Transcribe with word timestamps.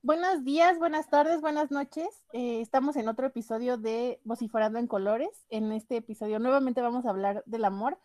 Buenos 0.00 0.44
días, 0.44 0.78
buenas 0.78 1.10
tardes, 1.10 1.42
buenas 1.42 1.70
noches. 1.70 2.06
Eh, 2.32 2.62
estamos 2.62 2.96
en 2.96 3.08
otro 3.08 3.26
episodio 3.26 3.76
de 3.76 4.20
Vociferando 4.24 4.78
en 4.78 4.86
Colores. 4.86 5.44
En 5.50 5.70
este 5.72 5.98
episodio 5.98 6.38
nuevamente 6.38 6.80
vamos 6.80 7.04
a 7.04 7.10
hablar 7.10 7.42
del 7.44 7.66
amor, 7.66 7.98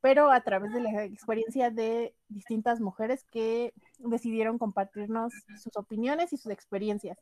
pero 0.00 0.30
a 0.30 0.40
través 0.40 0.72
de 0.72 0.80
la 0.80 1.04
experiencia 1.04 1.70
de 1.70 2.14
distintas 2.28 2.80
mujeres 2.80 3.24
que 3.30 3.74
decidieron 3.98 4.56
compartirnos 4.56 5.34
sus 5.62 5.76
opiniones 5.76 6.32
y 6.32 6.38
sus 6.38 6.50
experiencias. 6.50 7.18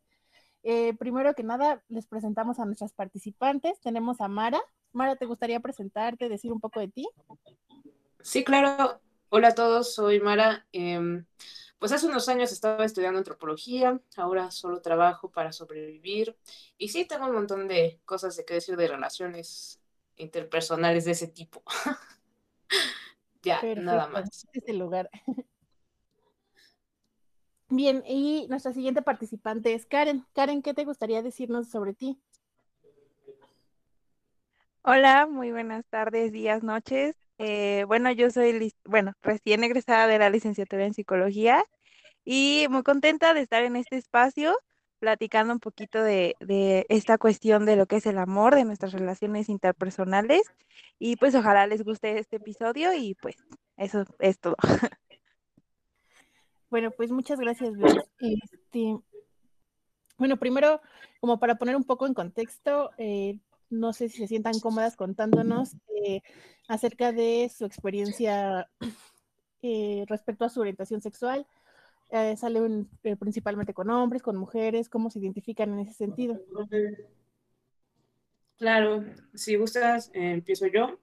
Eh, 0.63 0.95
primero 0.95 1.35
que 1.35 1.43
nada, 1.43 1.83
les 1.89 2.07
presentamos 2.07 2.59
a 2.59 2.65
nuestras 2.65 2.93
participantes. 2.93 3.81
Tenemos 3.81 4.21
a 4.21 4.29
Mara. 4.29 4.61
Mara, 4.93 5.17
¿te 5.17 5.27
gustaría 5.27 5.61
presentarte, 5.61 6.29
decir 6.29 6.53
un 6.53 6.61
poco 6.61 6.81
de 6.81 6.89
ti? 6.89 7.09
Sí, 8.21 8.45
claro. 8.45 9.01
Hola 9.31 9.49
a 9.49 9.55
todos, 9.55 9.95
soy 9.95 10.21
Mara. 10.21 10.67
Em, 10.73 11.25
pues 11.79 11.91
hace 11.91 12.07
unos 12.07 12.29
años 12.29 12.53
estaba 12.53 12.85
estudiando 12.85 13.19
antropología, 13.19 14.01
ahora 14.17 14.51
solo 14.51 14.81
trabajo 14.83 15.33
para 15.33 15.53
sobrevivir 15.53 16.37
y 16.79 16.91
sí 16.91 17.07
tengo 17.07 17.27
un 17.27 17.33
montón 17.33 17.67
de 17.67 18.01
cosas 18.05 18.37
de 18.37 18.45
qué 18.45 18.55
decir 18.55 18.77
de 18.77 18.87
relaciones 18.87 19.81
interpersonales 20.17 21.07
de 21.07 21.13
ese 21.13 21.29
tipo. 21.29 21.65
ya, 23.43 23.61
nada 23.77 24.07
más. 24.07 24.47
Este 24.53 24.75
lugar. 24.75 25.11
Bien, 27.75 28.05
y 28.07 28.47
nuestra 28.51 28.75
siguiente 28.75 29.01
participante 29.01 29.73
es 29.73 29.87
Karen. 29.87 30.27
Karen, 30.35 30.61
¿qué 30.61 30.75
te 30.75 30.85
gustaría 30.85 31.23
decirnos 31.23 31.71
sobre 31.71 31.95
ti? 31.95 32.21
Hola, 34.83 35.27
muy 35.27 35.53
buenas 35.53 35.87
tardes, 35.87 36.33
días, 36.33 36.63
noches. 36.63 37.17
Eh, 37.39 37.85
bueno, 37.87 38.13
yo 38.13 38.31
soy, 38.31 38.75
bueno, 38.85 39.15
recién 39.23 39.65
egresada 39.65 40.07
de 40.07 40.19
la 40.19 40.29
licenciatura 40.29 40.85
en 40.85 40.93
psicología 40.93 41.65
y 42.27 42.67
muy 42.69 42.83
contenta 42.83 43.33
de 43.33 43.41
estar 43.41 43.63
en 43.63 43.77
este 43.77 43.97
espacio 43.97 44.55
platicando 44.99 45.55
un 45.55 45.61
poquito 45.61 46.03
de, 46.03 46.37
esta 46.91 47.17
cuestión 47.17 47.65
de 47.65 47.77
lo 47.77 47.87
que 47.87 47.97
es 47.97 48.05
el 48.05 48.19
amor, 48.19 48.55
de 48.55 48.67
nuestras 48.67 48.93
relaciones 48.93 49.49
interpersonales 49.49 50.43
y 50.99 51.17
pues 51.17 51.35
ojalá 51.35 51.67
les 51.67 51.83
guste 51.85 52.19
este 52.19 52.37
episodio 52.37 52.93
y 52.93 53.15
pues 53.15 53.37
eso 53.79 54.05
es 54.19 54.39
todo. 54.39 54.57
Bueno, 56.73 56.91
pues 56.91 57.13
muchas 57.13 57.39
gracias. 57.39 57.75
Este, 58.19 58.97
bueno, 60.17 60.39
primero, 60.39 60.81
como 61.21 61.39
para 61.39 61.57
poner 61.57 61.77
un 61.77 61.85
poco 61.85 62.07
en 62.07 62.15
contexto, 62.15 62.93
eh, 62.97 63.39
no 63.69 63.93
sé 63.93 64.09
si 64.09 64.17
se 64.17 64.27
sientan 64.27 64.59
cómodas 64.59 64.97
contándonos 64.97 65.77
eh, 66.03 66.23
acerca 66.69 67.13
de 67.13 67.51
su 67.55 67.67
experiencia 67.67 68.71
eh, 69.61 70.07
respecto 70.09 70.47
a 70.47 70.49
su 70.49 70.63
orientación 70.63 71.03
sexual, 71.03 71.47
eh, 72.09 72.37
principalmente 73.21 73.75
con 73.75 73.91
hombres, 73.91 74.23
con 74.23 74.39
mujeres, 74.39 74.89
cómo 74.89 75.11
se 75.11 75.19
identifican 75.19 75.75
en 75.75 75.81
ese 75.81 75.93
sentido. 75.93 76.41
Claro, 78.57 79.05
si 79.35 79.57
gustas, 79.57 80.11
empiezo 80.15 80.69
yo. 80.69 80.99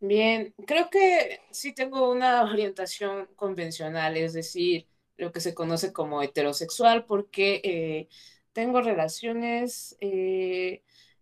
Bien, 0.00 0.54
creo 0.66 0.88
que 0.90 1.40
sí 1.50 1.74
tengo 1.74 2.10
una 2.10 2.42
orientación 2.50 3.28
convencional, 3.36 4.16
es 4.16 4.32
decir, 4.32 4.88
lo 5.16 5.32
que 5.32 5.40
se 5.40 5.54
conoce 5.54 5.92
como 5.92 6.22
heterosexual, 6.22 7.04
porque 7.04 8.08
tengo 8.52 8.80
relaciones 8.82 9.96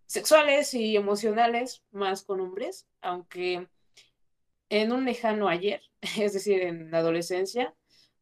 sexuales 0.07 0.75
y 0.75 0.97
emocionales 0.97 1.83
más 1.93 2.23
con 2.23 2.41
hombres, 2.41 2.89
aunque 3.01 3.69
en 4.71 4.93
un 4.93 5.05
lejano 5.05 5.49
ayer, 5.49 5.83
es 6.19 6.33
decir, 6.33 6.63
en 6.63 6.91
la 6.91 6.99
adolescencia, 6.99 7.75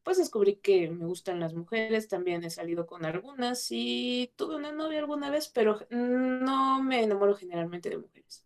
pues 0.02 0.18
descubrí 0.18 0.56
que 0.56 0.88
me 0.90 1.06
gustan 1.06 1.40
las 1.40 1.54
mujeres, 1.54 2.08
también 2.08 2.44
he 2.44 2.50
salido 2.50 2.86
con 2.86 3.04
algunas 3.04 3.66
y 3.70 4.32
tuve 4.36 4.56
una 4.56 4.72
novia 4.72 5.00
alguna 5.00 5.30
vez, 5.30 5.48
pero 5.48 5.86
no 5.90 6.82
me 6.82 7.02
enamoro 7.02 7.34
generalmente 7.36 7.90
de 7.90 7.98
mujeres. 7.98 8.45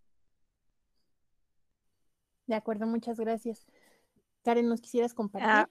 De 2.51 2.57
acuerdo, 2.57 2.85
muchas 2.85 3.21
gracias. 3.21 3.65
Karen, 4.43 4.69
¿nos 4.69 4.81
quisieras 4.81 5.15
compartir? 5.15 5.49
Ah, 5.49 5.69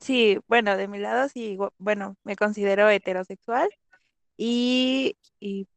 sí, 0.00 0.40
bueno, 0.48 0.76
de 0.76 0.88
mi 0.88 0.98
lado 0.98 1.28
sí, 1.28 1.56
bueno, 1.78 2.16
me 2.24 2.34
considero 2.34 2.90
heterosexual 2.90 3.70
y, 4.36 5.16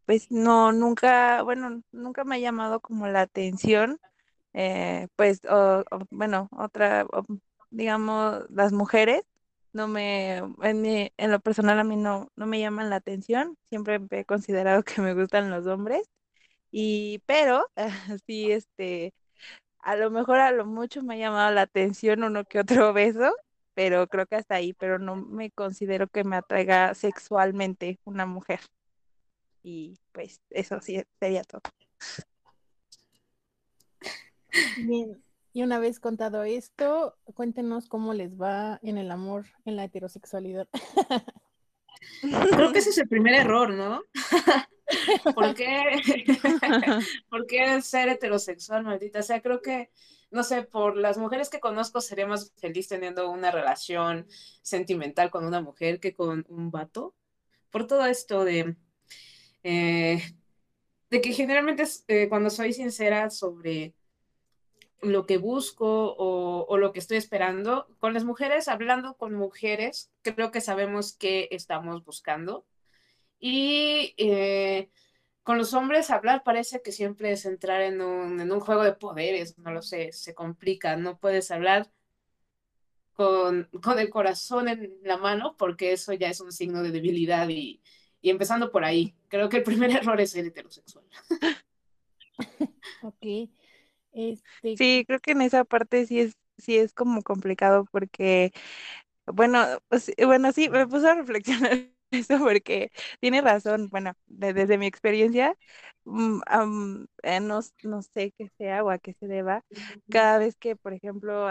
pues 0.07 0.31
no, 0.31 0.71
nunca, 0.71 1.43
bueno, 1.43 1.83
nunca 1.91 2.23
me 2.23 2.33
ha 2.33 2.39
llamado 2.39 2.79
como 2.79 3.07
la 3.07 3.21
atención, 3.21 3.99
eh, 4.53 5.07
pues, 5.15 5.41
bueno, 6.09 6.49
otra, 6.51 7.05
digamos, 7.69 8.43
las 8.49 8.73
mujeres, 8.73 9.21
no 9.71 9.87
me, 9.87 10.37
en, 10.37 11.11
en 11.15 11.31
lo 11.31 11.39
personal 11.41 11.79
a 11.79 11.83
mí 11.83 11.95
no, 11.95 12.31
no 12.35 12.47
me 12.47 12.59
llaman 12.59 12.89
la 12.89 12.95
atención, 12.95 13.55
siempre 13.69 13.99
he 14.09 14.25
considerado 14.25 14.81
que 14.83 15.03
me 15.03 15.13
gustan 15.13 15.51
los 15.51 15.67
hombres, 15.67 16.09
y, 16.71 17.21
pero, 17.27 17.67
sí, 18.25 18.51
este, 18.51 19.13
a 19.85 19.95
lo 19.95 20.09
mejor 20.09 20.39
a 20.39 20.51
lo 20.51 20.65
mucho 20.65 21.03
me 21.03 21.13
ha 21.13 21.17
llamado 21.17 21.53
la 21.53 21.61
atención 21.61 22.23
uno 22.23 22.43
que 22.43 22.59
otro 22.59 22.91
beso, 22.93 23.31
pero 23.75 24.07
creo 24.07 24.25
que 24.25 24.35
hasta 24.35 24.55
ahí, 24.55 24.73
pero 24.73 24.97
no 24.99 25.15
me 25.15 25.51
considero 25.51 26.07
que 26.07 26.23
me 26.23 26.35
atraiga 26.35 26.95
sexualmente 26.95 27.99
una 28.03 28.25
mujer. 28.25 28.59
Y 29.61 29.99
pues 30.11 30.41
eso 30.49 30.79
sí 30.81 31.03
sería 31.19 31.43
todo. 31.43 31.61
Bien, 34.77 35.23
y 35.53 35.61
una 35.61 35.79
vez 35.79 35.99
contado 35.99 36.43
esto, 36.43 37.15
cuéntenos 37.35 37.87
cómo 37.87 38.13
les 38.13 38.41
va 38.41 38.79
en 38.81 38.97
el 38.97 39.11
amor, 39.11 39.45
en 39.65 39.75
la 39.75 39.83
heterosexualidad. 39.83 40.67
Creo 42.21 42.71
que 42.71 42.79
ese 42.79 42.89
es 42.89 42.97
el 42.97 43.07
primer 43.07 43.35
error, 43.35 43.71
¿no? 43.71 44.01
¿Por 45.33 45.53
qué? 45.55 46.01
¿Por 47.29 47.45
qué 47.47 47.81
ser 47.81 48.09
heterosexual, 48.09 48.83
maldita? 48.83 49.19
O 49.19 49.23
sea, 49.23 49.41
creo 49.41 49.61
que, 49.61 49.89
no 50.31 50.43
sé, 50.43 50.63
por 50.63 50.97
las 50.97 51.17
mujeres 51.17 51.49
que 51.49 51.59
conozco 51.59 52.01
sería 52.01 52.27
más 52.27 52.53
feliz 52.57 52.87
teniendo 52.87 53.29
una 53.29 53.51
relación 53.51 54.27
sentimental 54.61 55.31
con 55.31 55.45
una 55.45 55.61
mujer 55.61 55.99
que 55.99 56.13
con 56.13 56.45
un 56.49 56.71
vato. 56.71 57.15
Por 57.71 57.87
todo 57.87 58.05
esto 58.05 58.45
de, 58.45 58.75
eh, 59.63 60.21
de 61.09 61.21
que 61.21 61.33
generalmente 61.33 61.83
eh, 62.07 62.29
cuando 62.29 62.49
soy 62.49 62.73
sincera 62.73 63.29
sobre 63.29 63.93
lo 65.01 65.25
que 65.25 65.37
busco 65.37 66.15
o, 66.17 66.77
lo 66.77 66.91
que 66.91 66.99
estoy 66.99 67.17
esperando. 67.17 67.87
Con 67.99 68.13
las 68.13 68.23
mujeres, 68.23 68.67
hablando 68.67 69.15
con 69.15 69.33
mujeres, 69.33 70.11
creo 70.21 70.51
que 70.51 70.61
sabemos 70.61 71.13
qué 71.13 71.47
estamos 71.51 72.03
buscando. 72.03 72.65
Y 73.39 74.13
eh, 74.17 74.89
con 75.43 75.57
los 75.57 75.73
hombres, 75.73 76.09
hablar 76.09 76.43
parece 76.43 76.81
que 76.81 76.91
siempre 76.91 77.31
es 77.31 77.45
entrar 77.45 77.81
en 77.81 78.01
un, 78.01 78.39
en 78.39 78.51
un 78.51 78.59
juego 78.59 78.83
de 78.83 78.93
poderes, 78.93 79.57
no 79.59 79.71
lo 79.71 79.81
sé, 79.81 80.11
se 80.11 80.33
complica, 80.33 80.95
no 80.95 81.19
puedes 81.19 81.51
hablar 81.51 81.91
con, 83.13 83.69
con, 83.81 83.99
el 83.99 84.09
corazón 84.09 84.67
en 84.67 84.97
la 85.03 85.17
mano 85.17 85.55
porque 85.57 85.93
eso 85.93 86.13
ya 86.13 86.29
es 86.29 86.41
un 86.41 86.51
signo 86.51 86.81
de 86.81 86.91
debilidad 86.91 87.47
y, 87.47 87.81
y 88.21 88.31
empezando 88.31 88.71
por 88.71 88.83
ahí, 88.83 89.15
creo 89.27 89.47
que 89.47 89.57
el 89.57 89.63
primer 89.63 89.91
error 89.95 90.19
es 90.19 90.31
ser 90.31 90.45
heterosexual. 90.45 91.05
ok. 93.03 93.49
Este, 94.13 94.77
sí, 94.77 95.03
creo 95.05 95.19
que 95.19 95.31
en 95.33 95.41
esa 95.41 95.63
parte 95.63 96.07
sí 96.07 96.21
es, 96.21 96.33
sí 96.57 96.77
es 96.77 96.93
como 96.93 97.21
complicado 97.21 97.85
porque, 97.91 98.51
bueno, 99.27 99.63
pues, 99.89 100.11
bueno, 100.25 100.51
sí, 100.53 100.69
me 100.69 100.87
puse 100.87 101.07
a 101.07 101.15
reflexionar 101.15 101.94
eso 102.19 102.39
porque 102.39 102.91
tiene 103.19 103.41
razón, 103.41 103.89
bueno, 103.89 104.13
desde 104.27 104.77
mi 104.77 104.87
experiencia, 104.87 105.55
mm, 106.05 106.41
eh, 107.23 107.39
no, 107.39 107.61
sé 107.61 108.33
qué 108.37 108.49
sea 108.57 108.83
o 108.83 108.89
a 108.89 108.97
qué 108.97 109.13
se 109.13 109.27
deba, 109.27 109.63
cada 110.09 110.37
vez 110.37 110.55
que, 110.57 110.75
por 110.75 110.93
ejemplo, 110.93 111.47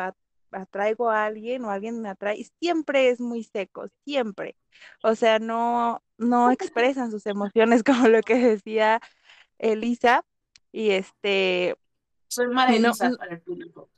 atraigo 0.51 1.11
a 1.11 1.25
alguien 1.25 1.65
o 1.65 1.71
alguien 1.71 2.01
me 2.01 2.09
atrae, 2.09 2.45
siempre 2.61 3.11
es 3.11 3.21
muy 3.21 3.45
seco, 3.45 3.89
siempre. 4.05 4.57
O 5.03 5.15
sea, 5.15 5.39
no, 5.39 6.03
no 6.19 6.51
expresan 6.51 7.11
sus 7.11 7.27
emociones 7.27 7.83
como 8.07 8.09
lo 8.09 8.21
que 8.23 8.37
decía 8.37 9.01
Elisa. 9.59 10.25
Y 10.73 10.91
este, 10.91 11.77
soy 12.29 12.49
Mara 12.49 12.77
no, 12.79 12.93
para 12.95 13.35
el 13.35 13.41
público. 13.43 13.91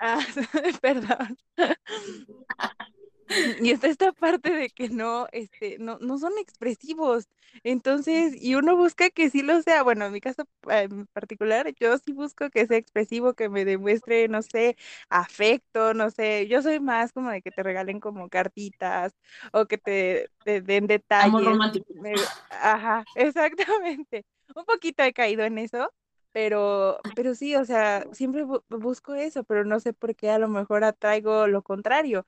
Ah, 0.00 0.20
perdón. 0.82 1.38
Y 3.62 3.70
está 3.70 3.88
esta 3.88 4.12
parte 4.12 4.50
de 4.54 4.70
que 4.70 4.88
no, 4.88 5.26
este, 5.32 5.78
no, 5.78 5.98
no 6.00 6.18
son 6.18 6.32
expresivos. 6.38 7.28
Entonces, 7.62 8.34
y 8.40 8.54
uno 8.54 8.76
busca 8.76 9.10
que 9.10 9.30
sí 9.30 9.42
lo 9.42 9.60
sea. 9.62 9.82
Bueno, 9.82 10.06
en 10.06 10.12
mi 10.12 10.20
caso 10.20 10.42
eh, 10.70 10.88
en 10.90 11.06
particular, 11.08 11.72
yo 11.78 11.96
sí 11.98 12.12
busco 12.12 12.50
que 12.50 12.66
sea 12.66 12.76
expresivo, 12.78 13.34
que 13.34 13.48
me 13.48 13.64
demuestre, 13.64 14.28
no 14.28 14.42
sé, 14.42 14.76
afecto, 15.10 15.94
no 15.94 16.10
sé. 16.10 16.46
Yo 16.48 16.62
soy 16.62 16.80
más 16.80 17.12
como 17.12 17.30
de 17.30 17.42
que 17.42 17.50
te 17.50 17.62
regalen 17.62 18.00
como 18.00 18.28
cartitas 18.28 19.14
o 19.52 19.66
que 19.66 19.78
te, 19.78 20.30
te 20.44 20.60
den 20.62 20.86
Amor 21.18 21.44
detalles. 21.44 21.44
romántico. 21.44 21.86
Me- 21.94 22.28
ajá, 22.50 23.08
exactamente. 23.14 24.24
Un 24.54 24.64
poquito 24.64 25.02
he 25.02 25.12
caído 25.12 25.44
en 25.44 25.58
eso, 25.58 25.92
pero, 26.32 27.04
pero 27.14 27.34
sí, 27.34 27.54
o 27.56 27.64
sea, 27.64 28.04
siempre 28.12 28.44
bu- 28.44 28.62
busco 28.68 29.14
eso, 29.14 29.44
pero 29.44 29.64
no 29.64 29.80
sé 29.80 29.92
por 29.92 30.14
qué 30.16 30.30
a 30.30 30.38
lo 30.38 30.48
mejor 30.48 30.84
atraigo 30.84 31.46
lo 31.46 31.62
contrario. 31.62 32.26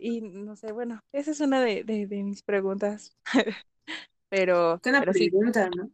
Y 0.00 0.20
no 0.22 0.56
sé, 0.56 0.72
bueno, 0.72 1.00
esa 1.12 1.30
es 1.30 1.40
una 1.40 1.60
de, 1.62 1.84
de, 1.84 2.06
de 2.06 2.22
mis 2.22 2.42
preguntas. 2.42 3.16
Pero, 4.28 4.80
Qué 4.82 4.90
una 4.90 5.00
pero 5.00 5.12
sí, 5.12 5.28
pregunta, 5.28 5.68
¿no? 5.70 5.90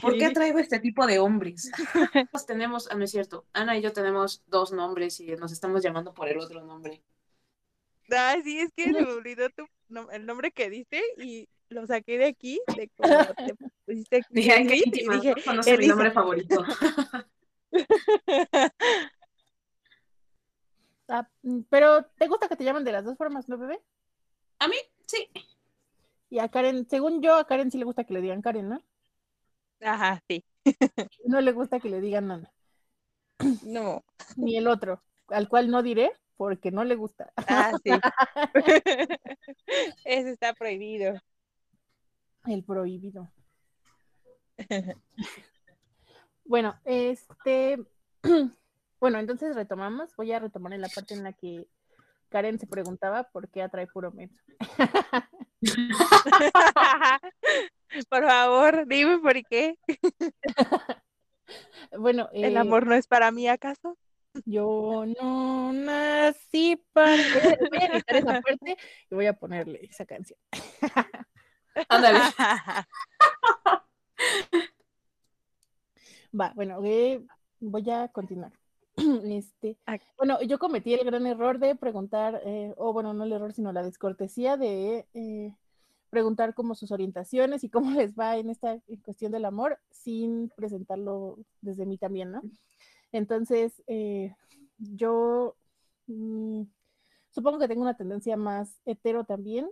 ¿Por 0.00 0.16
qué 0.18 0.28
sí. 0.28 0.34
traigo 0.34 0.58
este 0.58 0.80
tipo 0.80 1.06
de 1.06 1.18
hombres? 1.18 1.70
Tenemos, 2.46 2.88
ah, 2.90 2.94
no 2.94 3.04
es 3.04 3.10
cierto, 3.10 3.46
Ana 3.52 3.76
y 3.78 3.82
yo 3.82 3.92
tenemos 3.92 4.42
dos 4.46 4.72
nombres 4.72 5.18
y 5.20 5.26
nos 5.36 5.50
estamos 5.52 5.82
llamando 5.82 6.12
por 6.14 6.28
el 6.28 6.38
otro 6.38 6.62
nombre. 6.62 7.02
Ah, 8.10 8.36
sí, 8.44 8.58
es 8.58 8.70
que 8.76 8.84
se 8.92 8.92
me 8.92 9.02
olvidó 9.12 9.48
tu, 9.50 9.66
nom- 9.88 10.08
el 10.12 10.26
nombre 10.26 10.50
que 10.50 10.68
diste 10.68 11.02
y 11.16 11.48
lo 11.70 11.86
saqué 11.86 12.18
de 12.18 12.26
aquí, 12.26 12.60
de 12.76 12.88
cómo 12.96 13.16
te 13.46 13.54
pusiste 13.86 14.16
aquí 14.16 14.26
Dije, 14.34 14.66
qué 14.66 14.76
y 14.84 15.08
dije, 15.08 15.34
¿no? 15.46 15.78
Mi 15.78 15.86
nombre 15.86 16.10
favorito. 16.10 16.64
Ah, 21.14 21.28
mm, 21.42 21.60
pero 21.68 22.06
¿te 22.18 22.26
gusta 22.26 22.48
que 22.48 22.56
te 22.56 22.64
llamen 22.64 22.84
de 22.84 22.92
las 22.92 23.04
dos 23.04 23.18
formas, 23.18 23.46
no, 23.46 23.58
bebé? 23.58 23.78
A 24.58 24.66
mí, 24.66 24.76
sí. 25.06 25.28
Y 26.30 26.38
a 26.38 26.48
Karen, 26.48 26.88
según 26.88 27.20
yo, 27.20 27.34
a 27.34 27.46
Karen 27.46 27.70
sí 27.70 27.76
le 27.76 27.84
gusta 27.84 28.04
que 28.04 28.14
le 28.14 28.22
digan 28.22 28.40
Karen, 28.40 28.70
¿no? 28.70 28.82
Ajá, 29.82 30.22
sí. 30.26 30.42
No 31.26 31.42
le 31.42 31.52
gusta 31.52 31.80
que 31.80 31.90
le 31.90 32.00
digan 32.00 32.30
Ana, 32.30 32.50
No. 33.64 34.02
ni 34.36 34.56
el 34.56 34.68
otro, 34.68 35.02
al 35.28 35.50
cual 35.50 35.70
no 35.70 35.82
diré 35.82 36.12
porque 36.38 36.70
no 36.70 36.82
le 36.82 36.94
gusta. 36.94 37.30
Ah, 37.36 37.72
sí. 37.84 37.90
Ese 40.06 40.30
está 40.30 40.54
prohibido. 40.54 41.20
El 42.46 42.64
prohibido. 42.64 43.30
Bueno, 46.44 46.74
este, 46.84 47.78
bueno, 49.02 49.18
entonces 49.18 49.56
retomamos. 49.56 50.14
Voy 50.14 50.30
a 50.30 50.38
retomar 50.38 50.74
en 50.74 50.80
la 50.80 50.88
parte 50.88 51.12
en 51.12 51.24
la 51.24 51.32
que 51.32 51.66
Karen 52.28 52.60
se 52.60 52.68
preguntaba 52.68 53.24
por 53.24 53.48
qué 53.48 53.60
atrae 53.60 53.88
puro 53.88 54.12
menso. 54.12 54.40
Por 58.08 58.24
favor, 58.24 58.86
dime 58.86 59.18
por 59.18 59.34
qué. 59.44 59.76
Bueno, 61.98 62.30
¿El 62.32 62.54
eh, 62.54 62.58
amor 62.58 62.86
no 62.86 62.94
es 62.94 63.08
para 63.08 63.32
mí, 63.32 63.48
acaso? 63.48 63.98
yo 64.46 65.04
no 65.20 65.72
nací 65.72 66.80
para. 66.92 67.16
Voy 67.70 67.78
a 67.78 67.86
editar 67.86 68.16
esa 68.16 68.40
parte 68.40 68.76
y 69.10 69.14
voy 69.14 69.26
a 69.26 69.34
ponerle 69.34 69.80
esa 69.82 70.06
canción. 70.06 70.38
Ándale. 71.88 72.20
Va, 76.40 76.52
bueno, 76.54 76.80
eh, 76.84 77.26
voy 77.60 77.90
a 77.90 78.08
continuar. 78.08 78.52
Este, 79.24 79.78
bueno, 80.16 80.40
yo 80.42 80.58
cometí 80.58 80.94
el 80.94 81.04
gran 81.04 81.26
error 81.26 81.58
de 81.58 81.74
preguntar, 81.74 82.40
eh, 82.44 82.74
o 82.76 82.92
bueno, 82.92 83.14
no 83.14 83.24
el 83.24 83.32
error, 83.32 83.52
sino 83.52 83.72
la 83.72 83.82
descortesía 83.82 84.56
de 84.56 85.06
eh, 85.14 85.56
preguntar 86.10 86.54
como 86.54 86.74
sus 86.74 86.92
orientaciones 86.92 87.64
y 87.64 87.70
cómo 87.70 87.90
les 88.06 88.14
va 88.14 88.36
en 88.36 88.50
esta 88.50 88.78
cuestión 89.04 89.32
del 89.32 89.44
amor 89.44 89.78
sin 89.90 90.50
presentarlo 90.56 91.38
desde 91.60 91.86
mí 91.86 91.96
también, 91.98 92.32
¿no? 92.32 92.42
Entonces, 93.12 93.82
eh, 93.86 94.34
yo 94.78 95.56
mm, 96.06 96.62
supongo 97.30 97.58
que 97.58 97.68
tengo 97.68 97.82
una 97.82 97.96
tendencia 97.96 98.36
más 98.36 98.80
hetero 98.84 99.24
también. 99.24 99.70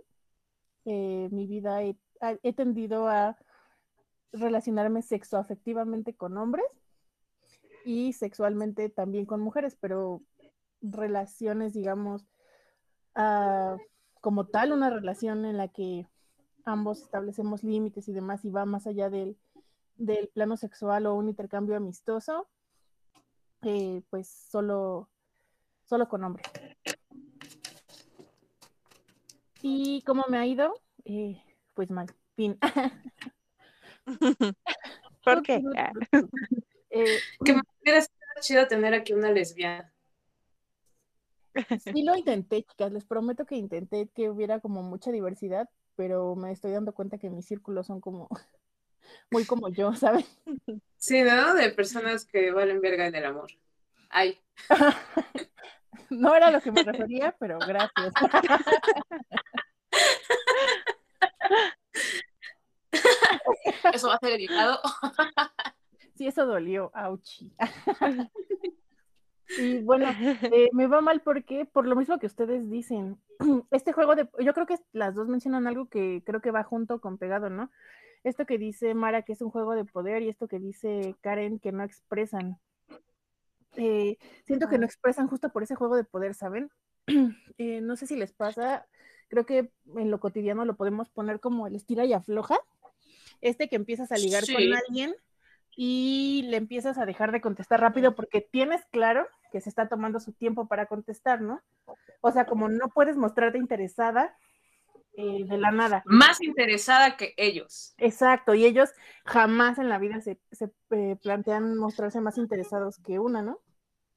Mi 0.83 1.45
vida 1.45 1.83
he, 1.83 1.95
he 2.41 2.53
tendido 2.53 3.07
a 3.07 3.37
relacionarme 4.31 5.03
sexoafectivamente 5.03 6.15
con 6.15 6.37
hombres 6.37 6.65
y 7.85 8.13
sexualmente 8.13 8.89
también 8.89 9.25
con 9.25 9.41
mujeres, 9.41 9.77
pero 9.79 10.21
relaciones, 10.81 11.73
digamos, 11.73 12.25
ah, 13.15 13.77
como 14.21 14.47
tal, 14.47 14.71
una 14.71 14.89
relación 14.89 15.45
en 15.45 15.57
la 15.57 15.67
que 15.67 16.07
ambos 16.65 17.01
establecemos 17.01 17.63
límites 17.63 18.07
y 18.07 18.13
demás 18.13 18.45
y 18.45 18.49
va 18.49 18.65
más 18.65 18.87
allá 18.87 19.09
del, 19.09 19.37
del 19.95 20.27
plano 20.29 20.57
sexual 20.57 21.05
o 21.05 21.15
un 21.15 21.29
intercambio 21.29 21.75
amistoso, 21.75 22.47
eh, 23.63 24.01
pues 24.09 24.27
solo, 24.27 25.09
solo 25.85 26.07
con 26.07 26.23
hombres. 26.23 26.47
¿Y 29.61 30.01
cómo 30.03 30.25
me 30.27 30.37
ha 30.37 30.45
ido? 30.45 30.73
Eh, 31.05 31.41
pues 31.73 31.91
mal, 31.91 32.07
fin. 32.35 32.57
¿Por 35.23 35.43
qué? 35.43 35.61
Ah, 35.77 35.91
Eh, 36.93 37.19
hubiera 37.81 37.99
estado 37.99 38.19
chido 38.41 38.67
tener 38.67 38.93
aquí 38.93 39.13
una 39.13 39.31
lesbiana. 39.31 39.93
Sí 41.79 42.03
lo 42.03 42.15
intenté, 42.15 42.63
chicas, 42.63 42.91
les 42.91 43.05
prometo 43.05 43.45
que 43.45 43.55
intenté 43.55 44.09
que 44.15 44.29
hubiera 44.29 44.59
como 44.61 44.83
mucha 44.83 45.11
diversidad, 45.11 45.69
pero 45.95 46.35
me 46.35 46.51
estoy 46.51 46.71
dando 46.71 46.93
cuenta 46.93 47.17
que 47.17 47.29
mis 47.29 47.45
círculos 47.45 47.87
son 47.87 47.99
como 47.99 48.29
muy 49.31 49.45
como 49.45 49.69
yo, 49.69 49.93
¿saben? 49.93 50.25
Sí, 50.97 51.21
¿no? 51.23 51.53
De 51.53 51.69
personas 51.71 52.25
que 52.25 52.51
valen 52.51 52.79
verga 52.79 53.07
en 53.07 53.15
el 53.15 53.25
amor. 53.25 53.51
Ay, 54.09 54.39
No 56.11 56.35
era 56.35 56.51
lo 56.51 56.61
que 56.61 56.71
me 56.71 56.83
refería, 56.83 57.35
pero 57.39 57.57
gracias. 57.59 58.13
eso 63.93 64.07
va 64.09 64.15
a 64.15 64.19
ser 64.19 64.33
editado. 64.33 64.79
Sí, 66.21 66.27
eso 66.27 66.45
dolió, 66.45 66.91
auchi. 66.93 67.51
Y 69.57 69.79
bueno, 69.79 70.05
eh, 70.43 70.69
me 70.71 70.85
va 70.87 71.01
mal 71.01 71.21
porque, 71.21 71.65
por 71.65 71.85
lo 71.87 71.95
mismo 71.95 72.19
que 72.19 72.27
ustedes 72.27 72.69
dicen, 72.69 73.17
este 73.71 73.91
juego 73.91 74.15
de, 74.15 74.29
yo 74.39 74.53
creo 74.53 74.67
que 74.67 74.77
las 74.93 75.15
dos 75.15 75.27
mencionan 75.27 75.65
algo 75.67 75.89
que 75.89 76.21
creo 76.23 76.41
que 76.41 76.51
va 76.51 76.63
junto 76.63 77.01
con 77.01 77.17
pegado, 77.17 77.49
¿no? 77.49 77.69
Esto 78.23 78.45
que 78.45 78.59
dice 78.59 78.93
Mara 78.93 79.23
que 79.23 79.33
es 79.33 79.41
un 79.41 79.49
juego 79.49 79.73
de 79.73 79.83
poder 79.83 80.21
y 80.21 80.29
esto 80.29 80.47
que 80.47 80.59
dice 80.59 81.15
Karen 81.21 81.57
que 81.59 81.71
no 81.73 81.83
expresan. 81.83 82.59
Eh, 83.75 84.17
siento 84.45 84.69
que 84.69 84.77
no 84.77 84.85
expresan 84.85 85.27
justo 85.27 85.49
por 85.49 85.63
ese 85.63 85.75
juego 85.75 85.97
de 85.97 86.03
poder, 86.03 86.35
¿saben? 86.35 86.69
Eh, 87.57 87.81
no 87.81 87.95
sé 87.95 88.05
si 88.07 88.15
les 88.15 88.31
pasa, 88.31 88.87
creo 89.27 89.45
que 89.47 89.71
en 89.97 90.11
lo 90.11 90.19
cotidiano 90.19 90.65
lo 90.65 90.75
podemos 90.75 91.09
poner 91.09 91.39
como 91.39 91.65
el 91.67 91.75
estira 91.75 92.05
y 92.05 92.13
afloja. 92.13 92.57
Este 93.41 93.67
que 93.69 93.75
empiezas 93.75 94.11
a 94.11 94.17
ligar 94.17 94.45
Sí. 94.45 94.53
con 94.53 94.63
alguien 94.73 95.15
y 95.75 96.43
le 96.49 96.57
empiezas 96.57 96.97
a 96.97 97.05
dejar 97.05 97.31
de 97.31 97.41
contestar 97.41 97.79
rápido 97.81 98.15
porque 98.15 98.41
tienes 98.41 98.85
claro 98.91 99.27
que 99.51 99.61
se 99.61 99.69
está 99.69 99.87
tomando 99.87 100.19
su 100.19 100.33
tiempo 100.33 100.67
para 100.67 100.85
contestar, 100.85 101.41
¿no? 101.41 101.61
O 102.21 102.31
sea, 102.31 102.45
como 102.45 102.69
no 102.69 102.89
puedes 102.89 103.17
mostrarte 103.17 103.57
interesada 103.57 104.35
eh, 105.13 105.43
de 105.45 105.57
la 105.57 105.71
nada. 105.71 106.03
Más 106.05 106.41
interesada 106.41 107.17
que 107.17 107.33
ellos. 107.35 107.93
Exacto, 107.97 108.53
y 108.53 108.65
ellos 108.65 108.89
jamás 109.25 109.77
en 109.77 109.89
la 109.89 109.99
vida 109.99 110.21
se, 110.21 110.39
se, 110.51 110.71
eh, 110.91 111.17
plantean 111.21 111.75
mostrarse 111.77 112.21
más 112.21 112.37
interesados 112.37 112.97
que 112.99 113.19
una, 113.19 113.41
¿no? 113.41 113.59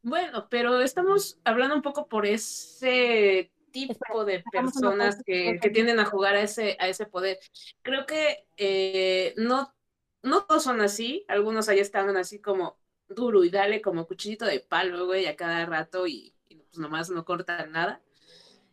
Bueno, 0.03 0.49
pero 0.51 0.81
estamos 0.81 1.41
hablando 1.45 1.75
un 1.75 1.83
poco 1.83 2.09
por 2.09 2.27
ese 2.27 3.51
tipo 3.73 4.25
de 4.25 4.45
personas 4.53 5.21
que, 5.25 5.59
que 5.61 5.71
tienden 5.71 5.99
a 5.99 6.05
jugar 6.05 6.37
a 6.37 6.43
ese, 6.43 6.77
a 6.79 6.87
ese 6.87 7.07
poder. 7.07 7.39
Creo 7.83 8.07
que 8.07 8.47
eh, 8.57 9.35
no, 9.37 9.74
no 10.25 10.45
todos 10.47 10.65
son 10.65 10.81
así, 10.83 11.25
algunos 11.29 11.69
ahí 11.69 11.81
estaban 11.81 12.17
así 12.17 12.41
como 12.41 12.79
duro 13.09 13.45
y 13.45 13.51
dale 13.51 13.83
como 13.83 14.07
cuchillito 14.07 14.47
de 14.47 14.61
palo, 14.61 15.07
güey, 15.07 15.27
a 15.27 15.37
cada 15.37 15.67
rato 15.67 16.07
y, 16.09 16.35
y 16.49 16.57
pues 16.57 16.79
nomás 16.79 17.11
no 17.11 17.25
cortan 17.25 17.73
nada. 17.73 18.03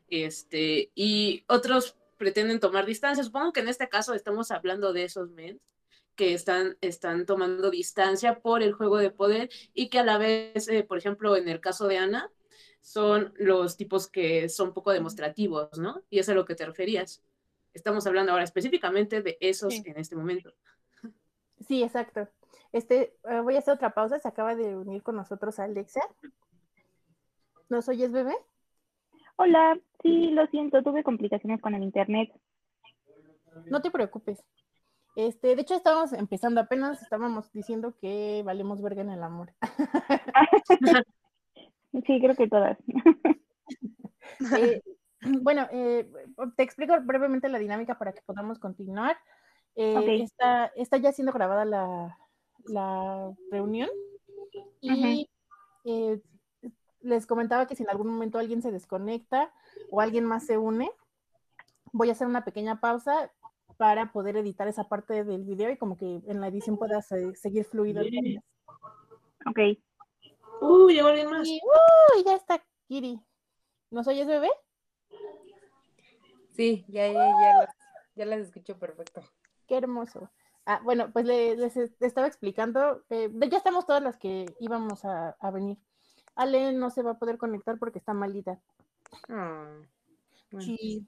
Este, 0.08 0.92
y 0.96 1.44
otros 1.48 1.98
pretenden 2.18 2.60
tomar 2.60 2.86
distancia. 2.86 3.24
Supongo 3.24 3.54
que 3.54 3.62
en 3.62 3.70
este 3.70 3.90
caso 3.90 4.14
estamos 4.14 4.52
hablando 4.52 4.94
de 4.94 5.06
esos 5.06 5.30
men 5.32 5.62
que 6.16 6.34
están, 6.34 6.78
están 6.82 7.26
tomando 7.26 7.72
distancia 7.72 8.42
por 8.42 8.62
el 8.64 8.74
juego 8.74 8.98
de 8.98 9.12
poder 9.12 9.50
y 9.74 9.90
que 9.90 10.00
a 10.00 10.04
la 10.04 10.18
vez, 10.18 10.68
eh, 10.68 10.84
por 10.84 10.98
ejemplo, 10.98 11.36
en 11.38 11.48
el 11.50 11.62
caso 11.62 11.88
de 11.88 11.98
Ana, 11.98 12.32
son 12.82 13.34
los 13.38 13.78
tipos 13.78 14.08
que 14.08 14.50
son 14.50 14.74
poco 14.74 14.92
demostrativos, 14.92 15.78
¿no? 15.80 16.04
Y 16.10 16.20
es 16.20 16.30
a 16.30 16.34
lo 16.34 16.46
que 16.46 16.56
te 16.56 16.66
referías. 16.66 17.24
Estamos 17.74 18.06
hablando 18.08 18.34
ahora 18.34 18.44
específicamente 18.44 19.22
de 19.22 19.38
esos 19.40 19.74
Sí. 19.74 19.84
en 19.86 19.98
este 19.98 20.16
momento. 20.16 20.54
Sí, 21.72 21.82
exacto. 21.84 22.28
Este, 22.74 23.16
eh, 23.30 23.40
voy 23.40 23.56
a 23.56 23.60
hacer 23.60 23.76
otra 23.76 23.94
pausa. 23.94 24.20
Se 24.20 24.28
acaba 24.28 24.56
de 24.56 24.76
unir 24.76 25.02
con 25.04 25.16
nosotros 25.16 25.58
Alexa. 25.58 26.02
¿Nos 27.70 27.88
oyes, 27.88 28.12
bebé? 28.12 28.36
Hola, 29.38 29.80
Sí, 30.02 30.32
lo 30.32 30.46
siento, 30.48 30.84
tuve 30.84 31.02
complicaciones 31.02 31.62
con 31.62 31.74
el 31.74 31.84
internet. 31.84 32.30
No 33.68 33.82
te 33.82 33.90
preocupes. 33.90 34.44
Este, 35.16 35.56
de 35.56 35.62
hecho, 35.62 35.76
estábamos 35.76 36.12
empezando 36.12 36.60
apenas, 36.60 37.02
estábamos 37.02 37.50
diciendo 37.54 37.96
que 38.02 38.42
valemos 38.44 38.82
verga 38.82 39.04
en 39.04 39.12
el 39.12 39.24
amor. 39.24 39.54
Sí, 42.06 42.22
creo 42.22 42.36
que 42.36 42.50
todas. 42.50 42.78
Eh, 44.58 44.82
bueno, 45.42 45.68
eh, 45.72 46.10
te 46.58 46.64
explico 46.64 46.96
brevemente 47.02 47.48
la 47.48 47.60
dinámica 47.60 47.98
para 47.98 48.12
que 48.12 48.22
podamos 48.26 48.58
continuar. 48.60 49.16
Eh, 49.76 50.22
está, 50.24 50.66
está 50.76 50.98
ya 50.98 51.12
siendo 51.12 51.32
grabada 51.32 51.66
la, 51.66 52.18
la 52.66 53.34
reunión 53.50 53.90
y 54.82 55.30
eh, 55.86 56.22
les 57.00 57.26
comentaba 57.26 57.68
que 57.68 57.76
si 57.76 57.84
en 57.84 57.90
algún 57.90 58.08
momento 58.08 58.38
alguien 58.38 58.62
se 58.62 58.72
desconecta 58.72 59.54
o 59.90 60.02
alguien 60.02 60.26
más 60.26 60.46
se 60.46 60.58
une, 60.58 60.92
voy 61.94 62.10
a 62.10 62.12
hacer 62.12 62.28
una 62.28 62.44
pequeña 62.44 62.80
pausa 62.82 63.32
para 63.78 64.12
poder 64.12 64.38
editar 64.38 64.68
esa 64.68 64.88
parte 64.90 65.24
del 65.24 65.44
video 65.46 65.72
y 65.72 65.78
como 65.78 65.96
que 65.98 66.22
en 66.28 66.42
la 66.42 66.48
edición 66.50 66.78
pueda 66.78 67.02
se- 67.02 67.34
seguir 67.36 67.66
fluido. 67.66 68.04
podcast. 68.04 68.46
Ok. 69.48 69.60
Uh, 70.62 70.90
llegó 70.90 71.08
alguien 71.08 71.30
más. 71.32 71.48
Y, 71.48 71.60
¡uy! 72.16 72.24
ya 72.24 72.36
está 72.36 72.64
Kiri. 72.88 73.20
¿Nos 73.90 74.08
oyes, 74.08 74.28
bebé? 74.28 74.50
Sí, 76.52 76.86
ya, 76.90 77.08
ya, 77.08 77.14
ya, 77.14 77.58
las, 77.58 77.76
ya 78.16 78.26
las 78.26 78.40
escucho 78.42 78.78
perfecto. 78.78 79.22
Qué 79.72 79.78
hermoso. 79.78 80.30
Ah, 80.66 80.82
bueno, 80.84 81.14
pues 81.14 81.24
le- 81.24 81.56
les, 81.56 81.78
es- 81.78 81.94
estaba 82.02 82.28
explicando, 82.28 83.06
eh, 83.10 83.30
ya 83.50 83.56
estamos 83.58 83.86
todas 83.86 84.04
las 84.04 84.18
que 84.18 84.46
íbamos 84.60 85.06
a, 85.06 85.30
a 85.40 85.50
venir. 85.50 85.78
Ale 86.36 86.74
no 86.74 86.90
se 86.90 87.04
va 87.04 87.12
a 87.12 87.18
poder 87.18 87.38
conectar 87.38 87.80
porque 87.80 88.00
está 88.00 88.14
malita. 88.14 88.60
Bueno. 90.52 90.60
Sí. 90.60 91.08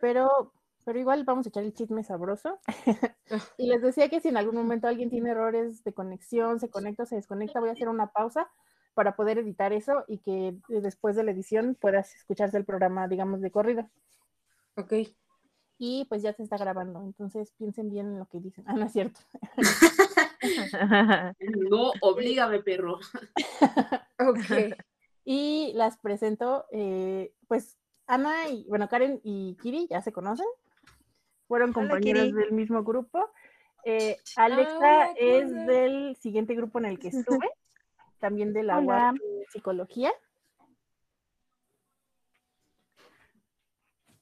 Pero, 0.00 0.52
pero 0.84 0.98
igual 0.98 1.22
vamos 1.22 1.46
a 1.46 1.50
echar 1.50 1.62
el 1.62 1.72
chisme 1.72 2.02
sabroso. 2.02 2.58
y 3.56 3.68
les 3.68 3.82
decía 3.82 4.08
que 4.08 4.18
si 4.18 4.30
en 4.30 4.36
algún 4.36 4.56
momento 4.56 4.88
alguien 4.88 5.10
tiene 5.10 5.30
errores 5.30 5.84
de 5.84 5.94
conexión, 5.94 6.58
se 6.58 6.70
conecta 6.70 7.04
o 7.04 7.06
se 7.06 7.14
desconecta, 7.14 7.60
voy 7.60 7.68
a 7.68 7.74
hacer 7.74 7.88
una 7.88 8.08
pausa 8.08 8.50
para 8.94 9.14
poder 9.14 9.38
editar 9.38 9.72
eso 9.72 10.04
y 10.08 10.18
que 10.18 10.56
después 10.66 11.14
de 11.14 11.22
la 11.22 11.30
edición 11.30 11.76
puedas 11.80 12.16
escucharse 12.16 12.56
el 12.56 12.64
programa, 12.64 13.06
digamos, 13.06 13.40
de 13.40 13.52
corrido. 13.52 13.88
Ok. 14.76 14.92
Y 15.82 16.04
pues 16.10 16.20
ya 16.20 16.34
se 16.34 16.42
está 16.42 16.58
grabando, 16.58 17.02
entonces 17.02 17.54
piensen 17.56 17.88
bien 17.88 18.06
en 18.08 18.18
lo 18.18 18.26
que 18.26 18.38
dicen. 18.38 18.64
Ah, 18.66 18.74
no 18.74 18.84
es 18.84 18.92
cierto. 18.92 19.20
No, 21.70 21.92
oblígame, 22.00 22.60
perro. 22.60 22.98
Ok. 24.20 24.38
Y 25.24 25.72
las 25.74 25.98
presento, 25.98 26.64
eh, 26.72 27.32
pues 27.46 27.78
Ana 28.06 28.48
y, 28.48 28.64
bueno, 28.68 28.88
Karen 28.88 29.20
y 29.22 29.56
Kiri 29.62 29.86
ya 29.88 30.00
se 30.02 30.12
conocen, 30.12 30.46
fueron 31.46 31.72
compañeras 31.72 32.32
del 32.32 32.52
mismo 32.52 32.82
grupo. 32.82 33.30
Eh, 33.84 34.16
Alexa 34.36 34.76
hola, 34.76 35.12
es 35.16 35.50
del 35.66 36.16
siguiente 36.16 36.54
grupo 36.54 36.78
en 36.78 36.86
el 36.86 36.98
que 36.98 37.08
estuve, 37.08 37.48
también 38.18 38.52
de 38.52 38.64
la 38.64 38.78
Hola. 38.78 38.86
UAP 38.86 39.14
de 39.18 39.46
Psicología. 39.52 40.12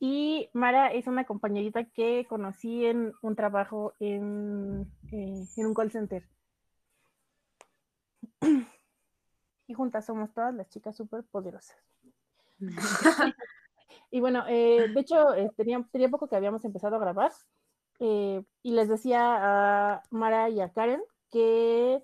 Y 0.01 0.49
Mara 0.53 0.93
es 0.93 1.07
una 1.07 1.25
compañerita 1.25 1.85
que 1.85 2.25
conocí 2.29 2.87
en 2.87 3.13
un 3.23 3.35
trabajo 3.35 3.95
en, 3.99 4.83
eh, 5.11 5.45
en 5.57 5.67
un 5.67 5.75
call 5.75 5.91
center. 5.91 6.29
Y 9.71 9.75
juntas 9.75 10.07
somos 10.07 10.33
todas 10.33 10.55
las 10.55 10.71
chicas 10.71 10.97
súper 10.97 11.25
poderosas. 11.25 11.77
Y 14.11 14.21
bueno, 14.21 14.45
eh, 14.49 14.89
de 14.89 15.01
hecho, 15.01 15.35
eh, 15.35 15.51
tenía, 15.55 15.87
tenía 15.93 16.09
poco 16.09 16.29
que 16.29 16.37
habíamos 16.37 16.65
empezado 16.65 16.97
a 16.97 16.99
grabar 16.99 17.31
y 18.01 18.45
les 18.63 18.89
decía 18.89 19.21
a 19.21 20.03
Mara 20.11 20.49
y 20.49 20.61
a 20.61 20.73
Karen 20.73 21.03
que 21.31 22.03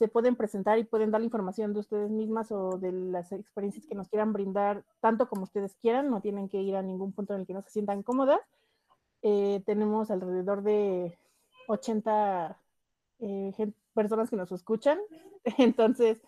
se 0.00 0.08
pueden 0.08 0.34
presentar 0.34 0.78
y 0.78 0.84
pueden 0.84 1.10
dar 1.10 1.20
la 1.20 1.26
información 1.26 1.74
de 1.74 1.80
ustedes 1.80 2.10
mismas 2.10 2.50
o 2.52 2.78
de 2.78 2.90
las 2.90 3.32
experiencias 3.32 3.84
que 3.86 3.94
nos 3.94 4.08
quieran 4.08 4.32
brindar, 4.32 4.82
tanto 5.00 5.28
como 5.28 5.42
ustedes 5.42 5.76
quieran, 5.76 6.08
no 6.08 6.22
tienen 6.22 6.48
que 6.48 6.56
ir 6.62 6.74
a 6.74 6.80
ningún 6.80 7.12
punto 7.12 7.34
en 7.34 7.40
el 7.40 7.46
que 7.46 7.52
no 7.52 7.60
se 7.60 7.68
sientan 7.68 8.02
cómodas. 8.02 8.40
Eh, 9.20 9.62
tenemos 9.66 10.10
alrededor 10.10 10.62
de 10.62 11.18
80 11.68 12.56
eh, 13.18 13.52
gen- 13.58 13.74
personas 13.92 14.30
que 14.30 14.36
nos 14.36 14.50
escuchan, 14.52 14.98
entonces 15.58 16.22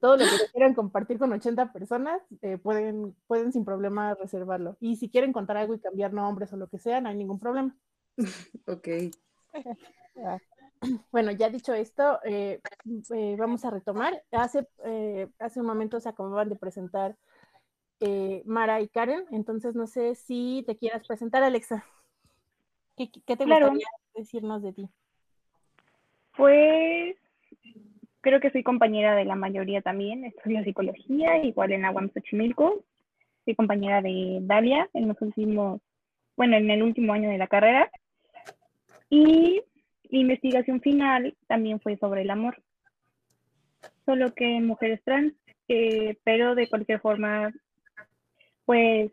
todo 0.00 0.16
lo 0.16 0.24
que 0.24 0.52
quieran 0.52 0.74
compartir 0.74 1.18
con 1.18 1.32
80 1.32 1.72
personas, 1.72 2.22
eh, 2.40 2.56
pueden, 2.56 3.16
pueden 3.26 3.52
sin 3.52 3.64
problema 3.64 4.14
reservarlo. 4.14 4.76
Y 4.78 4.94
si 4.94 5.08
quieren 5.10 5.32
contar 5.32 5.56
algo 5.56 5.74
y 5.74 5.80
cambiar 5.80 6.12
nombres 6.12 6.52
o 6.52 6.56
lo 6.56 6.68
que 6.68 6.78
sea, 6.78 7.00
no 7.00 7.08
hay 7.08 7.16
ningún 7.16 7.40
problema. 7.40 7.76
Ok. 8.68 8.88
Bueno, 11.12 11.30
ya 11.32 11.48
dicho 11.48 11.72
esto, 11.74 12.18
eh, 12.24 12.60
eh, 13.14 13.36
vamos 13.38 13.64
a 13.64 13.70
retomar. 13.70 14.22
Hace, 14.32 14.66
eh, 14.84 15.28
hace 15.38 15.60
un 15.60 15.66
momento 15.66 16.00
se 16.00 16.08
acababan 16.08 16.48
de 16.48 16.56
presentar 16.56 17.16
Mara 18.46 18.80
y 18.80 18.88
Karen, 18.88 19.26
entonces 19.30 19.76
no 19.76 19.86
sé 19.86 20.16
si 20.16 20.64
te 20.66 20.76
quieras 20.76 21.06
presentar, 21.06 21.44
Alexa. 21.44 21.84
¿Qué, 22.96 23.12
qué 23.24 23.36
te 23.36 23.44
Claro. 23.44 23.66
gustaría 23.70 23.86
decirnos 24.16 24.60
de 24.62 24.72
ti? 24.72 24.88
Pues 26.36 27.16
creo 28.22 28.40
que 28.40 28.50
soy 28.50 28.64
compañera 28.64 29.14
de 29.14 29.24
la 29.24 29.36
mayoría 29.36 29.82
también. 29.82 30.24
Estudio 30.24 30.64
psicología, 30.64 31.44
igual 31.44 31.70
en 31.70 31.82
la 31.82 31.92
UAM 31.92 32.10
Xochimilco. 32.12 32.82
Soy 33.44 33.54
compañera 33.54 34.02
de 34.02 34.40
Dalia 34.42 34.90
en 34.94 35.06
los 35.06 35.22
últimos, 35.22 35.80
bueno, 36.36 36.56
en 36.56 36.70
el 36.72 36.82
último 36.82 37.12
año 37.12 37.30
de 37.30 37.38
la 37.38 37.46
carrera. 37.46 37.88
Y 39.10 39.62
mi 40.12 40.20
investigación 40.20 40.82
final 40.82 41.34
también 41.48 41.80
fue 41.80 41.96
sobre 41.96 42.20
el 42.20 42.30
amor. 42.30 42.62
Solo 44.04 44.34
que 44.34 44.60
mujeres 44.60 45.02
trans, 45.04 45.32
eh, 45.68 46.18
pero 46.22 46.54
de 46.54 46.68
cualquier 46.68 47.00
forma, 47.00 47.50
pues 48.66 49.10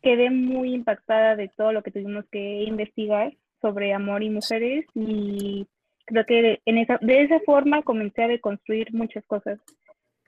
quedé 0.00 0.30
muy 0.30 0.72
impactada 0.72 1.36
de 1.36 1.48
todo 1.48 1.72
lo 1.72 1.82
que 1.82 1.90
tuvimos 1.90 2.24
que 2.30 2.62
investigar 2.62 3.36
sobre 3.60 3.92
amor 3.92 4.22
y 4.22 4.30
mujeres 4.30 4.86
y 4.94 5.66
creo 6.06 6.24
que 6.24 6.42
de, 6.42 6.62
en 6.64 6.78
esa, 6.78 6.96
de 7.02 7.22
esa 7.22 7.38
forma 7.40 7.82
comencé 7.82 8.22
a 8.22 8.28
deconstruir 8.28 8.94
muchas 8.94 9.24
cosas 9.26 9.60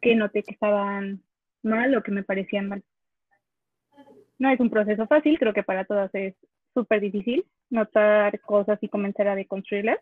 que 0.02 0.14
noté 0.14 0.42
que 0.42 0.52
estaban 0.52 1.22
mal 1.62 1.96
o 1.96 2.02
que 2.02 2.12
me 2.12 2.22
parecían 2.22 2.68
mal. 2.68 2.82
No 4.38 4.50
es 4.50 4.60
un 4.60 4.68
proceso 4.68 5.06
fácil, 5.06 5.38
creo 5.38 5.54
que 5.54 5.62
para 5.62 5.86
todas 5.86 6.14
es 6.14 6.34
súper 6.74 7.00
difícil 7.00 7.46
notar 7.70 8.38
cosas 8.40 8.78
y 8.82 8.88
comenzar 8.88 9.28
a 9.28 9.34
deconstruirlas. 9.34 9.98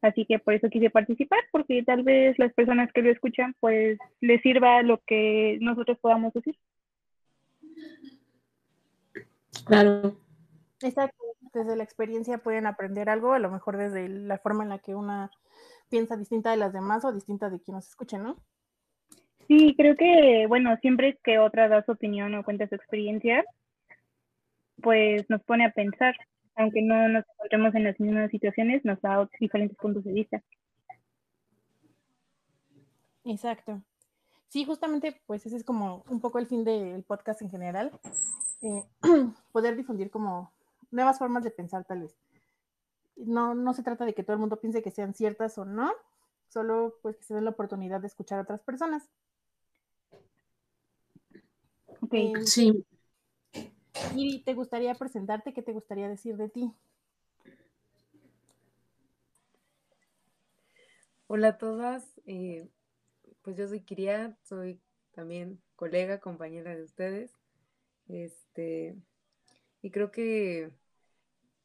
Así 0.00 0.26
que 0.26 0.40
por 0.40 0.54
eso 0.54 0.68
quise 0.68 0.90
participar, 0.90 1.38
porque 1.52 1.84
tal 1.84 2.02
vez 2.02 2.36
las 2.38 2.52
personas 2.54 2.92
que 2.92 3.02
lo 3.02 3.10
escuchan 3.10 3.54
pues 3.60 3.98
les 4.20 4.42
sirva 4.42 4.82
lo 4.82 4.98
que 5.06 5.58
nosotros 5.60 5.96
podamos 6.00 6.32
decir. 6.32 6.56
Claro. 9.64 10.16
Exacto, 10.82 11.24
desde 11.54 11.76
la 11.76 11.84
experiencia 11.84 12.38
pueden 12.38 12.66
aprender 12.66 13.08
algo, 13.08 13.32
a 13.32 13.38
lo 13.38 13.50
mejor 13.50 13.76
desde 13.76 14.08
la 14.08 14.38
forma 14.38 14.64
en 14.64 14.70
la 14.70 14.80
que 14.80 14.96
una 14.96 15.30
piensa 15.88 16.16
distinta 16.16 16.50
de 16.50 16.56
las 16.56 16.72
demás 16.72 17.04
o 17.04 17.12
distinta 17.12 17.48
de 17.50 17.60
quien 17.60 17.76
nos 17.76 17.88
escuche, 17.88 18.18
¿no? 18.18 18.36
Sí, 19.46 19.74
creo 19.76 19.94
que, 19.96 20.46
bueno, 20.48 20.76
siempre 20.78 21.18
que 21.22 21.38
otra 21.38 21.68
da 21.68 21.84
su 21.84 21.92
opinión 21.92 22.34
o 22.34 22.42
cuenta 22.42 22.68
su 22.68 22.74
experiencia, 22.74 23.44
pues 24.82 25.28
nos 25.28 25.42
pone 25.44 25.64
a 25.66 25.72
pensar, 25.72 26.16
aunque 26.54 26.82
no 26.82 27.08
nos 27.08 27.24
encontremos 27.28 27.74
en 27.74 27.84
las 27.84 27.98
mismas 28.00 28.30
situaciones, 28.30 28.84
nos 28.84 29.00
da 29.00 29.28
diferentes 29.40 29.76
puntos 29.78 30.04
de 30.04 30.12
vista. 30.12 30.42
Exacto. 33.24 33.82
Sí, 34.48 34.64
justamente, 34.64 35.18
pues 35.26 35.46
ese 35.46 35.56
es 35.56 35.64
como 35.64 36.04
un 36.10 36.20
poco 36.20 36.38
el 36.38 36.46
fin 36.46 36.64
del 36.64 37.04
podcast 37.04 37.40
en 37.40 37.50
general, 37.50 37.90
eh, 38.60 38.84
poder 39.52 39.76
difundir 39.76 40.10
como 40.10 40.52
nuevas 40.90 41.18
formas 41.18 41.42
de 41.42 41.50
pensar 41.50 41.84
tal 41.84 42.02
vez. 42.02 42.14
No, 43.16 43.54
no 43.54 43.72
se 43.72 43.82
trata 43.82 44.04
de 44.04 44.14
que 44.14 44.22
todo 44.22 44.34
el 44.34 44.40
mundo 44.40 44.60
piense 44.60 44.82
que 44.82 44.90
sean 44.90 45.14
ciertas 45.14 45.56
o 45.56 45.64
no, 45.64 45.92
solo 46.48 46.98
pues 47.00 47.16
que 47.16 47.24
se 47.24 47.34
den 47.34 47.44
la 47.44 47.50
oportunidad 47.50 48.00
de 48.00 48.08
escuchar 48.08 48.38
a 48.38 48.42
otras 48.42 48.60
personas. 48.60 49.08
Ok, 52.02 52.12
Eh, 52.12 52.32
Sí. 52.44 52.84
Iri, 54.10 54.42
¿te 54.44 54.54
gustaría 54.54 54.94
presentarte? 54.94 55.52
¿Qué 55.52 55.62
te 55.62 55.72
gustaría 55.72 56.08
decir 56.08 56.36
de 56.36 56.48
ti? 56.48 56.74
Hola 61.26 61.48
a 61.48 61.58
todas. 61.58 62.20
eh, 62.26 62.68
pues 63.42 63.56
yo 63.56 63.66
soy 63.68 63.80
Kiria, 63.80 64.36
soy 64.42 64.80
también 65.12 65.60
colega, 65.76 66.20
compañera 66.20 66.74
de 66.76 66.82
ustedes. 66.82 67.32
Este, 68.08 68.96
y 69.82 69.90
creo 69.90 70.10
que 70.10 70.72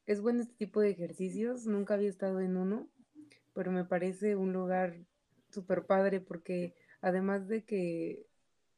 es 0.05 0.21
bueno 0.21 0.41
este 0.41 0.55
tipo 0.55 0.79
de 0.79 0.91
ejercicios. 0.91 1.65
Nunca 1.65 1.95
había 1.95 2.09
estado 2.09 2.39
en 2.39 2.57
uno, 2.57 2.87
pero 3.53 3.71
me 3.71 3.85
parece 3.85 4.35
un 4.35 4.53
lugar 4.53 4.97
súper 5.49 5.85
padre 5.85 6.21
porque 6.21 6.75
además 7.01 7.47
de 7.47 7.65
que 7.65 8.25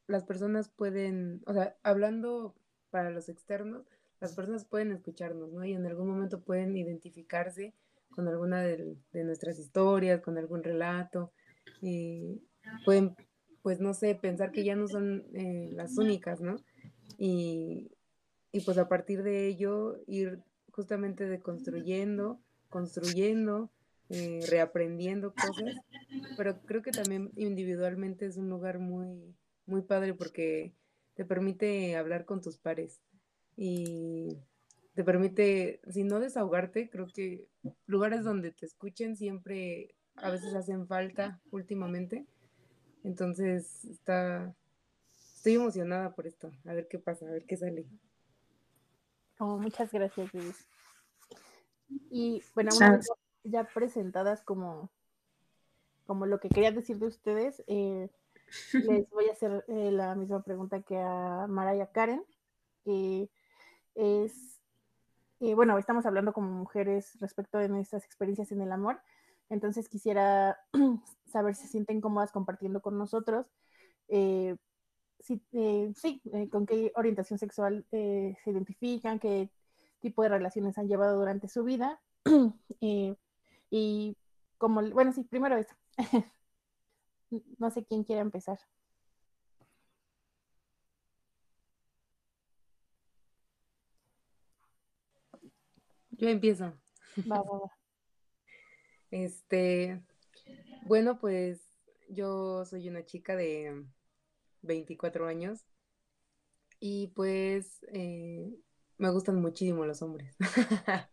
las 0.07 0.23
personas 0.23 0.69
pueden, 0.69 1.43
o 1.45 1.53
sea, 1.53 1.77
hablando 1.83 2.55
para 2.89 3.09
los 3.09 3.29
externos, 3.29 3.85
las 4.19 4.33
personas 4.33 4.65
pueden 4.65 4.91
escucharnos, 4.91 5.51
¿no? 5.51 5.63
Y 5.63 5.73
en 5.73 5.85
algún 5.85 6.09
momento 6.09 6.41
pueden 6.41 6.75
identificarse 6.75 7.73
con 8.09 8.27
alguna 8.27 8.61
de, 8.61 8.95
de 9.13 9.23
nuestras 9.23 9.59
historias, 9.59 10.21
con 10.21 10.37
algún 10.37 10.63
relato, 10.63 11.31
y 11.81 12.41
pueden, 12.85 13.15
pues 13.61 13.79
no 13.79 13.93
sé, 13.93 14.15
pensar 14.15 14.51
que 14.51 14.63
ya 14.63 14.75
no 14.75 14.87
son 14.87 15.25
eh, 15.33 15.69
las 15.73 15.97
únicas, 15.97 16.41
¿no? 16.41 16.57
Y, 17.17 17.91
y 18.51 18.61
pues 18.61 18.77
a 18.77 18.87
partir 18.87 19.23
de 19.23 19.47
ello 19.47 19.97
ir 20.07 20.41
justamente 20.71 21.27
deconstruyendo, 21.27 22.39
construyendo, 22.69 23.69
eh, 24.09 24.39
reaprendiendo 24.49 25.33
cosas, 25.33 25.75
pero 26.37 26.59
creo 26.61 26.81
que 26.81 26.91
también 26.91 27.31
individualmente 27.35 28.25
es 28.25 28.37
un 28.37 28.49
lugar 28.49 28.79
muy, 28.79 29.35
muy 29.65 29.81
padre 29.81 30.13
porque 30.13 30.73
te 31.19 31.25
permite 31.25 31.97
hablar 31.97 32.23
con 32.23 32.39
tus 32.39 32.57
pares 32.57 33.01
y 33.57 34.37
te 34.93 35.03
permite, 35.03 35.81
si 35.89 36.05
no 36.05 36.21
desahogarte, 36.21 36.89
creo 36.89 37.07
que 37.13 37.45
lugares 37.87 38.23
donde 38.23 38.53
te 38.53 38.65
escuchen 38.65 39.17
siempre 39.17 39.95
a 40.15 40.29
veces 40.29 40.55
hacen 40.55 40.87
falta 40.87 41.41
últimamente. 41.51 42.25
Entonces, 43.03 43.83
está, 43.83 44.55
estoy 45.35 45.55
emocionada 45.55 46.15
por 46.15 46.25
esto, 46.25 46.53
a 46.63 46.73
ver 46.73 46.87
qué 46.87 46.99
pasa, 46.99 47.27
a 47.27 47.31
ver 47.31 47.43
qué 47.45 47.57
sale. 47.57 47.85
Oh, 49.39 49.57
muchas 49.57 49.91
gracias, 49.91 50.33
Luis. 50.33 50.69
Y 52.09 52.41
bueno, 52.55 52.71
una 52.77 52.95
vez 52.95 53.09
ya 53.43 53.65
presentadas 53.65 54.41
como, 54.41 54.89
como 56.05 56.25
lo 56.25 56.39
que 56.39 56.47
quería 56.47 56.71
decir 56.71 56.97
de 56.97 57.07
ustedes, 57.07 57.61
eh, 57.67 58.09
les 58.73 59.09
voy 59.09 59.27
a 59.29 59.31
hacer 59.31 59.65
eh, 59.67 59.91
la 59.91 60.15
misma 60.15 60.41
pregunta 60.41 60.81
que 60.81 60.97
a 60.97 61.47
Maraya 61.47 61.91
Karen, 61.91 62.23
que 62.83 63.29
es, 63.95 64.61
eh, 65.39 65.53
bueno, 65.55 65.77
estamos 65.77 66.05
hablando 66.05 66.33
como 66.33 66.51
mujeres 66.51 67.17
respecto 67.19 67.57
de 67.57 67.69
nuestras 67.69 68.05
experiencias 68.05 68.51
en 68.51 68.61
el 68.61 68.71
amor, 68.71 69.01
entonces 69.49 69.89
quisiera 69.89 70.59
saber 71.25 71.55
si 71.55 71.63
se 71.63 71.69
sienten 71.69 72.01
cómodas 72.01 72.31
compartiendo 72.31 72.81
con 72.81 72.97
nosotros. 72.97 73.47
Si, 75.21 75.43
sí, 75.95 76.21
con 76.49 76.65
qué 76.65 76.91
orientación 76.95 77.37
sexual 77.37 77.85
se 77.91 78.37
identifican, 78.45 79.19
qué 79.19 79.51
tipo 79.99 80.23
de 80.23 80.29
relaciones 80.29 80.77
han 80.77 80.87
llevado 80.87 81.19
durante 81.19 81.47
su 81.47 81.63
vida. 81.63 81.99
y 83.69 84.17
como, 84.57 84.81
bueno, 84.91 85.11
sí, 85.13 85.23
primero 85.23 85.57
eso. 85.57 85.75
no 87.57 87.71
sé 87.71 87.83
quién 87.85 88.03
quiere 88.03 88.21
empezar. 88.21 88.59
Yo 96.11 96.29
empiezo. 96.29 96.73
Va, 97.31 97.41
va, 97.41 97.59
va. 97.59 97.71
Este, 99.11 100.01
bueno, 100.85 101.19
pues 101.19 101.61
yo 102.09 102.65
soy 102.65 102.89
una 102.89 103.05
chica 103.05 103.35
de 103.35 103.85
24 104.61 105.27
años 105.27 105.65
y 106.79 107.07
pues 107.15 107.85
eh, 107.91 108.49
me 108.97 109.09
gustan 109.11 109.41
muchísimo 109.41 109.85
los 109.85 110.01
hombres. 110.01 110.35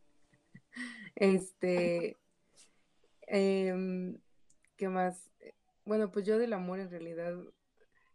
este, 1.16 2.16
em, 3.26 4.18
¿qué 4.76 4.88
más? 4.88 5.30
Bueno, 5.86 6.10
pues 6.10 6.26
yo 6.26 6.36
del 6.38 6.52
amor 6.52 6.80
en 6.80 6.90
realidad 6.90 7.34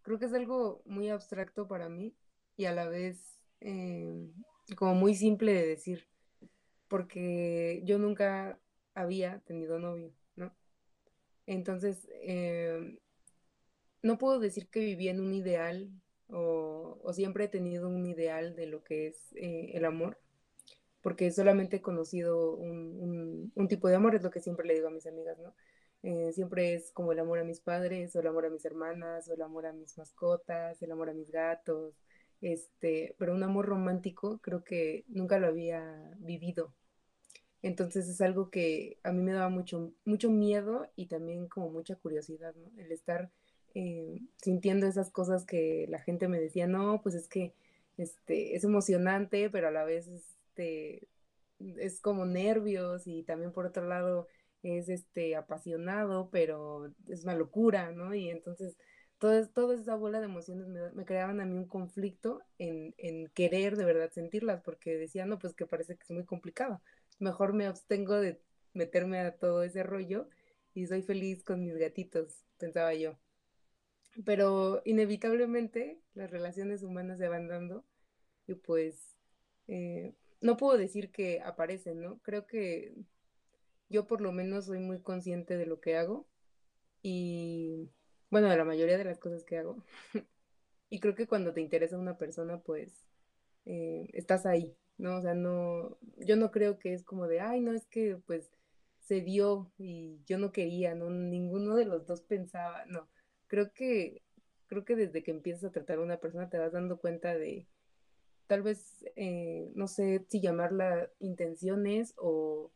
creo 0.03 0.19
que 0.19 0.25
es 0.25 0.33
algo 0.33 0.81
muy 0.85 1.09
abstracto 1.09 1.67
para 1.67 1.87
mí 1.89 2.13
y 2.57 2.65
a 2.65 2.73
la 2.73 2.87
vez 2.87 3.41
em, 3.61 4.33
como 4.75 4.93
muy 4.93 5.15
simple 5.15 5.53
de 5.53 5.67
decir, 5.67 6.07
porque 6.89 7.81
yo 7.85 7.97
nunca 7.97 8.59
había 8.93 9.39
tenido 9.45 9.79
novio, 9.79 10.13
¿no? 10.35 10.53
Entonces, 11.45 12.07
em, 12.23 12.99
no 14.03 14.17
puedo 14.17 14.39
decir 14.39 14.67
que 14.69 14.81
vivía 14.81 15.11
en 15.11 15.21
un 15.21 15.33
ideal 15.33 15.89
o, 16.29 17.11
siempre 17.13 17.45
he 17.45 17.47
tenido 17.47 17.87
un 17.89 18.05
ideal 18.05 18.55
de 18.55 18.67
lo 18.67 18.83
que 18.83 19.07
es 19.07 19.33
eh, 19.35 19.71
el 19.73 19.85
amor, 19.85 20.19
porque 21.01 21.31
solamente 21.31 21.77
he 21.77 21.81
conocido 21.81 22.55
un, 22.55 23.51
tipo 23.69 23.87
de 23.87 23.95
amor, 23.95 24.15
es 24.15 24.23
lo 24.23 24.31
que 24.31 24.41
siempre 24.41 24.67
le 24.67 24.73
digo 24.75 24.87
a 24.87 24.91
mis 24.91 25.07
amigas, 25.07 25.37
¿no? 25.39 25.53
Eh, 26.03 26.31
siempre 26.33 26.73
es 26.73 26.91
como 26.91 27.11
el 27.11 27.19
amor 27.19 27.39
a 27.39 27.43
mis 27.43 27.59
padres, 27.59 28.15
o 28.15 28.19
el 28.19 28.27
amor 28.27 28.45
a 28.45 28.49
mis 28.49 28.65
hermanas, 28.65 29.29
o 29.29 29.33
el 29.33 29.41
amor 29.41 29.65
a 29.67 29.73
mis 29.73 29.97
mascotas, 29.97 30.81
el 30.81 30.91
amor 30.91 31.09
a 31.09 31.13
mis 31.13 31.31
gatos, 31.31 31.95
este, 32.41 33.15
pero 33.19 33.33
un 33.33 33.43
amor 33.43 33.67
romántico 33.67 34.39
creo 34.39 34.63
que 34.63 35.05
nunca 35.07 35.39
lo 35.39 35.47
había 35.47 36.11
vivido. 36.17 36.73
Entonces 37.61 38.09
es 38.09 38.21
algo 38.21 38.49
que 38.49 38.97
a 39.03 39.11
mí 39.11 39.21
me 39.21 39.33
daba 39.33 39.49
mucho, 39.49 39.93
mucho 40.05 40.31
miedo 40.31 40.87
y 40.95 41.07
también 41.07 41.47
como 41.47 41.69
mucha 41.69 41.95
curiosidad, 41.95 42.55
¿no? 42.55 42.71
El 42.81 42.91
estar 42.91 43.29
eh, 43.75 44.19
sintiendo 44.37 44.87
esas 44.87 45.11
cosas 45.11 45.45
que 45.45 45.85
la 45.89 45.99
gente 45.99 46.27
me 46.27 46.39
decía, 46.39 46.67
no, 46.67 47.01
pues 47.03 47.15
es 47.15 47.27
que 47.27 47.53
este, 47.97 48.55
es 48.55 48.63
emocionante, 48.63 49.49
pero 49.51 49.67
a 49.67 49.71
la 49.71 49.83
vez 49.83 50.07
este, 50.07 51.07
es 51.59 52.01
como 52.01 52.25
nervios 52.25 53.05
y 53.05 53.23
también 53.23 53.51
por 53.51 53.67
otro 53.67 53.87
lado 53.87 54.27
es 54.63 54.89
este, 54.89 55.35
apasionado, 55.35 56.29
pero 56.31 56.93
es 57.07 57.23
una 57.23 57.35
locura, 57.35 57.91
¿no? 57.91 58.13
Y 58.15 58.29
entonces 58.29 58.77
toda, 59.17 59.45
toda 59.47 59.75
esa 59.75 59.95
bola 59.95 60.19
de 60.19 60.25
emociones 60.25 60.67
me, 60.93 61.05
creaban 61.05 61.39
a 61.41 61.45
mí 61.45 61.57
un 61.57 61.67
conflicto 61.67 62.41
en, 62.57 62.93
en, 62.97 63.27
querer 63.29 63.77
de 63.77 63.85
verdad 63.85 64.11
sentirlas, 64.11 64.61
porque 64.61 64.97
decía, 64.97 65.25
no, 65.25 65.39
pues 65.39 65.53
que 65.53 65.65
parece 65.65 65.95
que 65.97 66.03
es 66.03 66.11
muy 66.11 66.25
complicado. 66.25 66.81
Mejor 67.19 67.53
me 67.53 67.65
abstengo 67.67 68.19
de 68.19 68.41
meterme 68.73 69.19
a 69.19 69.37
todo 69.37 69.63
ese 69.63 69.83
rollo 69.83 70.27
y 70.73 70.87
soy 70.87 71.01
feliz 71.03 71.43
con 71.43 71.63
mis 71.63 71.75
gatitos, 71.77 72.45
pensaba 72.57 72.93
yo 72.93 73.17
pero 74.25 74.81
inevitablemente 74.85 75.99
las 76.13 76.29
relaciones 76.29 76.83
humanas 76.83 77.17
se 77.17 77.27
van 77.27 77.47
dando 77.47 77.85
y 78.47 78.55
pues 78.55 79.15
eh, 79.67 80.13
no 80.41 80.57
puedo 80.57 80.77
decir 80.77 81.11
que 81.11 81.41
aparecen, 81.41 82.01
¿no? 82.01 82.19
Creo 82.19 82.45
que 82.45 82.93
yo 83.91 84.07
por 84.07 84.21
lo 84.21 84.31
menos 84.31 84.65
soy 84.65 84.79
muy 84.79 85.01
consciente 85.01 85.57
de 85.57 85.65
lo 85.65 85.79
que 85.79 85.97
hago 85.97 86.27
y 87.03 87.89
bueno, 88.29 88.49
de 88.49 88.57
la 88.57 88.65
mayoría 88.65 88.97
de 88.97 89.03
las 89.05 89.19
cosas 89.19 89.43
que 89.43 89.57
hago. 89.57 89.83
y 90.89 90.99
creo 90.99 91.15
que 91.15 91.27
cuando 91.27 91.53
te 91.53 91.61
interesa 91.61 91.97
una 91.97 92.17
persona, 92.17 92.61
pues 92.61 93.05
eh, 93.65 94.09
estás 94.13 94.45
ahí, 94.45 94.75
¿no? 94.97 95.17
O 95.17 95.21
sea, 95.21 95.33
no, 95.33 95.97
yo 96.17 96.37
no 96.37 96.51
creo 96.51 96.79
que 96.79 96.93
es 96.93 97.03
como 97.03 97.27
de, 97.27 97.41
ay, 97.41 97.61
no, 97.61 97.73
es 97.73 97.85
que 97.87 98.17
pues 98.25 98.49
se 98.99 99.21
dio 99.21 99.71
y 99.77 100.21
yo 100.25 100.37
no 100.37 100.51
quería, 100.51 100.95
¿no? 100.95 101.09
Ninguno 101.09 101.75
de 101.75 101.85
los 101.85 102.05
dos 102.07 102.21
pensaba, 102.21 102.85
no 102.85 103.09
creo 103.51 103.73
que, 103.73 104.23
creo 104.67 104.85
que 104.85 104.95
desde 104.95 105.23
que 105.23 105.31
empiezas 105.31 105.65
a 105.65 105.71
tratar 105.73 105.97
a 105.97 106.03
una 106.03 106.21
persona 106.21 106.49
te 106.49 106.57
vas 106.57 106.71
dando 106.71 106.99
cuenta 106.99 107.35
de, 107.35 107.67
tal 108.47 108.61
vez, 108.61 109.03
eh, 109.17 109.69
no 109.75 109.89
sé 109.89 110.25
si 110.29 110.39
llamarla 110.39 111.09
intenciones 111.19 112.13
o, 112.15 112.71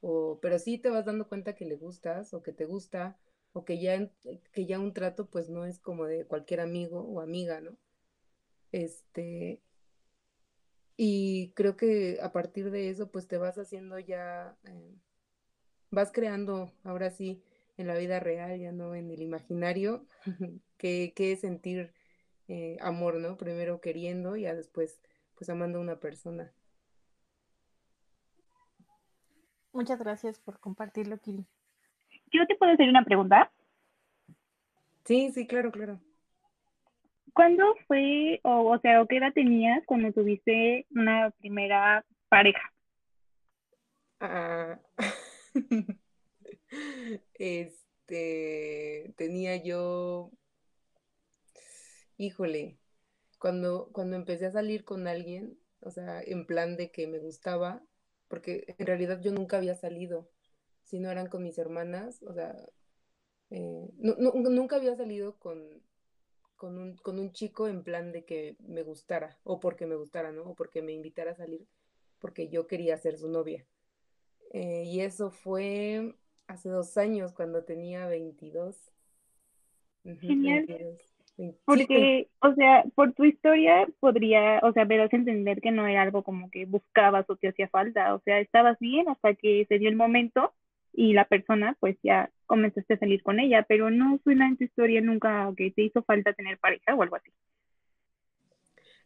o, 0.00 0.38
pero 0.40 0.58
sí 0.58 0.78
te 0.78 0.90
vas 0.90 1.04
dando 1.04 1.28
cuenta 1.28 1.54
que 1.54 1.64
le 1.64 1.76
gustas 1.76 2.34
o 2.34 2.42
que 2.42 2.52
te 2.52 2.64
gusta 2.66 3.18
o 3.52 3.64
que 3.64 3.80
ya, 3.80 4.10
que 4.52 4.66
ya 4.66 4.78
un 4.78 4.92
trato 4.92 5.26
pues 5.26 5.48
no 5.48 5.64
es 5.64 5.78
como 5.78 6.06
de 6.06 6.26
cualquier 6.26 6.60
amigo 6.60 7.00
o 7.00 7.20
amiga, 7.20 7.60
¿no? 7.60 7.76
Este, 8.72 9.60
y 10.96 11.52
creo 11.54 11.76
que 11.76 12.18
a 12.22 12.32
partir 12.32 12.70
de 12.70 12.90
eso 12.90 13.10
pues 13.10 13.28
te 13.28 13.38
vas 13.38 13.56
haciendo 13.58 13.98
ya, 13.98 14.56
eh, 14.64 14.94
vas 15.90 16.12
creando 16.12 16.72
ahora 16.84 17.10
sí 17.10 17.42
en 17.76 17.86
la 17.86 17.96
vida 17.96 18.20
real, 18.20 18.58
ya 18.58 18.72
no 18.72 18.94
en 18.94 19.10
el 19.10 19.22
imaginario, 19.22 20.06
que, 20.76 21.12
es 21.16 21.40
sentir 21.40 21.92
eh, 22.48 22.76
amor, 22.80 23.16
¿no? 23.16 23.36
Primero 23.36 23.80
queriendo 23.80 24.36
y 24.36 24.42
ya 24.42 24.54
después 24.54 25.00
pues 25.36 25.48
amando 25.50 25.78
a 25.78 25.82
una 25.82 26.00
persona. 26.00 26.52
Muchas 29.78 30.00
gracias 30.00 30.40
por 30.40 30.58
compartirlo, 30.58 31.18
Kiri. 31.18 31.46
¿Yo 32.32 32.44
te 32.48 32.56
puedo 32.56 32.72
hacer 32.72 32.88
una 32.88 33.04
pregunta? 33.04 33.52
Sí, 35.04 35.30
sí, 35.30 35.46
claro, 35.46 35.70
claro. 35.70 36.00
¿Cuándo 37.32 37.62
fue, 37.86 38.40
o, 38.42 38.72
o 38.72 38.80
sea, 38.80 39.00
o 39.00 39.06
qué 39.06 39.18
edad 39.18 39.32
tenías 39.32 39.86
cuando 39.86 40.12
tuviste 40.12 40.84
una 40.90 41.30
primera 41.38 42.04
pareja? 42.28 42.60
Ah. 44.18 44.80
Este, 47.34 49.14
tenía 49.16 49.62
yo, 49.62 50.32
híjole, 52.16 52.80
cuando, 53.38 53.90
cuando 53.92 54.16
empecé 54.16 54.46
a 54.46 54.50
salir 54.50 54.84
con 54.84 55.06
alguien, 55.06 55.56
o 55.78 55.92
sea, 55.92 56.20
en 56.20 56.46
plan 56.46 56.76
de 56.76 56.90
que 56.90 57.06
me 57.06 57.20
gustaba, 57.20 57.80
porque 58.28 58.74
en 58.78 58.86
realidad 58.86 59.20
yo 59.20 59.32
nunca 59.32 59.56
había 59.58 59.74
salido, 59.74 60.28
si 60.84 60.98
no 61.00 61.10
eran 61.10 61.28
con 61.28 61.42
mis 61.42 61.58
hermanas, 61.58 62.22
o 62.22 62.34
sea, 62.34 62.56
eh, 63.50 63.88
nunca 63.98 64.76
había 64.76 64.96
salido 64.96 65.38
con, 65.38 65.82
con 66.56 66.78
un, 66.78 66.96
con 66.96 67.18
un 67.18 67.32
chico 67.32 67.68
en 67.68 67.82
plan 67.84 68.12
de 68.12 68.24
que 68.24 68.56
me 68.60 68.82
gustara, 68.82 69.38
o 69.44 69.60
porque 69.60 69.86
me 69.86 69.96
gustara, 69.96 70.32
¿no? 70.32 70.42
O 70.44 70.54
porque 70.54 70.82
me 70.82 70.92
invitara 70.92 71.32
a 71.32 71.36
salir, 71.36 71.66
porque 72.18 72.48
yo 72.48 72.66
quería 72.66 72.96
ser 72.98 73.16
su 73.18 73.28
novia. 73.28 73.66
Eh, 74.52 74.84
y 74.86 75.00
eso 75.00 75.30
fue 75.30 76.14
hace 76.46 76.68
dos 76.68 76.96
años, 76.98 77.32
cuando 77.34 77.64
tenía 77.64 78.06
22. 78.08 78.92
Ujú, 80.04 80.26
Genial. 80.26 80.68
22. 80.68 81.07
Porque, 81.64 82.28
o 82.40 82.54
sea, 82.54 82.84
por 82.94 83.12
tu 83.14 83.24
historia 83.24 83.86
podría, 84.00 84.60
o 84.62 84.72
sea, 84.72 84.84
me 84.86 84.96
das 84.96 85.12
a 85.12 85.16
entender 85.16 85.60
que 85.60 85.70
no 85.70 85.86
era 85.86 86.02
algo 86.02 86.22
como 86.24 86.50
que 86.50 86.66
buscabas 86.66 87.26
o 87.28 87.36
te 87.36 87.48
hacía 87.48 87.68
falta, 87.68 88.14
o 88.14 88.20
sea, 88.24 88.40
estabas 88.40 88.78
bien 88.80 89.08
hasta 89.08 89.34
que 89.34 89.66
se 89.68 89.78
dio 89.78 89.88
el 89.88 89.96
momento 89.96 90.54
y 90.92 91.12
la 91.12 91.26
persona, 91.26 91.76
pues 91.80 91.96
ya 92.02 92.30
comenzaste 92.46 92.94
a 92.94 92.98
salir 92.98 93.22
con 93.22 93.38
ella, 93.40 93.64
pero 93.68 93.90
no 93.90 94.18
suena 94.24 94.48
en 94.48 94.56
tu 94.56 94.64
historia 94.64 95.00
nunca 95.02 95.52
que 95.56 95.70
te 95.70 95.82
hizo 95.82 96.02
falta 96.04 96.32
tener 96.32 96.58
pareja 96.58 96.94
o 96.94 97.02
algo 97.02 97.16
así. 97.16 97.30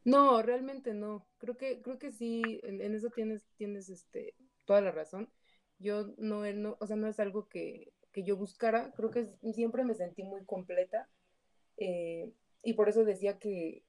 No, 0.05 0.43
realmente 0.43 0.95
no. 0.95 1.27
Creo 1.39 1.57
que, 1.57 1.81
creo 1.83 1.99
que 1.99 2.11
sí, 2.13 2.61
en, 2.65 2.81
en 2.81 2.95
eso 2.95 3.11
tienes, 3.11 3.47
tienes 3.57 3.89
este, 3.89 4.35
toda 4.65 4.81
la 4.81 4.91
razón. 4.93 5.31
Yo 5.79 6.09
no, 6.19 6.45
no, 6.53 6.77
o 6.81 6.87
sea, 6.87 6.97
no 6.97 7.09
es 7.09 7.21
algo 7.21 7.49
que, 7.49 7.93
que 8.13 8.25
yo 8.25 8.37
buscara. 8.37 8.93
Creo 8.97 9.11
que 9.11 9.27
siempre 9.53 9.85
me 9.85 9.95
sentí 9.95 10.23
muy 10.25 10.45
completa. 10.45 11.09
Eh, 11.77 12.33
y 12.63 12.75
por 12.75 12.89
eso 12.89 13.05
decía 13.05 13.39
que 13.39 13.85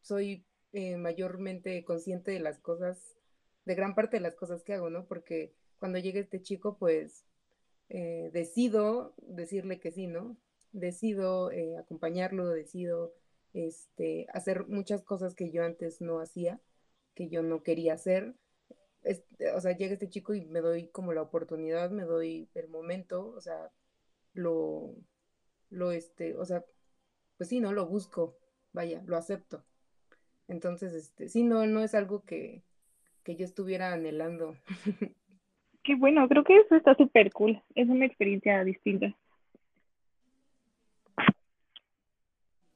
soy 0.00 0.44
eh, 0.72 0.96
mayormente 0.96 1.84
consciente 1.84 2.30
de 2.32 2.40
las 2.40 2.58
cosas, 2.58 3.16
de 3.64 3.74
gran 3.74 3.94
parte 3.94 4.16
de 4.18 4.22
las 4.22 4.34
cosas 4.34 4.62
que 4.62 4.74
hago, 4.74 4.90
¿no? 4.90 5.06
Porque 5.06 5.52
cuando 5.78 5.98
llegue 5.98 6.20
este 6.20 6.42
chico, 6.42 6.76
pues 6.78 7.24
eh, 7.88 8.30
decido 8.32 9.14
decirle 9.18 9.80
que 9.80 9.92
sí, 9.92 10.06
¿no? 10.06 10.36
Decido 10.72 11.50
acompañarlo, 11.78 12.48
decido 12.48 13.14
este, 13.54 14.26
hacer 14.32 14.66
muchas 14.68 15.02
cosas 15.02 15.34
que 15.34 15.50
yo 15.50 15.64
antes 15.64 16.00
no 16.00 16.20
hacía, 16.20 16.60
que 17.14 17.28
yo 17.28 17.42
no 17.42 17.62
quería 17.62 17.94
hacer. 17.94 18.34
Este, 19.02 19.52
o 19.52 19.60
sea, 19.60 19.76
llega 19.76 19.94
este 19.94 20.10
chico 20.10 20.34
y 20.34 20.44
me 20.44 20.60
doy 20.60 20.88
como 20.88 21.12
la 21.12 21.22
oportunidad, 21.22 21.90
me 21.90 22.04
doy 22.04 22.48
el 22.54 22.68
momento, 22.68 23.28
o 23.28 23.40
sea, 23.40 23.72
lo, 24.34 24.94
lo, 25.70 25.92
este, 25.92 26.36
o 26.36 26.44
sea, 26.44 26.64
pues 27.38 27.48
sí, 27.48 27.60
¿no? 27.60 27.72
Lo 27.72 27.86
busco, 27.86 28.36
vaya, 28.72 29.02
lo 29.06 29.16
acepto. 29.16 29.64
Entonces, 30.48 30.92
este, 30.92 31.28
sí, 31.28 31.44
no, 31.44 31.66
no 31.66 31.82
es 31.82 31.94
algo 31.94 32.24
que, 32.24 32.62
que 33.22 33.36
yo 33.36 33.44
estuviera 33.44 33.92
anhelando. 33.92 34.56
Qué 35.84 35.94
bueno, 35.94 36.28
creo 36.28 36.44
que 36.44 36.58
eso 36.58 36.74
está 36.74 36.94
súper 36.96 37.32
cool, 37.32 37.62
es 37.74 37.88
una 37.88 38.04
experiencia 38.04 38.62
distinta. 38.64 39.16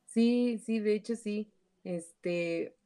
Sí, 0.06 0.58
sí, 0.64 0.78
de 0.78 0.94
hecho 0.94 1.16
sí. 1.16 1.50
Este, 1.84 2.76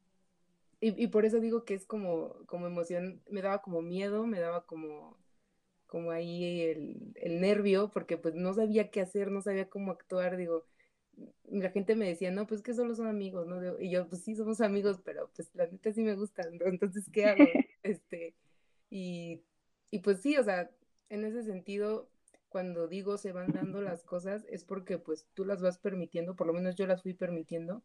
y, 0.79 1.01
y 1.03 1.07
por 1.07 1.25
eso 1.25 1.39
digo 1.39 1.65
que 1.65 1.73
es 1.75 1.85
como, 1.85 2.35
como 2.47 2.67
emoción, 2.67 3.21
me 3.29 3.41
daba 3.41 3.61
como 3.61 3.81
miedo, 3.81 4.25
me 4.25 4.39
daba 4.39 4.65
como, 4.65 5.17
como 5.87 6.11
ahí 6.11 6.61
el, 6.63 7.13
el 7.15 7.41
nervio, 7.41 7.89
porque 7.93 8.17
pues 8.17 8.35
no 8.35 8.53
sabía 8.53 8.91
qué 8.91 9.01
hacer, 9.01 9.31
no 9.31 9.41
sabía 9.41 9.69
cómo 9.69 9.91
actuar, 9.91 10.37
digo, 10.37 10.65
la 11.49 11.69
gente 11.71 11.95
me 11.95 12.07
decía, 12.07 12.31
no, 12.31 12.45
pues 12.47 12.61
que 12.61 12.73
solo 12.73 12.93
son 12.95 13.07
amigos, 13.07 13.47
¿no? 13.47 13.79
Y 13.79 13.89
yo, 13.89 14.07
pues 14.07 14.23
sí, 14.23 14.35
somos 14.35 14.61
amigos, 14.61 14.99
pero 15.03 15.29
pues 15.35 15.53
la 15.55 15.67
neta 15.67 15.91
sí 15.91 16.03
me 16.03 16.15
gustan, 16.15 16.57
¿no? 16.57 16.65
Entonces, 16.65 17.09
¿qué 17.11 17.25
hago? 17.25 17.43
Este, 17.83 18.35
y, 18.89 19.43
y 19.91 19.99
pues 19.99 20.21
sí, 20.21 20.35
o 20.37 20.43
sea, 20.43 20.69
en 21.09 21.23
ese 21.23 21.43
sentido, 21.43 22.09
cuando 22.49 22.87
digo 22.87 23.17
se 23.17 23.31
van 23.31 23.53
dando 23.53 23.81
las 23.81 24.03
cosas, 24.03 24.45
es 24.49 24.65
porque 24.65 24.97
pues 24.97 25.25
tú 25.33 25.45
las 25.45 25.61
vas 25.61 25.77
permitiendo, 25.77 26.35
por 26.35 26.47
lo 26.47 26.53
menos 26.53 26.75
yo 26.75 26.85
las 26.85 27.01
fui 27.01 27.13
permitiendo, 27.13 27.83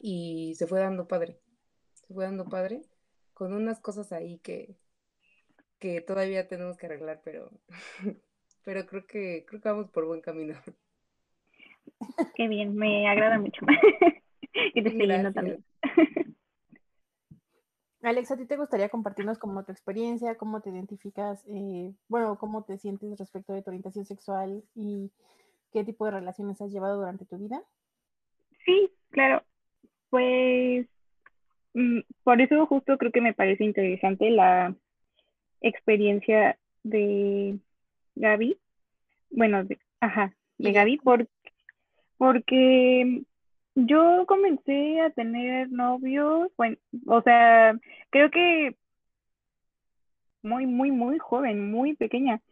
y 0.00 0.54
se 0.56 0.68
fue 0.68 0.80
dando 0.80 1.08
padre, 1.08 1.40
se 1.94 2.14
fue 2.14 2.24
dando 2.24 2.44
padre, 2.44 2.82
con 3.34 3.52
unas 3.52 3.80
cosas 3.80 4.12
ahí 4.12 4.38
que, 4.38 4.76
que 5.80 6.00
todavía 6.00 6.46
tenemos 6.46 6.76
que 6.76 6.86
arreglar, 6.86 7.20
pero, 7.24 7.50
pero 8.64 8.86
creo 8.86 9.06
que, 9.06 9.44
creo 9.48 9.60
que 9.60 9.68
vamos 9.68 9.90
por 9.90 10.06
buen 10.06 10.20
camino. 10.20 10.54
Qué 12.34 12.48
bien, 12.48 12.74
me 12.74 13.08
agrada 13.08 13.38
mucho. 13.38 13.66
Que 14.74 14.82
te 14.82 14.90
yendo 14.90 15.06
Gracias. 15.06 15.34
también. 15.34 15.64
Alex, 18.02 18.30
¿a 18.30 18.36
ti 18.36 18.46
te 18.46 18.56
gustaría 18.56 18.88
compartirnos 18.88 19.38
como 19.38 19.62
tu 19.64 19.72
experiencia, 19.72 20.36
cómo 20.36 20.60
te 20.60 20.70
identificas, 20.70 21.44
eh, 21.48 21.92
bueno, 22.08 22.38
cómo 22.38 22.64
te 22.64 22.78
sientes 22.78 23.18
respecto 23.18 23.52
de 23.52 23.62
tu 23.62 23.70
orientación 23.70 24.06
sexual 24.06 24.62
y 24.74 25.10
qué 25.72 25.84
tipo 25.84 26.04
de 26.06 26.12
relaciones 26.12 26.60
has 26.62 26.72
llevado 26.72 26.98
durante 26.98 27.26
tu 27.26 27.36
vida? 27.36 27.62
Sí, 28.64 28.90
claro. 29.10 29.42
Pues 30.08 30.86
mm, 31.74 32.00
por 32.24 32.40
eso 32.40 32.66
justo 32.66 32.96
creo 32.98 33.12
que 33.12 33.20
me 33.20 33.34
parece 33.34 33.64
interesante 33.64 34.30
la 34.30 34.74
experiencia 35.60 36.58
de 36.82 37.58
Gaby. 38.16 38.58
Bueno, 39.30 39.64
de, 39.64 39.78
ajá, 40.00 40.34
de 40.58 40.70
Y 40.70 40.72
de- 40.72 40.78
Gaby, 40.78 40.96
por- 40.98 41.28
porque 42.20 43.22
yo 43.74 44.26
comencé 44.26 45.00
a 45.00 45.10
tener 45.10 45.70
novios, 45.72 46.50
bueno, 46.58 46.76
o 47.06 47.22
sea, 47.22 47.74
creo 48.10 48.30
que 48.30 48.76
muy, 50.42 50.66
muy, 50.66 50.90
muy 50.90 51.18
joven, 51.18 51.70
muy 51.70 51.96
pequeña. 51.96 52.42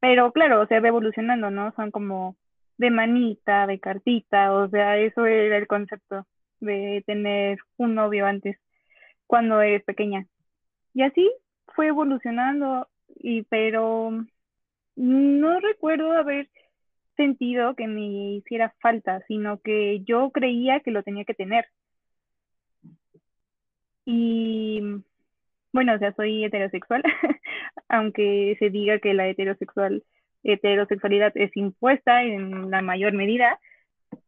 Pero 0.00 0.32
claro, 0.32 0.60
o 0.62 0.66
sea, 0.68 0.80
va 0.80 0.88
evolucionando, 0.88 1.50
¿no? 1.50 1.72
Son 1.74 1.90
como 1.90 2.36
de 2.78 2.90
manita, 2.90 3.66
de 3.66 3.80
cartita, 3.80 4.52
o 4.52 4.68
sea, 4.68 4.96
eso 4.98 5.26
era 5.26 5.56
el 5.56 5.66
concepto 5.66 6.24
de 6.60 7.02
tener 7.06 7.58
un 7.78 7.96
novio 7.96 8.26
antes, 8.26 8.58
cuando 9.26 9.60
eres 9.60 9.84
pequeña. 9.84 10.26
Y 10.94 11.02
así 11.02 11.32
fue 11.74 11.88
evolucionando, 11.88 12.88
y 13.16 13.42
pero 13.44 14.12
no 14.96 15.60
recuerdo 15.60 16.12
haber 16.12 16.48
sentido 17.16 17.74
que 17.74 17.86
me 17.88 18.36
hiciera 18.36 18.74
falta, 18.80 19.22
sino 19.28 19.60
que 19.60 20.02
yo 20.04 20.30
creía 20.30 20.80
que 20.80 20.90
lo 20.90 21.02
tenía 21.02 21.24
que 21.24 21.34
tener. 21.34 21.66
Y 24.04 24.80
bueno, 25.72 25.94
o 25.94 25.98
sea, 25.98 26.12
soy 26.14 26.44
heterosexual, 26.44 27.02
aunque 27.88 28.56
se 28.58 28.70
diga 28.70 28.98
que 29.00 29.14
la 29.14 29.28
heterosexual, 29.28 30.04
heterosexualidad 30.44 31.32
es 31.34 31.54
impuesta 31.56 32.22
en 32.22 32.70
la 32.70 32.82
mayor 32.82 33.12
medida, 33.12 33.58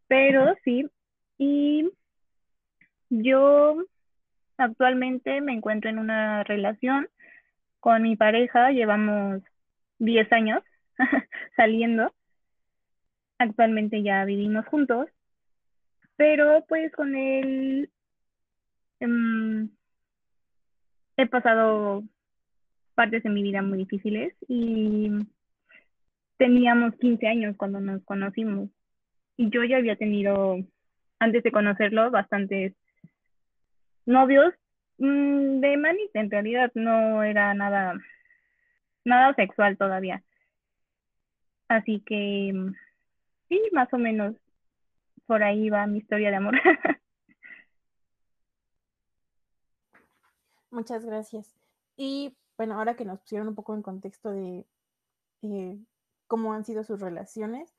pero 0.08 0.54
sí. 0.64 0.86
Y 1.38 1.90
yo 3.10 3.84
actualmente 4.58 5.40
me 5.40 5.52
encuentro 5.54 5.90
en 5.90 5.98
una 5.98 6.44
relación 6.44 7.08
con 7.80 8.02
mi 8.02 8.16
pareja, 8.16 8.70
llevamos 8.72 9.42
10 9.98 10.32
años 10.32 10.62
saliendo. 11.56 12.12
Actualmente 13.38 14.02
ya 14.02 14.24
vivimos 14.24 14.66
juntos, 14.66 15.08
pero 16.16 16.64
pues 16.68 16.92
con 16.92 17.14
él 17.14 17.90
em, 19.00 19.70
he 21.16 21.26
pasado 21.26 22.02
partes 22.94 23.22
de 23.22 23.30
mi 23.30 23.42
vida 23.44 23.62
muy 23.62 23.78
difíciles 23.78 24.34
y 24.48 25.10
teníamos 26.36 26.96
15 26.96 27.28
años 27.28 27.56
cuando 27.56 27.78
nos 27.78 28.02
conocimos. 28.04 28.70
Y 29.36 29.50
yo 29.50 29.62
ya 29.62 29.76
había 29.76 29.94
tenido, 29.94 30.58
antes 31.20 31.44
de 31.44 31.52
conocerlo, 31.52 32.10
bastantes 32.10 32.74
novios 34.04 34.52
mm, 34.98 35.60
de 35.60 35.76
manita. 35.76 36.18
En 36.18 36.30
realidad 36.30 36.72
no 36.74 37.22
era 37.22 37.54
nada, 37.54 37.94
nada 39.04 39.34
sexual 39.34 39.76
todavía. 39.76 40.22
Así 41.68 42.02
que 42.04 42.52
sí, 43.48 43.60
más 43.72 43.92
o 43.92 43.98
menos 43.98 44.34
por 45.26 45.42
ahí 45.42 45.70
va 45.70 45.86
mi 45.86 45.98
historia 45.98 46.30
de 46.30 46.36
amor. 46.36 46.54
Muchas 50.70 51.04
gracias. 51.04 51.54
Y 51.96 52.36
bueno, 52.56 52.74
ahora 52.78 52.94
que 52.94 53.04
nos 53.04 53.20
pusieron 53.20 53.48
un 53.48 53.54
poco 53.54 53.74
en 53.74 53.82
contexto 53.82 54.30
de 54.30 54.66
eh, 55.42 55.78
cómo 56.26 56.52
han 56.52 56.64
sido 56.64 56.84
sus 56.84 57.00
relaciones, 57.00 57.74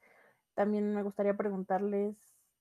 también 0.56 0.94
me 0.94 1.04
gustaría 1.04 1.38
preguntarles, 1.38 2.16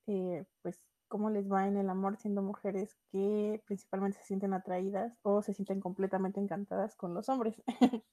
eh, 0.07 0.45
pues, 0.63 0.81
cómo 1.09 1.31
les 1.31 1.51
va 1.51 1.67
en 1.67 1.77
el 1.77 1.91
amor 1.91 2.17
siendo 2.17 2.43
mujeres 2.43 2.97
que 3.11 3.63
principalmente 3.67 4.19
se 4.19 4.27
sienten 4.27 4.53
atraídas 4.53 5.19
o 5.23 5.43
se 5.43 5.55
sienten 5.55 5.81
completamente 5.81 6.41
encantadas 6.41 6.95
con 6.97 7.15
los 7.15 7.29
hombres. 7.29 7.57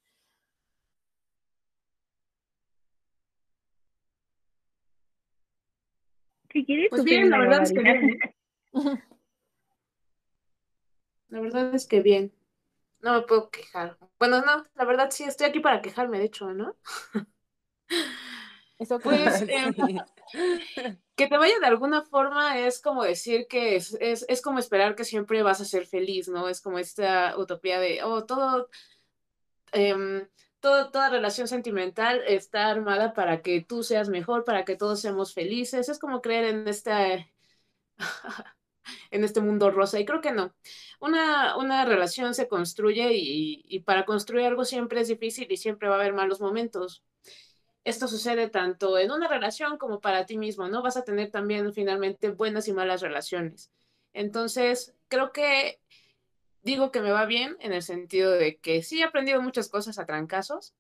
Si 6.66 6.74
quieres, 6.74 6.90
Pues 6.90 7.04
bien, 7.04 7.30
la 7.30 7.38
verdad 7.38 7.64
es 7.64 7.74
que 7.74 7.82
bien. 7.82 8.10
¿eh? 8.12 8.34
La 11.30 11.42
verdad 11.42 11.76
es 11.76 11.86
que 11.88 12.02
bien. 12.02 12.34
No 13.02 13.14
me 13.14 13.22
puedo 13.22 13.50
quejar. 13.50 13.98
Bueno, 14.18 14.42
no, 14.42 14.66
la 14.74 14.86
verdad 14.86 15.10
sí, 15.12 15.24
estoy 15.24 15.48
aquí 15.48 15.60
para 15.60 15.82
quejarme, 15.82 16.18
de 16.18 16.26
hecho, 16.26 16.54
¿no? 16.54 16.76
Eso 18.80 19.00
Pues, 19.00 19.42
em, 19.50 19.74
que 21.16 21.28
te 21.28 21.38
vaya 21.38 21.60
de 21.60 21.66
alguna 21.68 22.02
forma 22.04 22.60
es 22.60 22.82
como 22.82 23.04
decir 23.04 23.48
que 23.48 23.76
es, 23.76 23.98
es, 24.00 24.26
es 24.28 24.42
como 24.42 24.60
esperar 24.60 24.96
que 24.96 25.04
siempre 25.04 25.44
vas 25.44 25.62
a 25.62 25.66
ser 25.66 25.86
feliz, 25.86 26.28
¿no? 26.30 26.50
Es 26.50 26.62
como 26.62 26.80
esta 26.80 27.38
utopía 27.38 27.80
de, 27.80 28.04
oh, 28.04 28.26
todo, 28.26 28.70
em, 29.72 30.28
toda 30.92 31.10
relación 31.10 31.48
sentimental 31.48 32.22
está 32.28 32.70
armada 32.70 33.14
para 33.14 33.42
que 33.42 33.62
tú 33.62 33.84
seas 33.84 34.10
mejor, 34.10 34.44
para 34.44 34.66
que 34.66 34.76
todos 34.76 35.02
seamos 35.02 35.34
felices. 35.34 35.90
Es 35.90 36.00
como 36.00 36.22
creer 36.22 36.46
en 36.46 36.68
esta, 36.68 37.14
en 39.12 39.24
este 39.24 39.42
mundo 39.42 39.72
rosa. 39.72 40.00
Y 40.00 40.06
creo 40.06 40.22
que 40.22 40.32
no. 40.32 40.54
Una, 41.00 41.58
una 41.58 41.86
relación 41.86 42.34
se 42.36 42.48
construye 42.48 43.14
y, 43.14 43.64
y 43.68 43.80
para 43.82 44.06
construir 44.06 44.46
algo 44.48 44.66
siempre 44.66 45.02
es 45.02 45.08
difícil 45.08 45.52
y 45.52 45.58
siempre 45.58 45.90
va 45.90 45.96
a 45.96 46.00
haber 46.00 46.14
malos 46.14 46.42
momentos 46.42 47.04
esto 47.86 48.08
sucede 48.08 48.50
tanto 48.50 48.98
en 48.98 49.12
una 49.12 49.28
relación 49.28 49.78
como 49.78 50.02
para 50.02 50.26
ti 50.26 50.38
mismo, 50.38 50.68
¿no? 50.68 50.82
Vas 50.82 50.98
a 50.98 51.04
tener 51.04 51.30
también 51.32 51.72
finalmente 51.74 52.30
buenas 52.32 52.68
y 52.68 52.74
malas 52.74 53.02
relaciones. 53.02 53.72
Entonces, 54.12 54.96
creo 55.08 55.32
que 55.32 55.80
digo 56.66 56.92
que 56.92 57.00
me 57.00 57.12
va 57.12 57.26
bien 57.26 57.56
en 57.62 57.72
el 57.74 57.84
sentido 57.84 58.32
de 58.32 58.58
que 58.58 58.84
sí 58.84 59.00
he 59.00 59.04
aprendido 59.04 59.42
muchas 59.42 59.70
cosas 59.70 60.00
a 60.00 60.06
trancazos, 60.06 60.74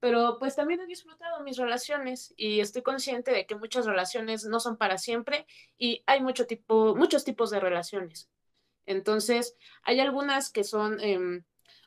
pero 0.00 0.38
pues 0.38 0.56
también 0.56 0.80
he 0.80 0.86
disfrutado 0.86 1.42
mis 1.44 1.58
relaciones 1.58 2.32
y 2.36 2.60
estoy 2.60 2.82
consciente 2.82 3.30
de 3.32 3.46
que 3.46 3.54
muchas 3.54 3.86
relaciones 3.86 4.44
no 4.46 4.60
son 4.60 4.78
para 4.78 4.98
siempre 4.98 5.46
y 5.78 6.02
hay 6.06 6.22
mucho 6.22 6.46
tipo, 6.46 6.96
muchos 6.96 7.24
tipos 7.24 7.50
de 7.50 7.60
relaciones. 7.60 8.30
Entonces, 8.86 9.56
hay 9.82 10.00
algunas 10.00 10.50
que 10.50 10.64
son, 10.64 11.00
eh, 11.00 11.42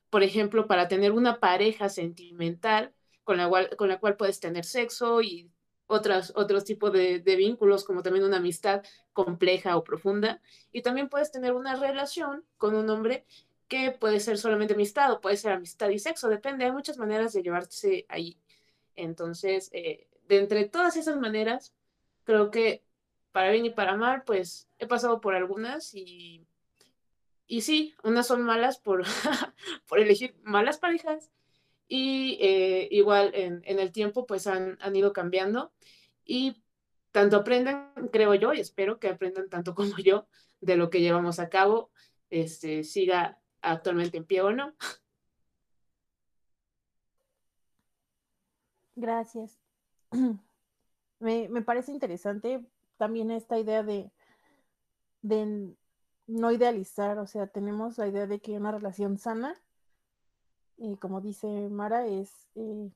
por 0.10 0.24
ejemplo, 0.24 0.68
para 0.68 0.88
tener 0.88 1.12
una 1.12 1.40
pareja 1.40 1.90
sentimental, 1.90 2.94
con 3.24 3.38
la 3.38 3.50
cual, 3.50 3.76
con 3.78 3.90
la 3.90 4.00
cual 4.00 4.16
puedes 4.16 4.40
tener 4.40 4.66
sexo 4.66 5.22
y 5.22 5.52
otros, 5.90 6.32
otros 6.36 6.66
tipos 6.66 6.94
de, 6.94 7.20
vínculos, 7.36 7.84
como 7.84 8.04
también 8.04 8.24
una 8.24 8.38
amistad 8.38 8.84
compleja 9.12 9.76
o 9.76 9.84
profunda. 9.84 10.40
Y 10.72 10.84
también 10.84 11.10
puedes 11.10 11.32
tener 11.32 11.54
una 11.54 11.76
relación 11.76 12.46
con 12.58 12.76
un 12.76 12.90
hombre 12.92 13.26
que 13.68 13.92
puede 13.92 14.20
ser 14.20 14.38
solamente 14.38 14.76
amistad 14.76 15.12
o 15.12 15.20
puede 15.20 15.36
ser 15.36 15.52
amistad 15.52 15.90
y 15.90 16.00
sexo, 16.00 16.30
depende, 16.30 16.66
hay 16.66 16.72
muchas 16.72 16.98
maneras 16.98 17.34
de 17.34 17.42
llevarse 17.42 18.06
ahí. 18.08 18.40
Entonces, 18.96 19.70
eh, 19.74 20.08
de 20.28 20.38
entre 20.38 20.66
todas 20.66 20.96
esas 20.96 21.18
maneras, 21.18 21.74
creo 22.24 22.52
que 22.52 22.84
para 23.32 23.50
bien 23.50 23.66
y 23.66 23.70
para 23.72 23.96
mal, 23.96 24.24
pues 24.26 24.70
he 24.78 24.86
pasado 24.86 25.22
por 25.22 25.34
algunas 25.34 25.96
y, 25.96 26.46
y 27.48 27.62
sí, 27.62 27.96
unas 28.04 28.28
son 28.28 28.44
malas 28.44 28.78
por, 28.78 29.04
por 29.88 30.00
elegir 30.00 30.36
malas 30.44 30.78
parejas 30.78 31.32
y 31.90 32.38
eh, 32.40 32.88
igual 32.92 33.32
en, 33.34 33.64
el 33.66 33.92
tiempo 33.92 34.28
pues 34.28 34.46
han, 34.46 34.78
han, 34.80 34.96
ido 34.96 35.12
cambiando 35.12 35.74
y 36.24 36.64
tanto 37.12 37.38
aprendan, 37.38 37.92
creo 38.14 38.36
yo, 38.36 38.54
y 38.54 38.60
espero 38.60 39.00
que 39.00 39.10
aprendan 39.10 39.50
tanto 39.50 39.74
como 39.76 39.98
yo 39.98 40.28
de 40.62 40.78
lo 40.78 40.90
que 40.90 41.02
llevamos 41.02 41.40
a 41.40 41.50
cabo, 41.50 41.92
este, 42.30 42.84
siga 42.84 43.42
actualmente 43.62 44.18
en 44.18 44.26
pie 44.26 44.42
o 44.42 44.52
no. 44.52 44.76
Gracias. 48.96 49.60
Me, 51.22 51.50
me 51.50 51.62
parece 51.62 51.92
interesante 51.92 52.66
también 52.96 53.30
esta 53.30 53.60
idea 53.60 53.84
de, 53.84 54.10
de 55.22 55.76
no 56.28 56.52
idealizar, 56.54 57.18
o 57.18 57.28
sea, 57.28 57.48
tenemos 57.48 57.98
la 57.98 58.08
idea 58.08 58.26
de 58.26 58.40
que 58.40 58.54
una 58.54 58.72
relación 58.72 59.18
sana 59.18 59.54
y 60.80 60.96
como 60.98 61.22
dice 61.22 61.48
Mara, 61.70 62.08
es, 62.08 62.48
eh, 62.56 62.90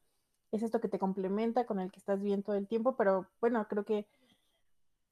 es 0.51 0.63
esto 0.63 0.79
que 0.79 0.87
te 0.87 0.99
complementa, 0.99 1.65
con 1.65 1.79
el 1.79 1.91
que 1.91 1.99
estás 1.99 2.21
bien 2.21 2.43
todo 2.43 2.55
el 2.55 2.67
tiempo, 2.67 2.95
pero 2.95 3.27
bueno, 3.41 3.67
creo 3.67 3.83
que 3.85 4.05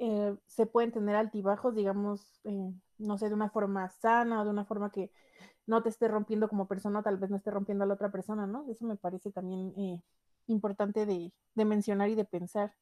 eh, 0.04 0.36
se 0.48 0.66
pueden 0.66 0.92
tener 0.92 1.16
altibajos, 1.16 1.76
digamos, 1.76 2.40
eh, 2.44 2.72
no 2.98 3.18
sé, 3.18 3.30
de 3.30 3.36
una 3.36 3.50
forma 3.50 3.88
sana 3.90 4.42
o 4.42 4.46
de 4.46 4.50
una 4.50 4.66
forma 4.66 4.92
que 4.92 5.12
no 5.68 5.84
te 5.84 5.90
esté 5.90 6.08
rompiendo 6.08 6.50
como 6.50 6.68
persona, 6.68 7.04
tal 7.04 7.18
vez 7.18 7.30
no 7.30 7.38
esté 7.38 7.52
rompiendo 7.52 7.84
a 7.84 7.88
la 7.88 7.94
otra 7.94 8.12
persona, 8.12 8.48
¿no? 8.48 8.66
Eso 8.68 8.86
me 8.86 8.96
parece 8.96 9.32
también 9.32 9.74
eh, 9.78 10.02
importante 10.48 11.06
de, 11.06 11.32
de, 11.54 11.66
mencionar 11.66 12.10
y 12.10 12.16
de 12.16 12.26
pensar. 12.26 12.74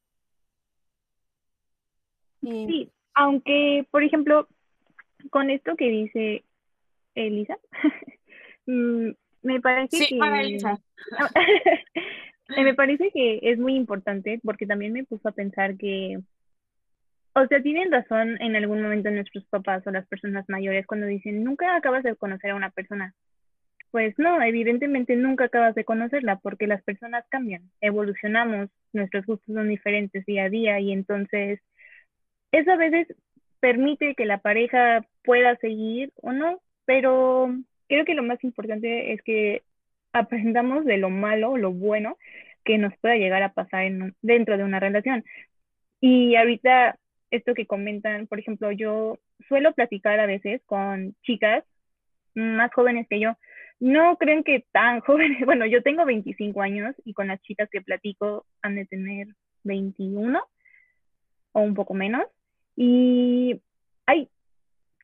Sí, 2.41 2.89
aunque, 3.13 3.86
por 3.91 4.04
ejemplo, 4.04 4.47
con 5.30 5.49
esto 5.49 5.75
que 5.75 5.89
dice 5.89 6.45
Elisa, 7.15 7.58
mm, 8.65 9.10
me 9.41 9.62
parece 9.62 9.97
sí, 9.97 10.19
que 10.19 10.58
me 12.63 12.73
parece 12.73 13.12
que 13.12 13.39
es 13.43 13.60
muy 13.60 13.75
importante 13.75 14.39
porque 14.43 14.65
también 14.65 14.93
me 14.93 15.04
puso 15.04 15.30
a 15.30 15.34
pensar 15.34 15.78
que 15.78 16.19
o 17.36 17.47
sea, 17.47 17.62
tienen 17.62 17.91
razón 17.91 18.41
en 18.41 18.56
algún 18.56 18.82
momento 18.82 19.10
nuestros 19.12 19.45
papás 19.45 19.86
o 19.86 19.91
las 19.91 20.08
personas 20.08 20.45
mayores 20.49 20.86
cuando 20.88 21.08
dicen, 21.08 21.43
nunca 21.43 21.75
acabas 21.75 22.04
de 22.04 22.15
conocer 22.15 22.52
a 22.52 22.56
una 22.56 22.71
persona. 22.71 23.13
Pues 23.91 24.13
no, 24.17 24.41
evidentemente 24.41 25.15
nunca 25.15 25.45
acabas 25.45 25.73
de 25.75 25.84
conocerla 25.84 26.38
porque 26.39 26.67
las 26.67 26.84
personas 26.84 27.25
cambian, 27.30 27.71
evolucionamos, 27.82 28.69
nuestros 28.93 29.25
gustos 29.25 29.56
son 29.56 29.67
diferentes 29.67 30.25
día 30.25 30.45
a 30.45 30.49
día 30.49 30.80
y 30.80 30.91
entonces 30.91 31.60
eso 32.52 32.71
a 32.71 32.78
veces 32.78 33.08
permite 33.60 34.15
que 34.15 34.25
la 34.25 34.39
pareja 34.39 35.06
pueda 35.23 35.56
seguir 35.58 36.12
o 36.17 36.34
no, 36.34 36.62
pero 36.86 37.56
creo 37.89 38.06
que 38.06 38.13
lo 38.13 38.23
más 38.23 38.41
importante 38.43 39.12
es 39.12 39.21
que 39.23 39.63
aprendamos 40.13 40.86
de 40.86 40.97
lo 40.97 41.10
malo, 41.10 41.58
lo 41.58 41.71
bueno 41.71 42.17
que 42.63 42.78
nos 42.78 42.95
pueda 42.97 43.15
llegar 43.15 43.43
a 43.43 43.54
pasar 43.54 43.84
en, 43.84 44.15
dentro 44.21 44.58
de 44.58 44.63
una 44.63 44.80
relación. 44.80 45.25
Y 45.99 46.36
ahorita, 46.36 46.97
esto 47.32 47.54
que 47.54 47.65
comentan, 47.65 48.28
por 48.28 48.39
ejemplo, 48.39 48.71
yo 48.71 49.17
suelo 49.47 49.73
platicar 49.73 50.19
a 50.19 50.25
veces 50.25 50.62
con 50.65 51.15
chicas 51.23 51.63
más 52.36 52.71
jóvenes 52.73 53.08
que 53.10 53.19
yo. 53.19 53.36
No 53.80 54.17
creen 54.17 54.43
que 54.43 54.65
tan 54.71 54.99
jóvenes, 55.02 55.43
bueno, 55.45 55.65
yo 55.65 55.82
tengo 55.82 56.06
25 56.06 56.62
años 56.62 56.95
y 57.06 57.13
con 57.13 57.28
las 57.28 57.41
chicas 57.41 57.69
que 57.71 57.82
platico 57.82 58.45
han 58.62 58.75
de 58.75 58.86
tener 58.86 59.28
21 59.63 60.41
o 61.54 61.60
un 61.60 61.73
poco 61.73 61.93
menos. 61.93 62.25
Y 62.75 63.62
hay, 64.06 64.30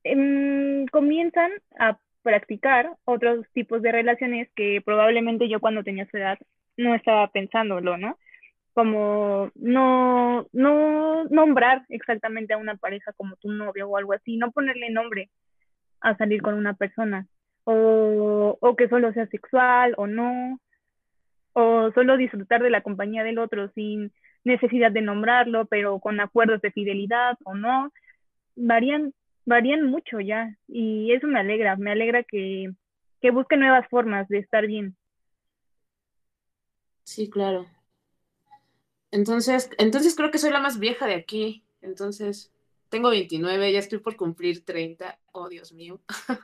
eh, 0.04 0.86
comienzan 0.92 1.52
a 1.80 1.98
practicar 2.26 2.90
otros 3.06 3.46
tipos 3.54 3.84
de 3.84 3.92
relaciones 3.92 4.50
que 4.56 4.82
probablemente 4.84 5.48
yo 5.48 5.60
cuando 5.60 5.84
tenía 5.84 6.08
su 6.10 6.18
edad 6.18 6.40
no 6.76 6.96
estaba 6.96 7.28
pensándolo, 7.28 7.98
¿no? 7.98 8.18
Como 8.74 9.52
no, 9.54 10.48
no 10.52 11.26
nombrar 11.26 11.86
exactamente 11.90 12.56
a 12.56 12.58
una 12.58 12.78
pareja 12.78 13.14
como 13.14 13.36
tu 13.36 13.52
novio 13.52 13.88
o 13.88 13.96
algo 13.96 14.14
así, 14.14 14.38
no 14.38 14.52
ponerle 14.52 14.90
nombre 14.90 15.30
a 16.02 16.18
salir 16.18 16.42
con 16.42 16.56
una 16.56 16.74
persona, 16.74 17.28
o, 17.64 18.58
o 18.60 18.76
que 18.76 18.90
solo 18.90 19.14
sea 19.14 19.28
sexual 19.28 19.94
o 19.98 20.08
no, 20.08 20.60
o 21.54 21.92
solo 21.94 22.18
disfrutar 22.18 22.64
de 22.64 22.72
la 22.72 22.82
compañía 22.82 23.24
del 23.24 23.38
otro 23.38 23.70
sin 23.76 24.12
necesidad 24.44 24.92
de 24.92 25.02
nombrarlo, 25.02 25.66
pero 25.68 26.00
con 26.00 26.20
acuerdos 26.20 26.60
de 26.62 26.72
fidelidad 26.72 27.38
o 27.44 27.54
no, 27.54 27.92
varían 28.56 29.14
varían 29.46 29.84
mucho 29.84 30.20
ya 30.20 30.58
y 30.68 31.14
eso 31.14 31.28
me 31.28 31.40
alegra, 31.40 31.76
me 31.76 31.92
alegra 31.92 32.24
que, 32.24 32.72
que 33.22 33.32
busquen 33.32 33.62
nuevas 33.62 33.88
formas 33.90 34.28
de 34.28 34.40
estar 34.40 34.66
bien. 34.68 34.96
Sí, 37.04 37.30
claro. 37.30 37.68
Entonces, 39.12 39.70
entonces 39.78 40.16
creo 40.16 40.32
que 40.32 40.40
soy 40.40 40.52
la 40.52 40.60
más 40.60 40.80
vieja 40.80 41.06
de 41.06 41.14
aquí. 41.14 41.64
Entonces, 41.82 42.52
tengo 42.90 43.10
29, 43.10 43.72
ya 43.72 43.80
estoy 43.80 44.00
por 44.00 44.16
cumplir 44.16 44.66
30. 44.66 45.20
Oh, 45.32 45.48
Dios 45.48 45.72
mío. 45.72 46.02
Me 46.28 46.36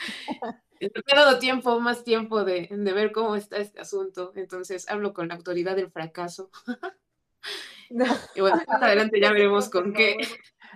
he 0.80 1.16
dado 1.16 1.38
tiempo, 1.38 1.78
más 1.78 2.04
tiempo 2.04 2.44
de, 2.44 2.68
de, 2.70 2.92
ver 2.92 3.12
cómo 3.12 3.36
está 3.36 3.58
este 3.58 3.80
asunto. 3.80 4.32
Entonces, 4.34 4.88
hablo 4.88 5.12
con 5.12 5.28
la 5.28 5.34
autoridad 5.34 5.76
del 5.76 5.90
fracaso. 5.90 6.50
y 8.34 8.40
bueno, 8.40 8.62
más 8.66 8.82
adelante 8.82 9.20
ya 9.20 9.32
veremos 9.32 9.68
con 9.68 9.92
qué. 9.92 10.16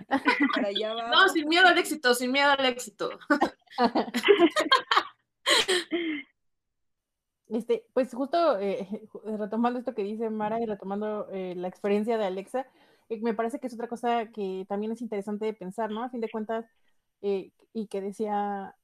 No, 1.11 1.29
sin 1.29 1.47
miedo 1.47 1.67
al 1.67 1.77
éxito, 1.77 2.13
sin 2.13 2.31
miedo 2.31 2.51
al 2.51 2.65
éxito. 2.65 3.09
Este, 7.53 7.85
pues 7.93 8.11
justo 8.13 8.57
eh, 8.59 8.87
retomando 9.37 9.77
esto 9.77 9.93
que 9.93 10.03
dice 10.03 10.29
Mara 10.31 10.59
y 10.59 10.65
retomando 10.65 11.27
eh, 11.29 11.53
la 11.55 11.67
experiencia 11.67 12.17
de 12.17 12.25
Alexa, 12.25 12.65
eh, 13.09 13.19
me 13.21 13.35
parece 13.35 13.59
que 13.59 13.67
es 13.67 13.73
otra 13.75 13.87
cosa 13.87 14.25
que 14.27 14.65
también 14.67 14.91
es 14.91 15.01
interesante 15.01 15.45
de 15.45 15.53
pensar, 15.53 15.91
¿no? 15.91 16.03
A 16.03 16.09
fin 16.09 16.19
de 16.21 16.31
cuentas, 16.31 16.65
eh, 17.21 17.51
y 17.73 17.87
que 17.87 18.01
decía 18.01 18.75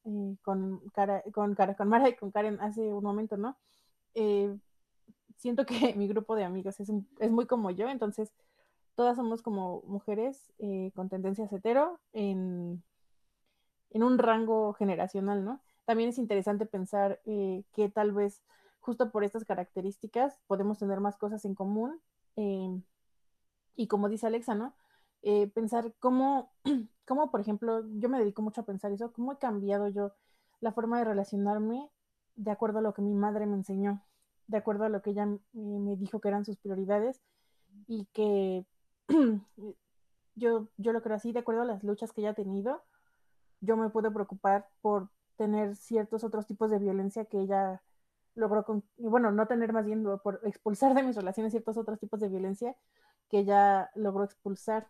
con, 0.44 0.82
cara, 0.94 1.24
con, 1.34 1.56
cara, 1.56 1.76
con 1.76 1.90
Mara 1.90 2.10
y 2.10 2.16
con 2.16 2.32
Karen 2.32 2.60
hace 2.62 2.82
un 2.82 3.04
momento, 3.04 3.38
¿no? 3.38 3.58
siento 5.38 5.66
que 5.66 5.94
mi 5.96 6.08
grupo 6.08 6.36
de 6.36 6.44
amigos 6.44 6.80
es, 6.80 6.90
un, 6.90 7.08
es 7.20 7.32
muy 7.32 7.46
como 7.46 7.72
yo, 7.72 7.90
entonces 7.90 8.34
todas 9.00 9.16
somos 9.16 9.42
como 9.42 9.82
mujeres 9.88 10.52
eh, 10.60 10.92
con 10.94 11.08
tendencias 11.08 11.54
hetero 11.54 12.02
en, 12.12 12.84
en, 13.92 14.04
un 14.04 14.18
rango 14.18 14.74
generacional, 14.74 15.44
¿no? 15.46 15.62
También 15.86 16.10
es 16.10 16.18
interesante 16.18 16.66
pensar 16.66 17.22
eh, 17.26 17.64
que 17.74 17.90
tal 17.90 18.12
vez 18.12 18.44
justo 18.82 19.10
por 19.12 19.24
estas 19.24 19.46
características 19.46 20.40
podemos 20.48 20.80
tener 20.80 21.00
más 21.00 21.18
cosas 21.18 21.46
en 21.46 21.56
común 21.56 22.02
eh, 22.36 22.82
Y 23.76 23.88
como 23.88 24.10
dice 24.10 24.28
Alexa, 24.28 24.56
¿no? 24.56 24.76
Eh, 25.22 25.48
pensar 25.50 25.94
cómo, 26.00 26.52
cómo, 27.08 27.32
por 27.32 27.42
ejemplo, 27.42 27.84
yo 28.00 28.10
me 28.10 28.20
dedico 28.20 28.42
mucho 28.42 28.62
a 28.62 28.66
pensar 28.66 28.92
eso, 28.92 29.12
cómo 29.14 29.34
he 29.34 29.38
cambiado 29.38 29.90
yo 29.90 30.14
la 30.62 30.72
forma 30.74 31.00
de 31.00 31.06
relacionarme 31.06 31.90
de 32.36 32.52
acuerdo 32.52 32.80
a 32.80 32.82
lo 32.82 32.94
que 32.94 33.02
mi 33.02 33.14
madre 33.14 33.46
me 33.46 33.56
enseñó, 33.56 34.04
de 34.48 34.58
acuerdo 34.58 34.86
a 34.86 34.90
lo 34.90 35.02
que 35.02 35.12
ella 35.12 35.24
m- 35.24 35.40
me 35.54 35.96
dijo 35.98 36.20
que 36.22 36.30
eran 36.30 36.46
sus 36.46 36.58
prioridades 36.58 37.22
y 37.88 38.06
que 38.14 38.66
yo, 40.36 40.68
yo 40.78 40.94
lo 40.94 41.02
creo 41.02 41.16
así, 41.16 41.32
de 41.32 41.40
acuerdo 41.40 41.64
a 41.64 41.66
las 41.66 41.84
luchas 41.84 42.14
que 42.14 42.22
ella 42.22 42.32
ha 42.32 42.36
tenido, 42.36 42.84
yo 43.62 43.76
me 43.76 43.90
puedo 43.90 44.14
preocupar 44.14 44.70
por 44.82 45.10
tener 45.36 45.76
ciertos 45.76 46.24
otros 46.24 46.46
tipos 46.46 46.70
de 46.70 46.80
violencia 46.80 47.26
que 47.26 47.40
ella 47.40 47.82
logró, 48.36 48.64
con, 48.64 48.84
bueno, 48.98 49.32
no 49.32 49.48
tener 49.48 49.74
más 49.74 49.86
bien, 49.86 50.04
por 50.24 50.40
expulsar 50.44 50.94
de 50.94 51.04
mis 51.04 51.16
relaciones 51.16 51.52
ciertos 51.52 51.78
otros 51.78 52.00
tipos 52.00 52.20
de 52.20 52.30
violencia 52.30 52.76
que 53.30 53.40
ella 53.40 53.90
logró 53.96 54.24
expulsar. 54.24 54.88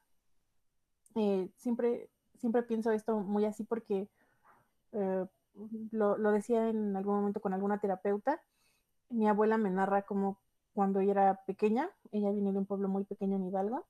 Eh, 1.16 1.50
siempre, 1.56 2.10
siempre 2.38 2.64
pienso 2.64 2.92
esto 2.92 3.20
muy 3.20 3.46
así 3.46 3.64
porque 3.64 4.10
eh, 4.92 5.26
lo, 5.92 6.18
lo 6.18 6.32
decía 6.32 6.70
en 6.70 6.96
algún 6.96 7.16
momento 7.16 7.42
con 7.42 7.54
alguna 7.54 7.80
terapeuta. 7.80 8.42
Mi 9.10 9.28
abuela 9.28 9.58
me 9.58 9.70
narra 9.70 10.04
como 10.04 10.40
cuando 10.74 11.00
ella 11.00 11.12
era 11.12 11.46
pequeña, 11.46 11.90
ella 12.12 12.32
viene 12.32 12.52
de 12.52 12.60
un 12.60 12.66
pueblo 12.66 12.88
muy 12.88 13.04
pequeño 13.04 13.36
en 13.36 13.46
Hidalgo, 13.46 13.86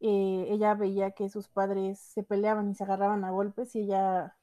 eh, 0.00 0.46
ella 0.48 0.74
veía 0.74 1.10
que 1.12 1.28
sus 1.28 1.48
padres 1.48 1.98
se 2.00 2.22
peleaban 2.22 2.70
y 2.70 2.74
se 2.74 2.84
agarraban 2.84 3.24
a 3.24 3.30
golpes 3.30 3.74
y 3.76 3.80
ella 3.80 4.34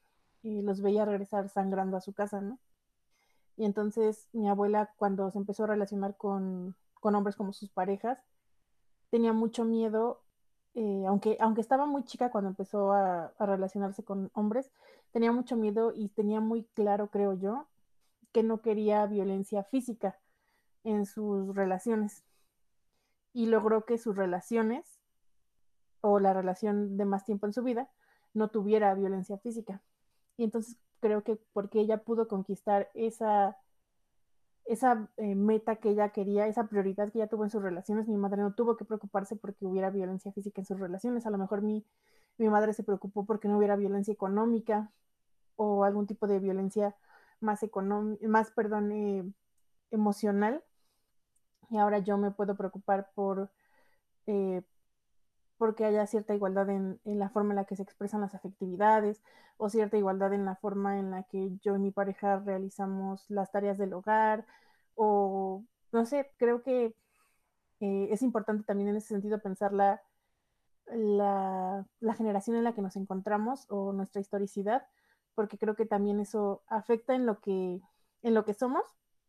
eh, 0.44 0.62
los 0.62 0.80
veía 0.80 1.04
regresar 1.04 1.48
sangrando 1.48 1.96
a 1.96 2.00
su 2.00 2.12
casa, 2.12 2.40
¿no? 2.40 2.58
Y 3.56 3.64
entonces 3.64 4.28
mi 4.32 4.48
abuela 4.48 4.92
cuando 4.96 5.30
se 5.32 5.38
empezó 5.38 5.64
a 5.64 5.68
relacionar 5.68 6.16
con, 6.16 6.76
con 6.94 7.16
hombres 7.16 7.34
como 7.36 7.52
sus 7.52 7.70
parejas, 7.70 8.20
tenía 9.10 9.32
mucho 9.32 9.64
miedo, 9.64 10.22
eh, 10.74 11.04
aunque, 11.08 11.36
aunque 11.40 11.60
estaba 11.60 11.86
muy 11.86 12.04
chica 12.04 12.30
cuando 12.30 12.50
empezó 12.50 12.92
a, 12.92 13.32
a 13.36 13.46
relacionarse 13.46 14.04
con 14.04 14.30
hombres, 14.34 14.70
tenía 15.12 15.32
mucho 15.32 15.56
miedo 15.56 15.92
y 15.92 16.08
tenía 16.10 16.40
muy 16.40 16.64
claro, 16.74 17.08
creo 17.08 17.34
yo, 17.34 17.66
que 18.32 18.44
no 18.44 18.60
quería 18.60 19.06
violencia 19.06 19.64
física 19.64 20.18
en 20.84 21.04
sus 21.04 21.56
relaciones. 21.56 22.22
Y 23.32 23.46
logró 23.46 23.84
que 23.84 23.98
sus 23.98 24.16
relaciones 24.16 24.97
o 26.00 26.20
la 26.20 26.32
relación 26.32 26.96
de 26.96 27.04
más 27.04 27.24
tiempo 27.24 27.46
en 27.46 27.52
su 27.52 27.62
vida 27.62 27.88
no 28.34 28.48
tuviera 28.48 28.94
violencia 28.94 29.38
física. 29.38 29.82
Y 30.36 30.44
entonces 30.44 30.76
creo 31.00 31.22
que 31.22 31.36
porque 31.52 31.80
ella 31.80 31.98
pudo 31.98 32.28
conquistar 32.28 32.90
esa, 32.94 33.56
esa 34.64 35.08
eh, 35.16 35.34
meta 35.34 35.76
que 35.76 35.90
ella 35.90 36.10
quería, 36.10 36.46
esa 36.46 36.68
prioridad 36.68 37.10
que 37.10 37.18
ella 37.18 37.28
tuvo 37.28 37.44
en 37.44 37.50
sus 37.50 37.62
relaciones, 37.62 38.08
mi 38.08 38.16
madre 38.16 38.42
no 38.42 38.54
tuvo 38.54 38.76
que 38.76 38.84
preocuparse 38.84 39.36
porque 39.36 39.66
hubiera 39.66 39.90
violencia 39.90 40.32
física 40.32 40.60
en 40.60 40.66
sus 40.66 40.78
relaciones. 40.78 41.26
A 41.26 41.30
lo 41.30 41.38
mejor 41.38 41.62
mi, 41.62 41.84
mi 42.38 42.48
madre 42.48 42.72
se 42.72 42.84
preocupó 42.84 43.24
porque 43.26 43.48
no 43.48 43.58
hubiera 43.58 43.76
violencia 43.76 44.12
económica 44.12 44.90
o 45.56 45.84
algún 45.84 46.06
tipo 46.06 46.26
de 46.26 46.38
violencia 46.38 46.94
más 47.40 47.60
más, 48.22 48.50
perdón, 48.50 48.92
eh, 48.92 49.24
emocional. 49.90 50.62
Y 51.70 51.78
ahora 51.78 51.98
yo 51.98 52.16
me 52.18 52.30
puedo 52.30 52.56
preocupar 52.56 53.10
por 53.14 53.50
eh, 54.26 54.62
porque 55.58 55.84
haya 55.84 56.06
cierta 56.06 56.34
igualdad 56.34 56.70
en, 56.70 57.00
en, 57.04 57.18
la 57.18 57.28
forma 57.30 57.50
en 57.50 57.56
la 57.56 57.64
que 57.64 57.76
se 57.76 57.82
expresan 57.82 58.20
las 58.20 58.34
afectividades 58.34 59.22
o 59.56 59.68
cierta 59.68 59.98
igualdad 59.98 60.32
en 60.32 60.44
la 60.44 60.56
forma 60.56 60.98
en 60.98 61.10
la 61.10 61.24
que 61.24 61.50
yo 61.62 61.76
y 61.76 61.80
mi 61.80 61.90
pareja 61.90 62.38
realizamos 62.38 63.28
las 63.28 63.50
tareas 63.50 63.76
del 63.78 63.92
hogar 63.92 64.46
o 64.94 65.64
no 65.92 66.06
sé, 66.06 66.30
creo 66.38 66.62
que 66.62 66.94
eh, 67.80 68.08
es 68.10 68.22
importante 68.22 68.64
también 68.64 68.88
en 68.88 68.96
ese 68.96 69.08
sentido 69.08 69.38
pensar 69.40 69.72
la, 69.72 70.02
la, 70.86 71.86
la, 72.00 72.14
generación 72.14 72.56
en 72.56 72.64
la 72.64 72.74
que 72.74 72.82
nos 72.82 72.96
encontramos 72.96 73.66
o 73.68 73.92
nuestra 73.92 74.20
historicidad, 74.20 74.86
porque 75.34 75.58
creo 75.58 75.76
que 75.76 75.86
también 75.86 76.20
eso 76.20 76.62
afecta 76.66 77.14
en 77.14 77.26
lo 77.26 77.40
que, 77.40 77.80
en 78.22 78.34
lo 78.34 78.44
que 78.44 78.54
somos 78.54 78.82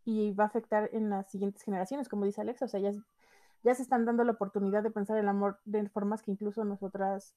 y 0.06 0.32
va 0.34 0.46
a 0.46 0.48
afectar 0.48 0.90
en 0.94 1.10
las 1.10 1.30
siguientes 1.30 1.64
generaciones, 1.64 2.10
como 2.10 2.26
dice 2.26 2.42
Alexa, 2.42 2.66
o 2.66 2.68
sea, 2.68 2.80
es, 2.80 2.98
ya 3.64 3.74
se 3.76 3.84
están 3.84 4.06
dando 4.06 4.24
la 4.24 4.34
oportunidad 4.34 4.84
de 4.84 4.92
pensar 4.92 5.18
el 5.18 5.28
amor 5.28 5.60
de 5.66 5.88
formas 5.90 6.22
que 6.24 6.32
incluso 6.32 6.64
nosotras 6.64 7.36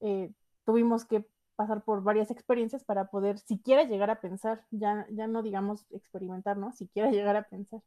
eh, 0.00 0.30
tuvimos 0.64 1.04
que 1.04 1.24
pasar 1.56 1.82
por 1.82 2.02
varias 2.02 2.30
experiencias 2.30 2.84
para 2.84 3.06
poder 3.08 3.38
siquiera 3.38 3.84
llegar 3.84 4.10
a 4.10 4.20
pensar, 4.20 4.62
ya, 4.70 5.06
ya 5.10 5.26
no 5.26 5.42
digamos 5.42 5.86
experimentar, 5.90 6.56
¿no? 6.56 6.72
Siquiera 6.72 7.10
llegar 7.12 7.36
a 7.36 7.44
pensar. 7.44 7.80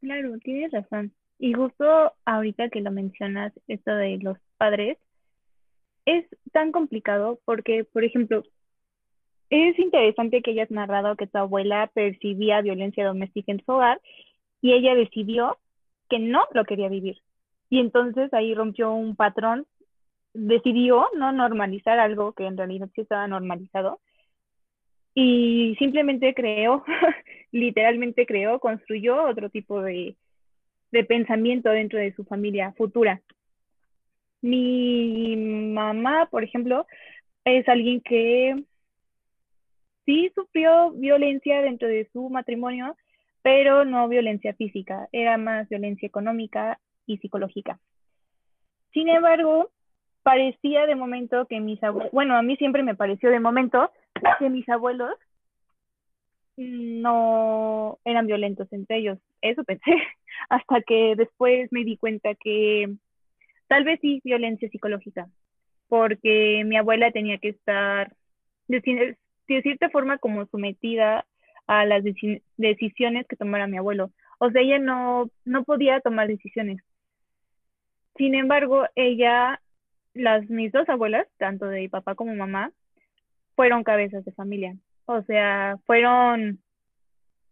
Claro, 0.00 0.38
tienes 0.38 0.72
razón. 0.72 1.12
Y 1.38 1.52
justo 1.54 2.12
ahorita 2.24 2.68
que 2.70 2.80
lo 2.80 2.90
mencionas, 2.90 3.52
esto 3.68 3.92
de 3.94 4.18
los 4.18 4.38
padres, 4.56 4.98
es 6.06 6.26
tan 6.52 6.72
complicado 6.72 7.40
porque, 7.44 7.84
por 7.84 8.04
ejemplo, 8.04 8.42
es 9.50 9.78
interesante 9.78 10.42
que 10.42 10.52
hayas 10.52 10.70
narrado 10.70 11.16
que 11.16 11.26
tu 11.26 11.38
abuela 11.38 11.90
percibía 11.92 12.62
violencia 12.62 13.04
doméstica 13.04 13.52
en 13.52 13.64
su 13.64 13.72
hogar 13.72 14.00
y 14.62 14.72
ella 14.72 14.94
decidió 14.94 15.58
que 16.08 16.18
no 16.18 16.44
lo 16.52 16.64
quería 16.64 16.88
vivir. 16.88 17.18
Y 17.68 17.80
entonces 17.80 18.32
ahí 18.32 18.54
rompió 18.54 18.92
un 18.92 19.16
patrón, 19.16 19.66
decidió 20.34 21.06
no 21.16 21.32
normalizar 21.32 21.98
algo 21.98 22.32
que 22.32 22.46
en 22.46 22.56
realidad 22.56 22.88
sí 22.94 23.02
estaba 23.02 23.26
normalizado 23.26 24.00
y 25.14 25.74
simplemente 25.78 26.34
creó, 26.34 26.84
literalmente 27.52 28.26
creó, 28.26 28.60
construyó 28.60 29.24
otro 29.24 29.50
tipo 29.50 29.82
de, 29.82 30.16
de 30.92 31.04
pensamiento 31.04 31.70
dentro 31.70 31.98
de 31.98 32.14
su 32.14 32.24
familia 32.24 32.72
futura. 32.72 33.20
Mi 34.42 35.36
mamá, 35.36 36.28
por 36.30 36.44
ejemplo, 36.44 36.86
es 37.44 37.68
alguien 37.68 38.00
que 38.00 38.64
sí 40.10 40.32
sufrió 40.34 40.90
violencia 40.90 41.62
dentro 41.62 41.86
de 41.86 42.08
su 42.12 42.28
matrimonio, 42.30 42.96
pero 43.42 43.84
no 43.84 44.08
violencia 44.08 44.54
física, 44.54 45.08
era 45.12 45.38
más 45.38 45.68
violencia 45.68 46.06
económica 46.06 46.80
y 47.06 47.18
psicológica. 47.18 47.78
Sin 48.92 49.08
embargo, 49.08 49.70
parecía 50.24 50.86
de 50.86 50.96
momento 50.96 51.46
que 51.46 51.60
mis 51.60 51.80
abuelos, 51.84 52.10
bueno, 52.10 52.36
a 52.36 52.42
mí 52.42 52.56
siempre 52.56 52.82
me 52.82 52.96
pareció 52.96 53.30
de 53.30 53.38
momento 53.38 53.92
que 54.40 54.50
mis 54.50 54.68
abuelos 54.68 55.14
no 56.56 58.00
eran 58.04 58.26
violentos 58.26 58.66
entre 58.72 58.96
ellos. 58.98 59.18
Eso 59.42 59.62
pensé, 59.62 59.92
hasta 60.48 60.80
que 60.82 61.14
después 61.16 61.70
me 61.70 61.84
di 61.84 61.96
cuenta 61.96 62.34
que 62.34 62.92
tal 63.68 63.84
vez 63.84 64.00
sí 64.00 64.20
violencia 64.24 64.68
psicológica, 64.70 65.28
porque 65.88 66.64
mi 66.66 66.76
abuela 66.76 67.12
tenía 67.12 67.38
que 67.38 67.50
estar 67.50 68.12
de, 69.54 69.62
cierta 69.62 69.90
forma 69.90 70.18
como 70.18 70.46
sometida 70.46 71.26
a 71.66 71.84
las 71.84 72.02
dec 72.04 72.42
decisiones 72.56 73.26
que 73.26 73.36
tomara 73.36 73.66
mi 73.66 73.78
abuelo. 73.78 74.10
O 74.38 74.50
sea, 74.50 74.62
ella 74.62 74.78
no, 74.78 75.30
no 75.44 75.64
podía 75.64 76.00
tomar 76.00 76.28
decisiones. 76.28 76.82
Sin 78.16 78.34
embargo, 78.34 78.86
ella, 78.96 79.60
las 80.14 80.48
mis 80.50 80.72
dos 80.72 80.88
abuelas, 80.88 81.26
tanto 81.38 81.66
de 81.66 81.88
papá 81.88 82.14
como 82.14 82.34
mamá, 82.34 82.72
fueron 83.56 83.84
cabezas 83.84 84.24
de 84.24 84.32
familia. 84.32 84.76
O 85.06 85.22
sea, 85.22 85.78
fueron, 85.86 86.60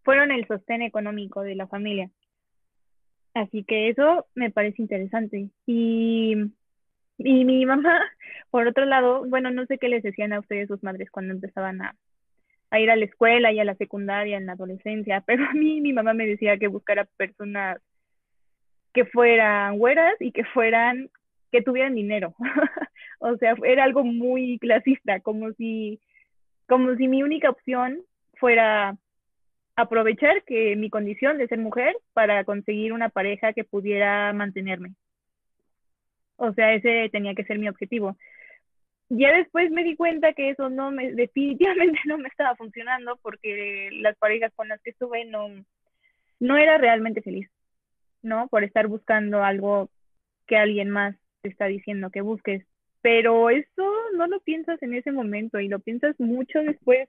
fueron 0.03 0.31
el 0.31 0.47
sostén 0.47 0.83
económico 0.83 1.43
de 1.43 1.55
la 1.55 1.67
familia. 1.67 2.11
Así 3.35 3.65
que 3.65 3.89
eso 3.89 4.27
me 4.35 4.51
parece 4.51 4.83
interesante. 4.83 5.51
Y, 5.67 6.35
y 7.19 7.45
mi 7.45 7.67
mamá, 7.67 8.01
por 8.51 8.67
otro 8.67 8.85
lado, 8.85 9.25
bueno, 9.27 9.51
no 9.51 9.67
sé 9.67 9.79
qué 9.79 9.89
les 9.89 10.03
decían 10.03 10.33
a 10.33 10.41
ustedes 10.41 10.69
sus 10.69 10.83
madres 10.83 11.11
cuando 11.11 11.35
empezaban 11.35 11.83
a, 11.83 11.95
ir 12.79 12.91
a 12.91 12.97
la 12.97 13.05
escuela 13.05 13.53
y 13.53 13.61
a 13.61 13.65
la 13.65 13.75
secundaria, 13.75 14.37
en 14.37 14.47
la 14.47 14.53
adolescencia, 14.53 15.21
pero 15.27 15.45
a 15.45 15.53
mí 15.53 15.81
mi 15.81 15.93
mamá 15.93 16.15
me 16.15 16.27
decía 16.27 16.59
que 16.59 16.69
buscara 16.69 17.05
personas 17.17 17.81
que 18.93 19.05
fueran 19.05 19.79
güeras 19.79 20.15
y 20.21 20.33
que 20.33 20.45
fueran, 20.45 21.11
que 21.53 21.63
tuvieran 21.63 21.95
dinero. 21.95 22.35
o 23.21 23.37
sea, 23.37 23.55
era 23.65 23.85
algo 23.85 24.05
muy 24.05 24.59
clasista, 24.59 25.21
como 25.21 25.53
si, 25.53 26.01
como 26.67 26.95
si 26.97 27.09
mi 27.09 27.23
única 27.23 27.51
opción 27.51 28.01
fuera 28.35 28.97
aprovechar 29.77 30.43
que 30.45 30.75
mi 30.75 30.91
condición 30.91 31.39
de 31.39 31.47
ser 31.47 31.59
mujer 31.59 31.97
para 32.13 32.43
conseguir 32.45 32.93
una 32.93 33.11
pareja 33.11 33.53
que 33.53 33.63
pudiera 33.63 34.33
mantenerme. 34.33 34.95
O 36.39 36.53
sea, 36.55 36.73
ese 36.73 37.09
tenía 37.11 37.35
que 37.35 37.45
ser 37.45 37.59
mi 37.59 37.69
objetivo. 37.69 38.17
Ya 39.11 39.33
después 39.33 39.71
me 39.71 39.85
di 39.85 39.97
cuenta 39.97 40.33
que 40.35 40.51
eso 40.51 40.71
no 40.71 40.91
me, 40.91 41.13
definitivamente 41.13 41.99
no 42.07 42.19
me 42.19 42.29
estaba 42.29 42.55
funcionando 42.57 43.19
porque 43.23 43.91
las 43.93 44.17
parejas 44.17 44.53
con 44.55 44.69
las 44.69 44.81
que 44.83 44.91
estuve 44.91 45.25
no, 45.25 45.49
no 46.41 46.57
era 46.57 46.79
realmente 46.79 47.23
feliz, 47.23 47.51
¿no? 48.23 48.49
Por 48.49 48.65
estar 48.65 48.87
buscando 48.87 49.43
algo 49.43 49.91
que 50.47 50.57
alguien 50.57 50.91
más 50.91 51.17
te 51.43 51.49
está 51.49 51.67
diciendo 51.67 52.11
que 52.11 52.21
busques. 52.21 52.65
Pero 53.01 53.51
eso 53.51 53.93
no 54.17 54.27
lo 54.27 54.41
piensas 54.41 54.81
en 54.83 54.95
ese 54.95 55.13
momento 55.13 55.59
y 55.61 55.69
lo 55.69 55.81
piensas 55.81 56.19
mucho 56.21 56.61
después. 56.61 57.09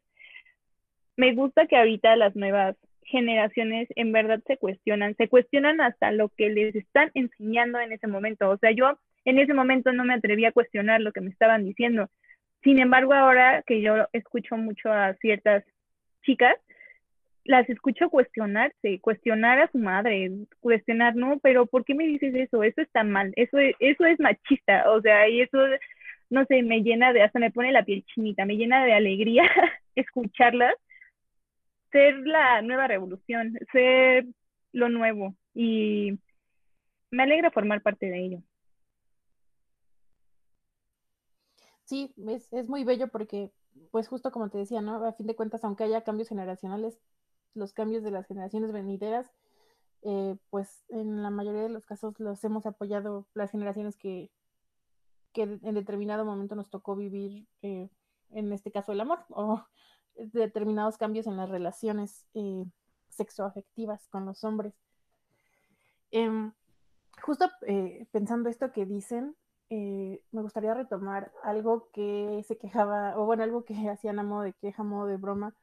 Me 1.17 1.33
gusta 1.33 1.67
que 1.67 1.77
ahorita 1.77 2.15
las 2.15 2.35
nuevas 2.35 2.75
generaciones 3.03 3.89
en 3.95 4.11
verdad 4.11 4.41
se 4.47 4.57
cuestionan, 4.57 5.15
se 5.15 5.27
cuestionan 5.27 5.81
hasta 5.81 6.11
lo 6.11 6.29
que 6.29 6.49
les 6.49 6.75
están 6.75 7.11
enseñando 7.13 7.79
en 7.79 7.91
ese 7.91 8.07
momento. 8.07 8.49
O 8.49 8.57
sea, 8.57 8.71
yo 8.71 8.97
en 9.29 9.39
ese 9.39 9.53
momento 9.53 9.91
no 9.93 10.05
me 10.05 10.13
atreví 10.15 10.45
a 10.45 10.51
cuestionar 10.51 11.01
lo 11.01 11.11
que 11.11 11.21
me 11.21 11.29
estaban 11.29 11.65
diciendo. 11.65 12.09
Sin 12.63 12.79
embargo, 12.79 13.13
ahora 13.13 13.63
que 13.65 13.81
yo 13.81 14.07
escucho 14.13 14.57
mucho 14.57 14.91
a 14.91 15.13
ciertas 15.15 15.63
chicas, 16.23 16.55
las 17.45 17.69
escucho 17.69 18.09
cuestionarse, 18.09 18.99
cuestionar 19.01 19.59
a 19.59 19.71
su 19.71 19.79
madre, 19.79 20.31
cuestionar, 20.59 21.15
no, 21.15 21.39
pero 21.39 21.65
¿por 21.65 21.85
qué 21.85 21.95
me 21.95 22.05
dices 22.05 22.33
eso? 22.35 22.63
Eso 22.63 22.81
está 22.81 23.03
mal, 23.03 23.31
eso, 23.35 23.57
eso 23.79 24.05
es 24.05 24.19
machista, 24.19 24.91
o 24.91 25.01
sea, 25.01 25.27
y 25.29 25.41
eso, 25.41 25.57
no 26.29 26.45
sé, 26.45 26.61
me 26.63 26.81
llena 26.81 27.13
de, 27.13 27.23
hasta 27.23 27.39
me 27.39 27.51
pone 27.51 27.71
la 27.71 27.83
piel 27.83 28.03
chinita, 28.05 28.45
me 28.45 28.55
llena 28.55 28.85
de 28.85 28.93
alegría 28.93 29.43
escucharlas 29.95 30.75
ser 31.91 32.19
la 32.19 32.61
nueva 32.61 32.87
revolución, 32.87 33.57
ser 33.71 34.25
lo 34.71 34.89
nuevo 34.89 35.35
y 35.53 36.19
me 37.11 37.23
alegra 37.23 37.51
formar 37.51 37.81
parte 37.81 38.07
de 38.07 38.19
ello. 38.25 38.43
Sí, 41.89 42.13
es, 42.27 42.53
es 42.53 42.69
muy 42.69 42.83
bello 42.83 43.07
porque, 43.07 43.51
pues 43.89 44.07
justo 44.07 44.31
como 44.31 44.51
te 44.51 44.59
decía, 44.59 44.79
¿no? 44.79 45.03
A 45.03 45.13
fin 45.13 45.25
de 45.25 45.35
cuentas, 45.35 45.63
aunque 45.63 45.83
haya 45.85 46.03
cambios 46.03 46.29
generacionales, 46.29 46.99
los 47.55 47.73
cambios 47.73 48.03
de 48.03 48.11
las 48.11 48.27
generaciones 48.27 48.71
venideras, 48.71 49.31
eh, 50.03 50.37
pues 50.51 50.85
en 50.89 51.23
la 51.23 51.31
mayoría 51.31 51.63
de 51.63 51.69
los 51.69 51.87
casos 51.87 52.19
los 52.19 52.43
hemos 52.43 52.67
apoyado 52.67 53.27
las 53.33 53.49
generaciones 53.49 53.97
que, 53.97 54.29
que 55.33 55.41
en 55.41 55.73
determinado 55.73 56.25
momento 56.25 56.53
nos 56.53 56.69
tocó 56.69 56.95
vivir, 56.95 57.47
eh, 57.63 57.89
en 58.29 58.53
este 58.53 58.71
caso 58.71 58.91
el 58.91 59.01
amor, 59.01 59.25
o 59.29 59.65
determinados 60.15 60.95
cambios 60.99 61.25
en 61.25 61.37
las 61.37 61.49
relaciones 61.49 62.27
eh, 62.35 62.65
sexoafectivas 63.09 64.07
con 64.09 64.27
los 64.27 64.43
hombres. 64.43 64.75
Em, 66.11 66.53
justo 67.23 67.49
eh, 67.65 68.05
pensando 68.11 68.47
esto 68.47 68.71
que 68.71 68.85
dicen, 68.85 69.35
eh, 69.69 70.21
me 70.31 70.41
gustaría 70.41 70.73
retomar 70.73 71.31
algo 71.43 71.89
que 71.91 72.43
se 72.47 72.57
quejaba, 72.57 73.17
o 73.19 73.25
bueno, 73.25 73.43
algo 73.43 73.65
que 73.65 73.73
hacían 73.89 74.19
a 74.19 74.23
modo 74.23 74.43
de 74.43 74.53
queja, 74.53 74.83
a 74.83 74.85
modo 74.85 75.07
de 75.07 75.17
broma, 75.17 75.55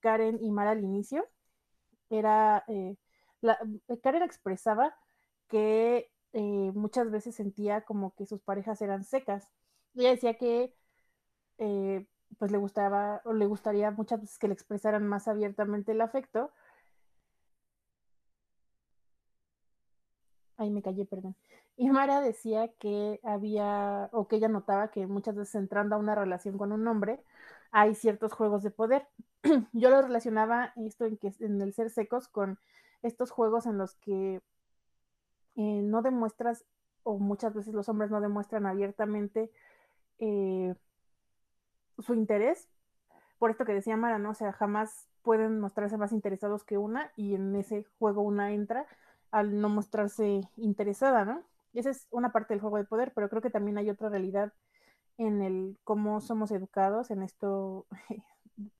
Karen 0.00 0.38
y 0.40 0.50
Mara 0.50 0.72
al 0.72 0.84
inicio. 0.84 1.26
Era, 2.10 2.64
la, 3.40 3.58
Karen 4.02 4.22
expresaba 4.22 4.94
que 5.48 6.10
muchas 6.74 7.10
veces 7.10 7.34
sentía 7.34 7.82
como 7.82 8.14
que 8.14 8.26
sus 8.26 8.40
parejas 8.42 8.80
eran 8.82 9.04
secas. 9.04 9.50
Ella 9.94 10.10
decía 10.10 10.34
que 10.38 10.74
pues 12.38 12.50
le 12.52 12.58
gustaba 12.58 13.22
o 13.24 13.32
le 13.32 13.46
gustaría 13.46 13.90
muchas 13.90 14.20
veces 14.20 14.38
que 14.38 14.48
le 14.48 14.54
expresaran 14.54 15.06
más 15.06 15.28
abiertamente 15.28 15.92
el 15.92 16.00
afecto. 16.00 16.52
Ahí 20.56 20.70
me 20.70 20.82
callé, 20.82 21.06
perdón. 21.06 21.34
Y 21.80 21.88
Mara 21.88 22.20
decía 22.20 22.68
que 22.78 23.20
había, 23.24 24.10
o 24.12 24.28
que 24.28 24.36
ella 24.36 24.48
notaba 24.48 24.90
que 24.90 25.06
muchas 25.06 25.34
veces 25.34 25.54
entrando 25.54 25.96
a 25.96 25.98
una 25.98 26.14
relación 26.14 26.58
con 26.58 26.72
un 26.72 26.86
hombre, 26.86 27.24
hay 27.70 27.94
ciertos 27.94 28.34
juegos 28.34 28.62
de 28.62 28.70
poder. 28.70 29.08
Yo 29.72 29.88
lo 29.88 30.02
relacionaba 30.02 30.74
esto 30.76 31.06
en, 31.06 31.16
que, 31.16 31.32
en 31.40 31.62
el 31.62 31.72
ser 31.72 31.88
secos 31.88 32.28
con 32.28 32.58
estos 33.00 33.30
juegos 33.30 33.64
en 33.64 33.78
los 33.78 33.94
que 33.94 34.42
eh, 35.56 35.80
no 35.82 36.02
demuestras, 36.02 36.66
o 37.02 37.18
muchas 37.18 37.54
veces 37.54 37.72
los 37.72 37.88
hombres 37.88 38.10
no 38.10 38.20
demuestran 38.20 38.66
abiertamente 38.66 39.50
eh, 40.18 40.74
su 41.98 42.12
interés, 42.12 42.68
por 43.38 43.50
esto 43.50 43.64
que 43.64 43.72
decía 43.72 43.96
Mara, 43.96 44.18
¿no? 44.18 44.32
O 44.32 44.34
sea, 44.34 44.52
jamás 44.52 45.08
pueden 45.22 45.60
mostrarse 45.60 45.96
más 45.96 46.12
interesados 46.12 46.62
que 46.62 46.76
una 46.76 47.10
y 47.16 47.36
en 47.36 47.56
ese 47.56 47.86
juego 47.98 48.20
una 48.20 48.52
entra 48.52 48.84
al 49.30 49.62
no 49.62 49.70
mostrarse 49.70 50.42
interesada, 50.58 51.24
¿no? 51.24 51.42
Esa 51.72 51.90
es 51.90 52.06
una 52.10 52.32
parte 52.32 52.54
del 52.54 52.60
juego 52.60 52.78
de 52.78 52.84
poder, 52.84 53.12
pero 53.14 53.28
creo 53.28 53.42
que 53.42 53.50
también 53.50 53.78
hay 53.78 53.90
otra 53.90 54.08
realidad 54.08 54.52
en 55.18 55.42
el 55.42 55.78
cómo 55.84 56.20
somos 56.20 56.50
educados 56.50 57.10
en 57.10 57.22
esto 57.22 57.86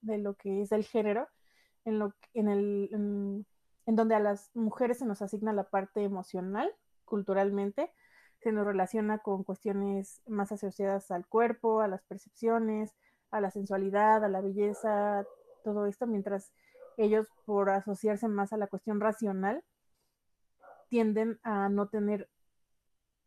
de 0.01 0.18
lo 0.18 0.34
que 0.34 0.62
es 0.62 0.72
el 0.72 0.84
género, 0.84 1.28
en 1.84 1.99
lo 1.99 2.14
en 2.34 2.49
el 2.49 3.47
en 3.86 3.97
donde 3.97 4.14
a 4.14 4.20
las 4.20 4.51
mujeres 4.55 4.99
se 4.99 5.07
nos 5.07 5.22
asigna 5.22 5.53
la 5.53 5.64
parte 5.64 6.05
emocional 6.05 6.70
culturalmente, 7.05 7.93
se 8.38 8.53
nos 8.53 8.66
relaciona 8.66 9.18
con 9.18 9.45
cuestiones 9.45 10.22
más 10.26 10.53
asociadas 10.53 11.11
al 11.11 11.26
cuerpo, 11.26 11.80
a 11.80 11.88
las 11.88 12.03
percepciones, 12.05 12.95
a 13.30 13.41
la 13.41 13.51
sensualidad, 13.51 14.24
a 14.24 14.28
la 14.28 14.41
belleza, 14.41 15.24
todo 15.64 15.86
esto, 15.86 16.07
mientras 16.07 16.53
ellos, 16.97 17.28
por 17.45 17.70
asociarse 17.70 18.28
más 18.28 18.53
a 18.53 18.57
la 18.57 18.66
cuestión 18.68 19.01
racional, 19.01 19.64
tienden 20.88 21.38
a 21.43 21.68
no 21.68 21.88
tener 21.88 22.28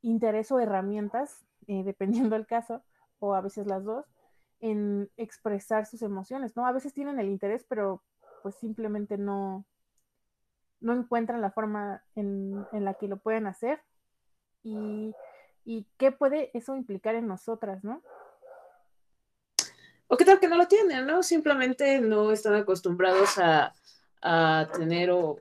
interés 0.03 0.51
o 0.51 0.59
herramientas, 0.59 1.43
eh, 1.67 1.83
dependiendo 1.85 2.35
del 2.35 2.45
caso, 2.45 2.83
o 3.19 3.33
a 3.33 3.41
veces 3.41 3.65
las 3.65 3.83
dos, 3.83 4.05
en 4.59 5.09
expresar 5.17 5.85
sus 5.85 6.03
emociones, 6.03 6.55
¿no? 6.55 6.67
A 6.67 6.71
veces 6.71 6.93
tienen 6.93 7.19
el 7.19 7.27
interés, 7.27 7.65
pero 7.67 8.03
pues 8.43 8.55
simplemente 8.55 9.17
no, 9.17 9.65
no 10.79 10.93
encuentran 10.93 11.41
la 11.41 11.51
forma 11.51 12.03
en, 12.15 12.65
en 12.71 12.85
la 12.85 12.93
que 12.93 13.07
lo 13.07 13.17
pueden 13.17 13.47
hacer. 13.47 13.81
Y, 14.63 15.13
y 15.65 15.87
qué 15.97 16.11
puede 16.11 16.51
eso 16.53 16.75
implicar 16.75 17.15
en 17.15 17.27
nosotras, 17.27 17.83
¿no? 17.83 18.01
O 20.07 20.17
qué 20.17 20.25
tal 20.25 20.39
que 20.39 20.47
no 20.47 20.57
lo 20.57 20.67
tienen, 20.67 21.05
¿no? 21.07 21.23
Simplemente 21.23 21.99
no 21.99 22.31
están 22.31 22.55
acostumbrados 22.55 23.37
a, 23.37 23.73
tener 24.73 25.09
o, 25.11 25.37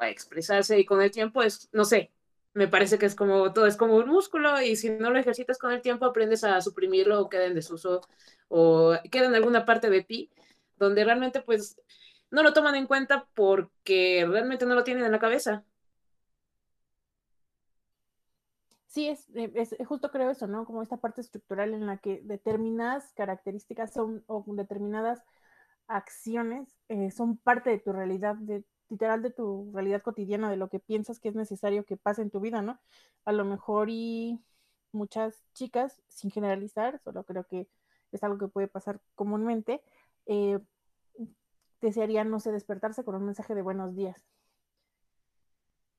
a 0.00 0.08
expresarse 0.08 0.78
y 0.78 0.84
con 0.84 1.00
el 1.02 1.10
tiempo 1.10 1.42
es, 1.42 1.68
no 1.72 1.84
sé, 1.84 2.12
me 2.54 2.68
parece 2.68 2.98
que 2.98 3.06
es 3.06 3.14
como 3.14 3.52
todo, 3.52 3.66
es 3.66 3.76
como 3.76 3.96
un 3.96 4.08
músculo 4.08 4.60
y 4.60 4.76
si 4.76 4.90
no 4.90 5.10
lo 5.10 5.18
ejercitas 5.18 5.58
con 5.58 5.72
el 5.72 5.82
tiempo 5.82 6.04
aprendes 6.04 6.44
a 6.44 6.60
suprimirlo 6.60 7.20
o 7.20 7.28
queda 7.28 7.46
en 7.46 7.54
desuso 7.54 8.00
o 8.48 8.94
queda 9.10 9.26
en 9.26 9.34
alguna 9.34 9.64
parte 9.64 9.90
de 9.90 10.02
ti 10.02 10.30
donde 10.76 11.04
realmente 11.04 11.40
pues 11.42 11.80
no 12.30 12.42
lo 12.42 12.52
toman 12.52 12.74
en 12.74 12.86
cuenta 12.86 13.28
porque 13.34 14.26
realmente 14.28 14.66
no 14.66 14.74
lo 14.74 14.84
tienen 14.84 15.04
en 15.04 15.12
la 15.12 15.18
cabeza. 15.18 15.64
Sí, 18.86 19.06
es, 19.08 19.28
eh, 19.34 19.52
es, 19.54 19.76
justo 19.86 20.10
creo 20.10 20.30
eso, 20.30 20.48
¿no? 20.48 20.64
Como 20.64 20.82
esta 20.82 20.96
parte 20.96 21.20
estructural 21.20 21.74
en 21.74 21.86
la 21.86 21.98
que 21.98 22.22
determinadas 22.24 23.12
características 23.12 23.92
son, 23.92 24.24
o 24.26 24.44
determinadas 24.48 25.22
acciones 25.86 26.76
eh, 26.88 27.12
son 27.12 27.36
parte 27.36 27.70
de 27.70 27.78
tu 27.78 27.92
realidad, 27.92 28.34
de, 28.36 28.64
literal 28.90 29.22
de 29.22 29.30
tu 29.30 29.70
realidad 29.72 30.02
cotidiana, 30.02 30.50
de 30.50 30.56
lo 30.56 30.68
que 30.68 30.80
piensas 30.80 31.20
que 31.20 31.28
es 31.30 31.34
necesario 31.34 31.84
que 31.84 31.96
pase 31.96 32.22
en 32.22 32.30
tu 32.30 32.40
vida, 32.40 32.60
¿no? 32.62 32.78
A 33.24 33.32
lo 33.32 33.44
mejor 33.44 33.88
y 33.90 34.40
muchas 34.92 35.44
chicas, 35.54 36.02
sin 36.08 36.30
generalizar, 36.30 37.00
solo 37.00 37.24
creo 37.24 37.44
que 37.44 37.68
es 38.12 38.22
algo 38.24 38.38
que 38.38 38.48
puede 38.48 38.68
pasar 38.68 39.00
comúnmente, 39.14 39.82
eh, 40.26 40.58
desearían, 41.80 42.30
no 42.30 42.40
sé, 42.40 42.52
despertarse 42.52 43.04
con 43.04 43.14
un 43.14 43.24
mensaje 43.24 43.54
de 43.54 43.62
buenos 43.62 43.94
días, 43.94 44.26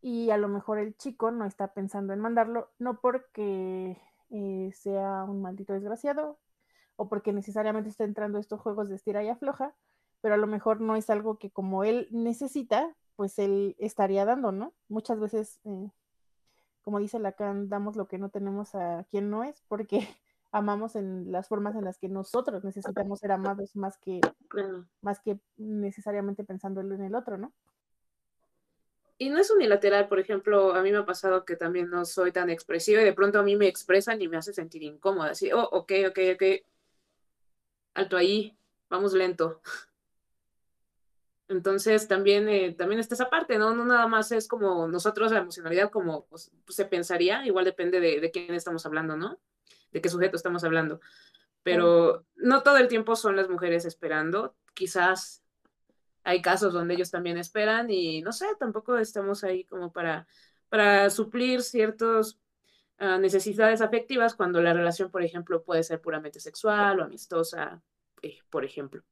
y 0.02 0.32
a 0.32 0.38
lo 0.38 0.48
mejor 0.48 0.80
el 0.80 0.96
chico 0.98 1.32
no 1.32 1.46
está 1.46 1.74
pensando 1.74 2.14
en 2.14 2.20
mandarlo, 2.20 2.72
no 2.80 3.00
porque 3.00 4.02
eh, 4.32 4.72
sea 4.74 5.24
un 5.24 5.42
maldito 5.42 5.74
desgraciado 5.74 6.40
o 6.96 7.08
porque 7.08 7.34
necesariamente 7.34 7.90
está 7.90 8.04
entrando 8.04 8.40
estos 8.40 8.60
juegos 8.60 8.90
de 8.90 8.96
estira 8.96 9.24
y 9.24 9.30
afloja, 9.30 9.76
pero 10.22 10.36
a 10.36 10.38
lo 10.38 10.48
mejor 10.48 10.82
no 10.82 10.96
es 10.96 11.10
algo 11.10 11.38
que 11.38 11.52
como 11.52 11.84
él 11.84 12.08
necesita, 12.12 12.96
pues 13.16 13.40
él 13.40 13.76
estaría 13.80 14.26
dando, 14.26 14.52
¿no? 14.52 14.74
Muchas 14.88 15.20
veces, 15.20 15.60
eh, 15.66 15.90
como 16.84 17.00
dice 17.00 17.20
Lacan, 17.20 17.70
damos 17.70 17.96
lo 17.96 18.08
que 18.08 18.18
no 18.18 18.30
tenemos 18.30 18.76
a 18.76 19.06
quien 19.10 19.30
no 19.30 19.44
es, 19.44 19.64
porque 19.68 20.00
amamos 20.52 20.96
en 20.96 21.32
las 21.32 21.48
formas 21.48 21.76
en 21.76 21.86
las 21.86 21.98
que 21.98 22.10
nosotros 22.10 22.64
necesitamos 22.64 23.20
ser 23.20 23.32
amados 23.32 23.76
más 23.76 23.98
que, 23.98 24.22
más 25.02 25.20
que 25.20 25.40
necesariamente 25.58 26.44
pensando 26.44 26.82
en 26.82 27.02
el 27.02 27.16
otro, 27.16 27.38
¿no? 27.38 27.54
y 29.22 29.30
no 29.30 29.38
es 29.38 29.52
unilateral, 29.52 30.08
por 30.08 30.20
ejemplo, 30.20 30.74
a 30.74 30.82
mí 30.82 30.92
me 30.92 30.98
ha 30.98 31.06
pasado 31.06 31.46
que 31.46 31.56
también 31.56 31.92
no 31.92 32.06
soy 32.06 32.32
tan 32.32 32.50
expresiva 32.50 33.04
y 33.04 33.06
de 33.06 33.14
pronto 33.14 33.38
a 33.38 33.44
mí 33.44 33.56
me 33.56 33.68
expresan 33.68 34.20
y 34.20 34.28
me 34.28 34.38
hace 34.38 34.52
sentir 34.52 34.82
incómoda, 34.82 35.30
así, 35.30 35.52
oh, 35.52 35.62
ok, 35.62 35.92
ok, 36.10 36.20
ok, 36.34 36.44
alto 37.94 38.18
ahí, 38.18 38.58
vamos 38.90 39.14
lento. 39.14 39.62
Entonces 41.52 42.08
también, 42.08 42.48
eh, 42.48 42.74
también 42.74 43.00
está 43.00 43.16
esa 43.16 43.30
parte, 43.30 43.58
¿no? 43.58 43.76
No 43.76 43.84
nada 43.86 44.08
más 44.08 44.32
es 44.32 44.48
como 44.48 44.88
nosotros 44.88 45.32
la 45.32 45.40
emocionalidad 45.40 45.92
como 45.92 46.26
pues, 46.28 46.52
se 46.70 46.86
pensaría, 46.86 47.46
igual 47.46 47.66
depende 47.66 48.00
de, 48.00 48.22
de, 48.22 48.32
quién 48.32 48.54
estamos 48.54 48.86
hablando, 48.86 49.18
¿no? 49.18 49.38
De 49.92 50.02
qué 50.02 50.10
sujeto 50.10 50.38
estamos 50.38 50.64
hablando. 50.64 51.02
Pero 51.64 52.26
no 52.36 52.64
todo 52.64 52.78
el 52.78 52.88
tiempo 52.88 53.16
son 53.16 53.36
las 53.36 53.50
mujeres 53.50 53.86
esperando, 53.86 54.56
quizás 54.74 55.44
hay 56.24 56.42
casos 56.42 56.74
donde 56.74 56.94
ellos 56.94 57.12
también 57.12 57.38
esperan 57.38 57.90
y 57.90 58.22
no 58.22 58.32
sé, 58.32 58.46
tampoco 58.58 58.98
estamos 58.98 59.44
ahí 59.44 59.66
como 59.66 59.92
para, 59.92 60.28
para 60.70 61.10
suplir 61.10 61.62
ciertas 61.64 62.40
ah, 62.98 63.18
necesidades 63.18 63.82
afectivas 63.82 64.36
cuando 64.36 64.62
la 64.62 64.74
relación, 64.74 65.12
por 65.12 65.24
ejemplo, 65.24 65.64
puede 65.64 65.84
ser 65.84 66.00
puramente 66.02 66.40
sexual 66.40 67.00
o 67.00 67.04
amistosa, 67.04 67.82
eh, 68.22 68.40
por 68.50 68.64
ejemplo. 68.64 69.04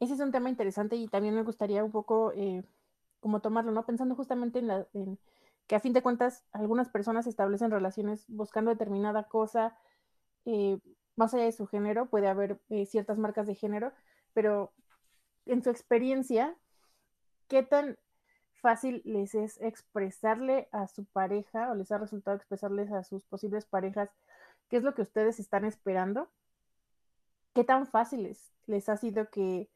Ese 0.00 0.14
es 0.14 0.20
un 0.20 0.32
tema 0.32 0.48
interesante 0.48 0.96
y 0.96 1.08
también 1.08 1.34
me 1.34 1.42
gustaría 1.42 1.84
un 1.84 1.92
poco 1.92 2.32
eh, 2.32 2.64
como 3.20 3.40
tomarlo, 3.40 3.70
¿no? 3.70 3.84
Pensando 3.84 4.14
justamente 4.16 4.58
en, 4.58 4.66
la, 4.68 4.86
que 5.66 5.76
a 5.76 5.80
fin 5.80 5.92
de 5.92 6.02
cuentas 6.02 6.42
algunas 6.52 6.88
personas 6.88 7.26
establecen 7.26 7.70
relaciones 7.70 8.24
buscando 8.28 8.70
determinada 8.70 9.24
cosa, 9.24 9.76
eh, 10.46 10.78
más 11.16 11.34
allá 11.34 11.44
de 11.44 11.52
su 11.52 11.66
género, 11.66 12.06
puede 12.06 12.28
haber 12.28 12.58
eh, 12.70 12.86
ciertas 12.86 13.18
marcas 13.18 13.46
de 13.46 13.54
género, 13.54 13.92
pero 14.32 14.72
en 15.44 15.62
su 15.62 15.68
experiencia, 15.68 16.56
¿qué 17.48 17.62
tan 17.62 17.98
fácil 18.54 19.02
les 19.04 19.34
es 19.34 19.60
expresarle 19.60 20.68
a 20.72 20.88
su 20.88 21.04
pareja 21.04 21.70
o 21.70 21.74
les 21.74 21.92
ha 21.92 21.98
resultado 21.98 22.36
expresarles 22.36 22.90
a 22.90 23.04
sus 23.04 23.24
posibles 23.26 23.66
parejas 23.66 24.10
qué 24.70 24.78
es 24.78 24.82
lo 24.82 24.94
que 24.94 25.02
ustedes 25.02 25.40
están 25.40 25.66
esperando? 25.66 26.30
¿Qué 27.52 27.64
tan 27.64 27.86
fácil 27.86 28.34
les 28.66 28.88
ha 28.88 28.96
sido 28.96 29.28
que 29.28 29.68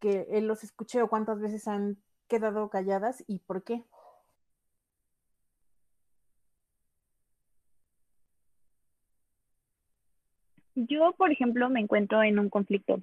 que 0.00 0.26
él 0.30 0.46
los 0.46 0.64
escuche 0.64 1.02
o 1.02 1.08
cuántas 1.08 1.40
veces 1.40 1.68
han 1.68 1.96
quedado 2.28 2.68
calladas 2.70 3.24
y 3.26 3.38
por 3.40 3.64
qué. 3.64 3.82
Yo, 10.74 11.14
por 11.16 11.32
ejemplo, 11.32 11.70
me 11.70 11.80
encuentro 11.80 12.22
en 12.22 12.38
un 12.38 12.50
conflicto. 12.50 13.00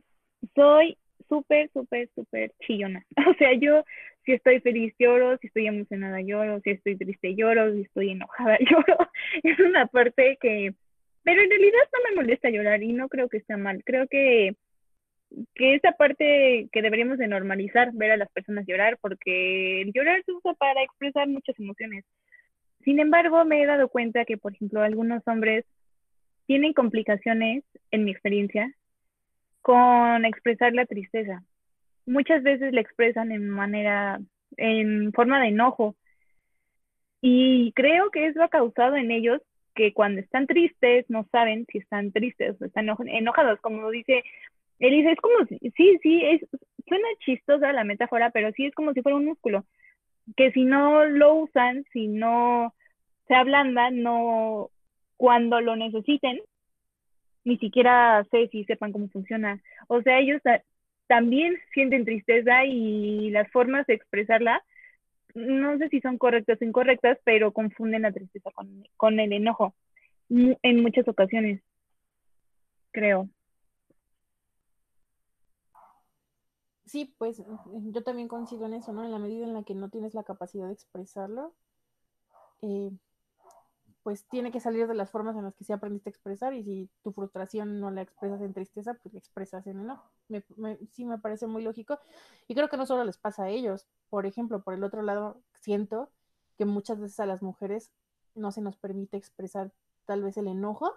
Soy 0.56 0.98
súper, 1.28 1.70
súper, 1.74 2.10
súper 2.16 2.54
chillona. 2.62 3.06
O 3.30 3.34
sea, 3.36 3.54
yo 3.54 3.84
si 4.26 4.34
estoy 4.34 4.60
feliz 4.62 4.94
lloro, 5.00 5.38
si 5.38 5.48
estoy 5.48 5.68
emocionada 5.68 6.22
lloro, 6.22 6.62
si 6.62 6.72
estoy 6.72 6.98
triste 6.98 7.36
lloro, 7.36 7.74
si 7.74 7.82
estoy 7.82 8.12
enojada 8.12 8.58
lloro. 8.72 9.10
Es 9.44 9.60
una 9.60 9.88
parte 9.88 10.38
que, 10.40 10.74
pero 11.24 11.42
en 11.42 11.50
realidad 11.50 11.80
no 11.94 12.10
me 12.10 12.16
molesta 12.16 12.50
llorar 12.50 12.84
y 12.84 12.94
no 12.94 13.10
creo 13.10 13.28
que 13.30 13.38
esté 13.38 13.58
mal. 13.58 13.84
Creo 13.84 14.08
que 14.08 14.56
que 15.56 15.76
esa 15.76 15.92
parte 15.94 16.68
que 16.72 16.82
deberíamos 16.82 17.18
de 17.18 17.28
normalizar, 17.28 17.92
ver 17.94 18.12
a 18.12 18.18
las 18.18 18.32
personas 18.32 18.66
llorar, 18.68 18.98
porque 19.02 19.82
el 19.82 19.92
llorar 19.94 20.24
se 20.26 20.32
usa 20.32 20.54
para 20.54 20.82
expresar 20.84 21.28
muchas 21.28 21.60
emociones. 21.60 22.06
Sin 22.84 23.00
embargo, 23.00 23.46
me 23.46 23.62
he 23.62 23.66
dado 23.66 23.88
cuenta 23.88 24.26
que, 24.26 24.38
por 24.38 24.54
ejemplo, 24.54 24.82
algunos 24.82 25.26
hombres 25.28 25.66
tienen 26.46 26.74
complicaciones, 26.74 27.64
en 27.92 28.04
mi 28.04 28.12
experiencia, 28.12 28.74
con 29.62 30.26
expresar 30.26 30.74
la 30.74 30.86
tristeza. 30.86 31.44
Muchas 32.06 32.44
veces 32.44 32.74
la 32.74 32.82
expresan 32.82 33.32
en 33.32 33.50
manera, 33.50 34.20
en 34.58 35.14
forma 35.14 35.42
de 35.42 35.48
enojo. 35.48 35.96
Y 37.22 37.72
creo 37.74 38.12
que 38.12 38.28
eso 38.28 38.44
ha 38.44 38.50
causado 38.50 38.98
en 38.98 39.12
ellos 39.12 39.42
que 39.74 39.94
cuando 39.94 40.22
están 40.22 40.46
tristes 40.46 41.06
no 41.10 41.26
saben 41.32 41.66
si 41.72 41.80
están 41.80 42.12
tristes 42.12 42.62
o 42.62 42.66
están 42.66 42.90
enojados, 43.08 43.60
como 43.62 43.90
dice 43.90 44.24
Elisa, 44.84 45.12
es 45.12 45.20
como, 45.20 45.46
si, 45.48 45.58
sí, 45.76 45.98
sí, 46.02 46.22
es, 46.24 46.42
suena 46.88 47.08
chistosa 47.20 47.72
la 47.74 47.84
metáfora, 47.84 48.32
pero 48.32 48.52
sí 48.52 48.66
es 48.66 48.76
como 48.76 48.94
si 48.94 49.02
fuera 49.02 49.18
un 49.18 49.26
músculo, 49.26 49.66
que 50.36 50.52
si 50.52 50.66
no 50.66 51.06
lo 51.06 51.36
usan, 51.36 51.86
si 51.94 52.08
no 52.08 52.74
se 53.28 53.36
ablandan, 53.36 54.02
no, 54.02 54.70
cuando 55.18 55.62
lo 55.62 55.76
necesiten, 55.76 56.40
ni 57.46 57.58
siquiera 57.58 58.26
sé 58.32 58.48
si 58.50 58.64
sepan 58.66 58.92
cómo 58.92 59.10
funciona. 59.10 59.62
O 59.88 60.02
sea, 60.02 60.20
ellos 60.20 60.42
también 61.08 61.58
sienten 61.74 62.06
tristeza 62.06 62.66
y 62.66 63.30
las 63.32 63.50
formas 63.52 63.86
de 63.88 63.94
expresarla, 63.96 64.64
no 65.34 65.78
sé 65.78 65.90
si 65.90 66.00
son 66.02 66.18
correctas 66.18 66.62
o 66.62 66.66
incorrectas, 66.66 67.18
pero 67.24 67.52
confunden 67.54 68.04
la 68.04 68.12
tristeza 68.12 68.52
con, 68.52 68.88
con 68.98 69.20
el 69.20 69.34
enojo 69.34 69.74
en 70.30 70.82
muchas 70.82 71.08
ocasiones, 71.08 71.62
creo. 72.92 73.30
Sí, 76.94 77.16
pues 77.18 77.42
yo 77.92 78.04
también 78.04 78.28
coincido 78.28 78.68
en 78.68 78.76
eso, 78.76 78.94
¿no? 78.94 79.04
En 79.04 79.10
la 79.10 79.18
medida 79.18 79.46
en 79.46 79.54
la 79.56 79.64
que 79.64 79.74
no 79.74 79.90
tienes 79.90 80.14
la 80.14 80.22
capacidad 80.22 80.68
de 80.68 80.74
expresarlo, 80.74 81.56
eh, 82.62 82.92
pues 84.04 84.28
tiene 84.28 84.52
que 84.52 84.60
salir 84.60 84.86
de 84.86 84.94
las 84.94 85.10
formas 85.10 85.36
en 85.36 85.44
las 85.44 85.56
que 85.56 85.64
se 85.64 85.74
aprendiste 85.74 86.10
a 86.10 86.12
expresar 86.12 86.54
y 86.54 86.64
si 86.64 86.90
tu 87.02 87.12
frustración 87.12 87.80
no 87.80 87.90
la 87.90 88.04
expresas 88.04 88.42
en 88.42 88.54
tristeza, 88.54 88.94
pues 88.94 89.12
la 89.12 89.18
expresas 89.18 89.66
en 89.66 89.80
enojo. 89.80 90.08
Me, 90.28 90.44
sí 90.92 91.04
me 91.04 91.18
parece 91.18 91.48
muy 91.48 91.64
lógico 91.64 91.98
y 92.48 92.54
creo 92.54 92.70
que 92.70 92.78
no 92.78 92.86
solo 92.86 93.04
les 93.06 93.18
pasa 93.18 93.46
a 93.46 93.50
ellos. 93.50 93.88
Por 94.12 94.28
ejemplo, 94.28 94.62
por 94.62 94.76
el 94.76 94.84
otro 94.84 95.02
lado, 95.02 95.42
siento 95.62 96.12
que 96.60 96.66
muchas 96.66 97.00
veces 97.00 97.20
a 97.20 97.26
las 97.26 97.42
mujeres 97.42 97.90
no 98.36 98.52
se 98.52 98.62
nos 98.62 98.78
permite 98.78 99.18
expresar 99.18 99.72
tal 100.06 100.22
vez 100.22 100.38
el 100.38 100.46
enojo 100.48 100.94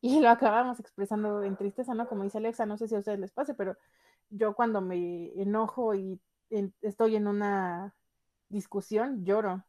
y 0.00 0.20
lo 0.20 0.30
acabamos 0.30 0.80
expresando 0.80 1.44
en 1.44 1.56
tristeza, 1.56 1.94
¿no? 1.94 2.08
Como 2.08 2.24
dice 2.24 2.38
Alexa, 2.38 2.66
no 2.66 2.76
sé 2.76 2.88
si 2.88 2.96
a 2.96 2.98
ustedes 2.98 3.20
les 3.20 3.30
pase, 3.30 3.54
pero 3.54 3.76
yo 4.30 4.54
cuando 4.54 4.80
me 4.80 5.32
enojo 5.40 5.94
y 5.94 6.20
estoy 6.82 7.16
en 7.16 7.26
una 7.26 7.94
discusión, 8.48 9.24
lloro. 9.24 9.64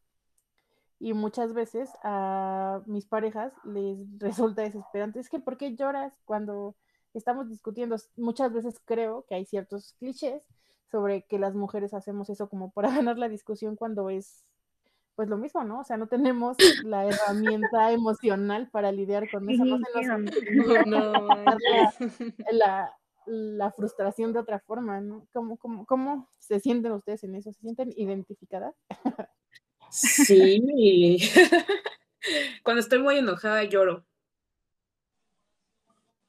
Y 0.99 1.13
muchas 1.13 1.53
veces 1.53 1.89
a 2.03 2.81
mis 2.85 3.05
parejas 3.05 3.53
les 3.63 3.97
resulta 4.19 4.61
desesperante. 4.61 5.19
Es 5.19 5.29
que, 5.29 5.39
¿por 5.39 5.57
qué 5.57 5.75
lloras 5.75 6.13
cuando 6.25 6.75
estamos 7.13 7.49
discutiendo? 7.49 7.95
Muchas 8.17 8.53
veces 8.53 8.79
creo 8.85 9.25
que 9.27 9.35
hay 9.35 9.45
ciertos 9.45 9.95
clichés 9.99 10.43
sobre 10.91 11.23
que 11.23 11.39
las 11.39 11.55
mujeres 11.55 11.93
hacemos 11.93 12.29
eso 12.29 12.49
como 12.49 12.71
para 12.71 12.89
ganar 13.05 13.17
la 13.17 13.29
discusión 13.29 13.75
cuando 13.75 14.09
es 14.09 14.45
pues 15.15 15.27
lo 15.27 15.37
mismo, 15.37 15.63
¿no? 15.63 15.81
O 15.81 15.83
sea, 15.83 15.97
no 15.97 16.07
tenemos 16.07 16.57
la 16.83 17.05
herramienta 17.05 17.91
emocional 17.91 18.69
para 18.71 18.91
lidiar 18.91 19.29
con 19.29 19.49
eso. 19.49 19.65
No, 19.65 19.77
se 19.77 20.05
no, 20.85 21.27
la, 21.27 21.93
la 22.51 23.00
frustración 23.75 24.33
de 24.33 24.39
otra 24.39 24.59
forma, 24.59 24.99
¿no? 25.01 25.27
¿Cómo, 25.33 25.57
cómo, 25.57 25.85
cómo 25.85 26.29
se 26.39 26.59
sienten 26.59 26.91
ustedes 26.91 27.23
en 27.23 27.35
eso? 27.35 27.51
¿Se 27.51 27.61
sienten 27.61 27.93
identificadas? 27.95 28.75
Sí. 29.89 31.17
Cuando 32.63 32.81
estoy 32.81 32.99
muy 32.99 33.17
enojada 33.17 33.63
lloro. 33.63 34.05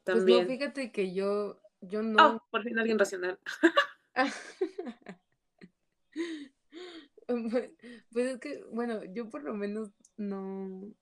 También. 0.04 0.46
Pues 0.46 0.48
no, 0.48 0.54
fíjate 0.54 0.90
que 0.90 1.14
yo, 1.14 1.60
yo 1.80 2.02
no. 2.02 2.36
Oh, 2.36 2.42
por 2.50 2.62
fin 2.64 2.78
alguien 2.78 2.98
racional. 2.98 3.38
pues 8.12 8.26
es 8.26 8.38
que, 8.40 8.64
bueno, 8.72 9.04
yo 9.04 9.30
por 9.30 9.42
lo 9.44 9.54
menos 9.54 9.90
no, 10.16 10.92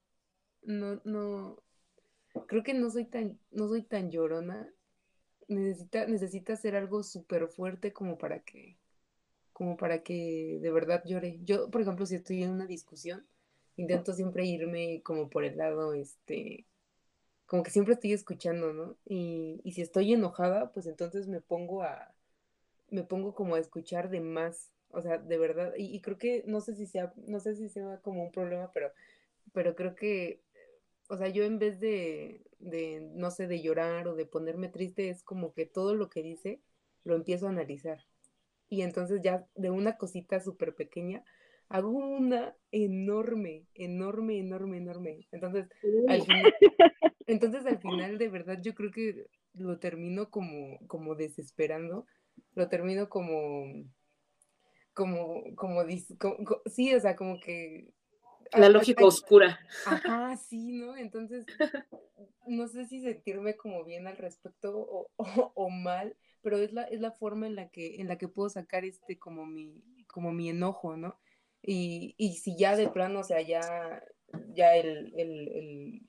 no, 0.62 1.00
no, 1.04 1.62
creo 2.46 2.62
que 2.62 2.74
no 2.74 2.90
soy 2.90 3.06
tan, 3.06 3.40
no 3.50 3.68
soy 3.68 3.82
tan 3.82 4.10
llorona 4.10 4.70
necesita, 5.50 6.06
necesita 6.06 6.54
hacer 6.54 6.76
algo 6.76 7.02
súper 7.02 7.48
fuerte 7.48 7.92
como 7.92 8.18
para 8.18 8.40
que, 8.40 8.76
como 9.52 9.76
para 9.76 10.02
que 10.02 10.58
de 10.62 10.70
verdad 10.72 11.02
llore. 11.04 11.40
Yo, 11.44 11.70
por 11.70 11.82
ejemplo, 11.82 12.06
si 12.06 12.16
estoy 12.16 12.42
en 12.42 12.50
una 12.50 12.66
discusión, 12.66 13.26
intento 13.76 14.12
siempre 14.14 14.44
irme 14.46 15.02
como 15.02 15.28
por 15.28 15.44
el 15.44 15.58
lado, 15.58 15.94
este, 15.94 16.66
como 17.46 17.62
que 17.62 17.70
siempre 17.70 17.94
estoy 17.94 18.12
escuchando, 18.12 18.72
¿no? 18.72 18.96
Y, 19.06 19.60
y 19.64 19.72
si 19.72 19.82
estoy 19.82 20.12
enojada, 20.12 20.72
pues 20.72 20.86
entonces 20.86 21.26
me 21.28 21.40
pongo 21.40 21.82
a, 21.82 22.14
me 22.90 23.02
pongo 23.04 23.34
como 23.34 23.56
a 23.56 23.60
escuchar 23.60 24.10
de 24.10 24.20
más, 24.20 24.70
o 24.90 25.00
sea, 25.02 25.18
de 25.18 25.38
verdad, 25.38 25.74
y, 25.76 25.94
y 25.94 26.00
creo 26.00 26.18
que, 26.18 26.44
no 26.46 26.60
sé 26.60 26.74
si 26.74 26.86
sea, 26.86 27.12
no 27.16 27.40
sé 27.40 27.56
si 27.56 27.68
sea 27.68 27.98
como 28.02 28.22
un 28.24 28.32
problema, 28.32 28.70
pero, 28.72 28.92
pero 29.52 29.74
creo 29.74 29.94
que 29.94 30.40
o 31.10 31.16
sea, 31.16 31.26
yo 31.28 31.42
en 31.42 31.58
vez 31.58 31.80
de, 31.80 32.40
de, 32.60 33.00
no 33.14 33.32
sé, 33.32 33.48
de 33.48 33.60
llorar 33.60 34.06
o 34.06 34.14
de 34.14 34.26
ponerme 34.26 34.68
triste, 34.68 35.10
es 35.10 35.24
como 35.24 35.52
que 35.52 35.66
todo 35.66 35.96
lo 35.96 36.08
que 36.08 36.22
dice 36.22 36.60
lo 37.02 37.16
empiezo 37.16 37.48
a 37.48 37.50
analizar. 37.50 37.98
Y 38.68 38.82
entonces 38.82 39.20
ya 39.20 39.44
de 39.56 39.70
una 39.70 39.96
cosita 39.96 40.38
súper 40.38 40.76
pequeña, 40.76 41.24
hago 41.68 41.90
una 41.90 42.54
enorme, 42.70 43.66
enorme, 43.74 44.38
enorme, 44.38 44.76
enorme. 44.76 45.26
Entonces 45.32 45.66
al, 46.06 46.22
final, 46.22 46.54
entonces, 47.26 47.66
al 47.66 47.80
final, 47.80 48.16
de 48.16 48.28
verdad, 48.28 48.60
yo 48.62 48.76
creo 48.76 48.92
que 48.92 49.26
lo 49.54 49.80
termino 49.80 50.30
como, 50.30 50.78
como 50.86 51.16
desesperando, 51.16 52.06
lo 52.54 52.68
termino 52.68 53.08
como, 53.08 53.64
como, 54.94 55.42
como, 55.56 55.84
como 56.26 56.50
sí, 56.66 56.94
o 56.94 57.00
sea, 57.00 57.16
como 57.16 57.40
que 57.40 57.92
la 58.52 58.68
lógica 58.68 59.04
oscura. 59.04 59.60
Ajá, 59.86 60.36
sí, 60.36 60.72
¿no? 60.72 60.96
Entonces, 60.96 61.44
no 62.46 62.68
sé 62.68 62.86
si 62.86 63.00
sentirme 63.00 63.56
como 63.56 63.84
bien 63.84 64.06
al 64.06 64.16
respecto 64.16 64.76
o, 65.16 65.52
o, 65.54 65.70
mal, 65.70 66.16
pero 66.42 66.58
es 66.58 66.72
la, 66.72 66.84
es 66.84 67.00
la 67.00 67.12
forma 67.12 67.46
en 67.46 67.56
la 67.56 67.68
que, 67.68 68.00
en 68.00 68.08
la 68.08 68.18
que 68.18 68.28
puedo 68.28 68.48
sacar 68.48 68.84
este 68.84 69.18
como 69.18 69.46
mi, 69.46 69.82
como 70.06 70.32
mi 70.32 70.48
enojo, 70.48 70.96
¿no? 70.96 71.18
Y, 71.62 72.14
y 72.16 72.34
si 72.34 72.56
ya 72.56 72.76
de 72.76 72.88
plano, 72.88 73.20
o 73.20 73.24
sea, 73.24 73.42
ya, 73.42 74.02
ya 74.54 74.74
el, 74.76 75.12
el, 75.16 75.48
el, 75.48 76.06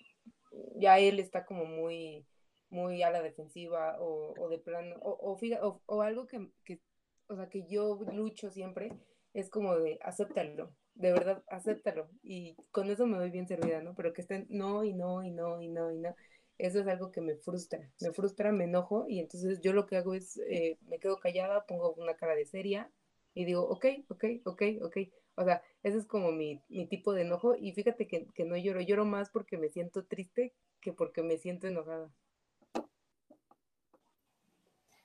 ya 0.75 0.97
él 0.99 1.19
está 1.19 1.45
como 1.45 1.65
muy, 1.65 2.25
muy 2.69 3.03
a 3.03 3.11
la 3.11 3.21
defensiva 3.21 3.97
o, 3.99 4.33
o 4.39 4.49
de 4.49 4.59
plano, 4.59 4.95
o, 5.01 5.37
o, 5.37 5.81
o, 5.85 6.01
algo 6.01 6.25
que, 6.27 6.49
que, 6.63 6.79
o 7.27 7.35
sea, 7.35 7.49
que 7.49 7.67
yo 7.67 7.99
lucho 8.13 8.49
siempre, 8.49 8.93
es 9.33 9.49
como 9.49 9.77
de 9.77 9.99
acéptalo, 10.01 10.73
de 10.95 11.11
verdad, 11.11 11.43
acéptalo. 11.47 12.09
Y 12.23 12.55
con 12.71 12.89
eso 12.89 13.05
me 13.07 13.17
doy 13.17 13.29
bien 13.31 13.47
servida, 13.47 13.81
¿no? 13.81 13.95
Pero 13.95 14.13
que 14.13 14.21
estén 14.21 14.47
no 14.49 14.83
y 14.83 14.93
no 14.93 15.23
y 15.23 15.31
no 15.31 15.61
y 15.61 15.69
no 15.69 15.91
y 15.91 15.97
no. 15.99 16.15
eso 16.57 16.79
es 16.79 16.87
algo 16.87 17.11
que 17.11 17.21
me 17.21 17.35
frustra, 17.37 17.79
me 18.01 18.11
frustra, 18.13 18.51
me 18.51 18.65
enojo 18.65 19.05
y 19.07 19.19
entonces 19.19 19.61
yo 19.61 19.73
lo 19.73 19.85
que 19.87 19.97
hago 19.97 20.13
es, 20.13 20.37
eh, 20.49 20.77
me 20.87 20.99
quedo 20.99 21.19
callada, 21.19 21.65
pongo 21.65 21.93
una 21.95 22.15
cara 22.15 22.35
de 22.35 22.45
seria 22.45 22.91
y 23.33 23.45
digo, 23.45 23.63
ok, 23.67 23.85
ok, 24.09 24.25
ok, 24.45 24.61
ok. 24.83 24.97
O 25.35 25.43
sea, 25.45 25.63
ese 25.83 25.97
es 25.97 26.05
como 26.05 26.31
mi, 26.31 26.61
mi 26.69 26.87
tipo 26.87 27.13
de 27.13 27.21
enojo 27.23 27.55
y 27.55 27.73
fíjate 27.73 28.07
que, 28.07 28.27
que 28.35 28.45
no 28.45 28.57
lloro, 28.57 28.81
lloro 28.81 29.05
más 29.05 29.29
porque 29.31 29.57
me 29.57 29.69
siento 29.69 30.05
triste 30.05 30.53
que 30.81 30.93
porque 30.93 31.23
me 31.23 31.37
siento 31.37 31.67
enojada. 31.67 32.11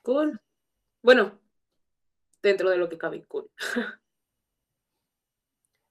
Cool. 0.02 0.40
Bueno, 1.02 1.38
dentro 2.42 2.70
de 2.70 2.78
lo 2.78 2.88
que 2.88 2.98
cabe, 2.98 3.24
cool. 3.24 3.50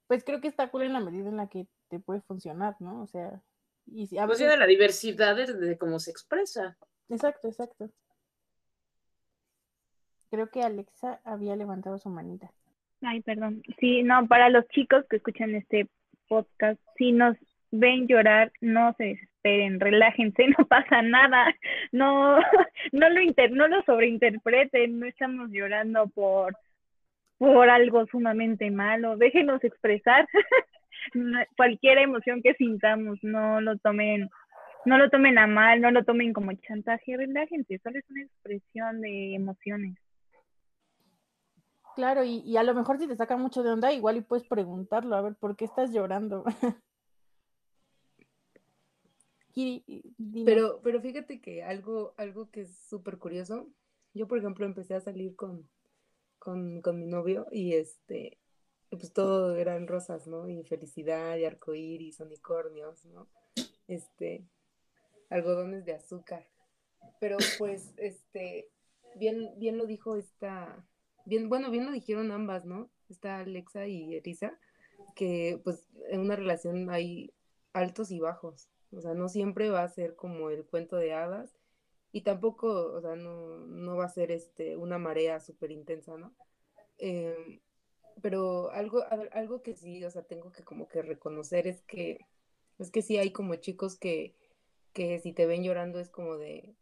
Pues 0.07 0.23
creo 0.23 0.41
que 0.41 0.47
está 0.47 0.69
cool 0.69 0.83
en 0.83 0.93
la 0.93 0.99
medida 0.99 1.29
en 1.29 1.37
la 1.37 1.47
que 1.47 1.67
te 1.89 1.99
puede 1.99 2.21
funcionar, 2.21 2.75
¿no? 2.79 3.01
O 3.01 3.07
sea, 3.07 3.41
y 3.87 4.07
si 4.07 4.17
a 4.17 4.25
Pues 4.25 4.39
veces... 4.39 4.53
de 4.53 4.57
la 4.57 4.67
diversidad 4.67 5.35
de, 5.35 5.53
de 5.53 5.77
cómo 5.77 5.99
se 5.99 6.11
expresa. 6.11 6.77
Exacto, 7.09 7.47
exacto. 7.47 7.89
Creo 10.29 10.49
que 10.49 10.61
Alexa 10.61 11.21
había 11.23 11.55
levantado 11.55 11.97
su 11.97 12.09
manita. 12.09 12.51
Ay, 13.01 13.21
perdón. 13.21 13.61
Sí, 13.79 14.03
no, 14.03 14.27
para 14.27 14.49
los 14.49 14.67
chicos 14.69 15.05
que 15.09 15.17
escuchan 15.17 15.55
este 15.55 15.89
podcast, 16.27 16.79
si 16.97 17.11
nos 17.11 17.37
ven 17.71 18.07
llorar, 18.07 18.51
no 18.61 18.93
se 18.97 19.03
desesperen, 19.05 19.79
relájense, 19.79 20.47
no 20.57 20.65
pasa 20.67 21.01
nada, 21.01 21.53
no, 21.91 22.37
no 22.91 23.09
lo 23.09 23.21
inter, 23.21 23.51
no 23.51 23.67
lo 23.67 23.83
sobreinterpreten, 23.83 24.99
no 24.99 25.05
estamos 25.05 25.49
llorando 25.51 26.07
por, 26.07 26.57
por 27.37 27.69
algo 27.69 28.05
sumamente 28.07 28.69
malo, 28.71 29.17
déjenos 29.17 29.63
expresar 29.63 30.27
cualquier 31.57 31.97
emoción 31.99 32.41
que 32.41 32.53
sintamos, 32.55 33.19
no 33.21 33.61
lo 33.61 33.77
tomen, 33.77 34.29
no 34.85 34.97
lo 34.97 35.09
tomen 35.09 35.37
a 35.37 35.47
mal, 35.47 35.81
no 35.81 35.91
lo 35.91 36.03
tomen 36.03 36.33
como 36.33 36.53
chantaje, 36.53 37.17
relájense, 37.17 37.79
solo 37.79 37.99
es 37.99 38.09
una 38.09 38.23
expresión 38.23 39.01
de 39.01 39.35
emociones. 39.35 39.97
Claro, 41.95 42.23
y, 42.23 42.39
y 42.39 42.57
a 42.57 42.63
lo 42.63 42.73
mejor 42.73 42.97
si 42.97 43.07
te 43.07 43.15
saca 43.15 43.37
mucho 43.37 43.63
de 43.63 43.71
onda, 43.71 43.93
igual 43.93 44.17
y 44.17 44.21
puedes 44.21 44.47
preguntarlo, 44.47 45.15
a 45.15 45.21
ver, 45.21 45.35
¿por 45.35 45.55
qué 45.55 45.65
estás 45.65 45.93
llorando? 45.93 46.43
Pero, 50.45 50.81
pero 50.83 51.01
fíjate 51.01 51.39
que 51.39 51.63
algo, 51.63 52.13
algo 52.17 52.51
que 52.51 52.61
es 52.61 52.77
súper 52.89 53.17
curioso, 53.17 53.69
yo 54.13 54.27
por 54.27 54.37
ejemplo 54.37 54.65
empecé 54.65 54.95
a 54.95 55.01
salir 55.01 55.35
con, 55.35 55.69
con, 56.45 56.81
con 56.83 56.99
mi 56.99 57.07
novio 57.07 57.47
y 57.51 57.73
este, 57.73 58.37
pues 58.91 59.11
todo 59.11 59.55
eran 59.55 59.87
rosas, 59.87 60.27
¿no? 60.27 60.47
Y 60.47 60.63
felicidad, 60.63 61.35
y 61.37 61.43
arcoíris, 61.43 62.19
unicornios, 62.19 63.03
¿no? 63.05 63.27
Este, 63.87 64.45
algodones 65.31 65.85
de 65.85 65.95
azúcar. 65.95 66.45
Pero 67.19 67.37
pues, 67.57 67.93
este, 67.97 68.69
bien, 69.15 69.55
bien 69.57 69.79
lo 69.79 69.87
dijo 69.87 70.17
esta, 70.17 70.85
bien, 71.25 71.49
bueno, 71.49 71.71
bien 71.71 71.87
lo 71.87 71.91
dijeron 71.91 72.31
ambas, 72.31 72.63
¿no? 72.63 72.91
Está 73.09 73.39
Alexa 73.39 73.87
y 73.87 74.15
Elisa, 74.15 74.57
que 75.15 75.59
pues 75.63 75.87
en 76.09 76.19
una 76.19 76.35
relación 76.35 76.91
hay 76.91 77.33
altos 77.73 78.11
y 78.11 78.19
bajos. 78.19 78.69
O 78.91 79.01
sea, 79.01 79.15
no 79.15 79.29
siempre 79.29 79.69
va 79.69 79.81
a 79.81 79.89
ser 79.89 80.15
como 80.15 80.51
el 80.51 80.63
cuento 80.63 80.97
de 80.97 81.13
hadas 81.13 81.57
y 82.15 82.21
tampoco, 82.21 82.93
o 82.93 83.01
sea, 83.01 83.17
no, 83.17 83.57
no 83.67 83.97
va 83.97 84.05
a 84.05 84.09
ser 84.09 84.31
este, 84.31 84.77
una 84.77 84.97
marea 84.97 85.41
súper 85.41 85.71
intensa, 85.71 86.17
¿no? 86.17 86.33
Em, 86.97 87.59
pero 88.21 88.71
algo, 88.71 89.03
algo 89.33 89.61
que 89.61 89.75
sí, 89.75 90.01
o 90.05 90.09
sea, 90.09 90.23
tengo 90.23 90.49
que 90.53 90.63
como 90.63 90.87
que 90.87 91.01
reconocer 91.01 91.67
es 91.67 91.81
que, 91.81 92.19
es 92.79 92.89
que 92.89 93.01
sí 93.01 93.17
hay 93.17 93.33
como 93.33 93.55
chicos 93.55 93.99
que, 93.99 94.33
que 94.93 95.19
si 95.19 95.33
te 95.33 95.45
ven 95.45 95.61
llorando 95.63 95.99
es 95.99 96.09
como 96.09 96.37
de, 96.37 96.77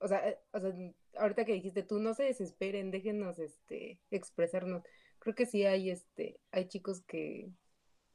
o 0.00 0.06
sea, 0.06 0.28
eh, 0.28 0.38
o 0.52 0.60
sea, 0.60 0.74
ahorita 1.16 1.46
que 1.46 1.54
dijiste 1.54 1.82
tú, 1.82 1.98
no 1.98 2.12
se 2.12 2.24
desesperen, 2.24 2.90
déjenos, 2.90 3.38
este, 3.38 4.02
expresarnos. 4.10 4.82
Creo 5.18 5.34
que 5.34 5.46
sí 5.46 5.64
hay, 5.64 5.88
este, 5.88 6.40
hay 6.50 6.68
chicos 6.68 7.00
que, 7.06 7.54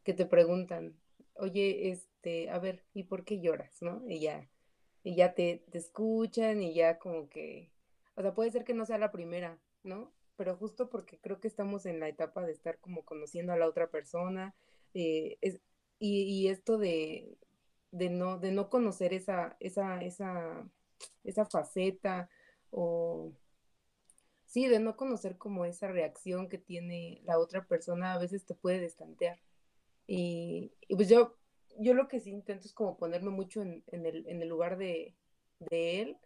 que 0.03 0.13
te 0.13 0.27
preguntan, 0.27 0.95
oye, 1.33 1.89
este, 1.89 2.51
a 2.51 2.59
ver, 2.59 2.85
¿y 2.93 3.05
por 3.05 3.25
qué 3.25 3.41
lloras, 3.41 3.81
no? 3.81 4.03
Y 4.07 4.19
ya, 4.19 4.47
y 5.03 5.15
ya 5.15 5.33
te, 5.33 5.63
te 5.69 5.77
escuchan 5.77 6.61
y 6.61 6.73
ya 6.73 6.97
como 6.97 7.29
que, 7.29 7.69
o 8.15 8.21
sea, 8.21 8.33
puede 8.33 8.51
ser 8.51 8.63
que 8.63 8.73
no 8.73 8.85
sea 8.85 8.97
la 8.97 9.11
primera, 9.11 9.59
¿no? 9.83 10.13
Pero 10.37 10.55
justo 10.55 10.89
porque 10.89 11.19
creo 11.19 11.39
que 11.39 11.47
estamos 11.47 11.85
en 11.85 11.99
la 11.99 12.07
etapa 12.07 12.45
de 12.45 12.53
estar 12.53 12.79
como 12.79 13.03
conociendo 13.05 13.53
a 13.53 13.57
la 13.57 13.67
otra 13.67 13.89
persona, 13.89 14.55
eh, 14.93 15.37
es, 15.41 15.59
y, 15.99 16.47
esto 16.49 16.77
de, 16.77 17.37
de 17.91 18.09
no, 18.09 18.37
de 18.37 18.51
no 18.51 18.69
conocer 18.69 19.13
esa, 19.13 19.55
esa, 19.61 20.01
esa, 20.01 20.67
esa 21.23 21.45
faceta 21.45 22.29
o 22.71 23.31
sí, 24.45 24.67
de 24.67 24.79
no 24.79 24.97
conocer 24.97 25.37
como 25.37 25.65
esa 25.65 25.87
reacción 25.87 26.49
que 26.49 26.57
tiene 26.57 27.21
la 27.25 27.39
otra 27.39 27.65
persona, 27.67 28.13
a 28.13 28.19
veces 28.19 28.45
te 28.45 28.53
puede 28.53 28.79
destantear. 28.79 29.39
Y 30.07 30.73
pues 30.89 31.09
yo, 31.09 31.37
yo 31.79 31.93
lo 31.93 32.07
que 32.07 32.19
sí 32.19 32.29
intento 32.29 32.67
es 32.67 32.73
como 32.73 32.97
ponerme 32.97 33.29
mucho 33.29 33.61
en, 33.61 33.83
en 33.87 34.05
el, 34.05 34.27
en 34.27 34.41
el 34.41 34.49
lugar 34.49 34.77
de, 34.77 35.15
de 35.59 36.01
él. 36.01 36.17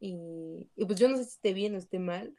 Y, 0.00 0.70
pues 0.86 0.98
yo 0.98 1.08
no 1.08 1.16
sé 1.16 1.24
si 1.24 1.30
esté 1.30 1.54
bien 1.54 1.74
o 1.74 1.78
esté 1.78 1.98
mal, 1.98 2.34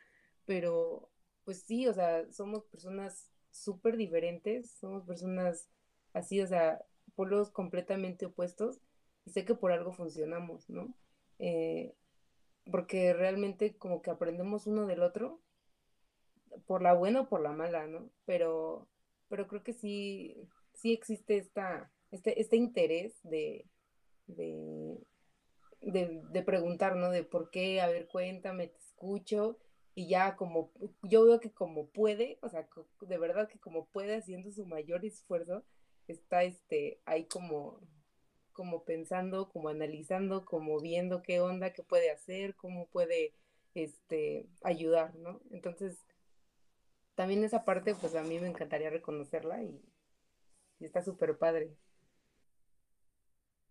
pero 0.46 1.10
pues 1.46 1.62
sí, 1.64 1.88
o 1.88 1.94
sea, 1.94 2.32
somos 2.32 2.66
personas 2.66 3.32
súper 3.52 3.98
diferentes, 3.98 4.72
somos 4.80 5.04
personas 5.04 5.70
así, 6.14 6.42
o 6.42 6.48
sea, 6.48 6.84
polos 7.16 7.52
completamente 7.52 8.26
opuestos, 8.28 8.82
y 9.26 9.32
sé 9.32 9.46
que 9.46 9.56
por 9.56 9.72
algo 9.72 9.92
funcionamos, 9.94 10.70
¿no? 10.70 10.94
Eh, 11.40 11.96
porque 12.72 13.14
realmente 13.14 13.76
como 13.78 14.02
que 14.02 14.12
aprendemos 14.12 14.68
uno 14.68 14.86
del 14.86 15.02
otro, 15.02 15.42
por 16.68 16.82
la 16.82 16.94
buena 16.94 17.22
o 17.22 17.30
por 17.30 17.42
la 17.42 17.52
mala, 17.52 17.88
¿no? 17.88 18.10
Pero, 18.26 18.88
pero 19.28 19.48
creo 19.48 19.64
que 19.64 19.74
sí, 19.74 20.36
sí 20.74 20.94
existe 20.94 21.38
esta, 21.38 21.92
este, 22.12 22.40
este 22.42 22.56
interés 22.56 23.20
de, 23.24 23.66
de, 24.28 24.98
de, 25.82 26.44
preguntar, 26.44 26.96
¿no? 26.96 27.10
De 27.12 27.24
por 27.24 27.50
qué, 27.50 27.82
a 27.82 27.88
ver, 27.88 28.08
cuéntame, 28.08 28.68
te 28.68 28.78
escucho, 28.80 29.58
y 29.94 30.08
ya 30.08 30.36
como, 30.36 30.72
yo 31.04 31.26
veo 31.26 31.40
que 31.40 31.52
como 31.52 31.88
puede, 31.88 32.38
o 32.42 32.50
sea, 32.50 32.68
de 33.02 33.18
verdad 33.18 33.48
que 33.48 33.60
como 33.60 33.86
puede, 33.88 34.16
haciendo 34.16 34.52
su 34.52 34.66
mayor 34.66 35.06
esfuerzo, 35.06 35.64
está 36.08 36.44
este, 36.44 37.00
ahí 37.06 37.26
como, 37.26 37.80
como 38.54 38.84
pensando, 38.84 39.50
como 39.50 39.70
analizando, 39.70 40.46
como 40.46 40.80
viendo 40.80 41.22
qué 41.22 41.40
onda, 41.40 41.74
qué 41.74 41.84
puede 41.84 42.12
hacer, 42.12 42.56
cómo 42.56 42.88
puede, 42.88 43.34
este, 43.74 44.48
ayudar, 44.64 45.16
¿no? 45.16 45.42
Entonces, 45.52 46.06
también 47.16 47.44
esa 47.44 47.64
parte, 47.64 47.96
pues 47.96 48.16
a 48.16 48.24
mí 48.24 48.40
me 48.40 48.48
encantaría 48.48 48.90
reconocerla 48.90 49.64
y, 49.64 49.82
y 50.80 50.86
está 50.86 51.02
súper 51.02 51.38
padre. 51.38 51.76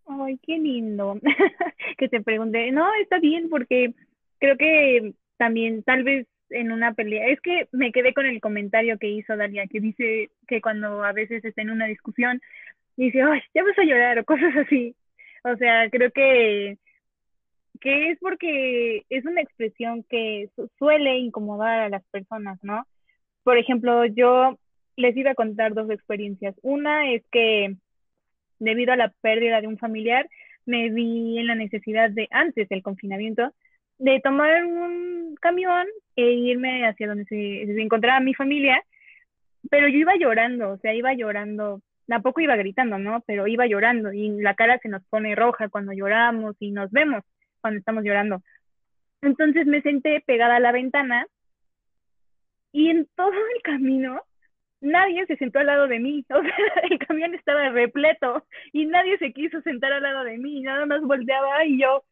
Ay, 0.07 0.39
qué 0.43 0.59
lindo 0.59 1.19
que 1.99 2.09
te 2.09 2.21
pregunte. 2.23 2.71
No, 2.73 2.87
está 3.03 3.19
bien 3.19 3.49
porque 3.49 3.95
creo 4.39 4.57
que 4.57 5.15
también 5.39 5.83
tal 5.83 6.05
vez 6.05 6.27
en 6.51 6.73
una 6.73 6.93
pelea, 6.95 7.29
es 7.29 7.41
que 7.41 7.69
me 7.73 7.91
quedé 7.91 8.13
con 8.15 8.27
el 8.27 8.41
comentario 8.41 8.99
que 8.99 9.09
hizo 9.09 9.37
Dalia, 9.37 9.67
que 9.67 9.81
dice 9.81 10.31
que 10.47 10.61
cuando 10.61 11.03
a 11.03 11.13
veces 11.13 11.45
está 11.45 11.63
en 11.63 11.71
una 11.71 11.87
discusión, 11.87 12.41
dice, 12.97 13.23
ay, 13.23 13.41
ya 13.55 13.65
vas 13.65 13.79
a 13.79 13.85
llorar 13.85 14.19
o 14.21 14.25
cosas 14.25 14.55
así. 14.57 14.97
O 15.45 15.57
sea, 15.57 15.91
creo 15.91 16.11
que, 16.13 16.79
que 17.81 18.11
es 18.11 18.19
porque 18.21 19.03
es 19.11 19.25
una 19.27 19.41
expresión 19.43 20.05
que 20.09 20.49
su- 20.57 20.71
suele 20.79 21.19
incomodar 21.19 21.81
a 21.81 21.89
las 21.89 22.05
personas, 22.07 22.59
¿no? 22.63 22.87
Por 23.45 23.59
ejemplo, 23.59 24.07
yo 24.07 24.59
les 24.97 25.17
iba 25.17 25.33
a 25.33 25.35
contar 25.37 25.75
dos 25.75 25.91
experiencias. 25.91 26.57
Una 26.63 27.13
es 27.13 27.25
que 27.33 27.77
debido 28.59 28.93
a 28.93 28.97
la 28.97 29.13
pérdida 29.21 29.61
de 29.61 29.67
un 29.67 29.79
familiar, 29.79 30.29
me 30.67 30.91
vi 30.91 31.39
en 31.39 31.47
la 31.47 31.55
necesidad 31.55 32.11
de, 32.11 32.29
antes 32.31 32.69
del 32.69 32.83
confinamiento, 32.83 33.53
de 33.99 34.21
tomar 34.21 34.65
un 34.65 35.37
camión 35.41 35.87
e 36.17 36.31
irme 36.33 36.87
hacia 36.87 37.07
donde 37.07 37.25
se, 37.25 37.67
se 37.67 37.81
encontraba 37.81 38.21
mi 38.21 38.35
familia, 38.35 38.83
pero 39.71 39.89
yo 39.89 39.99
iba 39.99 40.17
llorando, 40.17 40.71
o 40.71 40.79
sea, 40.79 40.95
iba 40.95 41.15
llorando, 41.15 41.81
tampoco 42.07 42.41
iba 42.41 42.57
gritando, 42.57 42.99
¿no? 42.99 43.23
Pero 43.27 43.47
iba 43.47 43.67
llorando 43.67 44.13
y 44.13 44.31
la 44.41 44.55
cara 44.55 44.79
se 44.79 44.89
nos 44.89 45.05
pone 45.07 45.35
roja 45.35 45.69
cuando 45.69 45.93
lloramos 45.93 46.57
y 46.61 46.71
nos 46.71 46.91
vemos 46.91 47.23
cuando 47.61 47.79
estamos 47.79 48.05
llorando. 48.05 48.43
Entonces 49.23 49.67
me 49.67 49.81
senté 49.83 50.23
pegada 50.27 50.57
a 50.57 50.61
la 50.61 50.73
ventana 50.73 51.27
y 52.73 52.91
en 52.91 53.07
todo 53.15 53.33
el 53.33 53.63
camino 53.63 54.21
nadie 54.85 55.27
se 55.27 55.37
sentó 55.37 55.59
al 55.59 55.67
lado 55.67 55.89
de 55.89 55.99
mí. 55.99 56.25
O 56.35 56.43
sea, 56.43 56.53
el 56.91 56.99
camión 56.99 57.35
estaba 57.35 57.71
repleto 57.71 58.47
y 58.73 58.87
nadie 58.87 59.19
se 59.19 59.33
quiso 59.33 59.61
sentar 59.63 59.93
al 59.93 60.03
lado 60.03 60.25
de 60.25 60.39
mí. 60.39 60.61
Nada 60.61 60.87
más 60.87 61.01
volteaba 61.03 61.65
y 61.65 61.81
yo, 61.81 62.05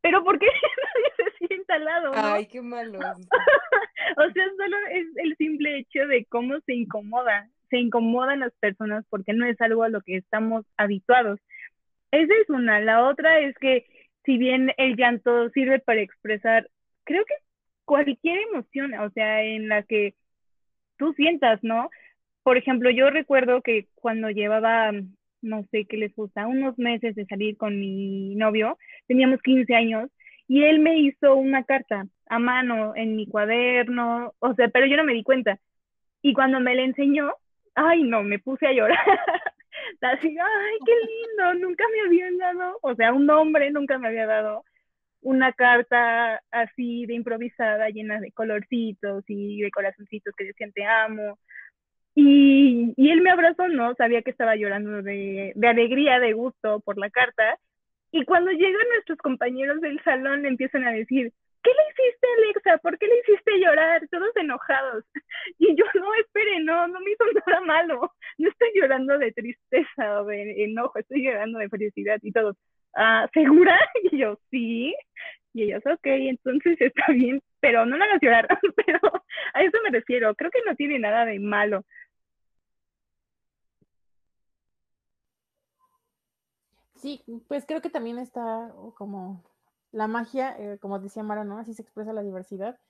¿pero 0.00 0.24
por 0.24 0.38
qué 0.38 0.46
nadie 0.46 1.30
se 1.38 1.46
sienta 1.46 1.74
al 1.74 1.84
lado? 1.84 2.14
no?". 2.14 2.34
Ay, 2.34 2.46
qué 2.46 2.60
malos. 2.60 3.02
O 4.18 4.30
sea, 4.30 4.44
solo 4.56 4.76
es 4.92 5.06
el 5.16 5.36
simple 5.36 5.78
hecho 5.78 6.06
de 6.06 6.24
cómo 6.26 6.58
se 6.60 6.74
incomoda. 6.74 7.48
Se 7.70 7.78
incomodan 7.78 8.40
las 8.40 8.52
personas 8.60 9.04
porque 9.10 9.32
no 9.32 9.44
es 9.44 9.60
algo 9.60 9.82
a 9.82 9.88
lo 9.88 10.00
que 10.00 10.16
estamos 10.16 10.64
habituados. 10.76 11.40
Esa 12.12 12.32
es 12.40 12.48
una. 12.48 12.78
La 12.80 13.04
otra 13.04 13.40
es 13.40 13.56
que 13.58 13.84
si 14.24 14.38
bien 14.38 14.72
el 14.76 14.96
llanto 14.96 15.50
sirve 15.50 15.80
para 15.80 16.00
expresar, 16.00 16.68
creo 17.04 17.24
que 17.24 17.34
cualquier 17.84 18.38
emoción, 18.48 18.94
o 18.94 19.10
sea, 19.10 19.42
en 19.42 19.68
la 19.68 19.82
que 19.82 20.14
tú 20.98 21.12
sientas, 21.14 21.58
¿no? 21.62 21.90
Por 22.46 22.56
ejemplo, 22.56 22.90
yo 22.90 23.10
recuerdo 23.10 23.60
que 23.60 23.88
cuando 23.96 24.30
llevaba, 24.30 24.92
no 25.42 25.64
sé 25.72 25.84
qué 25.84 25.96
les 25.96 26.14
gusta, 26.14 26.46
unos 26.46 26.78
meses 26.78 27.16
de 27.16 27.26
salir 27.26 27.56
con 27.56 27.80
mi 27.80 28.36
novio, 28.36 28.78
teníamos 29.08 29.42
15 29.42 29.74
años, 29.74 30.08
y 30.46 30.62
él 30.62 30.78
me 30.78 30.96
hizo 30.96 31.34
una 31.34 31.64
carta 31.64 32.06
a 32.28 32.38
mano 32.38 32.94
en 32.94 33.16
mi 33.16 33.26
cuaderno, 33.26 34.32
o 34.38 34.54
sea, 34.54 34.68
pero 34.68 34.86
yo 34.86 34.96
no 34.96 35.02
me 35.02 35.14
di 35.14 35.24
cuenta. 35.24 35.58
Y 36.22 36.34
cuando 36.34 36.60
me 36.60 36.76
la 36.76 36.82
enseñó, 36.82 37.32
ay, 37.74 38.04
no, 38.04 38.22
me 38.22 38.38
puse 38.38 38.68
a 38.68 38.72
llorar. 38.72 38.96
Así, 40.00 40.28
ay, 40.28 40.78
qué 40.86 40.92
lindo, 40.92 41.66
nunca 41.66 41.82
me 41.92 42.06
habían 42.06 42.38
dado, 42.38 42.78
o 42.80 42.94
sea, 42.94 43.12
un 43.12 43.28
hombre 43.28 43.72
nunca 43.72 43.98
me 43.98 44.06
había 44.06 44.26
dado 44.26 44.62
una 45.20 45.52
carta 45.52 46.40
así 46.52 47.06
de 47.06 47.14
improvisada, 47.14 47.88
llena 47.88 48.20
de 48.20 48.30
colorcitos 48.30 49.24
y 49.26 49.62
de 49.62 49.70
corazoncitos 49.72 50.32
que 50.36 50.44
decían 50.44 50.70
te 50.72 50.84
amo. 50.84 51.40
Y, 52.16 52.94
él 52.96 53.20
me 53.20 53.30
abrazó, 53.30 53.68
¿no? 53.68 53.94
Sabía 53.94 54.22
que 54.22 54.30
estaba 54.30 54.56
llorando 54.56 55.02
de, 55.02 55.52
de 55.54 55.68
alegría, 55.68 56.18
de 56.18 56.32
gusto 56.32 56.80
por 56.80 56.98
la 56.98 57.10
carta. 57.10 57.58
Y 58.10 58.24
cuando 58.24 58.50
llegan 58.50 58.88
nuestros 58.94 59.18
compañeros 59.18 59.80
del 59.82 60.02
salón, 60.02 60.46
empiezan 60.46 60.84
a 60.84 60.92
decir, 60.92 61.32
¿qué 61.62 61.70
le 61.70 61.82
hiciste, 61.90 62.26
Alexa? 62.38 62.78
¿Por 62.78 62.98
qué 62.98 63.06
le 63.06 63.18
hiciste 63.18 63.60
llorar? 63.60 64.08
Todos 64.10 64.34
enojados. 64.36 65.04
Y 65.58 65.76
yo, 65.76 65.84
no, 65.94 66.14
espere, 66.14 66.60
no, 66.60 66.88
no 66.88 67.00
me 67.00 67.12
hizo 67.12 67.24
nada 67.46 67.60
malo. 67.60 68.12
No 68.38 68.48
estoy 68.48 68.70
llorando 68.74 69.18
de 69.18 69.32
tristeza 69.32 70.20
o 70.20 70.24
de 70.24 70.64
enojo, 70.64 70.98
estoy 70.98 71.22
llorando 71.22 71.58
de 71.58 71.68
felicidad 71.68 72.18
y 72.22 72.32
todo. 72.32 72.56
Ah, 72.94 73.28
¿segura? 73.34 73.78
Y 74.10 74.18
yo, 74.18 74.38
sí. 74.50 74.94
Y 75.52 75.64
ellos, 75.64 75.82
ok, 75.86 76.06
entonces 76.06 76.76
está 76.80 77.12
bien, 77.12 77.42
pero 77.60 77.86
no 77.86 77.96
me 77.96 78.04
hagas 78.04 78.20
llorar. 78.22 78.48
pero 78.86 79.00
a 79.54 79.62
eso 79.62 79.78
me 79.84 79.90
refiero, 79.90 80.34
creo 80.34 80.50
que 80.50 80.62
no 80.66 80.74
tiene 80.76 80.98
nada 80.98 81.24
de 81.24 81.38
malo. 81.40 81.84
Sí, 87.06 87.22
pues 87.46 87.64
creo 87.66 87.80
que 87.80 87.88
también 87.88 88.18
está 88.18 88.74
como 88.96 89.44
la 89.92 90.08
magia, 90.08 90.56
eh, 90.58 90.76
como 90.80 90.98
decía 90.98 91.22
Mara, 91.22 91.44
¿no? 91.44 91.56
Así 91.56 91.72
se 91.72 91.82
expresa 91.82 92.12
la 92.12 92.24
diversidad, 92.24 92.80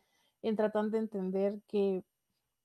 en 0.40 0.56
tratando 0.56 0.92
de 0.92 1.00
entender 1.00 1.60
que 1.68 2.02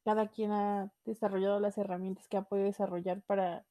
cada 0.05 0.29
quien 0.29 0.51
ha 0.53 0.93
desarrollado 1.03 1.59
las 1.59 1.77
herramientas 1.77 2.29
que 2.29 2.37
ha 2.37 2.43
podido 2.43 2.67
desarrollar 2.67 3.21
para, 3.23 3.65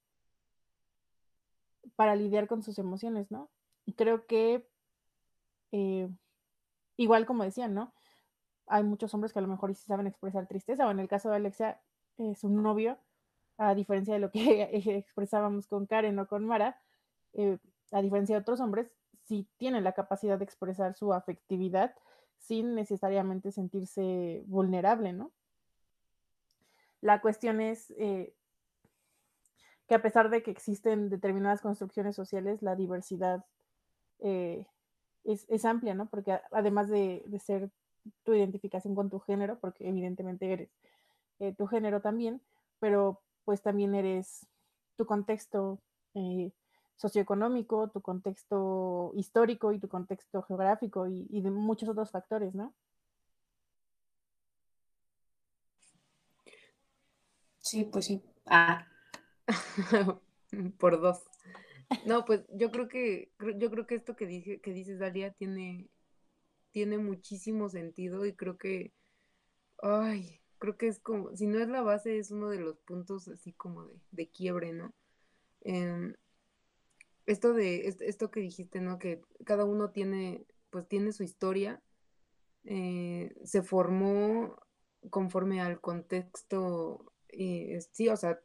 para 1.97 2.17
lidiar 2.17 2.49
con 2.49 2.63
sus 2.63 2.79
emociones, 2.79 3.31
¿no? 3.31 3.49
Y 3.87 3.95
creo 3.95 4.27
que, 4.27 4.69
eh, 5.73 6.11
igual 6.99 7.25
como 7.25 7.45
decían, 7.45 7.73
¿no? 7.73 7.95
Hay 8.67 8.83
muchos 8.83 9.15
hombres 9.15 9.33
que 9.33 9.39
a 9.39 9.43
lo 9.43 9.49
mejor 9.49 9.75
sí 9.75 9.87
saben 9.87 10.07
expresar 10.07 10.47
tristeza, 10.47 10.87
o 10.87 10.91
en 10.91 11.01
el 11.01 11.09
caso 11.09 11.31
de 11.31 11.37
Alexia, 11.37 11.81
es 12.19 12.45
un 12.45 12.63
novio, 12.63 12.99
a 13.57 13.75
diferencia 13.75 14.13
de 14.13 14.21
lo 14.21 14.31
que 14.31 14.69
expresábamos 14.99 15.67
con 15.67 15.87
Karen 15.87 16.19
o 16.19 16.29
con 16.29 16.45
Mara, 16.45 16.79
eh, 17.33 17.59
a 17.91 18.03
diferencia 18.03 18.37
de 18.37 18.41
otros 18.43 18.61
hombres, 18.61 18.91
sí 19.25 19.47
tienen 19.59 19.85
la 19.85 19.93
capacidad 19.93 20.39
de 20.39 20.45
expresar 20.45 20.95
su 20.95 21.13
afectividad 21.13 21.95
sin 22.39 22.75
necesariamente 22.75 23.53
sentirse 23.53 24.43
vulnerable, 24.47 25.13
¿no? 25.13 25.31
La 27.01 27.21
cuestión 27.21 27.61
es 27.61 27.91
eh, 27.97 28.35
que 29.87 29.95
a 29.95 30.03
pesar 30.03 30.31
de 30.31 30.43
que 30.43 30.51
existen 30.51 31.09
determinadas 31.09 31.61
construcciones 31.61 32.17
sociales, 32.17 32.63
la 32.63 32.77
diversidad 32.77 33.45
eh, 34.21 34.67
es, 35.25 35.65
amplia, 35.65 35.95
¿no? 35.95 36.07
Porque 36.07 36.39
además 36.51 36.89
de, 36.89 37.25
ser 37.43 37.71
tu 38.25 38.35
identificación 38.35 38.95
con 38.95 39.11
tu 39.11 39.21
género, 39.21 39.59
porque 39.61 39.89
evidentemente 39.89 40.53
eres 40.53 41.57
tu 41.57 41.67
género 41.67 42.01
también, 42.01 42.43
pero 42.81 43.23
pues 43.45 43.63
también 43.63 43.95
eres 43.95 44.47
tu 44.97 45.07
contexto, 45.07 45.79
socioeconómico, 47.01 47.89
tu 47.89 48.03
contexto 48.03 49.13
histórico 49.17 49.73
y 49.73 49.79
tu 49.81 49.89
contexto 49.89 50.43
geográfico 50.43 51.07
y, 51.09 51.41
de 51.41 51.51
muchos 51.51 51.89
otros 51.89 52.11
factores, 52.11 52.55
¿no? 52.55 52.75
Sí, 57.59 57.85
pues 57.85 58.07
sí. 58.07 58.23
Ah. 58.47 58.87
Por 60.79 61.01
dos. 61.01 61.23
No, 62.07 62.25
pues 62.25 62.43
yo 62.53 62.71
creo 62.71 62.89
que, 62.89 63.33
yo 63.57 63.71
creo 63.71 63.87
que 63.87 63.95
esto 63.95 64.15
que 64.15 64.27
dije, 64.27 64.61
que 64.61 64.73
dices, 64.73 64.99
Dalia, 64.99 65.33
tiene, 65.33 65.89
tiene 66.71 66.99
muchísimo 66.99 67.69
sentido 67.71 68.27
y 68.27 68.35
creo 68.35 68.59
que, 68.59 68.93
ay, 69.83 70.41
creo 70.59 70.77
que 70.77 70.89
es 70.89 71.01
como, 71.01 71.35
si 71.37 71.47
no 71.47 71.59
es 71.61 71.69
la 71.69 71.83
base, 71.83 72.19
es 72.19 72.31
uno 72.31 72.51
de 72.51 72.61
los 72.61 72.79
puntos 72.81 73.29
así 73.29 73.53
como 73.55 73.87
de, 73.87 73.99
de 74.13 74.29
quiebre, 74.29 74.73
¿no? 74.73 74.93
Em, 75.63 76.15
esto 77.31 77.53
de 77.53 77.95
esto 78.01 78.31
que 78.31 78.41
dijiste, 78.41 78.81
¿no? 78.81 78.99
Que 78.99 79.23
cada 79.45 79.65
uno 79.65 79.91
tiene, 79.91 80.45
pues 80.71 80.89
tiene 80.89 81.13
su 81.13 81.23
historia, 81.23 81.83
eh, 82.65 83.35
se 83.45 83.63
formó 83.63 84.57
conforme 85.11 85.61
al 85.61 85.81
contexto, 85.81 87.13
eh, 87.29 87.79
sí, 87.93 88.09
o 88.09 88.17
sea, 88.17 88.41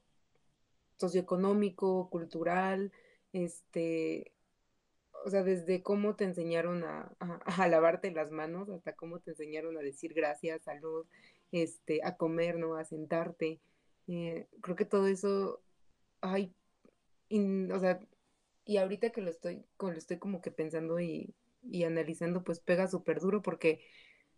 socioeconómico, 0.97 2.09
cultural, 2.09 2.93
este, 3.33 4.33
o 5.25 5.29
sea, 5.29 5.43
desde 5.43 5.81
cómo 5.83 6.15
te 6.15 6.25
enseñaron 6.25 6.83
a, 6.83 7.11
a, 7.45 7.67
lavarte 7.67 8.11
las 8.11 8.31
manos 8.31 8.69
hasta 8.69 8.93
cómo 8.93 9.19
te 9.19 9.31
enseñaron 9.31 9.77
a 9.77 9.81
decir 9.81 10.13
gracias, 10.13 10.63
salud, 10.63 11.05
este, 11.51 12.01
a 12.03 12.15
comer, 12.17 12.57
¿no? 12.57 12.75
A 12.75 12.86
sentarte. 12.86 13.59
Eh, 14.07 14.47
creo 14.61 14.75
que 14.75 14.86
todo 14.86 15.07
eso, 15.07 15.61
ay, 16.21 16.53
o 17.73 17.79
sea, 17.79 17.99
y 18.66 18.78
ahorita 18.78 19.11
que 19.11 19.22
lo 19.22 19.30
estoy, 19.30 19.63
lo 19.80 19.91
estoy 19.91 20.18
como 20.18 20.41
que 20.41 20.51
pensando 20.51 20.99
y, 20.99 21.36
analizando, 21.86 22.43
pues 22.43 22.59
pega 22.59 22.88
súper 22.88 23.20
duro 23.20 23.41
porque 23.41 23.82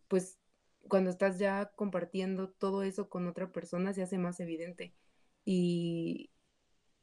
pues 0.07 0.39
cuando 0.87 1.09
estás 1.09 1.39
ya 1.39 1.71
compartiendo 1.75 2.49
todo 2.49 2.83
eso 2.83 3.09
con 3.09 3.27
otra 3.27 3.51
persona 3.51 3.93
se 3.93 4.03
hace 4.03 4.17
más 4.17 4.39
evidente. 4.39 4.93
Y, 5.45 6.31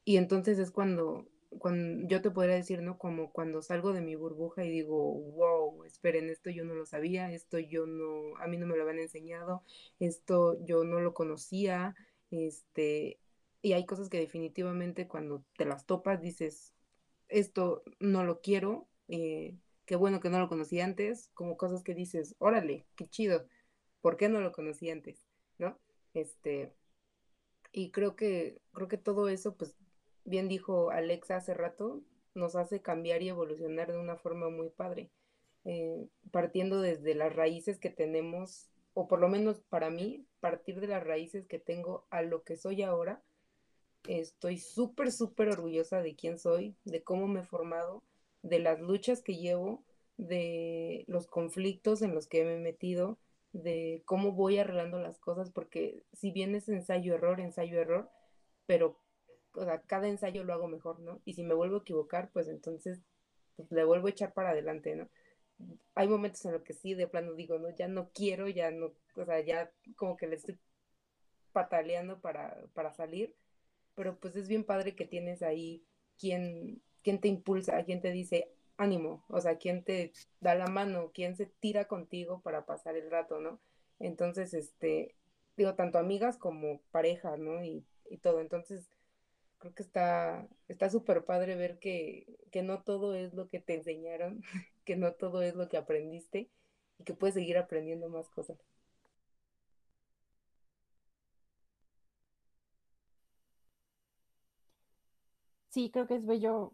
y 0.05 0.17
entonces 0.19 0.59
es 0.59 0.71
cuando, 0.71 1.29
cuando 1.59 2.07
yo 2.09 2.23
te 2.23 2.31
podría 2.31 2.57
decir, 2.57 2.83
¿no? 2.83 2.99
Como 2.99 3.33
cuando 3.33 3.63
salgo 3.63 3.93
de 3.93 4.01
mi 4.01 4.15
burbuja 4.17 4.65
y 4.65 4.71
digo, 4.71 5.15
wow, 5.33 5.85
esperen, 5.85 6.31
esto 6.31 6.51
yo 6.51 6.65
no 6.65 6.75
lo 6.75 6.87
sabía, 6.87 7.33
esto 7.33 7.59
yo 7.59 7.87
no, 7.87 8.37
a 8.39 8.47
mí 8.47 8.57
no 8.57 8.67
me 8.67 8.77
lo 8.77 8.83
habían 8.83 8.99
enseñado, 9.01 9.63
esto 9.99 10.63
yo 10.65 10.85
no 10.85 11.01
lo 11.01 11.15
conocía, 11.15 11.95
este, 12.31 13.19
y 13.63 13.73
hay 13.73 13.87
cosas 13.87 14.09
que 14.09 14.19
definitivamente 14.19 15.09
cuando 15.09 15.45
te 15.57 15.65
las 15.65 15.87
topas 15.87 16.21
dices, 16.21 16.74
esto 17.35 17.83
no 17.99 18.25
lo 18.25 18.41
quiero, 18.41 18.87
eh, 19.09 19.57
qué 19.87 19.97
bueno 19.97 20.21
que 20.21 20.31
no 20.31 20.39
lo 20.39 20.49
conocí 20.49 20.81
antes, 20.81 21.31
como 21.35 21.57
cosas 21.57 21.83
que 21.83 21.95
dices, 21.95 22.37
órale, 22.39 22.87
qué 22.95 23.07
chido, 23.09 23.47
¿por 24.01 24.17
qué 24.17 24.29
no 24.29 24.41
lo 24.41 24.53
conocí 24.53 24.89
antes? 24.89 25.27
¿No? 25.59 25.79
Este, 26.15 26.73
y 27.73 27.91
creo 27.91 28.15
que, 28.15 28.61
creo 28.73 28.87
que 28.87 28.99
todo 28.99 29.29
eso, 29.29 29.57
pues, 29.57 29.77
bien 30.25 30.49
dijo 30.49 30.91
Alexa 30.91 31.37
hace 31.37 31.55
rato, 31.55 32.03
nos 32.35 32.55
hace 32.55 32.81
cambiar 32.81 33.23
y 33.23 33.29
evolucionar 33.31 33.91
de 33.91 33.99
una 33.99 34.17
forma 34.17 34.49
muy 34.49 34.71
padre, 34.71 35.11
eh, 35.65 36.07
partiendo 36.31 36.81
desde 36.81 37.17
las 37.17 37.35
raíces 37.35 37.79
que 37.79 37.91
tenemos, 37.91 38.71
o 38.95 39.09
por 39.09 39.19
lo 39.19 39.29
menos 39.29 39.61
para 39.61 39.91
mí, 39.91 40.25
partir 40.39 40.81
de 40.81 40.87
las 40.87 41.03
raíces 41.03 41.47
que 41.47 41.59
tengo 41.59 42.07
a 42.11 42.23
lo 42.23 42.45
que 42.45 42.57
soy 42.57 42.83
ahora, 42.83 43.25
Estoy 44.07 44.59
súper, 44.59 45.13
súper 45.13 45.49
orgullosa 45.49 46.03
de 46.03 46.15
quién 46.15 46.39
soy, 46.39 46.77
de 46.85 47.03
cómo 47.03 47.27
me 47.27 47.41
he 47.41 47.45
formado, 47.45 48.03
de 48.43 48.59
las 48.59 48.81
luchas 48.81 49.23
que 49.23 49.37
llevo, 49.37 49.83
de 50.17 51.05
los 51.09 51.27
conflictos 51.27 52.03
en 52.03 52.15
los 52.15 52.27
que 52.27 52.45
me 52.45 52.57
he 52.57 52.61
metido, 52.61 53.19
de 53.53 54.03
cómo 54.05 54.33
voy 54.33 54.59
arreglando 54.59 54.99
las 54.99 55.19
cosas, 55.19 55.51
porque 55.51 56.03
si 56.13 56.31
bien 56.33 56.55
es 56.55 56.69
ensayo-error, 56.69 57.41
ensayo-error, 57.41 58.11
pero 58.67 58.99
o 59.55 59.65
sea, 59.65 59.81
cada 59.83 60.09
ensayo 60.09 60.45
lo 60.45 60.53
hago 60.53 60.69
mejor, 60.69 61.01
¿no? 61.01 61.21
Y 61.25 61.35
si 61.35 61.45
me 61.45 61.55
vuelvo 61.55 61.77
a 61.77 61.81
equivocar, 61.81 62.31
pues 62.33 62.49
entonces 62.49 63.01
pues, 63.57 63.71
le 63.71 63.85
vuelvo 63.85 64.09
a 64.09 64.11
echar 64.11 64.33
para 64.33 64.51
adelante, 64.51 64.97
¿no? 64.97 65.09
Hay 65.95 66.09
momentos 66.09 66.45
en 66.45 66.53
los 66.53 66.63
que 66.63 66.73
sí, 66.73 66.95
de 66.95 67.07
plano 67.07 67.35
digo, 67.35 67.59
no, 67.59 67.71
ya 67.71 67.87
no 67.87 68.11
quiero, 68.13 68.49
ya 68.49 68.71
no, 68.71 68.93
o 69.17 69.25
sea, 69.25 69.41
ya 69.41 69.71
como 69.97 70.17
que 70.17 70.27
le 70.27 70.37
estoy 70.37 70.59
pataleando 71.53 72.21
para, 72.21 72.61
para 72.75 72.93
salir, 72.93 73.35
pero 73.95 74.19
pues 74.19 74.37
es 74.37 74.49
bien 74.49 74.65
padre 74.65 74.95
que 74.95 75.07
tienes 75.07 75.43
ahí 75.43 75.85
quien, 76.19 76.83
quien 77.03 77.21
te 77.21 77.29
impulsa, 77.29 77.85
quien 77.85 78.01
te 78.01 78.11
dice 78.11 78.51
ánimo, 78.77 79.25
o 79.29 79.41
sea, 79.41 79.57
quien 79.59 79.85
te 79.85 80.13
da 80.41 80.55
la 80.55 80.67
mano, 80.67 81.11
quien 81.13 81.37
se 81.37 81.47
tira 81.47 81.87
contigo 81.87 82.41
para 82.43 82.67
pasar 82.67 82.97
el 82.97 83.11
rato, 83.11 83.41
¿no? 83.41 83.61
Entonces, 84.01 84.55
este, 84.55 85.15
digo, 85.57 85.75
tanto 85.75 85.99
amigas 85.99 86.37
como 86.39 86.81
pareja, 86.91 87.37
¿no? 87.37 87.65
Y, 87.65 87.85
y 88.11 88.19
todo. 88.19 88.41
Entonces, 88.41 88.91
creo 89.59 89.75
que 89.75 89.83
está 89.83 90.49
está 90.69 90.91
súper 90.91 91.25
padre 91.25 91.57
ver 91.57 91.79
que, 91.79 92.27
que 92.51 92.63
no 92.63 92.83
todo 92.83 93.15
es 93.15 93.35
lo 93.35 93.49
que 93.49 93.61
te 93.61 93.75
enseñaron, 93.75 94.43
que 94.85 94.97
no 94.97 95.13
todo 95.15 95.43
es 95.43 95.55
lo 95.55 95.69
que 95.69 95.77
aprendiste 95.79 96.51
y 96.99 97.05
que 97.05 97.15
puedes 97.15 97.35
seguir 97.35 97.59
aprendiendo 97.59 98.09
más 98.09 98.29
cosas. 98.31 98.59
Sí, 105.75 105.91
creo 105.91 106.07
que 106.07 106.15
es 106.15 106.25
bello. 106.27 106.73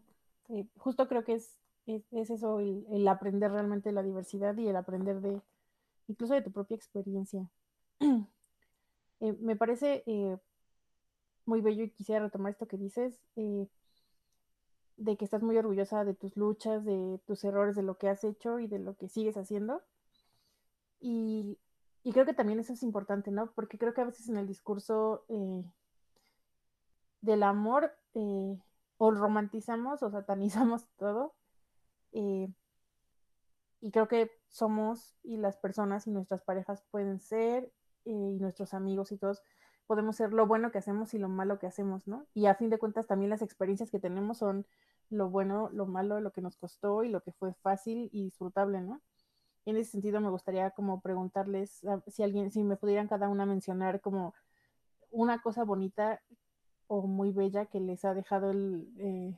eh, 0.49 0.67
justo 0.77 1.07
creo 1.07 1.23
que 1.23 1.33
es, 1.33 1.57
es, 1.87 2.03
es 2.11 2.29
eso, 2.29 2.59
el, 2.59 3.07
aprender 3.07 3.51
realmente 3.51 3.91
la 3.91 4.03
diversidad 4.03 4.55
y 4.57 4.67
el 4.67 4.75
aprender 4.75 5.21
de, 5.21 5.41
incluso 6.07 6.35
de 6.35 6.43
tu 6.43 6.51
propia 6.51 6.75
experiencia. 6.75 7.49
Eh, 9.23 9.37
me 9.39 9.55
parece 9.55 10.03
eh, 10.07 10.35
muy 11.45 11.61
bello 11.61 11.83
y 11.83 11.91
quisiera 11.91 12.25
retomar 12.25 12.53
esto 12.53 12.67
que 12.67 12.75
dices, 12.75 13.19
de 13.35 15.15
que 15.15 15.25
estás 15.25 15.43
muy 15.43 15.55
orgullosa 15.57 16.03
de 16.05 16.15
tus 16.15 16.35
luchas, 16.37 16.83
de 16.85 17.19
tus 17.27 17.43
errores, 17.43 17.75
de 17.75 17.83
lo 17.83 17.99
que 17.99 18.09
has 18.09 18.23
hecho 18.23 18.57
y 18.57 18.65
de 18.67 18.79
lo 18.79 18.95
que 18.95 19.09
sigues 19.09 19.37
haciendo. 19.37 19.83
Y, 20.99 21.59
y 22.03 22.13
creo 22.13 22.25
que 22.25 22.33
también 22.33 22.59
eso 22.59 22.73
es 22.73 22.81
importante, 22.81 23.29
¿no? 23.29 23.51
Porque 23.51 23.77
creo 23.77 23.93
que 23.93 24.01
a 24.01 24.05
veces 24.05 24.27
en 24.27 24.37
el 24.37 24.47
discurso 24.47 25.23
del 27.21 27.43
amor 27.43 27.93
eh, 28.15 28.57
o 29.03 29.05
romantizamos 29.23 29.97
o 30.03 30.07
satanizamos 30.17 30.81
todo. 31.01 31.21
eh, 32.13 32.49
y 33.79 33.91
creo 33.91 34.07
que 34.07 34.31
somos 34.47 35.15
y 35.23 35.37
las 35.37 35.57
personas 35.57 36.07
y 36.07 36.11
nuestras 36.11 36.41
parejas 36.43 36.83
pueden 36.91 37.19
ser 37.19 37.65
eh, 38.05 38.11
y 38.11 38.39
nuestros 38.39 38.73
amigos 38.73 39.11
y 39.11 39.17
todos 39.17 39.41
podemos 39.87 40.15
ser 40.15 40.33
lo 40.33 40.45
bueno 40.47 40.71
que 40.71 40.77
hacemos 40.77 41.13
y 41.13 41.17
lo 41.19 41.27
malo 41.29 41.59
que 41.59 41.67
hacemos, 41.67 42.07
¿no? 42.07 42.25
Y 42.33 42.45
a 42.45 42.55
fin 42.55 42.69
de 42.69 42.77
cuentas 42.79 43.07
también 43.07 43.29
las 43.29 43.41
experiencias 43.41 43.91
que 43.91 43.99
tenemos 43.99 44.37
son 44.37 44.65
lo 45.09 45.29
bueno, 45.29 45.69
lo 45.73 45.85
malo, 45.85 46.21
lo 46.21 46.31
que 46.31 46.41
nos 46.41 46.55
costó 46.55 47.03
y 47.03 47.09
lo 47.09 47.21
que 47.21 47.33
fue 47.33 47.53
fácil 47.55 48.09
y 48.13 48.23
disfrutable, 48.23 48.81
¿no? 48.81 49.01
En 49.65 49.77
ese 49.77 49.91
sentido 49.91 50.21
me 50.21 50.29
gustaría 50.29 50.71
como 50.71 51.01
preguntarles 51.01 51.83
a- 51.85 52.03
si 52.07 52.23
alguien, 52.23 52.51
si 52.51 52.63
me 52.63 52.77
pudieran 52.77 53.07
cada 53.07 53.29
una 53.29 53.45
mencionar 53.45 54.01
como 54.01 54.33
una 55.11 55.41
cosa 55.41 55.63
bonita 55.63 56.21
o 56.93 57.03
muy 57.03 57.31
bella 57.31 57.67
que 57.67 57.79
les 57.79 58.03
ha 58.03 58.13
dejado 58.13 58.51
el, 58.51 58.85
eh, 58.97 59.33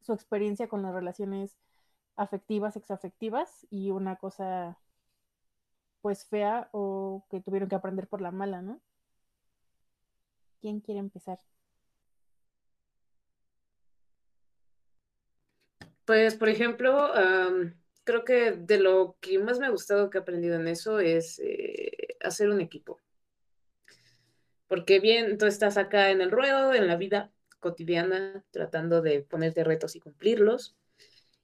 su 0.00 0.12
experiencia 0.12 0.66
con 0.66 0.82
las 0.82 0.92
relaciones 0.92 1.56
afectivas, 2.16 2.74
exafectivas 2.74 3.68
y 3.70 3.92
una 3.92 4.16
cosa 4.16 4.76
pues 6.02 6.26
fea 6.26 6.70
o 6.72 7.24
que 7.30 7.40
tuvieron 7.40 7.68
que 7.68 7.76
aprender 7.76 8.08
por 8.08 8.20
la 8.20 8.32
mala, 8.32 8.62
¿no? 8.62 8.80
¿Quién 10.60 10.80
quiere 10.80 10.98
empezar? 10.98 11.38
Pues, 16.04 16.34
por 16.34 16.48
ejemplo, 16.48 17.14
am, 17.14 17.80
creo 18.02 18.24
que 18.24 18.50
de 18.50 18.80
lo 18.80 19.16
que 19.20 19.38
más 19.38 19.60
me 19.60 19.66
ha 19.66 19.70
gustado 19.70 20.10
que 20.10 20.18
he 20.18 20.20
aprendido 20.20 20.56
en 20.56 20.66
eso 20.66 20.98
es 20.98 21.38
eh, 21.38 22.16
hacer 22.20 22.50
un 22.50 22.60
equipo. 22.60 23.03
Porque 24.74 25.00
bien, 25.00 25.38
tú 25.38 25.46
estás 25.46 25.76
acá 25.76 26.10
en 26.10 26.20
el 26.20 26.30
ruedo, 26.32 26.74
en 26.74 26.88
la 26.88 26.96
vida 26.96 27.32
cotidiana, 27.60 28.44
tratando 28.50 29.02
de 29.02 29.20
ponerte 29.22 29.64
retos 29.64 29.94
y 29.96 30.00
cumplirlos. 30.00 30.76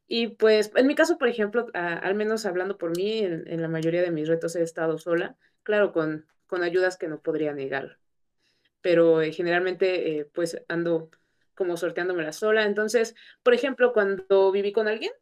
Y 0.08 0.28
pues, 0.28 0.72
en 0.76 0.86
mi 0.88 0.94
caso, 0.96 1.18
por 1.18 1.28
ejemplo, 1.28 1.68
a- 1.74 1.94
al 1.94 2.14
menos 2.16 2.46
hablando 2.46 2.78
por 2.78 2.96
mí, 2.96 3.20
en, 3.20 3.44
en 3.48 3.62
la 3.62 3.68
mayoría 3.68 4.02
de 4.02 4.10
mis 4.12 4.28
retos 4.28 4.56
he 4.56 4.62
estado 4.62 4.98
sola, 4.98 5.36
claro, 5.64 5.92
con, 5.92 6.26
con 6.46 6.62
ayudas 6.64 6.98
que 6.98 7.08
no 7.08 7.20
podría 7.22 7.54
negar, 7.54 7.98
pero 8.82 9.22
eh, 9.22 9.32
generalmente 9.32 10.20
eh, 10.20 10.26
pues 10.26 10.62
ando 10.68 11.10
como 11.56 11.76
sorteándomela 11.78 12.32
sola. 12.32 12.64
Entonces, 12.64 13.14
por 13.44 13.54
ejemplo, 13.54 13.92
cuando 13.94 14.52
viví 14.52 14.72
con 14.72 14.88
alguien, 14.88 15.12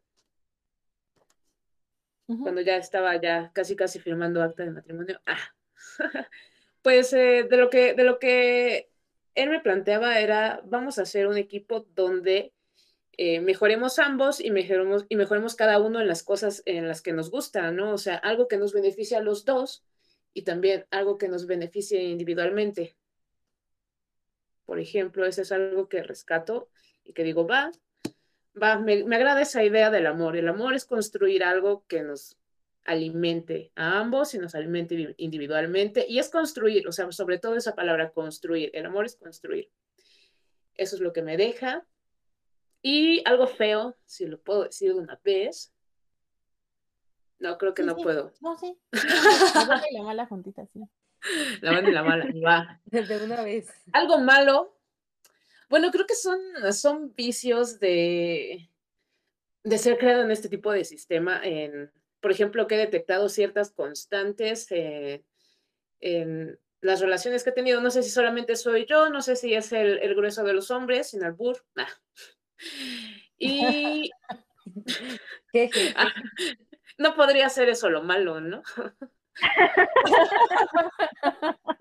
Ujú, 2.27 2.45
cuando 2.45 2.61
ya 2.61 2.77
estaba 2.77 3.15
ya 3.21 3.51
casi 3.53 3.75
casi 3.75 3.99
firmando 3.99 4.41
acta 4.41 4.63
de 4.63 4.71
matrimonio, 4.71 5.21
ah, 5.25 5.37
pues 6.81 7.13
eh, 7.13 7.47
de 7.49 7.57
lo 7.57 7.69
que, 7.69 7.93
de 7.93 8.03
lo 8.03 8.19
que 8.19 8.89
él 9.35 9.49
me 9.49 9.61
planteaba 9.61 10.19
era, 10.19 10.61
vamos 10.65 10.99
a 10.99 11.03
hacer 11.03 11.27
un 11.27 11.37
equipo 11.37 11.85
donde 11.95 12.53
eh, 13.21 13.41
mejoremos 13.41 13.99
ambos 13.99 14.39
y 14.39 14.49
mejoremos, 14.51 15.05
y 15.09 15.15
mejoremos 15.15 15.55
cada 15.55 15.79
uno 15.79 15.99
en 15.99 16.07
las 16.07 16.23
cosas 16.23 16.63
en 16.65 16.87
las 16.87 17.01
que 17.01 17.13
nos 17.13 17.29
gustan, 17.31 17.75
¿no? 17.75 17.93
O 17.93 17.97
sea, 17.97 18.15
algo 18.15 18.47
que 18.47 18.57
nos 18.57 18.73
beneficie 18.73 19.17
a 19.17 19.21
los 19.21 19.43
dos 19.45 19.83
y 20.33 20.43
también 20.43 20.85
algo 20.89 21.17
que 21.17 21.27
nos 21.27 21.45
beneficie 21.45 22.01
individualmente. 22.03 22.95
Por 24.65 24.79
ejemplo, 24.79 25.25
eso 25.25 25.41
es 25.41 25.51
algo 25.51 25.89
que 25.89 26.01
rescato 26.01 26.69
y 27.03 27.13
que 27.13 27.23
digo, 27.23 27.45
va, 27.45 27.71
va, 28.61 28.79
me, 28.79 29.03
me 29.03 29.17
agrada 29.17 29.41
esa 29.41 29.63
idea 29.65 29.89
del 29.89 30.07
amor. 30.07 30.37
El 30.37 30.47
amor 30.47 30.73
es 30.73 30.85
construir 30.85 31.43
algo 31.43 31.83
que 31.87 32.03
nos 32.03 32.38
alimente 32.89 33.71
a 33.75 33.99
ambos 33.99 34.33
y 34.33 34.39
nos 34.39 34.55
alimente 34.55 34.95
vi- 34.95 35.13
individualmente. 35.17 36.05
Y 36.09 36.19
es 36.19 36.29
construir, 36.29 36.87
o 36.87 36.91
sea, 36.91 37.11
sobre 37.11 37.37
todo 37.39 37.55
esa 37.55 37.75
palabra 37.75 38.11
construir. 38.11 38.71
El 38.73 38.85
amor 38.85 39.05
es 39.05 39.15
construir. 39.15 39.69
Eso 40.75 40.95
es 40.95 41.01
lo 41.01 41.13
que 41.13 41.21
me 41.21 41.37
deja. 41.37 41.85
Y 42.81 43.21
algo 43.27 43.47
feo, 43.47 43.95
si 44.05 44.25
lo 44.25 44.39
puedo 44.41 44.63
decir 44.63 44.93
de 44.93 44.99
una 44.99 45.19
vez. 45.23 45.73
No, 47.39 47.57
creo 47.57 47.73
que 47.73 47.83
Sí, 47.83 47.87
no 47.87 47.95
sí. 47.95 48.03
puedo. 48.03 48.33
No, 48.41 48.57
sí. 48.57 48.77
La 49.55 49.65
buena 49.65 49.83
y 49.89 49.93
la 49.95 50.03
mala 50.03 50.25
juntita, 50.25 50.65
sí. 50.73 50.79
La 51.61 51.71
mala 51.73 51.89
y 51.89 51.93
la 51.93 52.03
mala. 52.03 52.25
Va. 52.45 52.81
De 52.85 53.23
una 53.23 53.43
vez. 53.43 53.69
Algo 53.93 54.19
malo. 54.19 54.75
Bueno, 55.69 55.91
creo 55.91 56.05
que 56.07 56.15
son, 56.15 56.39
son 56.73 57.13
vicios 57.15 57.79
de, 57.79 58.69
de 59.63 59.77
ser 59.77 59.97
creado 59.97 60.23
en 60.23 60.31
este 60.31 60.49
tipo 60.49 60.71
de 60.71 60.83
sistema. 60.83 61.39
En, 61.43 61.91
por 62.21 62.31
ejemplo, 62.31 62.67
que 62.67 62.75
he 62.75 62.79
detectado 62.79 63.29
ciertas 63.29 63.71
constantes 63.71 64.67
eh, 64.71 65.23
en 65.99 66.59
las 66.81 67.01
relaciones 67.01 67.43
que 67.43 67.51
he 67.51 67.53
tenido. 67.53 67.81
No 67.81 67.91
sé 67.91 68.03
si 68.03 68.09
solamente 68.09 68.55
soy 68.55 68.85
yo, 68.85 69.09
no 69.09 69.21
sé 69.21 69.35
si 69.35 69.53
es 69.53 69.71
el, 69.71 69.99
el 69.99 70.15
grueso 70.15 70.43
de 70.43 70.53
los 70.53 70.71
hombres, 70.71 71.09
sin 71.09 71.23
albur. 71.23 71.63
nah. 71.75 71.87
Y 73.41 74.11
ah, 75.95 76.13
no 76.97 77.15
podría 77.15 77.47
ser 77.49 77.69
eso 77.69 77.89
lo 77.89 78.03
malo, 78.03 78.41
¿no? 78.41 78.61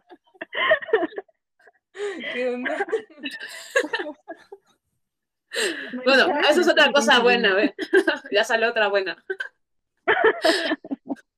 ¿Qué 2.33 2.49
onda? 2.49 2.87
Bueno, 6.05 6.39
eso 6.49 6.61
es 6.61 6.69
otra 6.69 6.93
cosa 6.93 7.19
buena, 7.19 7.55
¿ve? 7.55 7.75
Ya 8.31 8.45
sale 8.45 8.69
otra 8.69 8.87
buena. 8.87 9.17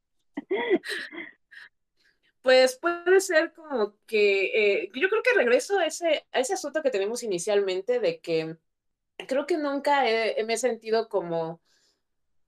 Pues 2.43 2.79
puede 2.79 3.21
ser 3.21 3.53
como 3.53 3.97
que, 4.07 4.83
eh, 4.85 4.91
yo 4.95 5.11
creo 5.11 5.23
que 5.23 5.35
regreso 5.35 5.79
a 5.79 5.85
ese, 5.85 6.27
a 6.33 6.41
ese 6.41 6.55
asunto 6.55 6.83
que 6.83 6.91
tenemos 6.91 7.23
inicialmente 7.23 8.01
de 8.01 8.21
que 8.21 8.57
creo 9.29 9.47
que 9.47 9.59
nunca 9.59 10.03
me 10.03 10.55
he 10.55 10.57
sentido 10.57 11.09
como, 11.11 11.61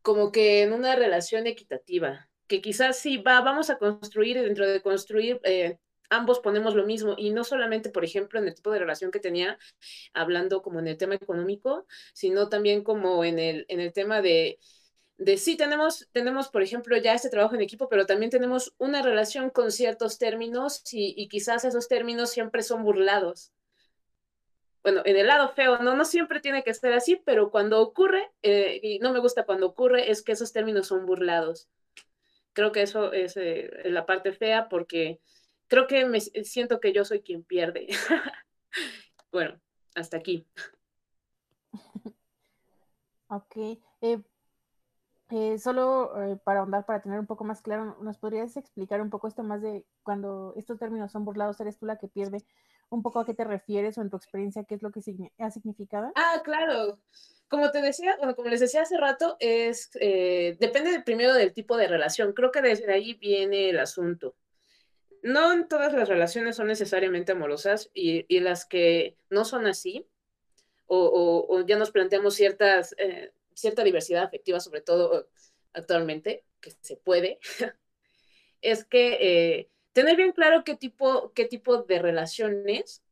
como 0.00 0.32
que 0.32 0.62
en 0.62 0.72
una 0.72 0.96
relación 0.96 1.46
equitativa, 1.46 2.30
que 2.46 2.62
quizás 2.62 2.98
sí 2.98 3.18
va, 3.18 3.40
vamos 3.42 3.70
a 3.70 3.78
construir 3.78 4.36
y 4.36 4.40
dentro 4.40 4.66
de 4.66 4.82
construir 4.82 5.40
eh, 5.44 5.78
ambos 6.10 6.40
ponemos 6.40 6.74
lo 6.74 6.84
mismo 6.84 7.14
y 7.16 7.30
no 7.30 7.44
solamente, 7.44 7.90
por 7.90 8.04
ejemplo, 8.04 8.38
en 8.38 8.48
el 8.48 8.54
tipo 8.54 8.70
de 8.70 8.78
relación 8.78 9.10
que 9.10 9.20
tenía, 9.20 9.58
hablando 10.12 10.62
como 10.62 10.78
en 10.80 10.88
el 10.88 10.96
tema 10.96 11.14
económico, 11.14 11.86
sino 12.14 12.48
también 12.48 12.82
como 12.82 13.24
en 13.24 13.38
el, 13.38 13.64
en 13.68 13.80
el 13.80 13.92
tema 13.92 14.20
de 14.20 14.58
de 15.24 15.36
sí, 15.36 15.56
tenemos, 15.56 16.08
tenemos, 16.12 16.48
por 16.48 16.62
ejemplo, 16.62 16.96
ya 16.96 17.14
este 17.14 17.30
trabajo 17.30 17.54
en 17.54 17.60
equipo, 17.60 17.88
pero 17.88 18.06
también 18.06 18.30
tenemos 18.30 18.74
una 18.78 19.02
relación 19.02 19.50
con 19.50 19.70
ciertos 19.70 20.18
términos 20.18 20.82
y, 20.92 21.28
quizás 21.28 21.64
esos 21.64 21.88
términos 21.88 22.30
siempre 22.30 22.62
son 22.62 22.82
burlados. 22.82 23.52
Bueno, 24.82 25.02
en 25.04 25.16
el 25.16 25.28
lado 25.28 25.48
feo, 25.50 25.78
no, 25.78 25.94
no 25.94 26.04
siempre 26.04 26.40
tiene 26.40 26.64
que 26.64 26.74
ser 26.74 26.92
así, 26.92 27.16
pero 27.16 27.50
cuando 27.50 27.80
ocurre, 27.80 28.32
eh, 28.42 28.80
y 28.82 28.98
no 28.98 29.12
me 29.12 29.20
gusta 29.20 29.44
cuando 29.44 29.66
ocurre, 29.66 30.10
es 30.10 30.22
que 30.22 30.32
esos 30.32 30.52
términos 30.52 30.88
son 30.88 31.06
burlados. 31.06 31.68
Creo 32.52 32.72
que 32.72 32.82
eso 32.82 33.12
es 33.12 33.36
eh, 33.36 33.70
la 33.84 34.06
parte 34.06 34.32
fea 34.32 34.68
porque 34.68 35.20
creo 35.68 35.86
que 35.86 36.04
me 36.04 36.20
siento 36.20 36.80
que 36.80 36.92
yo 36.92 37.04
soy 37.04 37.22
quien 37.22 37.44
pierde. 37.44 37.86
bueno, 39.32 39.60
hasta 39.94 40.16
aquí. 40.16 40.46
Ok. 43.28 43.56
eh, 44.02 44.20
eh, 45.34 45.58
solo 45.58 46.12
eh, 46.22 46.36
para 46.44 46.60
ahondar, 46.60 46.84
para 46.84 47.00
tener 47.00 47.18
un 47.18 47.26
poco 47.26 47.42
más 47.42 47.62
claro, 47.62 47.96
¿nos 48.02 48.18
podrías 48.18 48.54
explicar 48.58 49.00
un 49.00 49.08
poco 49.08 49.28
esto 49.28 49.42
más 49.42 49.62
de 49.62 49.86
cuando 50.02 50.52
estos 50.58 50.78
términos 50.78 51.10
son 51.10 51.24
burlados, 51.24 51.58
eres 51.58 51.78
tú 51.78 51.86
la 51.86 51.96
que 51.96 52.06
pierde? 52.06 52.44
Un 52.90 53.02
poco 53.02 53.18
a 53.20 53.24
qué 53.24 53.32
te 53.32 53.44
refieres 53.44 53.96
o 53.96 54.02
en 54.02 54.10
tu 54.10 54.18
experiencia, 54.18 54.64
qué 54.64 54.74
es 54.74 54.82
lo 54.82 54.90
que 54.90 55.00
ha 55.38 55.50
significado? 55.50 56.12
Ah, 56.14 56.42
claro. 56.44 56.98
Como 57.48 57.70
te 57.70 57.80
decía, 57.80 58.14
bueno, 58.18 58.36
como 58.36 58.50
les 58.50 58.60
decía 58.60 58.82
hace 58.82 58.98
rato, 58.98 59.38
es 59.40 59.88
eh, 60.00 60.58
depende 60.60 60.90
de- 60.90 61.00
primero 61.00 61.32
del 61.32 61.54
tipo 61.54 61.78
de 61.78 61.88
relación. 61.88 62.34
Creo 62.34 62.50
que 62.50 62.60
desde 62.60 62.92
ahí 62.92 63.14
viene 63.14 63.70
el 63.70 63.78
asunto. 63.78 64.34
no 65.22 65.66
todas 65.66 65.94
las 65.94 66.08
relaciones 66.08 66.56
son 66.56 66.66
necesariamente 66.66 67.32
amorosas 67.32 67.90
y, 67.94 68.26
las 68.40 68.66
que 68.66 69.16
no 69.30 69.46
son 69.46 69.66
así, 69.66 70.06
o 70.86 71.64
ya 71.66 71.78
nos 71.78 71.90
planteamos 71.90 72.34
ciertas, 72.34 72.94
eh, 72.98 73.32
cierta 73.54 73.84
diversidad 73.84 74.24
afectiva, 74.24 74.60
sobre 74.60 74.80
todo 74.80 75.28
actualmente, 75.72 76.44
que 76.60 76.72
se 76.80 76.96
puede, 76.96 77.38
es 78.62 78.84
que 78.84 79.18
eh, 79.20 79.70
tener 79.92 80.16
bien 80.16 80.32
claro 80.32 80.64
qué 80.64 80.76
tipo, 80.76 81.32
qué 81.34 81.44
tipo 81.44 81.82
de 81.82 81.98
relaciones 81.98 83.02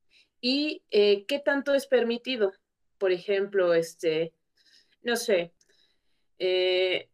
y 0.41 0.83
eh, 0.91 1.27
qué 1.27 1.39
tanto 1.39 1.75
es 1.75 1.87
permitido. 1.87 2.53
Por 2.99 3.13
ejemplo, 3.13 3.75
este, 3.75 4.33
no 5.03 5.17
sé, 5.17 5.53
eh, 6.39 7.09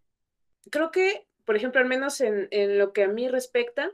creo 0.70 0.90
que, 0.90 1.26
por 1.44 1.56
ejemplo, 1.56 1.80
al 1.80 1.86
menos 1.86 2.20
en, 2.20 2.48
en, 2.50 2.78
lo 2.78 2.92
que 2.92 3.04
a 3.04 3.08
mí 3.08 3.28
respecta, 3.28 3.90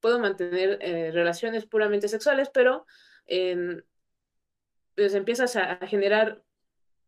puedo 0.00 0.18
mantener 0.18 0.78
relaciones 1.12 1.64
puramente 1.64 2.08
sexuales, 2.08 2.50
pero 2.52 2.86
pues 4.94 5.14
empiezas 5.14 5.56
a, 5.56 5.76
generar 5.86 6.42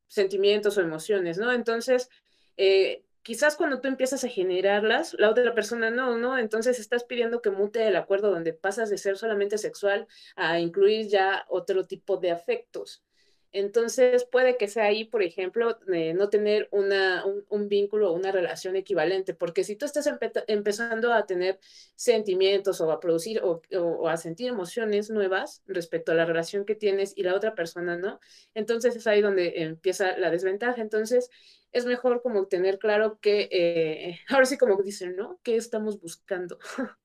sentimientos 0.09 0.79
o 0.79 0.81
emociones, 0.81 1.39
¿no? 1.39 1.53
Entonces, 1.53 2.09
eh, 2.57 3.05
quizás 3.23 3.57
cuando 3.57 3.81
tú 3.81 3.89
empiezas 3.89 4.23
a 4.23 4.29
generarlas, 4.29 5.15
la 5.19 5.31
otra 5.31 5.55
persona 5.55 5.91
no, 5.91 6.17
¿no? 6.17 6.39
Entonces 6.39 6.79
estás 6.79 7.05
pidiendo 7.05 7.41
que 7.41 7.51
mute 7.51 7.89
el 7.89 7.97
acuerdo 7.97 8.31
donde 8.31 8.53
pasas 8.53 8.91
de 8.91 8.99
ser 8.99 9.17
solamente 9.17 9.59
sexual 9.59 10.07
a 10.37 10.61
incluir 10.61 11.09
ya 11.09 11.45
otro 11.49 11.87
tipo 11.87 12.19
de 12.19 12.31
afectos. 12.31 13.03
Entonces 13.55 14.25
puede 14.25 14.57
que 14.57 14.67
sea 14.67 14.87
ahí, 14.87 15.05
por 15.05 15.23
ejemplo, 15.23 15.79
eh, 15.93 16.13
no 16.13 16.29
tener 16.29 16.69
una, 16.73 17.25
un, 17.25 17.45
un, 17.49 17.69
vínculo 17.69 18.11
o 18.11 18.13
una 18.15 18.33
relación 18.33 18.75
equivalente, 18.75 19.33
porque 19.33 19.63
si 19.63 19.77
tú 19.77 19.87
estás 19.87 20.09
empe 20.09 20.33
empezando 20.49 21.13
a 21.13 21.25
tener 21.25 21.61
sentimientos 21.95 22.81
o 22.81 22.91
a 22.91 22.99
producir 22.99 23.41
o, 23.45 23.63
o, 23.73 23.79
o, 23.79 24.09
a 24.09 24.17
sentir 24.17 24.49
emociones 24.49 25.09
nuevas 25.09 25.63
respecto 25.67 26.11
a 26.11 26.17
la 26.17 26.27
relación 26.27 26.65
que 26.65 26.75
tienes 26.75 27.13
y 27.17 27.23
la 27.23 27.37
otra 27.37 27.55
persona 27.55 27.97
no, 27.97 28.19
entonces 28.55 28.97
es 28.97 29.07
ahí 29.07 29.21
donde 29.21 29.63
empieza 29.63 30.19
la 30.19 30.31
desventaja. 30.31 30.83
Entonces 30.83 31.31
es 31.71 31.87
mejor 31.87 32.23
como 32.23 32.47
tener 32.47 32.81
claro 32.81 33.21
que, 33.21 33.49
eh, 33.53 34.19
ahora 34.31 34.47
sí 34.47 34.59
como 34.59 34.83
dicen, 34.83 35.15
¿no? 35.15 35.39
¿Qué 35.45 35.57
estamos 35.57 36.01
buscando? 36.01 36.59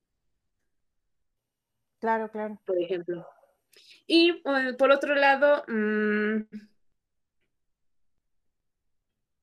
Claro, 1.99 2.31
claro. 2.31 2.57
Por 2.65 2.81
ejemplo. 2.81 3.27
Y 4.11 4.31
uh, 4.31 4.75
por 4.75 4.89
otro 4.89 5.13
lado, 5.13 5.63
mmm, 5.67 6.39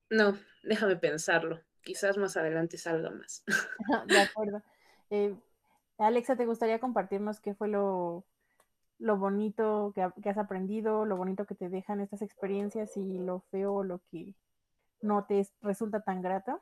no, 0.09 0.37
déjame 0.61 0.97
pensarlo. 0.97 1.61
Quizás 1.81 2.17
más 2.17 2.35
adelante 2.35 2.77
salga 2.77 3.09
más. 3.09 3.45
De 4.07 4.19
acuerdo. 4.19 4.61
Eh, 5.09 5.33
Alexa, 5.97 6.35
¿te 6.35 6.45
gustaría 6.45 6.79
compartirnos 6.79 7.39
qué 7.39 7.55
fue 7.55 7.69
lo, 7.69 8.25
lo 8.99 9.15
bonito 9.15 9.93
que, 9.95 10.05
que, 10.21 10.29
has 10.29 10.37
aprendido, 10.37 11.05
lo 11.05 11.15
bonito 11.15 11.45
que 11.45 11.55
te 11.55 11.69
dejan 11.69 12.01
estas 12.01 12.21
experiencias 12.21 12.97
y 12.97 13.19
lo 13.19 13.39
feo, 13.51 13.83
lo 13.83 14.01
que 14.11 14.35
no 15.01 15.23
te 15.23 15.47
resulta 15.61 16.01
tan 16.01 16.21
grato? 16.21 16.61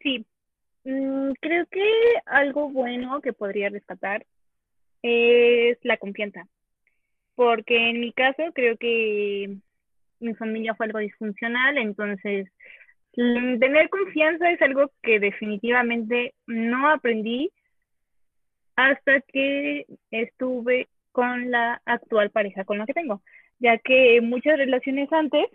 Sí, 0.00 0.24
mm, 0.84 1.32
creo 1.40 1.66
que 1.66 1.82
algo 2.26 2.70
bueno 2.70 3.20
que 3.20 3.32
podría 3.32 3.68
rescatar 3.68 4.24
es 5.02 5.78
la 5.82 5.96
confianza, 5.96 6.46
porque 7.34 7.90
en 7.90 8.00
mi 8.00 8.12
caso 8.12 8.42
creo 8.54 8.76
que 8.76 9.56
mi 10.20 10.34
familia 10.34 10.74
fue 10.74 10.86
algo 10.86 10.98
disfuncional, 10.98 11.78
entonces 11.78 12.48
mm, 13.16 13.58
tener 13.58 13.88
confianza 13.90 14.50
es 14.50 14.62
algo 14.62 14.90
que 15.02 15.20
definitivamente 15.20 16.34
no 16.46 16.88
aprendí 16.88 17.50
hasta 18.76 19.20
que 19.22 19.86
estuve 20.10 20.88
con 21.12 21.50
la 21.50 21.82
actual 21.84 22.30
pareja 22.30 22.64
con 22.64 22.78
la 22.78 22.86
que 22.86 22.94
tengo, 22.94 23.22
ya 23.58 23.78
que 23.78 24.20
muchas 24.22 24.56
relaciones 24.56 25.12
antes 25.12 25.46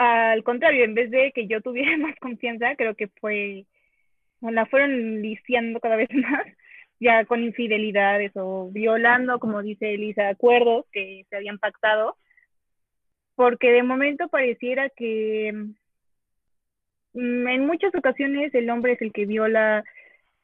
al 0.00 0.42
contrario, 0.44 0.84
en 0.84 0.94
vez 0.94 1.10
de 1.10 1.30
que 1.32 1.46
yo 1.46 1.60
tuviera 1.60 1.94
más 1.98 2.16
confianza, 2.20 2.74
creo 2.76 2.94
que 2.94 3.08
fue, 3.20 3.66
la 4.40 4.64
fueron 4.66 5.20
lisiando 5.20 5.78
cada 5.78 5.96
vez 5.96 6.08
más, 6.14 6.46
ya 7.00 7.24
con 7.24 7.42
infidelidades 7.42 8.32
o 8.36 8.70
violando, 8.70 9.40
como 9.40 9.62
dice 9.62 9.94
Elisa, 9.94 10.28
acuerdos 10.28 10.84
que 10.92 11.24
se 11.30 11.36
habían 11.36 11.58
pactado, 11.58 12.16
porque 13.34 13.72
de 13.72 13.82
momento 13.82 14.28
pareciera 14.28 14.90
que 14.90 15.52
mm, 17.14 17.48
en 17.48 17.66
muchas 17.66 17.94
ocasiones 17.94 18.54
el 18.54 18.68
hombre 18.70 18.92
es 18.92 19.02
el 19.02 19.12
que 19.12 19.26
viola 19.26 19.82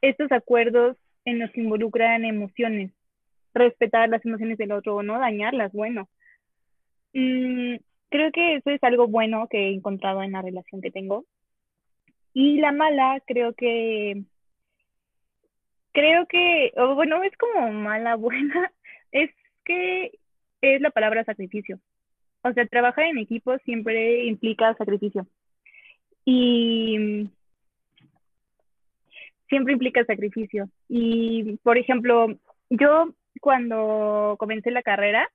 estos 0.01 0.33
acuerdos 0.33 0.97
en 1.27 1.39
los 1.41 1.51
que 1.53 1.61
involucran 1.61 2.25
emociones, 2.25 2.93
respetar 3.55 4.09
las 4.09 4.25
emociones 4.25 4.59
del 4.59 4.73
otro 4.73 4.97
o 4.97 5.03
no 5.03 5.19
dañarlas, 5.19 5.73
bueno. 5.73 6.09
Mm, 7.13 7.77
creo 8.11 8.33
que 8.33 8.57
eso 8.57 8.71
es 8.71 8.83
algo 8.83 9.09
bueno 9.09 9.47
que 9.49 9.69
he 9.69 9.75
encontrado 9.75 10.23
en 10.23 10.33
la 10.33 10.43
relación 10.43 10.81
que 10.81 10.91
tengo. 10.91 11.27
Y 12.33 12.59
la 12.59 12.73
mala, 12.73 13.21
creo 13.27 13.55
que, 13.55 14.23
creo 15.97 16.27
que, 16.27 16.73
oh, 16.77 16.95
bueno, 16.95 17.23
es 17.23 17.35
como 17.39 17.73
mala, 17.73 18.17
buena, 18.17 18.71
es 19.13 19.31
que 19.65 20.19
es 20.61 20.81
la 20.83 20.91
palabra 20.91 21.25
sacrificio. 21.25 21.81
O 22.43 22.53
sea, 22.53 22.67
trabajar 22.67 23.07
en 23.07 23.19
equipo 23.19 23.57
siempre 23.65 24.27
implica 24.27 24.75
sacrificio. 24.75 25.27
Y 26.27 27.31
siempre 29.49 29.73
implica 29.73 30.05
sacrificio. 30.05 30.69
Y, 30.87 31.57
por 31.63 31.79
ejemplo, 31.79 32.27
yo 32.69 33.15
cuando 33.41 34.37
comencé 34.39 34.71
la 34.71 34.83
carrera, 34.83 35.31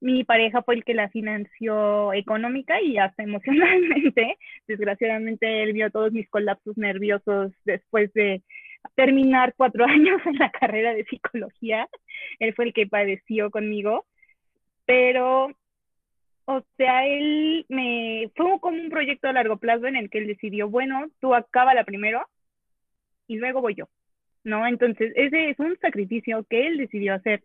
mi 0.00 0.24
pareja 0.24 0.62
fue 0.62 0.74
el 0.74 0.84
que 0.84 0.94
la 0.94 1.08
financió 1.08 2.12
económica 2.14 2.82
y 2.82 2.98
hasta 2.98 3.22
emocionalmente. 3.22 4.38
Desgraciadamente, 4.66 5.62
él 5.62 5.72
vio 5.72 5.90
todos 5.92 6.12
mis 6.12 6.28
colapsos 6.28 6.76
nerviosos 6.76 7.52
después 7.64 8.12
de 8.12 8.42
terminar 8.96 9.54
cuatro 9.56 9.84
años 9.86 10.20
en 10.26 10.36
la 10.38 10.50
carrera 10.50 10.94
de 10.94 11.04
psicología. 11.04 11.88
Él 12.40 12.54
fue 12.54 12.66
el 12.66 12.72
que 12.72 12.88
padeció 12.88 13.50
conmigo. 13.50 14.04
Pero, 14.84 15.50
o 16.46 16.62
sea, 16.76 17.06
él 17.06 17.64
me... 17.68 18.30
Fue 18.34 18.58
como 18.60 18.80
un 18.80 18.90
proyecto 18.90 19.28
a 19.28 19.32
largo 19.32 19.58
plazo 19.58 19.86
en 19.86 19.96
el 19.96 20.10
que 20.10 20.18
él 20.18 20.26
decidió, 20.26 20.68
bueno, 20.68 21.06
tú 21.20 21.34
acábala 21.34 21.84
primero 21.84 22.26
y 23.28 23.36
luego 23.36 23.60
voy 23.60 23.74
yo. 23.76 23.88
¿No? 24.44 24.66
Entonces, 24.66 25.12
ese 25.16 25.50
es 25.50 25.58
un 25.58 25.76
sacrificio 25.80 26.44
que 26.48 26.66
él 26.66 26.78
decidió 26.78 27.14
hacer 27.14 27.42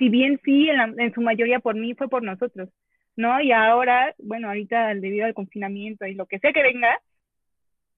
si 0.00 0.08
bien 0.08 0.40
sí, 0.44 0.68
en, 0.68 0.76
la, 0.78 0.94
en, 0.96 1.12
su 1.12 1.20
mayoría 1.20 1.60
por 1.60 1.76
mí, 1.76 1.94
fue 1.94 2.08
por 2.08 2.22
nosotros, 2.22 2.70
¿no? 3.16 3.38
Y 3.42 3.52
ahora, 3.52 4.14
bueno, 4.18 4.48
ahorita 4.48 4.94
debido 4.94 5.26
al 5.26 5.34
confinamiento 5.34 6.06
y 6.06 6.14
lo 6.14 6.24
que 6.26 6.38
sea 6.38 6.54
que 6.54 6.62
venga, 6.62 6.98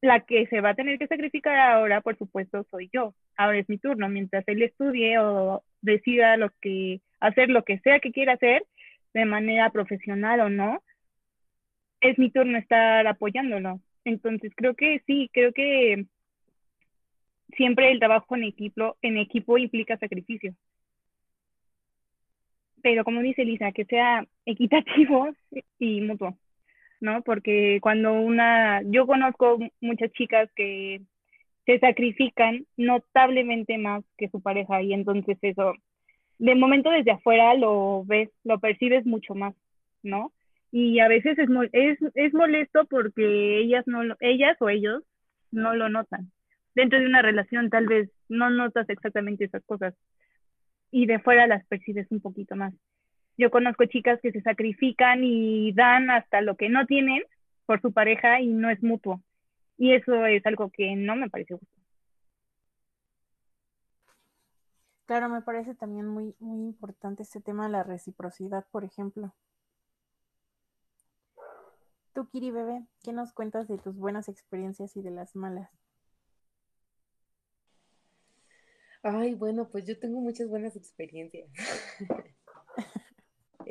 la 0.02 0.20
que 0.20 0.46
se 0.48 0.60
va 0.60 0.70
a 0.70 0.74
tener 0.74 0.98
que 0.98 1.06
sacrificar 1.08 1.58
ahora, 1.58 2.02
por 2.02 2.18
supuesto, 2.18 2.66
soy 2.70 2.90
yo. 2.92 3.14
Ahora 3.36 3.58
es 3.58 3.68
mi 3.68 3.78
turno, 3.78 4.08
mientras 4.08 4.44
él 4.48 4.62
estudie 4.62 5.18
o 5.18 5.64
decida 5.80 6.36
lo 6.36 6.50
que, 6.60 7.00
hacer 7.20 7.48
lo 7.50 7.64
que 7.64 7.78
sea 7.80 8.00
que 8.00 8.12
quiera 8.12 8.34
hacer, 8.34 8.66
de 9.14 9.24
manera 9.26 9.70
profesional 9.70 10.40
o 10.40 10.50
no, 10.50 10.82
es 12.00 12.18
mi 12.18 12.30
turno 12.30 12.58
estar 12.58 13.06
apoyándolo. 13.06 13.80
Entonces, 14.04 14.52
creo 14.56 14.74
que 14.74 15.02
sí, 15.06 15.30
creo 15.32 15.52
que 15.52 16.06
siempre 17.56 17.92
el 17.92 17.98
trabajo 18.00 18.36
en 18.36 18.44
equipo, 18.44 18.96
en 19.02 19.18
equipo 19.18 19.58
implica 19.58 19.96
sacrificio 19.98 20.54
pero 22.82 23.04
como 23.04 23.20
dice 23.22 23.44
Lisa, 23.44 23.72
que 23.72 23.84
sea 23.86 24.26
equitativo 24.44 25.30
y 25.78 26.00
mutuo, 26.02 26.36
¿no? 27.02 27.22
Porque 27.22 27.80
cuando 27.82 28.12
una, 28.14 28.80
yo 28.84 29.06
conozco 29.06 29.58
muchas 29.80 30.12
chicas 30.12 30.48
que 30.54 31.02
se 31.66 31.78
sacrifican 31.80 32.64
notablemente 32.76 33.76
más 33.76 34.04
que 34.16 34.28
su 34.28 34.40
pareja 34.40 34.82
y 34.82 34.92
entonces 34.92 35.36
eso, 35.42 35.74
de 36.38 36.54
momento 36.54 36.90
desde 36.90 37.10
afuera 37.10 37.54
lo 37.54 38.04
ves, 38.04 38.30
lo 38.44 38.60
percibes 38.60 39.04
mucho 39.04 39.34
más, 39.34 39.54
¿no? 40.02 40.32
Y 40.70 41.00
a 41.00 41.08
veces 41.08 41.36
es, 41.38 41.48
es, 41.72 41.98
es 42.14 42.34
molesto 42.34 42.86
porque 42.86 43.58
ellas, 43.58 43.84
no, 43.86 44.16
ellas 44.20 44.56
o 44.60 44.68
ellos 44.68 45.02
no 45.50 45.74
lo 45.74 45.88
notan. 45.88 46.30
Dentro 46.74 47.00
de 47.00 47.06
una 47.06 47.20
relación 47.20 47.68
tal 47.68 47.86
vez 47.88 48.10
no 48.28 48.48
notas 48.48 48.88
exactamente 48.88 49.44
esas 49.44 49.64
cosas, 49.64 49.94
y 50.92 51.06
de 51.06 51.18
fuera 51.18 51.48
las 51.48 51.66
percibes 51.66 52.06
un 52.10 52.20
poquito 52.20 52.54
más. 52.54 52.74
Yo 53.38 53.50
conozco 53.50 53.84
chicas 53.86 54.20
que 54.20 54.32
se 54.32 54.42
sacrifican 54.42 55.24
y 55.24 55.72
dan 55.72 56.10
hasta 56.10 56.40
lo 56.40 56.56
que 56.56 56.68
no 56.68 56.86
tienen 56.86 57.22
por 57.66 57.80
su 57.80 57.92
pareja 57.92 58.40
y 58.40 58.48
no 58.48 58.70
es 58.70 58.82
mutuo. 58.82 59.22
Y 59.78 59.94
eso 59.94 60.26
es 60.26 60.44
algo 60.46 60.70
que 60.70 60.94
no 60.96 61.16
me 61.16 61.30
parece 61.30 61.54
justo. 61.54 61.82
Claro, 65.06 65.28
me 65.28 65.42
parece 65.42 65.74
también 65.74 66.06
muy, 66.06 66.34
muy 66.38 66.60
importante 66.60 67.22
este 67.22 67.40
tema 67.40 67.64
de 67.64 67.72
la 67.72 67.82
reciprocidad, 67.82 68.66
por 68.70 68.84
ejemplo. 68.84 69.34
Tú, 72.14 72.28
Kiri 72.28 72.50
Bebé, 72.50 72.86
¿qué 73.02 73.12
nos 73.12 73.32
cuentas 73.32 73.68
de 73.68 73.78
tus 73.78 73.96
buenas 73.96 74.28
experiencias 74.28 74.96
y 74.96 75.02
de 75.02 75.10
las 75.10 75.34
malas? 75.34 75.70
Ay, 79.02 79.34
bueno, 79.34 79.68
pues 79.68 79.86
yo 79.86 79.98
tengo 79.98 80.20
muchas 80.20 80.48
buenas 80.48 80.76
experiencias. 80.76 81.50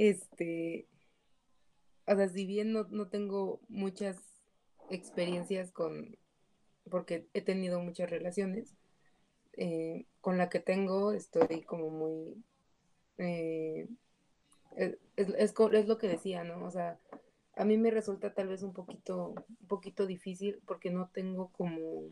Este, 0.02 0.88
o 2.08 2.16
sea, 2.16 2.28
si 2.28 2.48
bien 2.48 2.74
no, 2.74 2.86
no 2.90 3.10
tengo 3.10 3.62
muchas 3.70 4.18
experiencias 4.90 5.72
con, 5.72 6.18
porque 6.90 7.28
he 7.36 7.42
tenido 7.44 7.80
muchas 7.82 8.10
relaciones, 8.10 8.74
eh, 9.54 10.08
con 10.20 10.40
la 10.40 10.50
que 10.50 10.60
tengo 10.60 11.12
estoy 11.12 11.62
como 11.62 11.92
muy, 11.92 12.44
eh, 13.20 13.90
es, 14.76 14.98
es, 15.18 15.54
es 15.56 15.88
lo 15.88 16.00
que 16.00 16.08
decía, 16.08 16.44
¿no? 16.44 16.66
O 16.66 16.72
sea, 16.72 16.98
a 17.56 17.64
mí 17.64 17.78
me 17.78 17.92
resulta 17.92 18.34
tal 18.34 18.48
vez 18.48 18.64
un 18.64 18.74
poquito, 18.74 19.36
un 19.62 19.68
poquito 19.68 20.08
difícil 20.08 20.64
porque 20.66 20.90
no 20.90 21.10
tengo 21.14 21.52
como, 21.52 22.10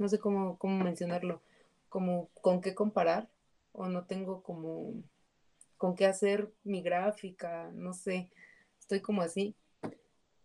no 0.00 0.08
sé 0.08 0.18
cómo, 0.18 0.58
cómo 0.58 0.82
mencionarlo, 0.82 1.40
como 1.88 2.30
con 2.42 2.60
qué 2.60 2.74
comparar 2.74 3.28
o 3.70 3.86
no 3.86 4.06
tengo 4.06 4.42
como 4.42 5.04
con 5.76 5.94
qué 5.94 6.06
hacer 6.06 6.52
mi 6.64 6.82
gráfica, 6.82 7.70
no 7.74 7.92
sé, 7.92 8.30
estoy 8.78 9.00
como 9.00 9.22
así, 9.22 9.54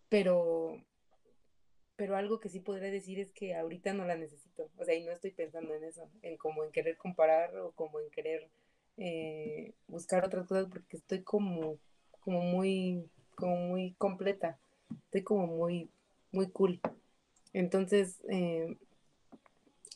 pero, 0.08 0.84
pero 1.96 2.16
algo 2.16 2.40
que 2.40 2.48
sí 2.48 2.60
podría 2.60 2.90
decir 2.90 3.18
es 3.18 3.32
que 3.32 3.54
ahorita 3.54 3.92
no 3.94 4.04
la 4.04 4.16
necesito, 4.16 4.70
o 4.76 4.84
sea, 4.84 4.94
y 4.94 5.04
no 5.04 5.12
estoy 5.12 5.30
pensando 5.30 5.74
en 5.74 5.84
eso, 5.84 6.10
en 6.22 6.36
como 6.36 6.64
en 6.64 6.72
querer 6.72 6.96
comparar 6.96 7.56
o 7.58 7.72
como 7.72 8.00
en 8.00 8.10
querer 8.10 8.50
eh, 8.98 9.74
buscar 9.86 10.24
otras 10.24 10.46
cosas 10.46 10.66
porque 10.70 10.96
estoy 10.96 11.22
como, 11.22 11.78
como 12.20 12.42
muy, 12.42 13.08
como 13.34 13.56
muy 13.56 13.94
completa, 13.94 14.58
estoy 15.06 15.22
como 15.22 15.46
muy, 15.46 15.90
muy 16.30 16.50
cool. 16.50 16.80
Entonces, 17.54 18.22
eh, 18.28 18.76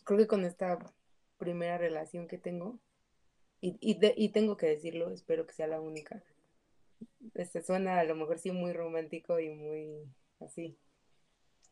creo 0.05 0.19
que 0.19 0.27
con 0.27 0.45
esta 0.45 0.79
primera 1.39 1.79
relación 1.79 2.27
que 2.27 2.39
tengo, 2.39 2.79
y, 3.61 3.77
y, 3.81 3.99
y, 4.17 4.29
tengo 4.31 4.57
que 4.57 4.67
decirlo, 4.67 5.11
espero 5.11 5.47
que 5.47 5.55
sea 5.55 5.67
la 5.67 5.81
única. 5.81 6.23
Este 7.35 7.63
suena 7.63 8.01
a 8.01 8.05
lo 8.05 8.15
mejor 8.15 8.39
sí 8.39 8.51
muy 8.51 8.73
romántico 8.73 9.41
y 9.41 9.51
muy 9.51 10.05
así, 10.41 10.77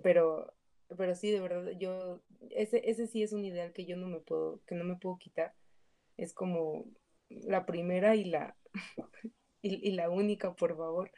pero, 0.03 0.53
pero 0.97 1.14
sí, 1.14 1.30
de 1.30 1.41
verdad, 1.41 1.72
yo, 1.78 2.20
ese, 2.51 2.89
ese 2.91 3.07
sí 3.07 3.22
es 3.22 3.32
un 3.32 3.45
ideal 3.45 3.72
que 3.72 3.87
yo 3.87 3.97
no 3.97 4.07
me 4.07 4.20
puedo, 4.20 4.61
que 4.66 4.74
no 4.74 4.85
me 4.85 4.97
puedo 4.97 5.18
quitar. 5.18 5.55
Es 6.16 6.32
como 6.35 6.87
la 7.28 7.66
primera 7.66 8.16
y 8.16 8.24
la, 8.24 8.57
y, 9.62 9.89
y 9.89 9.93
la 9.93 10.11
única, 10.11 10.55
por 10.55 10.76
favor. 10.76 11.11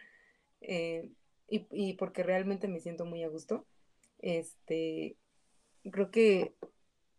Eh, 0.61 1.11
y, 1.49 1.67
y 1.71 1.95
porque 1.95 2.23
realmente 2.23 2.69
me 2.69 2.81
siento 2.81 3.05
muy 3.05 3.23
a 3.23 3.29
gusto. 3.29 3.67
Este, 4.19 5.17
creo 5.91 6.11
que 6.11 6.55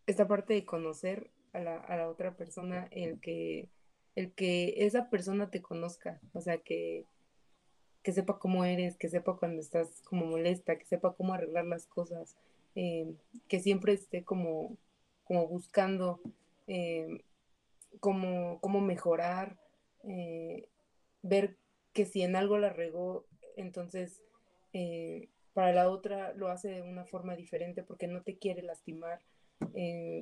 esta 0.06 0.28
parte 0.28 0.54
de 0.54 0.66
conocer 0.66 1.32
a 1.54 1.60
la, 1.60 1.78
a 1.78 1.98
la 1.98 2.10
otra 2.10 2.36
persona, 2.36 2.88
el 2.92 3.20
que, 3.20 3.70
el 4.16 4.32
que 4.34 4.86
esa 4.86 5.10
persona 5.10 5.50
te 5.50 5.62
conozca, 5.62 6.20
o 6.34 6.42
sea, 6.42 6.58
que, 6.60 7.06
que 8.08 8.14
sepa 8.14 8.40
cómo 8.40 8.64
eres, 8.64 8.96
que 8.96 9.10
sepa 9.10 9.36
cuando 9.36 9.62
estás 9.62 10.02
como 10.04 10.26
molesta, 10.26 10.78
que 10.78 10.86
sepa 10.86 11.14
cómo 11.14 11.34
arreglar 11.34 11.66
las 11.66 11.88
cosas, 11.88 12.38
eh, 12.76 13.14
que 13.48 13.60
siempre 13.60 13.94
esté 13.94 14.24
como, 14.24 14.78
como 15.24 15.48
buscando 15.48 16.22
eh, 16.68 17.24
cómo, 18.00 18.82
mejorar, 18.82 19.58
eh, 20.04 20.70
ver 21.22 21.58
que 21.92 22.06
si 22.06 22.22
en 22.22 22.36
algo 22.36 22.58
la 22.58 22.70
regó, 22.70 23.26
entonces 23.56 24.22
para 25.54 25.74
la 25.74 25.90
otra 25.90 26.34
lo 26.34 26.50
hace 26.50 26.70
de 26.70 26.82
una 26.84 27.04
forma 27.04 27.36
diferente 27.36 27.82
porque 27.82 28.08
no 28.08 28.22
te 28.22 28.38
quiere 28.38 28.62
lastimar, 28.62 29.20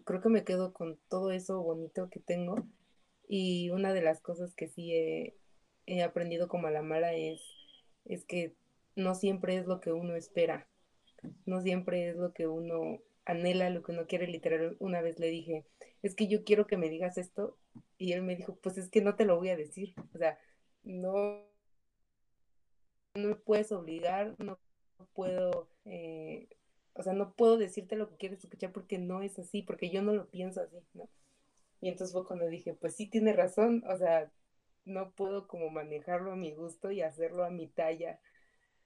creo 0.06 0.22
que 0.22 0.30
me 0.30 0.44
quedo 0.44 0.74
con 0.74 1.00
todo 1.10 1.32
eso 1.32 1.62
bonito 1.62 2.10
que 2.10 2.20
tengo. 2.20 2.68
Y 3.28 3.70
una 3.72 3.94
de 3.94 4.02
las 4.02 4.22
cosas 4.22 4.54
que 4.56 4.68
sí 4.68 4.94
he, 4.94 5.36
he 5.86 6.04
aprendido 6.04 6.48
como 6.48 6.68
a 6.68 6.72
la 6.72 6.82
mala 6.82 7.14
es, 7.14 7.42
es 8.06 8.26
que 8.26 8.56
no 8.96 9.16
siempre 9.16 9.58
es 9.58 9.66
lo 9.66 9.82
que 9.82 9.92
uno 9.92 10.16
espera, 10.16 10.68
no 11.46 11.62
siempre 11.62 12.10
es 12.10 12.16
lo 12.16 12.34
que 12.34 12.48
uno 12.48 13.00
anhela, 13.26 13.70
lo 13.70 13.84
que 13.84 13.92
uno 13.92 14.08
quiere. 14.08 14.28
Literal, 14.28 14.78
una 14.80 15.02
vez 15.02 15.20
le 15.20 15.28
dije, 15.28 15.66
es 16.02 16.16
que 16.16 16.28
yo 16.28 16.44
quiero 16.44 16.68
que 16.68 16.78
me 16.78 16.90
digas 16.90 17.18
esto 17.18 17.58
y 17.98 18.14
él 18.14 18.22
me 18.22 18.36
dijo, 18.36 18.56
pues 18.62 18.78
es 18.78 18.90
que 18.90 19.02
no 19.02 19.16
te 19.16 19.26
lo 19.26 19.38
voy 19.38 19.50
a 19.50 19.58
decir, 19.58 19.96
o 20.14 20.18
sea, 20.18 20.38
no, 20.84 21.42
no 23.16 23.30
me 23.30 23.36
puedes 23.36 23.72
obligar, 23.72 24.36
no 24.40 24.60
puedo 25.14 25.70
eh, 25.86 26.48
o 26.96 27.04
sea, 27.04 27.14
no 27.14 27.34
puedo 27.36 27.58
decirte 27.58 27.98
lo 27.98 28.10
que 28.10 28.18
quieres 28.18 28.44
escuchar 28.44 28.72
porque 28.74 29.00
no 29.00 29.22
es 29.24 29.40
así, 29.40 29.62
porque 29.64 29.92
yo 29.92 30.02
no 30.04 30.14
lo 30.14 30.30
pienso 30.30 30.62
así, 30.62 30.78
¿no? 30.94 31.10
Y 31.82 31.90
entonces 31.90 32.14
fue 32.14 32.26
cuando 32.28 32.48
dije, 32.48 32.74
pues 32.76 32.96
sí 32.96 33.08
tiene 33.10 33.34
razón, 33.34 33.84
o 33.88 33.98
sea, 33.98 34.32
no 34.86 35.12
puedo 35.14 35.48
como 35.48 35.70
manejarlo 35.70 36.32
a 36.34 36.36
mi 36.36 36.54
gusto 36.54 36.92
y 36.92 37.02
hacerlo 37.02 37.44
a 37.46 37.50
mi 37.52 37.68
talla. 37.68 38.20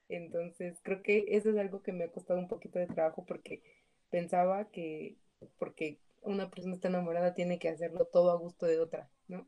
Entonces, 0.10 0.80
creo 0.84 1.03
que 1.03 1.26
eso 1.30 1.49
es 1.51 1.57
algo 1.57 1.82
que 1.84 1.93
me 1.93 2.05
ha 2.05 2.12
costado 2.12 2.39
un 2.39 2.47
poquito 2.47 2.80
de 2.80 2.88
trabajo 2.88 3.26
porque 3.26 3.64
pensaba 4.10 4.70
que 4.72 5.18
porque 5.57 5.99
una 6.22 6.49
persona 6.51 6.76
está 6.76 6.88
enamorada 6.89 7.34
tiene 7.34 7.60
que 7.60 7.70
hacerlo 7.70 8.05
todo 8.05 8.32
a 8.32 8.38
gusto 8.38 8.66
de 8.66 8.80
otra, 8.80 9.10
¿no? 9.28 9.47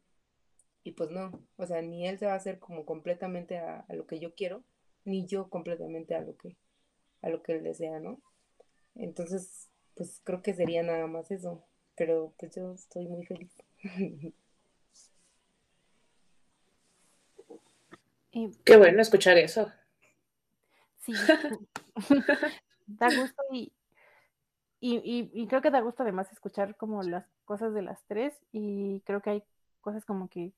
Y 0.84 0.93
pues 0.93 1.12
no, 1.12 1.32
o 1.57 1.66
sea, 1.68 1.82
ni 1.82 2.07
él 2.07 2.20
se 2.20 2.28
va 2.28 2.34
a 2.34 2.36
hacer 2.38 2.59
como 2.59 2.86
completamente 2.86 3.57
a, 3.57 3.82
a 3.88 3.93
lo 3.95 4.07
que 4.07 4.20
yo 4.20 4.34
quiero, 4.36 4.64
ni 5.05 5.26
yo 5.28 5.49
completamente 5.49 6.16
a 6.16 6.22
lo 6.22 6.36
que 6.38 6.57
a 7.22 7.30
lo 7.30 7.43
que 7.43 7.53
él 7.53 7.64
desea, 7.64 7.99
¿no? 7.99 8.22
Entonces, 8.96 9.70
pues 9.96 10.22
creo 10.24 10.42
que 10.42 10.54
sería 10.54 10.84
nada 10.84 11.08
más 11.08 11.32
eso. 11.32 11.64
Pero 11.96 12.34
pues 12.38 12.56
yo 12.56 12.74
estoy 12.74 13.08
muy 13.08 13.26
feliz. 13.26 13.52
Qué 18.64 18.78
bueno 18.78 19.02
escuchar 19.02 19.38
eso. 19.38 19.70
Sí, 21.00 21.14
da 22.88 23.08
gusto 23.14 23.44
y, 23.52 23.74
y, 24.80 25.30
y, 25.34 25.48
creo 25.48 25.62
que 25.62 25.72
da 25.72 25.82
gusto 25.82 26.04
además 26.04 26.32
escuchar 26.32 26.76
como 26.78 27.04
las 27.04 27.26
cosas 27.46 27.74
de 27.74 27.82
las 27.82 28.02
tres 28.06 28.34
y 28.52 29.02
creo 29.02 29.22
que 29.22 29.32
hay 29.32 29.44
cosas 29.82 30.06
como 30.06 30.30
que, 30.30 30.54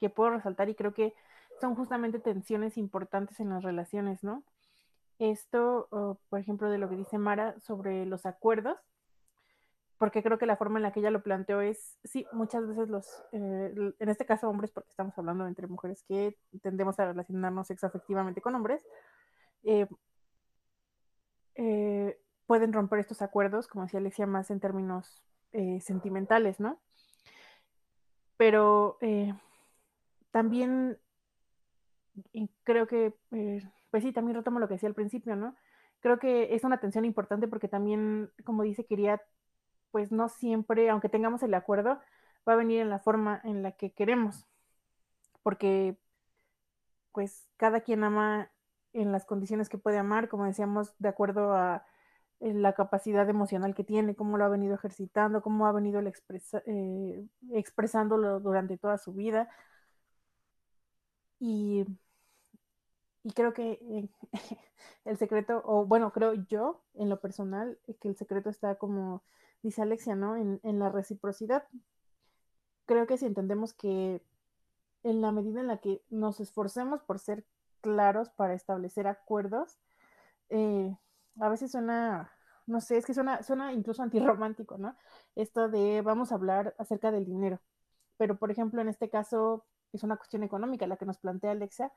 que 0.00 0.08
puedo 0.08 0.30
resaltar 0.30 0.68
y 0.68 0.74
creo 0.74 0.94
que 0.94 1.14
son 1.60 1.74
justamente 1.74 2.18
tensiones 2.18 2.78
importantes 2.78 3.40
en 3.40 3.50
las 3.50 3.62
relaciones, 3.62 4.22
¿no? 4.24 4.42
Esto, 5.18 6.18
por 6.28 6.40
ejemplo, 6.40 6.70
de 6.70 6.78
lo 6.78 6.88
que 6.88 6.96
dice 6.96 7.18
Mara 7.18 7.58
sobre 7.60 8.06
los 8.06 8.26
acuerdos, 8.26 8.78
porque 10.02 10.24
creo 10.24 10.36
que 10.36 10.46
la 10.46 10.56
forma 10.56 10.80
en 10.80 10.82
la 10.82 10.90
que 10.90 10.98
ella 10.98 11.12
lo 11.12 11.22
planteó 11.22 11.60
es, 11.60 11.96
sí, 12.02 12.26
muchas 12.32 12.66
veces 12.66 12.88
los, 12.88 13.22
eh, 13.30 13.72
en 14.00 14.08
este 14.08 14.26
caso 14.26 14.48
hombres, 14.48 14.72
porque 14.72 14.90
estamos 14.90 15.16
hablando 15.16 15.46
entre 15.46 15.68
mujeres 15.68 16.02
que 16.02 16.36
tendemos 16.60 16.98
a 16.98 17.06
relacionarnos 17.06 17.68
sexoafectivamente 17.68 18.40
con 18.40 18.56
hombres, 18.56 18.84
eh, 19.62 19.86
eh, 21.54 22.18
pueden 22.46 22.72
romper 22.72 22.98
estos 22.98 23.22
acuerdos, 23.22 23.68
como 23.68 23.84
decía 23.84 24.00
Alexia, 24.00 24.26
más 24.26 24.50
en 24.50 24.58
términos 24.58 25.22
sentimentales, 25.52 26.58
¿no? 26.58 26.80
Pero 28.36 28.98
también 30.32 30.98
creo 32.64 32.88
que 32.88 33.14
pues 33.92 34.04
sí, 34.04 34.12
también 34.12 34.36
retomo 34.36 34.58
lo 34.60 34.68
que 34.68 34.74
decía 34.74 34.88
al 34.88 34.96
principio, 34.96 35.36
¿no? 35.36 35.56
Creo 36.00 36.18
que 36.18 36.54
es 36.54 36.64
una 36.64 36.76
atención 36.76 37.04
importante 37.04 37.48
porque 37.48 37.68
también, 37.68 38.32
como 38.44 38.64
dice, 38.64 38.86
quería, 38.86 39.22
pues 39.92 40.12
no 40.12 40.28
siempre, 40.30 40.90
aunque 40.90 41.10
tengamos 41.10 41.42
el 41.44 41.54
acuerdo, 41.54 42.00
va 42.48 42.54
a 42.54 42.56
venir 42.56 42.80
en 42.80 42.90
la 42.90 43.00
forma 43.00 43.40
en 43.44 43.62
la 43.62 43.72
que 43.72 43.92
queremos, 43.92 44.46
porque 45.42 45.98
pues 47.12 47.46
cada 47.56 47.80
quien 47.82 48.04
ama 48.04 48.50
en 48.92 49.12
las 49.12 49.24
condiciones 49.26 49.68
que 49.68 49.78
puede 49.78 49.98
amar, 49.98 50.28
como 50.28 50.46
decíamos, 50.46 50.94
de 50.98 51.08
acuerdo 51.08 51.54
a 51.54 51.84
eh, 52.40 52.54
la 52.54 52.74
capacidad 52.74 53.28
emocional 53.28 53.74
que 53.74 53.84
tiene, 53.84 54.16
cómo 54.16 54.38
lo 54.38 54.44
ha 54.44 54.48
venido 54.48 54.74
ejercitando, 54.74 55.42
cómo 55.42 55.66
ha 55.66 55.72
venido 55.72 56.00
expresa, 56.00 56.62
eh, 56.66 57.26
expresándolo 57.52 58.40
durante 58.40 58.78
toda 58.78 58.98
su 58.98 59.12
vida. 59.14 59.48
Y 61.40 61.84
y 63.24 63.32
creo 63.32 63.52
que 63.52 63.72
eh, 63.72 64.08
el 65.04 65.16
secreto, 65.16 65.62
o 65.64 65.86
bueno, 65.86 66.12
creo 66.12 66.34
yo 66.34 66.82
en 66.94 67.08
lo 67.08 67.20
personal, 67.20 67.78
que 68.00 68.08
el 68.08 68.16
secreto 68.16 68.50
está 68.50 68.76
como 68.76 69.22
dice 69.62 69.82
Alexia, 69.82 70.16
¿no? 70.16 70.36
En, 70.36 70.60
en, 70.64 70.78
la 70.78 70.90
reciprocidad. 70.90 71.64
Creo 72.86 73.06
que 73.06 73.16
si 73.16 73.26
entendemos 73.26 73.72
que 73.74 74.22
en 75.04 75.20
la 75.20 75.32
medida 75.32 75.60
en 75.60 75.68
la 75.68 75.78
que 75.78 76.02
nos 76.10 76.40
esforcemos 76.40 77.02
por 77.02 77.18
ser 77.18 77.44
claros 77.80 78.30
para 78.30 78.54
establecer 78.54 79.06
acuerdos, 79.06 79.78
eh, 80.50 80.96
a 81.40 81.48
veces 81.48 81.72
suena, 81.72 82.32
no 82.66 82.80
sé, 82.80 82.98
es 82.98 83.06
que 83.06 83.14
suena, 83.14 83.42
suena 83.42 83.72
incluso 83.72 84.02
antirromántico, 84.02 84.78
¿no? 84.78 84.96
Esto 85.34 85.68
de 85.68 86.02
vamos 86.02 86.32
a 86.32 86.36
hablar 86.36 86.74
acerca 86.78 87.10
del 87.10 87.24
dinero. 87.24 87.60
Pero, 88.16 88.38
por 88.38 88.50
ejemplo, 88.50 88.80
en 88.80 88.88
este 88.88 89.08
caso 89.10 89.64
es 89.92 90.02
una 90.02 90.16
cuestión 90.16 90.42
económica 90.42 90.86
la 90.86 90.96
que 90.96 91.06
nos 91.06 91.18
plantea 91.18 91.52
Alexia, 91.52 91.92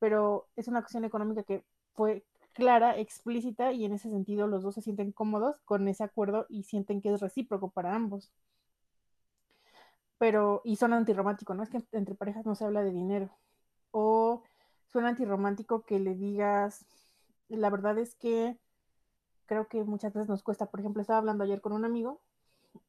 pero 0.00 0.48
es 0.56 0.68
una 0.68 0.82
cuestión 0.82 1.04
económica 1.04 1.44
que 1.44 1.64
fue 1.94 2.24
clara, 2.54 2.98
explícita 2.98 3.72
y 3.72 3.84
en 3.84 3.92
ese 3.94 4.10
sentido 4.10 4.48
los 4.48 4.64
dos 4.64 4.74
se 4.74 4.82
sienten 4.82 5.12
cómodos 5.12 5.60
con 5.64 5.88
ese 5.88 6.04
acuerdo 6.04 6.46
y 6.48 6.64
sienten 6.64 7.00
que 7.02 7.12
es 7.14 7.20
recíproco 7.20 7.70
para 7.70 7.94
ambos. 7.94 8.32
pero, 10.18 10.60
y 10.64 10.76
son 10.76 10.92
antirromántico, 10.92 11.54
¿no? 11.54 11.62
Es 11.62 11.70
que 11.70 11.82
entre 11.92 12.14
parejas 12.14 12.44
no 12.46 12.54
se 12.54 12.64
habla 12.64 12.82
de 12.82 12.92
dinero. 12.92 13.30
O 13.92 14.42
suena 14.88 15.10
antirromántico 15.10 15.82
que 15.84 15.98
le 16.00 16.14
digas, 16.14 16.84
la 17.48 17.70
verdad 17.70 17.98
es 17.98 18.14
que 18.16 18.58
creo 19.46 19.68
que 19.68 19.84
muchas 19.84 20.12
veces 20.12 20.28
nos 20.28 20.42
cuesta, 20.42 20.66
por 20.66 20.80
ejemplo, 20.80 21.02
estaba 21.02 21.18
hablando 21.18 21.44
ayer 21.44 21.60
con 21.60 21.72
un 21.72 21.84
amigo 21.84 22.20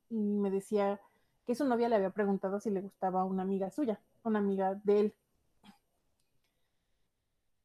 y 0.09 0.39
me 0.39 0.51
decía 0.51 0.99
que 1.45 1.55
su 1.55 1.65
novia 1.65 1.89
le 1.89 1.95
había 1.95 2.11
preguntado 2.11 2.59
si 2.59 2.69
le 2.69 2.81
gustaba 2.81 3.25
una 3.25 3.43
amiga 3.43 3.71
suya, 3.71 4.01
una 4.23 4.39
amiga 4.39 4.75
de 4.83 4.99
él. 4.99 5.15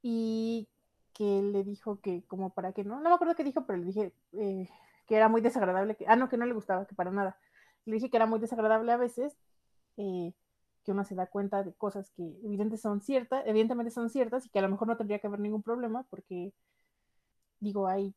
Y 0.09 0.69
que 1.15 1.43
le 1.43 1.65
dijo 1.65 2.01
que 2.01 2.23
como 2.29 2.51
para 2.51 2.73
qué, 2.73 2.85
no, 2.85 3.01
no 3.01 3.09
me 3.09 3.15
acuerdo 3.17 3.35
qué 3.35 3.43
dijo, 3.43 3.67
pero 3.67 3.81
le 3.81 3.87
dije 3.87 4.15
eh, 4.35 4.69
que 5.09 5.17
era 5.17 5.29
muy 5.29 5.41
desagradable, 5.41 5.97
que, 5.97 6.07
ah, 6.07 6.15
no, 6.15 6.29
que 6.29 6.37
no 6.37 6.47
le 6.47 6.55
gustaba, 6.55 6.87
que 6.87 6.95
para 6.95 7.11
nada. 7.11 7.41
Le 7.87 7.95
dije 7.95 8.09
que 8.09 8.17
era 8.17 8.27
muy 8.27 8.39
desagradable 8.39 8.93
a 8.93 8.99
veces, 8.99 9.37
eh, 9.97 10.33
que 10.85 10.93
uno 10.93 11.05
se 11.05 11.17
da 11.17 11.27
cuenta 11.27 11.65
de 11.65 11.75
cosas 11.75 12.11
que 12.13 12.23
evidentemente 12.23 12.77
son 12.77 13.01
ciertas, 13.01 13.43
evidentemente 13.47 13.91
son 13.91 14.09
ciertas 14.09 14.47
y 14.47 14.51
que 14.51 14.61
a 14.61 14.63
lo 14.63 14.69
mejor 14.69 14.87
no 14.87 14.97
tendría 14.97 15.19
que 15.19 15.27
haber 15.27 15.41
ningún 15.41 15.65
problema 15.65 16.05
porque, 16.09 16.53
digo, 17.59 17.89
hay 17.89 18.15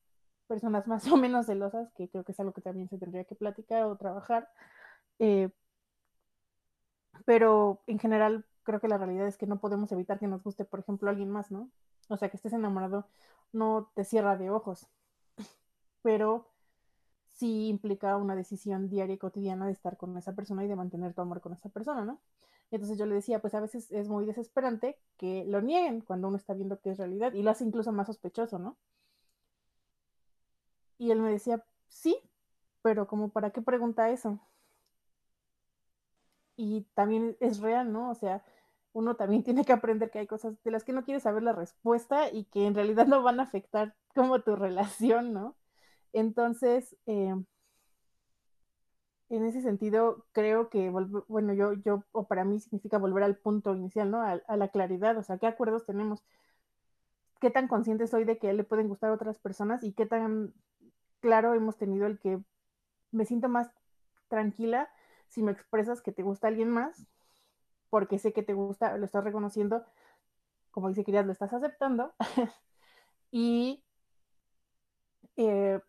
personas 0.47 0.87
más 0.87 1.07
o 1.11 1.17
menos 1.17 1.47
celosas, 1.47 1.91
que 1.93 2.07
creo 2.09 2.23
que 2.23 2.33
es 2.33 2.39
algo 2.39 2.53
que 2.53 2.61
también 2.61 2.87
se 2.89 2.99
tendría 2.99 3.23
que 3.23 3.35
platicar 3.35 3.83
o 3.85 3.97
trabajar. 3.97 4.47
Eh, 5.19 5.49
pero 7.25 7.81
en 7.87 7.99
general 7.99 8.45
creo 8.69 8.79
que 8.79 8.87
la 8.87 8.99
realidad 8.99 9.27
es 9.27 9.35
que 9.35 9.47
no 9.47 9.59
podemos 9.59 9.91
evitar 9.91 10.19
que 10.19 10.27
nos 10.27 10.43
guste, 10.43 10.63
por 10.63 10.79
ejemplo, 10.79 11.09
alguien 11.09 11.31
más, 11.31 11.49
¿no? 11.49 11.71
O 12.07 12.17
sea, 12.17 12.29
que 12.29 12.37
estés 12.37 12.53
enamorado 12.53 13.07
no 13.51 13.89
te 13.95 14.03
cierra 14.03 14.37
de 14.37 14.51
ojos, 14.51 14.85
pero 16.03 16.45
sí 17.37 17.67
implica 17.67 18.15
una 18.17 18.35
decisión 18.35 18.87
diaria 18.89 19.15
y 19.15 19.17
cotidiana 19.17 19.65
de 19.65 19.71
estar 19.71 19.97
con 19.97 20.15
esa 20.17 20.35
persona 20.35 20.63
y 20.63 20.67
de 20.67 20.75
mantener 20.75 21.15
tu 21.15 21.21
amor 21.21 21.41
con 21.41 21.53
esa 21.53 21.69
persona, 21.69 22.05
¿no? 22.05 22.19
entonces 22.71 22.99
yo 22.99 23.07
le 23.07 23.15
decía, 23.15 23.39
pues 23.41 23.55
a 23.55 23.61
veces 23.61 23.91
es 23.91 24.07
muy 24.07 24.27
desesperante 24.27 24.99
que 25.17 25.43
lo 25.45 25.59
nieguen 25.61 26.01
cuando 26.01 26.27
uno 26.27 26.37
está 26.37 26.53
viendo 26.53 26.79
que 26.79 26.91
es 26.91 26.99
realidad 26.99 27.33
y 27.33 27.41
lo 27.41 27.49
hace 27.49 27.63
incluso 27.63 27.91
más 27.91 28.05
sospechoso, 28.05 28.59
¿no? 28.59 28.77
Y 30.99 31.09
él 31.09 31.19
me 31.19 31.31
decía, 31.31 31.65
sí, 31.87 32.21
pero 32.83 33.07
como 33.07 33.29
para 33.29 33.49
qué 33.49 33.61
pregunta 33.63 34.11
eso. 34.11 34.39
Y 36.57 36.81
también 36.93 37.37
es 37.39 37.59
real, 37.59 37.91
¿no? 37.91 38.11
O 38.11 38.15
sea, 38.15 38.43
uno 38.93 39.15
también 39.15 39.43
tiene 39.43 39.65
que 39.65 39.73
aprender 39.73 40.11
que 40.11 40.19
hay 40.19 40.27
cosas 40.27 40.61
de 40.63 40.71
las 40.71 40.83
que 40.83 40.93
no 40.93 41.03
quiere 41.03 41.19
saber 41.19 41.43
la 41.43 41.53
respuesta 41.53 42.31
y 42.31 42.45
que 42.45 42.65
en 42.65 42.75
realidad 42.75 43.07
no 43.07 43.23
van 43.23 43.39
a 43.39 43.43
afectar 43.43 43.95
como 44.15 44.41
tu 44.41 44.55
relación, 44.55 45.33
¿no? 45.33 45.55
Entonces, 46.13 46.95
eh, 47.05 47.35
en 49.29 49.45
ese 49.45 49.61
sentido, 49.61 50.25
creo 50.31 50.69
que, 50.69 50.89
bueno, 50.89 51.53
yo, 51.53 51.73
yo, 51.73 52.03
o 52.11 52.27
para 52.27 52.45
mí 52.45 52.59
significa 52.59 52.97
volver 52.97 53.23
al 53.23 53.37
punto 53.37 53.75
inicial, 53.75 54.09
¿no? 54.09 54.21
A, 54.21 54.41
a, 54.47 54.57
la 54.57 54.69
claridad, 54.69 55.17
o 55.17 55.23
sea, 55.23 55.37
¿qué 55.37 55.45
acuerdos 55.45 55.85
tenemos? 55.85 56.23
¿Qué 57.39 57.51
tan 57.51 57.67
consciente 57.67 58.07
soy 58.07 58.23
de 58.23 58.39
que 58.39 58.49
a 58.49 58.53
le 58.53 58.63
pueden 58.63 58.87
gustar 58.87 59.11
otras 59.11 59.37
personas 59.37 59.83
y 59.83 59.93
qué 59.93 60.05
tan 60.07 60.53
claro 61.19 61.53
hemos 61.53 61.77
tenido 61.77 62.07
el 62.07 62.19
que 62.19 62.41
me 63.11 63.25
siento 63.25 63.49
más 63.49 63.69
tranquila 64.29 64.89
si 65.27 65.43
me 65.43 65.51
expresas 65.51 66.01
que 66.01 66.11
te 66.11 66.23
gusta 66.23 66.47
alguien 66.47 66.69
más, 66.69 67.05
porque 67.89 68.19
sé 68.19 68.33
que 68.33 68.43
te 68.43 68.53
gusta, 68.53 68.97
lo 68.97 69.05
estás 69.05 69.23
reconociendo, 69.23 69.83
como 70.71 70.89
dice 70.89 71.03
Kirias, 71.03 71.25
lo 71.25 71.31
estás 71.31 71.53
aceptando, 71.53 72.13
y 73.31 73.83
eh, 75.37 75.79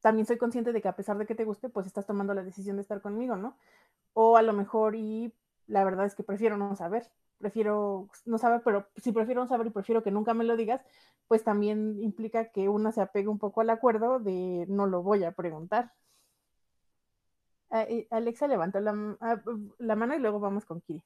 también 0.00 0.26
soy 0.26 0.36
consciente 0.36 0.72
de 0.72 0.82
que 0.82 0.88
a 0.88 0.96
pesar 0.96 1.16
de 1.18 1.26
que 1.26 1.34
te 1.34 1.44
guste, 1.44 1.68
pues 1.68 1.86
estás 1.86 2.06
tomando 2.06 2.34
la 2.34 2.42
decisión 2.42 2.76
de 2.76 2.82
estar 2.82 3.00
conmigo, 3.00 3.36
¿no? 3.36 3.56
O 4.12 4.36
a 4.36 4.42
lo 4.42 4.52
mejor, 4.52 4.94
y 4.96 5.34
la 5.66 5.84
verdad 5.84 6.06
es 6.06 6.14
que 6.14 6.22
prefiero 6.22 6.56
no 6.56 6.76
saber, 6.76 7.10
prefiero 7.38 8.08
no 8.26 8.38
saber, 8.38 8.62
pero 8.64 8.86
si 8.96 9.12
prefiero 9.12 9.40
no 9.40 9.48
saber 9.48 9.66
y 9.68 9.70
prefiero 9.70 10.02
que 10.02 10.10
nunca 10.10 10.34
me 10.34 10.44
lo 10.44 10.56
digas, 10.56 10.82
pues 11.26 11.42
también 11.42 11.98
implica 12.02 12.50
que 12.50 12.68
una 12.68 12.92
se 12.92 13.00
apegue 13.00 13.28
un 13.28 13.38
poco 13.38 13.62
al 13.62 13.70
acuerdo 13.70 14.18
de 14.20 14.66
no 14.68 14.86
lo 14.86 15.02
voy 15.02 15.24
a 15.24 15.32
preguntar. 15.32 15.92
Alexa 18.10 18.46
levantó 18.46 18.80
la, 18.80 19.16
ah, 19.20 19.40
la 19.78 19.96
mano 19.96 20.14
y 20.14 20.20
luego 20.20 20.40
vamos 20.40 20.64
con 20.64 20.80
Kiri. 20.80 21.02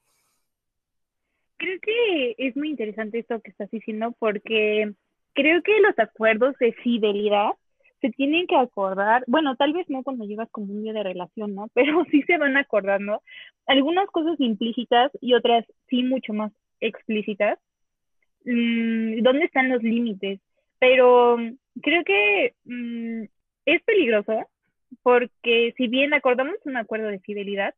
Creo 1.56 1.78
que 1.80 2.34
es 2.38 2.56
muy 2.56 2.70
interesante 2.70 3.18
esto 3.18 3.40
que 3.40 3.50
estás 3.50 3.70
diciendo 3.70 4.14
porque 4.18 4.92
creo 5.32 5.62
que 5.62 5.80
los 5.80 5.98
acuerdos 5.98 6.56
de 6.58 6.72
fidelidad 6.72 7.50
se 8.00 8.10
tienen 8.10 8.46
que 8.46 8.56
acordar, 8.56 9.24
bueno, 9.26 9.56
tal 9.56 9.72
vez 9.72 9.88
no 9.88 10.02
cuando 10.02 10.24
llevas 10.24 10.48
como 10.50 10.72
un 10.72 10.82
día 10.82 10.92
de 10.92 11.02
relación, 11.02 11.54
¿no? 11.54 11.68
Pero 11.74 12.04
sí 12.10 12.22
se 12.22 12.38
van 12.38 12.56
acordando 12.56 13.22
algunas 13.66 14.06
cosas 14.10 14.38
implícitas 14.38 15.10
y 15.20 15.34
otras 15.34 15.64
sí 15.88 16.02
mucho 16.02 16.32
más 16.32 16.52
explícitas. 16.80 17.58
Mm, 18.44 19.22
¿Dónde 19.22 19.46
están 19.46 19.68
los 19.68 19.82
límites? 19.82 20.40
Pero 20.78 21.36
creo 21.82 22.04
que 22.04 22.54
mm, 22.64 23.24
es 23.66 23.82
peligroso 23.82 24.48
porque 25.02 25.74
si 25.76 25.88
bien 25.88 26.14
acordamos 26.14 26.56
un 26.64 26.76
acuerdo 26.76 27.08
de 27.08 27.20
fidelidad, 27.20 27.74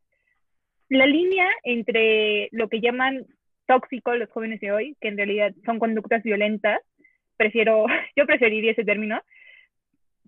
la 0.88 1.06
línea 1.06 1.48
entre 1.62 2.48
lo 2.52 2.68
que 2.68 2.80
llaman 2.80 3.26
tóxico 3.66 4.14
los 4.14 4.30
jóvenes 4.30 4.60
de 4.60 4.72
hoy, 4.72 4.96
que 5.00 5.08
en 5.08 5.16
realidad 5.16 5.54
son 5.64 5.78
conductas 5.78 6.22
violentas, 6.22 6.80
prefiero, 7.36 7.86
yo 8.16 8.26
preferiría 8.26 8.72
ese 8.72 8.84
término, 8.84 9.22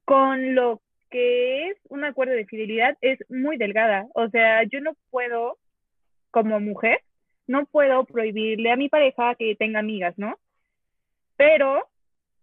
con 0.05 0.55
lo 0.55 0.81
que 1.11 1.69
es 1.69 1.77
un 1.89 2.05
acuerdo 2.05 2.33
de 2.33 2.47
fidelidad 2.47 2.97
es 3.01 3.19
muy 3.29 3.59
delgada. 3.59 4.07
O 4.15 4.29
sea, 4.31 4.63
yo 4.65 4.81
no 4.81 4.97
puedo, 5.11 5.59
como 6.31 6.59
mujer, 6.59 7.01
no 7.47 7.67
puedo 7.67 8.05
prohibirle 8.05 8.71
a 8.71 8.77
mi 8.77 8.89
pareja 8.89 9.35
que 9.35 9.55
tenga 9.57 9.81
amigas, 9.81 10.15
¿no? 10.17 10.39
Pero 11.37 11.87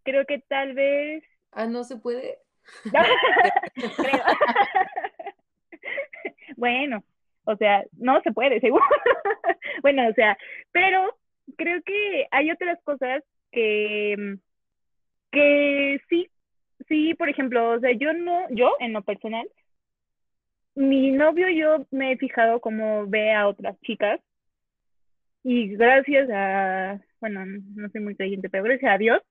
creo 0.03 0.25
que 0.25 0.39
tal 0.39 0.73
vez... 0.73 1.23
Ah, 1.51 1.65
no 1.65 1.83
se 1.83 1.97
puede. 1.97 2.37
bueno, 6.57 7.03
o 7.45 7.55
sea, 7.55 7.83
no 7.97 8.21
se 8.21 8.31
puede, 8.31 8.59
seguro. 8.59 8.85
bueno, 9.81 10.07
o 10.07 10.13
sea, 10.13 10.37
pero 10.71 11.17
creo 11.57 11.81
que 11.83 12.27
hay 12.31 12.51
otras 12.51 12.79
cosas 12.83 13.23
que, 13.51 14.37
que 15.31 15.99
sí 16.09 16.29
sí, 16.89 17.13
por 17.15 17.29
ejemplo, 17.29 17.71
o 17.71 17.79
sea, 17.79 17.91
yo 17.93 18.13
no, 18.13 18.47
yo 18.49 18.75
en 18.79 18.93
lo 18.93 19.03
personal, 19.03 19.47
mi 20.75 21.11
novio 21.11 21.47
yo 21.49 21.85
me 21.91 22.13
he 22.13 22.17
fijado 22.17 22.59
cómo 22.59 23.07
ve 23.07 23.33
a 23.33 23.47
otras 23.47 23.79
chicas 23.81 24.19
y 25.43 25.75
gracias 25.75 26.29
a, 26.33 26.99
bueno, 27.21 27.45
no 27.45 27.89
soy 27.89 28.01
muy 28.01 28.15
creyente, 28.15 28.49
pero 28.49 28.63
gracias 28.63 28.91
a 28.91 28.97
Dios, 28.97 29.21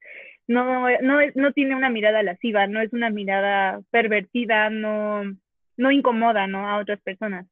no, 0.48 0.88
no, 1.02 1.18
no 1.34 1.52
tiene 1.52 1.76
una 1.76 1.90
mirada 1.90 2.22
lasciva, 2.22 2.66
no 2.66 2.80
es 2.80 2.92
una 2.92 3.10
mirada 3.10 3.80
pervertida, 3.90 4.70
no, 4.70 5.22
no 5.76 5.90
incomoda, 5.92 6.46
¿no? 6.46 6.68
A 6.68 6.78
otras 6.78 7.00
personas. 7.02 7.46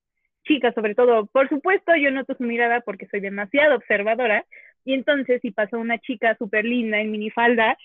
Chicas, 0.45 0.75
sobre 0.75 0.95
todo, 0.95 1.27
por 1.27 1.49
supuesto, 1.49 1.95
yo 1.95 2.11
noto 2.11 2.35
su 2.35 2.45
mirada 2.45 2.81
porque 2.81 3.07
soy 3.07 3.21
demasiado 3.21 3.77
observadora, 3.77 4.45
y 4.85 4.95
entonces 4.95 5.41
si 5.43 5.51
pasa 5.51 5.77
una 5.77 5.99
chica 5.99 6.37
súper 6.39 6.65
linda 6.65 6.99
en 6.99 7.11
minifalda, 7.11 7.77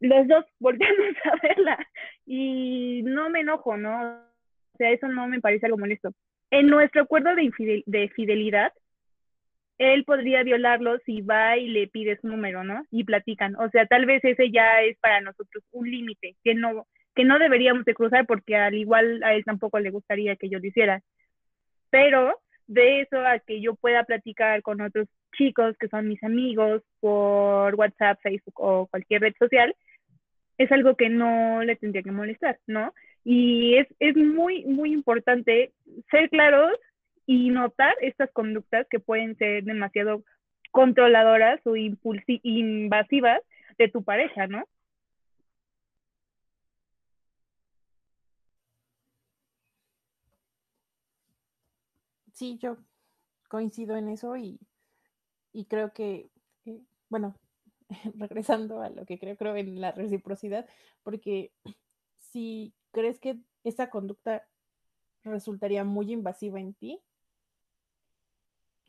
los 0.00 0.28
dos 0.28 0.44
volteamos 0.60 1.16
a 1.24 1.46
verla 1.46 1.78
y 2.26 3.02
no 3.04 3.30
me 3.30 3.40
enojo, 3.40 3.76
¿no? 3.76 4.12
O 4.74 4.76
sea, 4.76 4.90
eso 4.90 5.08
no 5.08 5.26
me 5.26 5.40
parece 5.40 5.66
algo 5.66 5.78
molesto. 5.78 6.12
En 6.50 6.66
nuestro 6.66 7.02
acuerdo 7.02 7.34
de, 7.34 7.82
de 7.86 8.08
fidelidad, 8.10 8.72
él 9.80 10.04
podría 10.04 10.42
violarlo 10.42 10.98
si 11.06 11.22
va 11.22 11.56
y 11.56 11.68
le 11.68 11.88
pide 11.88 12.18
su 12.20 12.28
número, 12.28 12.62
¿no? 12.62 12.84
Y 12.90 13.04
platican. 13.04 13.56
O 13.56 13.70
sea, 13.70 13.86
tal 13.86 14.04
vez 14.04 14.22
ese 14.22 14.50
ya 14.50 14.82
es 14.82 14.98
para 14.98 15.22
nosotros 15.22 15.64
un 15.72 15.90
límite 15.90 16.36
que 16.44 16.54
no, 16.54 16.86
que 17.14 17.24
no 17.24 17.38
deberíamos 17.38 17.86
de 17.86 17.94
cruzar 17.94 18.26
porque 18.26 18.56
al 18.56 18.74
igual 18.74 19.22
a 19.24 19.32
él 19.32 19.42
tampoco 19.42 19.78
le 19.78 19.90
gustaría 19.90 20.36
que 20.36 20.50
yo 20.50 20.58
lo 20.58 20.66
hiciera. 20.66 21.00
Pero 21.88 22.38
de 22.66 23.00
eso 23.00 23.20
a 23.20 23.38
que 23.38 23.62
yo 23.62 23.74
pueda 23.74 24.04
platicar 24.04 24.60
con 24.60 24.82
otros 24.82 25.08
chicos 25.34 25.74
que 25.78 25.88
son 25.88 26.08
mis 26.08 26.22
amigos 26.22 26.82
por 27.00 27.74
WhatsApp, 27.74 28.20
Facebook 28.22 28.60
o 28.60 28.86
cualquier 28.86 29.22
red 29.22 29.34
social, 29.38 29.74
es 30.58 30.70
algo 30.72 30.94
que 30.94 31.08
no 31.08 31.62
le 31.62 31.76
tendría 31.76 32.02
que 32.02 32.12
molestar, 32.12 32.58
¿no? 32.66 32.92
Y 33.24 33.76
es, 33.76 33.86
es 33.98 34.14
muy, 34.14 34.66
muy 34.66 34.92
importante 34.92 35.72
ser 36.10 36.28
claros 36.28 36.74
y 37.26 37.50
notar 37.50 37.94
estas 38.00 38.30
conductas 38.32 38.86
que 38.90 39.00
pueden 39.00 39.36
ser 39.36 39.64
demasiado 39.64 40.24
controladoras 40.72 41.60
o 41.66 41.76
invasivas 41.76 43.40
de 43.78 43.88
tu 43.88 44.04
pareja, 44.04 44.46
¿no? 44.46 44.64
Sí, 52.32 52.58
yo 52.58 52.78
coincido 53.48 53.96
en 53.96 54.08
eso 54.08 54.36
y, 54.36 54.58
creo 55.68 55.92
que, 55.92 56.30
eh, 56.64 56.80
bueno, 57.10 57.36
regresando 58.14 58.80
a 58.82 58.90
lo 58.90 59.04
que 59.04 59.18
creo, 59.18 59.36
creo 59.36 59.56
en 59.56 59.80
la 59.80 59.92
reciprocidad, 59.92 60.66
porque 61.02 61.52
si 62.18 62.72
crees 62.92 63.20
que 63.20 63.38
esa 63.64 63.90
conducta 63.90 64.46
resultaría 65.24 65.84
muy 65.84 66.12
invasiva 66.12 66.60
en 66.60 66.74
ti, 66.74 67.00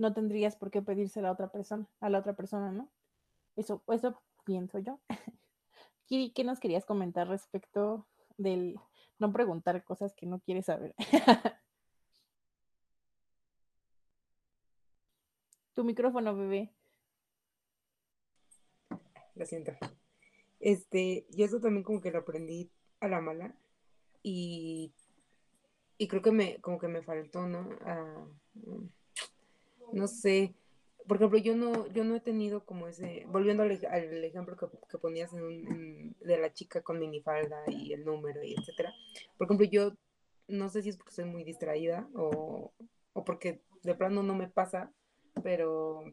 no 0.02 0.14
tendrías 0.14 0.56
por 0.56 0.72
qué 0.72 0.82
pedírsela 0.82 1.30
a 1.30 1.34
otra 1.34 1.52
persona, 1.52 1.88
a 2.02 2.10
la 2.10 2.20
otra 2.20 2.36
persona, 2.36 2.72
¿no? 2.72 2.90
Eso, 3.56 3.84
eso 3.88 4.20
pienso 4.44 4.80
yo. 4.80 5.00
Kiri, 6.08 6.32
¿qué 6.34 6.44
nos 6.44 6.60
querías 6.60 6.86
comentar 6.86 7.28
respecto 7.28 8.08
del 8.38 8.80
no 9.20 9.32
preguntar 9.32 9.84
cosas 9.84 10.14
que 10.14 10.26
no 10.26 10.40
quieres 10.40 10.66
saber? 10.66 10.96
tu 15.74 15.84
micrófono, 15.84 16.36
bebé. 16.36 16.74
Lo 19.36 19.46
siento. 19.46 19.72
Este, 20.60 21.28
yo 21.30 21.46
eso 21.46 21.60
también 21.60 21.84
como 21.84 22.02
que 22.02 22.12
lo 22.12 22.20
aprendí 22.20 22.72
a 23.00 23.08
la 23.08 23.22
mala 23.22 23.56
y, 24.24 24.94
y 25.98 26.08
creo 26.08 26.22
que 26.22 26.32
me, 26.32 26.60
como 26.62 26.80
que 26.80 26.88
me 26.88 27.02
faltó, 27.04 27.48
¿no? 27.48 27.70
Ah, 27.82 28.28
no 29.94 30.08
sé, 30.08 30.54
por 31.08 31.18
ejemplo, 31.18 31.38
yo 31.40 31.56
no, 31.56 31.88
yo 31.88 32.04
no 32.04 32.16
he 32.16 32.20
tenido 32.22 32.66
como 32.66 32.88
ese, 32.88 33.26
volviendo 33.28 33.64
al, 33.64 33.72
ejemplo 33.72 34.56
que, 34.58 34.68
que 34.90 34.98
ponías 34.98 35.34
en 35.34 35.68
en- 35.68 36.16
de 36.22 36.38
la 36.38 36.54
chica 36.54 36.82
con 36.82 37.00
minifalda 37.00 37.64
y 37.68 37.94
el 37.94 38.06
número 38.06 38.44
y 38.44 38.54
etcétera. 38.56 38.94
Por 39.38 39.46
ejemplo, 39.48 39.66
yo 39.68 39.94
no 40.48 40.70
sé 40.70 40.82
si 40.84 40.90
es 40.90 40.98
porque 40.98 41.14
soy 41.14 41.26
muy 41.26 41.44
distraída 41.44 42.08
o, 42.16 42.72
o 43.14 43.24
porque 43.26 43.62
de 43.84 43.96
plano 43.96 44.24
no 44.24 44.36
me 44.36 44.48
pasa, 44.48 44.92
pero 45.44 46.04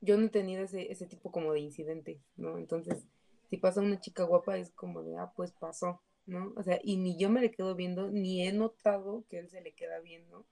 yo 0.00 0.16
no 0.16 0.26
he 0.26 0.28
tenido 0.28 0.62
ese, 0.64 0.90
ese 0.92 1.06
tipo 1.06 1.30
como 1.32 1.52
de 1.52 1.60
incidente, 1.60 2.20
¿no? 2.36 2.58
Entonces, 2.58 3.06
si 3.48 3.56
pasa 3.56 3.80
una 3.80 4.00
chica 4.00 4.24
guapa 4.24 4.56
es 4.56 4.70
como 4.72 5.02
de, 5.02 5.16
ah, 5.16 5.32
pues 5.34 5.52
pasó, 5.52 6.02
¿no? 6.26 6.52
O 6.56 6.62
sea, 6.62 6.78
y 6.82 6.96
ni 6.96 7.18
yo 7.18 7.30
me 7.30 7.40
le 7.40 7.50
quedo 7.50 7.74
viendo, 7.74 8.10
ni 8.10 8.46
he 8.46 8.52
notado 8.52 9.24
que 9.28 9.38
él 9.38 9.50
se 9.50 9.60
le 9.60 9.72
queda 9.72 10.00
viendo, 10.00 10.46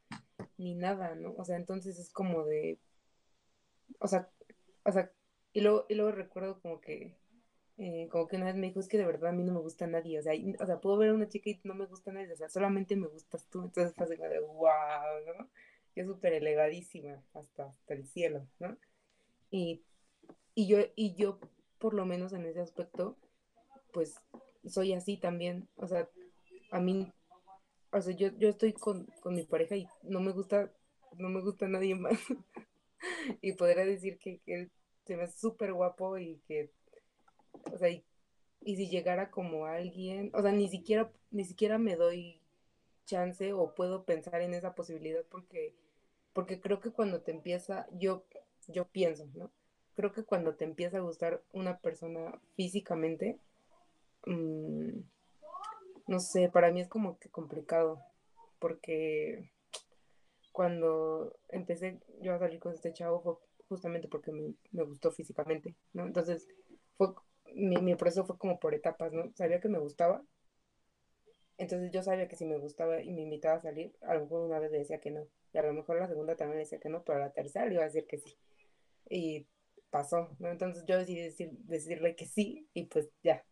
ni 0.59 0.75
nada, 0.75 1.15
¿no? 1.15 1.35
O 1.37 1.45
sea, 1.45 1.57
entonces 1.57 1.99
es 1.99 2.11
como 2.11 2.45
de, 2.45 2.79
o 3.99 4.09
sea, 4.09 4.31
o 4.85 4.93
sea, 4.93 5.11
y 5.53 5.61
luego, 5.61 5.87
y 5.89 5.95
luego 5.95 6.13
recuerdo 6.13 6.61
como 6.61 6.81
que, 6.81 7.17
eh, 7.79 8.09
como 8.11 8.29
que 8.29 8.37
una 8.37 8.47
vez 8.47 8.57
me 8.57 8.69
dijo, 8.69 8.81
es 8.81 8.89
que 8.89 8.99
de 8.99 9.07
verdad 9.07 9.31
a 9.31 9.33
mí 9.33 9.45
no 9.45 9.53
me 9.53 9.61
gusta 9.61 9.87
nadie, 9.87 10.19
o 10.19 10.23
sea, 10.23 10.35
o 10.61 10.67
sea, 10.67 10.81
puedo 10.81 10.99
ver 10.99 11.11
a 11.11 11.15
una 11.15 11.29
chica 11.29 11.51
y 11.51 11.61
no 11.65 11.75
me 11.75 11.87
gusta 11.87 12.13
nadie, 12.13 12.33
o 12.33 12.37
sea, 12.37 12.49
solamente 12.49 12.97
me 12.97 13.09
gustas 13.09 13.47
tú, 13.49 13.63
entonces 13.63 13.95
fue 13.95 14.07
así 14.07 14.17
como 14.17 14.29
de, 14.29 14.41
wow, 14.41 15.37
¿no? 15.39 15.49
Yo 15.95 16.07
súper 16.07 16.35
elegadísima, 16.35 17.23
hasta, 17.35 17.67
hasta 17.67 17.95
el 17.95 18.07
cielo, 18.07 18.47
¿no? 18.59 18.77
Y, 19.51 19.83
y 20.55 20.67
yo, 20.67 20.79
y 20.97 21.15
yo, 21.15 21.39
por 21.79 21.95
lo 21.95 22.07
menos 22.07 22.33
en 22.33 22.47
ese 22.47 22.61
aspecto, 22.61 23.19
pues, 23.93 24.15
soy 24.67 24.93
así 24.93 25.17
también, 25.17 25.69
o 25.77 25.87
sea, 25.87 26.09
a 26.71 26.81
mí, 26.81 27.13
o 27.93 28.01
sea, 28.01 28.15
yo, 28.15 28.29
yo 28.39 28.49
estoy 28.49 28.73
con, 28.73 29.07
con 29.21 29.35
mi 29.35 29.45
pareja 29.45 29.77
y 29.77 29.87
no 30.03 30.21
me 30.21 30.33
gusta, 30.33 30.73
no 31.19 31.29
me 31.29 31.41
gusta 31.41 31.69
nadie 31.69 31.95
más, 31.95 32.19
y 33.43 33.53
podría 33.53 33.85
decir 33.85 34.19
que, 34.19 34.41
que 34.41 34.55
él 34.55 34.71
se 35.05 35.17
ve 35.17 35.27
súper 35.27 35.73
guapo 35.73 36.19
y 36.19 36.41
que, 36.47 36.71
o 37.73 37.79
sea, 37.79 37.91
y, 37.91 38.05
y 38.61 38.77
si 38.77 38.89
llegara 38.89 39.31
como 39.31 39.67
alguien, 39.67 40.31
o 40.35 40.43
sea, 40.43 40.53
ni 40.53 40.69
siquiera, 40.69 41.11
ni 41.31 41.45
siquiera 41.45 41.79
me 41.79 41.97
doy 41.97 42.41
chance 43.05 43.53
o 43.53 43.75
puedo 43.75 44.05
pensar 44.05 44.41
en 44.43 44.55
esa 44.55 44.75
posibilidad 44.75 45.25
porque, 45.31 45.75
porque 46.33 46.61
creo 46.61 46.81
que 46.81 46.91
cuando 46.91 47.21
te 47.21 47.33
empieza, 47.33 47.87
yo, 47.93 48.25
yo 48.69 48.87
pienso, 48.87 49.27
¿no? 49.35 49.51
Creo 49.95 50.13
que 50.13 50.25
cuando 50.25 50.55
te 50.55 50.65
empieza 50.65 50.99
a 50.99 51.03
gustar 51.03 51.43
una 51.53 51.79
persona 51.79 52.41
físicamente, 52.57 53.39
mm, 54.27 55.01
no 56.07 56.21
sé, 56.21 56.49
para 56.49 56.71
mí 56.71 56.81
es 56.81 56.89
como 56.89 57.19
que 57.19 57.31
complicado, 57.31 58.01
porque 58.59 59.51
cuando 60.53 61.37
empecé 61.49 62.01
yo 62.21 62.35
a 62.35 62.39
salir 62.39 62.61
con 62.61 62.75
este 62.75 62.93
chavo 62.93 63.41
justamente 63.69 64.09
porque 64.09 64.33
me, 64.33 64.85
gustó 64.85 65.11
físicamente, 65.11 65.75
¿no? 65.93 66.07
Entonces, 66.07 66.47
fue, 66.97 67.09
mi, 67.55 67.77
mi 67.79 67.95
proceso 67.95 68.27
fue 68.27 68.39
como 68.39 68.59
por 68.59 68.75
etapas, 68.75 69.13
¿no? 69.13 69.33
Sabía 69.35 69.61
que 69.61 69.69
me 69.69 69.79
gustaba, 69.79 70.23
entonces 71.59 71.91
yo 71.93 72.03
sabía 72.03 72.29
que 72.29 72.37
si 72.37 72.45
me 72.45 72.59
gustaba 72.59 73.03
y 73.03 73.13
me 73.13 73.23
invitaba 73.23 73.57
a 73.57 73.61
salir, 73.61 73.95
a 74.03 74.15
lo 74.15 74.23
mejor 74.23 74.43
una 74.43 74.59
vez 74.59 74.73
le 74.73 74.79
decía 74.79 75.01
que 75.01 75.11
no, 75.11 75.27
y 75.53 75.59
a 75.59 75.63
lo 75.63 75.73
mejor 75.73 75.99
la 75.99 76.09
segunda 76.09 76.37
también 76.37 76.59
decía 76.59 76.81
que 76.81 76.89
no, 76.89 77.05
pero 77.05 77.19
a 77.19 77.23
la 77.23 77.33
tercera 77.33 77.67
le 77.67 77.75
iba 77.75 77.83
a 77.83 77.87
decir 77.87 78.07
que 78.07 78.19
sí. 78.19 78.37
Y 79.09 79.47
pasó, 79.91 80.35
¿no? 80.39 80.51
Entonces 80.51 80.85
yo 80.87 80.99
decidí 80.99 81.21
decir, 81.21 81.51
decirle 81.65 82.17
que 82.17 82.27
sí, 82.27 82.69
y 82.75 82.87
pues 82.87 83.11
ya, 83.23 83.45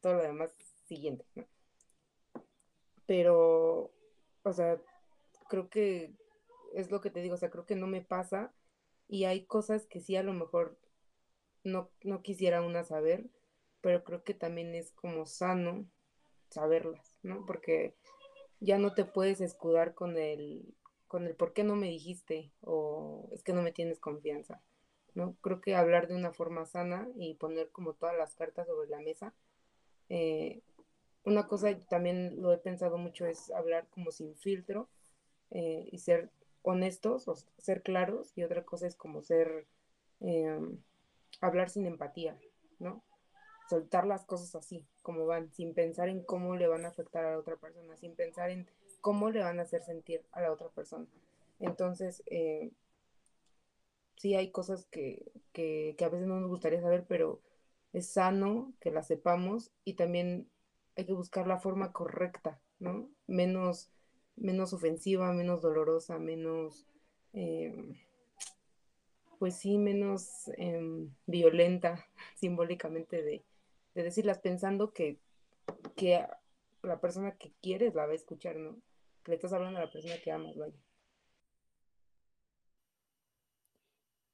todo 0.00 0.14
lo 0.14 0.22
demás 0.22 0.54
siguiente, 0.86 1.24
¿no? 1.34 1.46
Pero, 3.06 3.90
o 4.42 4.52
sea, 4.52 4.80
creo 5.48 5.68
que 5.70 6.12
es 6.74 6.90
lo 6.90 7.00
que 7.00 7.10
te 7.10 7.22
digo, 7.22 7.34
o 7.34 7.38
sea, 7.38 7.50
creo 7.50 7.66
que 7.66 7.76
no 7.76 7.86
me 7.86 8.02
pasa 8.02 8.52
y 9.08 9.24
hay 9.24 9.46
cosas 9.46 9.86
que 9.86 10.00
sí 10.00 10.16
a 10.16 10.22
lo 10.22 10.34
mejor 10.34 10.78
no, 11.64 11.90
no 12.02 12.22
quisiera 12.22 12.62
una 12.62 12.84
saber, 12.84 13.30
pero 13.80 14.04
creo 14.04 14.24
que 14.24 14.34
también 14.34 14.74
es 14.74 14.92
como 14.92 15.26
sano 15.26 15.86
saberlas, 16.50 17.16
¿no? 17.22 17.44
Porque 17.46 17.96
ya 18.60 18.78
no 18.78 18.94
te 18.94 19.04
puedes 19.04 19.40
escudar 19.40 19.94
con 19.94 20.16
el, 20.16 20.74
con 21.06 21.26
el 21.26 21.34
por 21.36 21.52
qué 21.52 21.64
no 21.64 21.76
me 21.76 21.88
dijiste 21.88 22.52
o 22.60 23.28
es 23.32 23.42
que 23.42 23.52
no 23.52 23.62
me 23.62 23.72
tienes 23.72 24.00
confianza, 24.00 24.62
¿no? 25.14 25.36
Creo 25.40 25.60
que 25.60 25.74
hablar 25.74 26.08
de 26.08 26.16
una 26.16 26.32
forma 26.32 26.66
sana 26.66 27.08
y 27.16 27.34
poner 27.34 27.70
como 27.70 27.94
todas 27.94 28.16
las 28.16 28.34
cartas 28.34 28.66
sobre 28.66 28.88
la 28.88 29.00
mesa. 29.00 29.34
Eh, 30.08 30.60
una 31.24 31.46
cosa 31.46 31.78
también 31.88 32.40
lo 32.40 32.52
he 32.52 32.58
pensado 32.58 32.96
mucho 32.98 33.26
es 33.26 33.50
hablar 33.50 33.86
como 33.90 34.10
sin 34.10 34.34
filtro 34.36 34.88
eh, 35.50 35.88
y 35.92 35.98
ser 35.98 36.30
honestos 36.62 37.28
o 37.28 37.36
ser 37.58 37.82
claros 37.82 38.32
y 38.36 38.42
otra 38.42 38.64
cosa 38.64 38.86
es 38.86 38.96
como 38.96 39.22
ser 39.22 39.66
eh, 40.20 40.58
hablar 41.40 41.70
sin 41.70 41.86
empatía, 41.86 42.38
¿no? 42.78 43.02
Soltar 43.68 44.06
las 44.06 44.24
cosas 44.24 44.54
así, 44.54 44.86
como 45.02 45.26
van, 45.26 45.52
sin 45.52 45.74
pensar 45.74 46.08
en 46.08 46.22
cómo 46.22 46.56
le 46.56 46.66
van 46.66 46.84
a 46.84 46.88
afectar 46.88 47.24
a 47.24 47.32
la 47.32 47.38
otra 47.38 47.56
persona, 47.56 47.96
sin 47.96 48.14
pensar 48.14 48.50
en 48.50 48.66
cómo 49.00 49.30
le 49.30 49.40
van 49.40 49.58
a 49.58 49.62
hacer 49.62 49.82
sentir 49.82 50.22
a 50.32 50.40
la 50.40 50.52
otra 50.52 50.68
persona. 50.68 51.06
Entonces, 51.60 52.22
eh, 52.26 52.70
sí 54.16 54.34
hay 54.34 54.50
cosas 54.50 54.86
que, 54.86 55.30
que, 55.52 55.94
que 55.98 56.04
a 56.04 56.08
veces 56.08 56.26
no 56.26 56.40
nos 56.40 56.48
gustaría 56.48 56.80
saber, 56.80 57.04
pero 57.06 57.40
es 57.92 58.12
sano 58.12 58.72
que 58.80 58.90
las 58.90 59.06
sepamos 59.06 59.70
y 59.84 59.94
también 59.94 60.48
hay 60.96 61.06
que 61.06 61.12
buscar 61.12 61.46
la 61.46 61.58
forma 61.58 61.92
correcta, 61.92 62.60
¿no? 62.78 63.08
Menos, 63.26 63.90
menos 64.36 64.72
ofensiva, 64.72 65.32
menos 65.32 65.62
dolorosa, 65.62 66.18
menos, 66.18 66.86
eh, 67.32 67.74
pues 69.38 69.56
sí, 69.56 69.78
menos 69.78 70.48
eh, 70.56 71.08
violenta 71.26 72.06
simbólicamente 72.34 73.22
de, 73.22 73.44
de, 73.94 74.02
decirlas 74.02 74.38
pensando 74.38 74.92
que, 74.92 75.18
que 75.96 76.26
la 76.82 77.00
persona 77.00 77.36
que 77.36 77.52
quieres 77.62 77.94
la 77.94 78.06
va 78.06 78.12
a 78.12 78.16
escuchar, 78.16 78.56
¿no? 78.56 78.76
Que 79.22 79.32
le 79.32 79.36
estás 79.36 79.52
hablando 79.52 79.78
a 79.78 79.84
la 79.84 79.92
persona 79.92 80.16
que 80.22 80.32
amas, 80.32 80.56
vaya. 80.56 80.76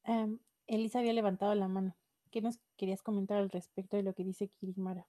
Um, 0.06 0.38
Elisa 0.66 0.98
había 0.98 1.12
levantado 1.12 1.54
la 1.54 1.68
mano. 1.68 1.96
¿Qué 2.34 2.40
nos 2.40 2.58
querías 2.76 3.00
comentar 3.00 3.38
al 3.38 3.48
respecto 3.48 3.96
de 3.96 4.02
lo 4.02 4.12
que 4.12 4.24
dice 4.24 4.48
Kirimara? 4.58 5.06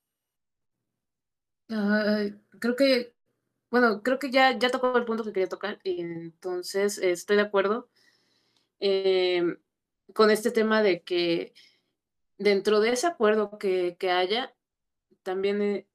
Creo 2.59 2.75
que, 2.75 3.15
bueno, 3.71 4.03
creo 4.03 4.19
que 4.19 4.29
ya, 4.29 4.55
ya 4.59 4.69
tocó 4.69 4.95
el 4.95 5.05
punto 5.05 5.23
que 5.23 5.33
quería 5.33 5.49
tocar, 5.49 5.79
entonces 5.83 6.99
estoy 6.99 7.37
de 7.37 7.41
acuerdo 7.41 7.89
eh, 8.79 9.57
con 10.13 10.29
este 10.29 10.51
tema 10.51 10.83
de 10.83 11.01
que 11.01 11.55
dentro 12.37 12.79
de 12.79 12.91
ese 12.91 13.07
acuerdo 13.07 13.57
que, 13.57 13.97
que 13.97 14.11
haya, 14.11 14.55
también 15.23 15.87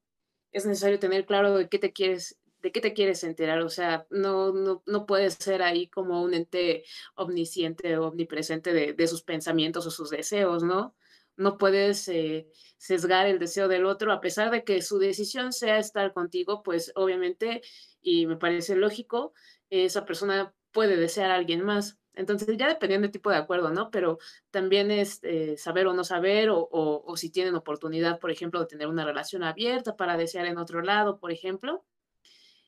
es 0.50 0.66
necesario 0.66 0.98
tener 0.98 1.26
claro 1.26 1.56
de 1.56 1.68
qué 1.68 1.78
te 1.78 1.92
quieres 1.92 2.40
de 2.60 2.72
qué 2.72 2.80
te 2.80 2.92
quieres 2.92 3.22
enterar, 3.22 3.60
o 3.60 3.70
sea, 3.70 4.04
no, 4.10 4.52
no, 4.52 4.82
no 4.84 5.06
puedes 5.06 5.34
ser 5.34 5.62
ahí 5.62 5.86
como 5.86 6.22
un 6.22 6.34
ente 6.34 6.82
omnisciente 7.14 7.96
o 7.98 8.08
omnipresente 8.08 8.72
de, 8.72 8.94
de, 8.94 9.06
sus 9.06 9.22
pensamientos 9.22 9.86
o 9.86 9.90
sus 9.92 10.10
deseos, 10.10 10.64
¿no? 10.64 10.96
No 11.40 11.58
puedes 11.58 12.06
eh, 12.08 12.48
sesgar 12.76 13.26
el 13.26 13.38
deseo 13.38 13.68
del 13.68 13.86
otro, 13.86 14.12
a 14.12 14.20
pesar 14.20 14.50
de 14.50 14.64
que 14.64 14.82
su 14.82 14.98
decisión 14.98 15.52
sea 15.52 15.78
estar 15.78 16.12
contigo, 16.12 16.62
pues 16.62 16.92
obviamente, 16.96 17.62
y 18.00 18.26
me 18.26 18.36
parece 18.36 18.76
lógico, 18.76 19.32
esa 19.70 20.04
persona 20.04 20.54
puede 20.72 20.96
desear 20.96 21.30
a 21.30 21.36
alguien 21.36 21.62
más. 21.64 21.98
Entonces, 22.14 22.56
ya 22.58 22.68
dependiendo 22.68 23.06
del 23.06 23.12
tipo 23.12 23.30
de 23.30 23.36
acuerdo, 23.36 23.70
¿no? 23.70 23.90
Pero 23.90 24.18
también 24.50 24.90
es 24.90 25.20
eh, 25.22 25.56
saber 25.56 25.86
o 25.86 25.94
no 25.94 26.04
saber, 26.04 26.50
o, 26.50 26.68
o, 26.70 27.16
si 27.16 27.30
tienen 27.30 27.54
oportunidad, 27.54 28.18
por 28.18 28.30
ejemplo, 28.30 28.60
de 28.60 28.66
tener 28.66 28.88
una 28.88 29.04
relación 29.04 29.42
abierta 29.42 29.96
para 29.96 30.16
desear 30.16 30.46
en 30.46 30.58
otro 30.58 30.82
lado, 30.82 31.18
por 31.18 31.32
ejemplo. 31.32 31.84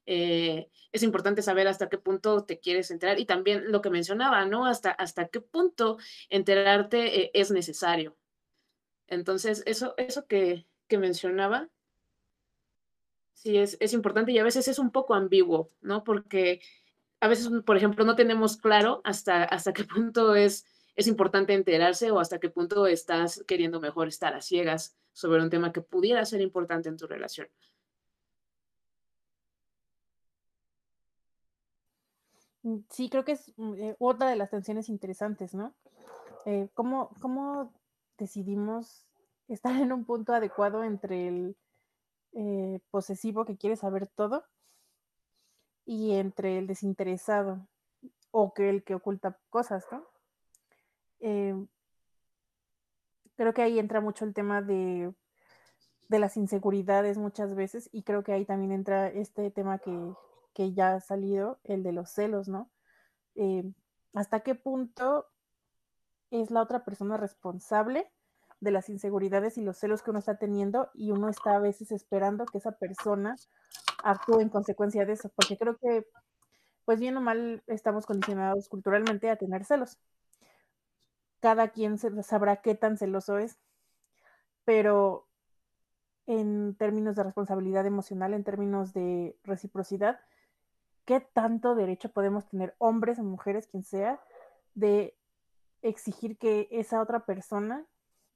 Eh, 0.06 0.68
es 0.92 1.02
importante 1.02 1.42
saber 1.42 1.68
hasta 1.68 1.88
qué 1.88 1.98
punto 1.98 2.44
te 2.44 2.58
quieres 2.58 2.90
enterar 2.90 3.20
y 3.20 3.26
también 3.26 3.70
lo 3.70 3.80
que 3.82 3.90
mencionaba, 3.90 4.44
¿no? 4.46 4.66
Hasta, 4.66 4.90
hasta 4.90 5.28
qué 5.28 5.40
punto 5.40 5.98
enterarte 6.30 7.22
eh, 7.24 7.30
es 7.34 7.50
necesario. 7.50 8.16
Entonces, 9.12 9.62
eso, 9.66 9.94
eso 9.98 10.26
que, 10.26 10.66
que 10.88 10.96
mencionaba, 10.96 11.68
sí, 13.34 13.58
es, 13.58 13.76
es 13.78 13.92
importante 13.92 14.32
y 14.32 14.38
a 14.38 14.44
veces 14.44 14.68
es 14.68 14.78
un 14.78 14.90
poco 14.90 15.14
ambiguo, 15.14 15.70
¿no? 15.82 16.02
Porque 16.02 16.62
a 17.20 17.28
veces, 17.28 17.50
por 17.66 17.76
ejemplo, 17.76 18.06
no 18.06 18.16
tenemos 18.16 18.56
claro 18.56 19.02
hasta, 19.04 19.44
hasta 19.44 19.74
qué 19.74 19.84
punto 19.94 20.34
es, 20.34 20.64
es 20.96 21.06
importante 21.08 21.52
enterarse 21.52 22.10
o 22.10 22.20
hasta 22.20 22.40
qué 22.40 22.48
punto 22.48 22.86
estás 22.86 23.44
queriendo 23.46 23.80
mejor 23.80 24.08
estar 24.08 24.34
a 24.34 24.40
ciegas 24.40 24.96
sobre 25.12 25.42
un 25.42 25.50
tema 25.50 25.72
que 25.74 25.82
pudiera 25.82 26.24
ser 26.24 26.40
importante 26.40 26.88
en 26.88 26.96
tu 26.96 27.06
relación. 27.06 27.48
Mm, 32.62 32.78
sí, 32.88 33.10
creo 33.10 33.24
que 33.26 33.32
es 33.32 33.52
mm, 33.56 33.74
eh, 33.74 33.96
otra 33.98 34.30
de 34.30 34.36
las 34.36 34.48
tensiones 34.48 34.88
interesantes, 34.88 35.52
¿no? 35.52 35.74
Eh, 36.46 36.70
¿cómo, 36.74 37.10
¿Cómo 37.20 37.72
decidimos 38.18 39.06
estar 39.48 39.74
en 39.76 39.92
un 39.92 40.04
punto 40.04 40.32
adecuado 40.32 40.84
entre 40.84 41.28
el 41.28 41.56
eh, 42.32 42.80
posesivo 42.90 43.44
que 43.44 43.56
quiere 43.56 43.76
saber 43.76 44.06
todo 44.06 44.44
y 45.84 46.12
entre 46.12 46.58
el 46.58 46.66
desinteresado 46.66 47.66
o 48.30 48.54
que 48.54 48.70
el 48.70 48.84
que 48.84 48.94
oculta 48.94 49.38
cosas, 49.50 49.86
¿no? 49.90 50.06
creo 53.36 53.54
que 53.54 53.62
ahí 53.62 53.78
entra 53.78 54.00
mucho 54.00 54.24
el 54.24 54.34
tema 54.34 54.60
de, 54.60 55.14
de, 56.08 56.18
las 56.18 56.36
inseguridades 56.36 57.16
muchas 57.16 57.54
veces 57.54 57.88
y 57.92 58.02
creo 58.02 58.24
que 58.24 58.32
ahí 58.32 58.44
también 58.44 58.72
entra 58.72 59.08
este 59.08 59.52
tema 59.52 59.78
que, 59.78 60.14
que 60.52 60.72
ya 60.72 60.94
ha 60.94 61.00
salido, 61.00 61.60
el 61.64 61.84
de 61.84 61.92
los 61.92 62.10
celos, 62.10 62.48
¿no? 62.48 62.70
Eh, 63.36 63.64
¿Hasta 64.14 64.40
qué 64.40 64.54
punto 64.54 65.26
es 66.32 66.50
la 66.50 66.62
otra 66.62 66.84
persona 66.84 67.16
responsable 67.16 68.10
de 68.60 68.70
las 68.70 68.88
inseguridades 68.88 69.58
y 69.58 69.62
los 69.62 69.76
celos 69.76 70.02
que 70.02 70.10
uno 70.10 70.18
está 70.18 70.38
teniendo 70.38 70.90
y 70.94 71.10
uno 71.10 71.28
está 71.28 71.56
a 71.56 71.60
veces 71.60 71.92
esperando 71.92 72.46
que 72.46 72.58
esa 72.58 72.72
persona 72.72 73.36
actúe 74.02 74.40
en 74.40 74.48
consecuencia 74.48 75.04
de 75.04 75.12
eso? 75.12 75.30
Porque 75.36 75.58
creo 75.58 75.76
que, 75.76 76.06
pues 76.84 76.98
bien 76.98 77.16
o 77.16 77.20
mal, 77.20 77.62
estamos 77.66 78.06
condicionados 78.06 78.68
culturalmente 78.68 79.30
a 79.30 79.36
tener 79.36 79.64
celos. 79.64 79.98
Cada 81.40 81.68
quien 81.68 81.98
sabrá 81.98 82.62
qué 82.62 82.74
tan 82.74 82.96
celoso 82.96 83.36
es, 83.38 83.58
pero 84.64 85.26
en 86.26 86.74
términos 86.76 87.16
de 87.16 87.24
responsabilidad 87.24 87.84
emocional, 87.84 88.32
en 88.32 88.44
términos 88.44 88.92
de 88.94 89.36
reciprocidad, 89.44 90.20
qué 91.04 91.20
tanto 91.20 91.74
derecho 91.74 92.10
podemos 92.10 92.48
tener 92.48 92.74
hombres 92.78 93.18
o 93.18 93.24
mujeres, 93.24 93.66
quien 93.66 93.82
sea, 93.82 94.20
de 94.74 95.16
exigir 95.82 96.38
que 96.38 96.68
esa 96.70 97.00
otra 97.00 97.26
persona 97.26 97.84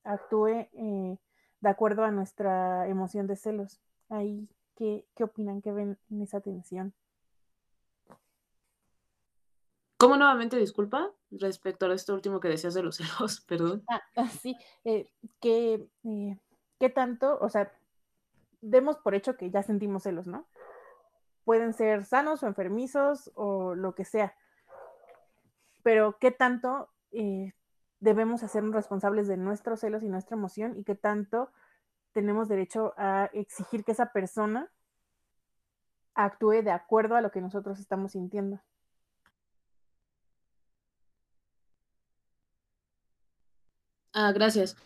actúe 0.05 0.68
eh, 0.73 1.18
de 1.60 1.68
acuerdo 1.68 2.05
a 2.05 2.10
nuestra 2.10 2.86
emoción 2.89 3.27
de 3.27 3.36
celos. 3.36 3.81
Ahí, 4.09 4.48
¿qué, 4.77 5.06
qué 5.14 5.24
opinan? 5.24 5.62
¿Qué 5.62 5.73
ven 5.73 5.98
en 6.10 6.23
esa 6.23 6.40
tensión? 6.40 6.93
¿Cómo 9.97 10.16
nuevamente, 10.16 10.59
disculpa, 10.59 11.10
respecto 11.31 11.86
a 11.86 11.94
esto 11.94 12.12
último 12.12 12.39
que 12.39 12.48
decías 12.48 12.74
de 12.74 12.82
los 12.82 12.97
celos, 12.97 13.40
perdón? 13.40 13.82
Ah, 13.89 14.02
ah 14.16 14.28
sí, 14.28 14.56
eh, 14.85 15.10
que, 15.40 15.89
eh, 16.05 16.39
¿qué 16.78 16.90
tanto, 16.90 17.39
o 17.40 17.48
sea, 17.48 17.73
demos 18.60 18.98
por 18.98 19.14
hecho 19.14 19.36
que 19.36 19.51
ya 19.51 19.62
sentimos 19.62 20.02
celos, 20.02 20.27
¿no? 20.27 20.47
pueden 21.47 21.74
ser 21.74 22.05
sanos 22.05 22.43
o 22.43 22.48
enfermizos 22.48 23.31
o 23.36 23.77
lo 23.77 23.94
que 23.94 24.05
sea. 24.05 24.35
Pero 25.85 26.18
qué 26.18 26.32
tanto 26.32 26.90
eh, 27.12 27.52
debemos 28.00 28.42
hacernos 28.42 28.74
responsables 28.74 29.28
de 29.28 29.36
nuestros 29.36 29.80
celos 29.80 30.02
y 30.02 30.08
nuestra 30.08 30.36
emoción 30.36 30.76
y 30.76 30.84
qué 30.84 30.94
tanto 30.94 31.50
tenemos 32.12 32.48
derecho 32.48 32.94
a 32.96 33.30
exigir 33.32 33.84
que 33.84 33.92
esa 33.92 34.12
persona 34.12 34.70
actúe 36.14 36.62
de 36.62 36.70
acuerdo 36.70 37.16
a 37.16 37.20
lo 37.20 37.30
que 37.30 37.40
nosotros 37.40 37.78
estamos 37.78 38.12
sintiendo. 38.12 38.60
Ah, 44.12 44.32
gracias. 44.32 44.76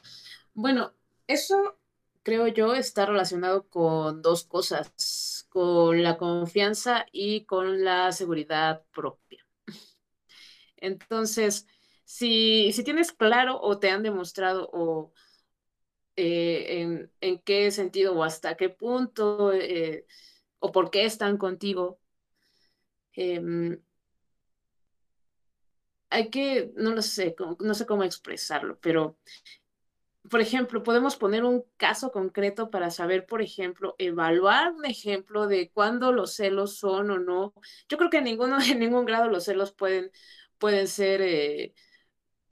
Bueno, 0.54 0.92
eso 1.28 1.78
creo 2.24 2.48
yo 2.48 2.74
está 2.74 3.06
relacionado 3.06 3.68
con 3.68 4.22
dos 4.22 4.44
cosas 4.44 5.46
con 5.50 6.02
la 6.02 6.16
confianza 6.16 7.06
y 7.12 7.44
con 7.44 7.84
la 7.84 8.12
seguridad 8.12 8.84
propia. 8.92 9.46
Entonces, 10.76 11.66
si, 12.10 12.72
tienes 12.84 13.12
claro 13.12 13.60
o 13.60 13.78
te 13.78 13.90
han 13.90 14.02
demostrado 14.02 14.68
o 14.72 15.12
eh, 16.16 17.08
en, 17.20 17.38
qué 17.42 17.70
sentido 17.70 18.14
o 18.14 18.24
hasta 18.24 18.56
qué 18.56 18.68
punto 18.68 19.52
eh, 19.52 20.06
o 20.58 20.72
por 20.72 20.90
qué 20.90 21.04
están 21.04 21.38
contigo, 21.38 22.00
em, 23.12 23.80
hay 26.10 26.30
que, 26.30 26.72
no 26.76 26.90
lo 26.92 27.02
sé, 27.02 27.36
no 27.60 27.74
sé 27.74 27.86
cómo 27.86 28.02
expresarlo, 28.02 28.78
pero 28.80 29.16
por 30.28 30.40
ejemplo, 30.40 30.82
podemos 30.82 31.16
poner 31.16 31.44
un 31.44 31.64
caso 31.76 32.10
concreto 32.10 32.70
para 32.70 32.90
saber, 32.90 33.24
por 33.26 33.40
ejemplo, 33.40 33.94
evaluar 33.98 34.72
un 34.72 34.84
ejemplo 34.84 35.46
de 35.46 35.70
cuándo 35.70 36.12
los 36.12 36.34
celos 36.34 36.76
son 36.76 37.10
o 37.10 37.18
no. 37.18 37.54
Yo 37.88 37.96
creo 37.98 38.10
que 38.10 38.18
en, 38.18 38.24
ninguno, 38.24 38.58
en 38.60 38.80
ningún 38.80 39.04
grado 39.06 39.28
los 39.28 39.44
celos 39.44 39.72
pueden, 39.72 40.10
pueden 40.58 40.88
ser 40.88 41.22
eh, 41.22 41.74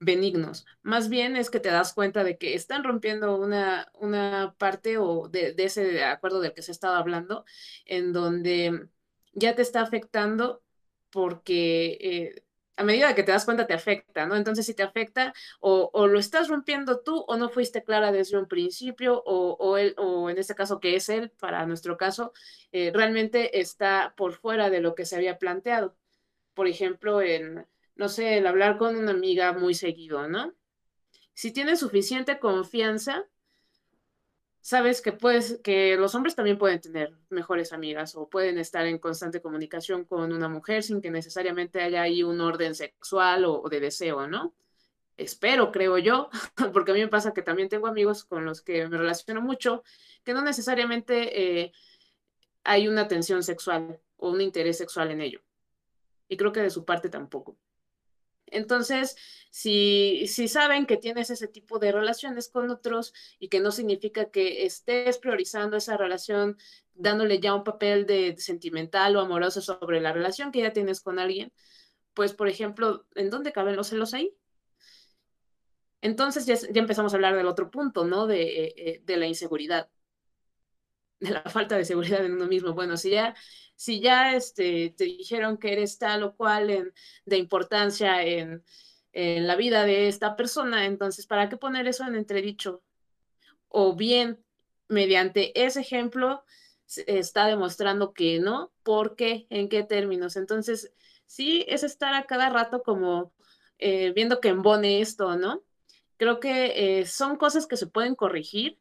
benignos. 0.01 0.66
Más 0.83 1.09
bien 1.09 1.37
es 1.37 1.51
que 1.51 1.61
te 1.61 1.70
das 1.70 1.93
cuenta 1.93 2.25
de 2.25 2.39
que 2.39 2.55
están 2.55 2.85
rompiendo 2.85 3.37
una, 3.37 3.91
una 3.95 4.55
parte 4.59 4.99
o 4.99 5.29
de, 5.29 5.55
ese 5.59 6.05
acuerdo 6.05 6.41
del 6.41 6.55
que 6.55 6.62
se 6.62 6.73
estaba 6.73 6.99
hablando, 6.99 7.45
en 7.85 8.12
donde 8.12 8.89
ya 9.33 9.55
te 9.55 9.62
está 9.62 9.83
afectando 9.83 10.62
porque... 11.11 11.99
Eh, 12.01 12.43
a 12.79 12.85
medida 12.85 13.15
que 13.15 13.25
te 13.25 13.33
das 13.33 13.45
cuenta 13.45 13.66
te 13.66 13.75
afecta, 13.75 14.27
¿no? 14.27 14.37
Entonces, 14.37 14.65
si 14.65 14.73
te 14.73 14.85
afecta, 14.85 15.35
o, 15.59 16.07
lo 16.07 16.19
estás 16.19 16.49
rompiendo 16.49 17.01
tú, 17.01 17.25
o 17.27 17.37
no 17.37 17.49
fuiste 17.49 17.83
clara 17.83 18.12
desde 18.12 18.39
un 18.39 18.47
principio, 18.47 19.20
o, 19.27 19.77
él, 19.77 19.95
o 19.99 20.31
en 20.31 20.39
este 20.39 20.55
caso 20.55 20.79
que 20.79 20.95
es 20.95 21.09
él, 21.09 21.33
para 21.41 21.66
nuestro 21.66 21.97
caso, 21.97 22.33
eh, 22.70 22.93
realmente 22.95 23.59
está 23.61 24.15
por 24.16 24.35
fuera 24.35 24.70
de 24.70 24.81
lo 24.81 24.95
que 24.95 25.07
se 25.07 25.16
había 25.16 25.39
planteado. 25.39 25.97
Por 26.55 26.69
ejemplo, 26.69 27.20
en, 27.20 27.66
no 27.99 28.09
sé, 28.09 28.39
el 28.39 28.47
hablar 28.47 28.79
con 28.79 28.97
una 28.97 29.11
amiga 29.11 29.53
muy 29.53 29.75
seguido, 29.75 30.29
¿no? 30.29 30.55
Si 31.35 31.53
tienes 31.53 31.81
suficiente 31.81 32.39
confianza, 32.39 33.27
sabes 34.61 35.03
que 35.03 35.12
puedes, 35.12 35.61
que 35.62 35.97
los 35.97 36.15
hombres 36.15 36.37
también 36.37 36.59
pueden 36.59 36.81
tener 36.81 37.12
mejores 37.29 37.73
amigas 37.73 38.15
o 38.15 38.29
pueden 38.29 38.59
estar 38.59 38.87
en 38.87 38.99
constante 38.99 39.43
comunicación 39.43 40.05
con 40.05 40.33
una 40.33 40.49
mujer 40.49 40.83
sin 40.85 41.01
que 41.01 41.11
necesariamente 41.11 41.83
haya 41.83 42.03
ahí 42.03 42.23
un 42.23 42.41
orden 42.41 42.75
sexual 42.75 43.45
o, 43.45 43.69
de 43.69 43.81
deseo, 43.81 44.29
¿no? 44.29 44.55
Espero, 45.16 45.73
creo 45.73 45.99
yo, 45.99 46.31
porque 46.73 46.93
a 46.93 46.95
mí 46.95 47.01
me 47.01 47.09
pasa 47.09 47.35
que 47.35 47.43
también 47.43 47.69
tengo 47.69 47.89
amigos 47.89 48.25
con 48.25 48.45
los 48.45 48.62
que 48.62 48.87
me 48.89 48.97
relaciono 48.97 49.41
mucho, 49.41 49.83
que 50.23 50.35
no 50.35 50.43
necesariamente 50.43 51.62
eh, 51.62 51.73
hay 52.62 52.87
una 52.87 53.09
tensión 53.09 53.43
sexual 53.43 54.01
o 54.19 54.31
un 54.31 54.41
interés 54.41 54.79
sexual 54.79 55.11
en 55.11 55.20
ello. 55.20 55.41
Y 56.29 56.37
creo 56.37 56.53
que 56.53 56.61
de 56.62 56.70
su 56.70 56.85
parte 56.85 57.09
tampoco. 57.09 57.57
Entonces, 58.53 59.16
si, 59.51 60.27
si 60.27 60.49
saben 60.49 60.87
que 60.87 60.97
tienes 60.97 61.31
ese 61.31 61.49
tipo 61.49 61.79
de 61.79 61.93
relaciones 61.93 62.49
con 62.49 62.70
otros 62.70 63.12
y 63.39 63.49
que 63.49 63.61
no 63.61 63.73
significa 63.73 64.31
que 64.31 64.65
estés 64.65 65.19
priorizando 65.19 65.77
esa 65.77 65.97
relación, 65.97 66.57
dándole 66.95 67.41
ya 67.41 67.55
un 67.55 67.65
papel 67.65 68.07
de 68.07 68.37
sentimental 68.39 69.16
o 69.16 69.20
amoroso 69.20 69.61
sobre 69.61 70.01
la 70.01 70.12
relación 70.12 70.53
que 70.53 70.61
ya 70.61 70.73
tienes 70.73 71.01
con 71.01 71.19
alguien, 71.19 71.53
pues, 72.15 72.33
por 72.35 72.49
ejemplo, 72.49 73.07
¿en 73.15 73.31
dónde 73.31 73.53
caben 73.53 73.77
los 73.77 73.89
celos 73.89 74.15
ahí? 74.15 74.35
Entonces 76.01 76.47
ya, 76.47 76.55
empezamos 76.81 77.12
a 77.12 77.16
hablar 77.16 77.37
del 77.37 77.47
otro 77.47 77.70
punto, 77.70 78.05
¿no? 78.05 78.27
De, 78.27 78.43
eh, 78.43 78.75
eh, 78.77 79.03
de 79.05 79.16
la 79.16 79.27
inseguridad, 79.27 79.89
de 81.20 81.31
la 81.31 81.43
falta 81.51 81.77
de 81.77 81.85
seguridad 81.85 82.25
en 82.25 82.33
uno 82.35 82.47
mismo. 82.47 82.75
Bueno, 82.75 82.97
si 82.97 83.11
ya 83.11 83.35
si 83.79 84.01
ya 84.01 84.35
este, 84.35 84.93
te 84.97 85.05
dijeron 85.05 85.57
que 85.57 85.73
eres 85.73 85.99
tal 85.99 86.25
o 86.25 86.35
cual 86.35 86.93
de 87.25 87.37
importancia 87.39 88.25
en, 88.25 88.65
la 89.13 89.57
vida 89.57 89.85
de 89.85 90.09
esta 90.09 90.37
persona, 90.37 90.85
entonces, 90.87 91.27
¿para 91.27 91.49
qué 91.49 91.57
poner 91.57 91.87
eso 91.87 92.05
en 92.05 92.17
entredicho? 92.17 92.83
O 93.69 93.95
bien, 93.95 94.45
mediante 94.89 95.65
ese 95.65 95.81
ejemplo, 95.81 96.45
está 97.07 97.47
demostrando 97.47 98.13
que 98.13 98.41
no, 98.41 98.73
¿por 98.83 99.15
qué? 99.15 99.47
¿En 99.49 99.69
qué 99.69 99.85
términos? 99.85 100.37
Entonces, 100.37 100.93
sí, 101.27 101.65
es 101.69 101.85
estar 101.85 102.15
a 102.15 102.27
cada 102.27 102.49
rato 102.51 102.83
como 102.83 103.33
eh, 103.79 104.13
viendo 104.13 104.41
que 104.41 104.49
embone 104.49 105.01
esto, 105.01 105.37
¿no? 105.37 105.63
Creo 106.17 106.41
que 106.41 107.01
eh, 107.01 107.07
son 107.07 107.37
cosas 107.37 107.67
que 107.69 107.77
se 107.77 107.87
pueden 107.87 108.17
corregir 108.17 108.79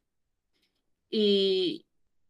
y, 1.10 1.87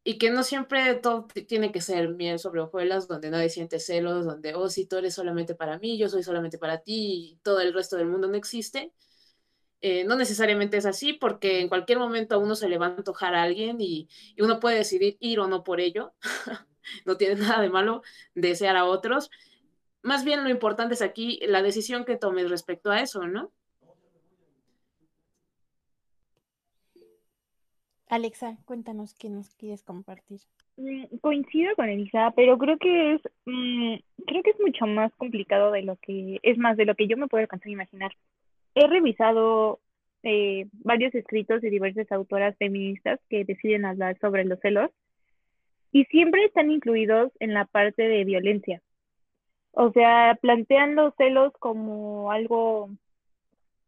y 0.09 0.17
que 0.17 0.31
no 0.31 0.43
siempre 0.43 0.95
todo 0.95 1.27
tiene 1.47 1.71
que 1.71 1.83
ser 1.83 2.09
miel 2.09 2.39
sobre 2.39 2.63
hojuelas, 2.63 3.09
donde 3.09 3.29
nadie 3.29 3.51
siente 3.51 3.79
celos, 3.79 4.25
donde, 4.25 4.55
oh, 4.55 4.71
si 4.71 4.87
tú 4.87 4.97
eres 4.97 5.13
solamente 5.13 5.55
para 5.55 5.79
mí, 5.79 5.99
yo 5.99 6.09
soy 6.09 6.23
solamente 6.23 6.57
para 6.57 6.79
ti, 6.81 7.35
y 7.35 7.37
todo 7.43 7.61
el 7.61 7.75
resto 7.75 7.99
del 7.99 8.07
mundo 8.07 8.27
no 8.27 8.35
existe. 8.35 8.95
Eh, 9.83 10.05
no 10.05 10.17
necesariamente 10.17 10.79
es 10.79 10.87
así, 10.87 11.13
porque 11.13 11.61
en 11.61 11.69
cualquier 11.69 11.99
momento 11.99 12.35
a 12.37 12.39
uno 12.39 12.55
se 12.55 12.71
le 12.71 12.79
va 12.79 12.87
a 12.87 12.97
antojar 12.97 13.35
a 13.35 13.43
alguien 13.43 13.83
y, 13.83 14.09
y 14.35 14.41
uno 14.41 14.61
puede 14.61 14.77
decidir 14.79 15.19
ir 15.21 15.41
o 15.41 15.47
no 15.47 15.63
por 15.63 15.79
ello. 15.79 16.15
no 17.05 17.19
tiene 17.19 17.35
nada 17.35 17.61
de 17.61 17.69
malo 17.69 18.01
desear 18.35 18.77
a 18.77 18.87
otros, 18.87 19.29
más 20.01 20.25
bien 20.25 20.43
lo 20.43 20.49
importante 20.49 20.95
es 20.95 21.03
aquí 21.03 21.39
la 21.47 21.61
decisión 21.61 22.07
que 22.07 22.17
tomes 22.17 22.49
respecto 22.49 22.91
a 22.91 23.03
eso, 23.03 23.27
¿no? 23.27 23.53
Alexa, 28.09 28.57
cuéntanos 28.65 29.15
qué 29.15 29.29
nos 29.29 29.55
quieres 29.57 29.83
compartir. 29.83 30.41
Mm, 30.77 31.19
Coincido 31.21 31.75
con 31.77 31.89
Elisa, 31.89 32.33
pero 32.35 32.57
creo 32.57 32.79
que 32.79 33.15
es, 33.15 33.23
mm, 33.45 33.97
creo 34.27 34.43
que 34.43 34.51
es 34.51 34.61
mucho 34.61 34.87
más 34.87 35.13
complicado 35.17 35.73
de 35.73 35.83
lo 35.83 35.97
que, 35.97 36.39
es 36.43 36.57
más 36.59 36.77
de 36.77 36.87
lo 36.87 36.95
que 36.95 37.07
yo 37.07 37.17
me 37.17 37.29
puedo 37.29 37.43
alcanzar 37.43 37.69
a 37.69 37.73
imaginar. 37.73 38.13
He 38.75 38.87
revisado 38.87 39.81
eh, 40.23 40.67
varios 40.73 41.15
escritos 41.15 41.61
de 41.61 41.71
diversas 41.71 42.11
autoras 42.13 42.57
feministas 42.59 43.21
que 43.29 43.45
deciden 43.45 43.85
hablar 43.85 44.19
sobre 44.21 44.45
los 44.45 44.59
celos 44.61 44.91
y 45.93 46.05
siempre 46.07 46.45
están 46.45 46.71
incluidos 46.71 47.33
en 47.41 47.55
la 47.55 47.67
parte 47.67 48.03
de 48.03 48.25
violencia. 48.25 48.83
O 49.73 49.93
sea, 49.93 50.39
plantean 50.41 50.95
los 50.95 51.15
celos 51.17 51.53
como 51.61 52.33
algo, 52.33 52.91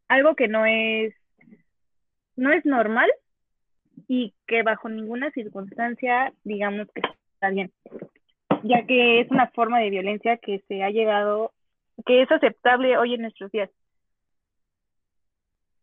algo 0.08 0.34
que 0.34 0.48
no 0.48 0.66
es, 0.66 1.14
no 2.36 2.52
es 2.52 2.64
normal 2.64 3.10
y 4.12 4.34
que 4.48 4.64
bajo 4.64 4.88
ninguna 4.88 5.30
circunstancia 5.30 6.32
digamos 6.42 6.88
que 6.92 7.00
está 7.34 7.50
bien, 7.50 7.70
ya 8.64 8.84
que 8.84 9.20
es 9.20 9.30
una 9.30 9.46
forma 9.52 9.78
de 9.78 9.88
violencia 9.88 10.36
que 10.38 10.64
se 10.66 10.82
ha 10.82 10.90
llegado, 10.90 11.52
que 12.04 12.22
es 12.22 12.32
aceptable 12.32 12.98
hoy 12.98 13.14
en 13.14 13.22
nuestros 13.22 13.52
días. 13.52 13.70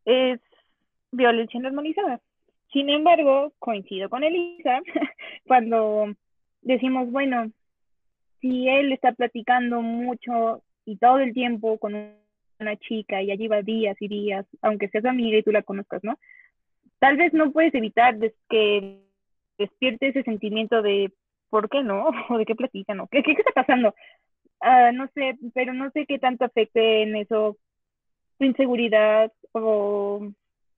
Es 0.04 0.42
violencia 1.10 1.58
normalizada. 1.62 2.20
Sin 2.74 2.90
embargo, 2.90 3.54
coincido 3.60 4.10
con 4.10 4.26
Elisa 4.26 4.82
cuando 5.48 6.14
decimos, 6.62 7.10
bueno, 7.10 7.50
si 8.42 8.68
él 8.68 8.92
está 8.92 9.14
platicando 9.14 9.82
mucho 9.82 10.64
y 10.84 10.98
todo 10.98 11.20
el 11.20 11.34
tiempo 11.34 11.78
con 11.78 11.94
una 12.60 12.76
chica 12.76 13.22
y 13.22 13.32
allí 13.32 13.48
va 13.48 13.62
días 13.62 13.96
y 14.02 14.10
días, 14.10 14.46
aunque 14.62 14.90
seas 14.90 15.06
amiga 15.06 15.38
y 15.38 15.44
tú 15.44 15.54
la 15.54 15.64
conozcas, 15.64 16.04
¿no? 16.04 16.20
Tal 17.00 17.18
vez 17.18 17.34
no 17.34 17.52
puedes 17.52 17.74
evitar 17.74 18.18
que 18.50 19.00
despierte 19.58 20.10
ese 20.10 20.24
sentimiento 20.24 20.82
de 20.82 21.12
¿por 21.50 21.70
qué 21.70 21.84
no? 21.84 22.10
o 22.30 22.38
de 22.38 22.46
qué 22.46 22.56
platican 22.56 23.00
o 23.00 23.08
qué, 23.08 23.24
qué, 23.24 23.32
está 23.32 23.52
pasando. 23.54 23.94
Uh, 24.62 24.92
no 24.94 25.08
sé, 25.14 25.38
pero 25.54 25.74
no 25.74 25.92
sé 25.92 26.06
qué 26.08 26.20
tanto 26.20 26.46
afecte 26.46 27.04
en 27.04 27.16
eso 27.16 27.58
tu 28.40 28.46
inseguridad 28.46 29.32
o, 29.52 30.32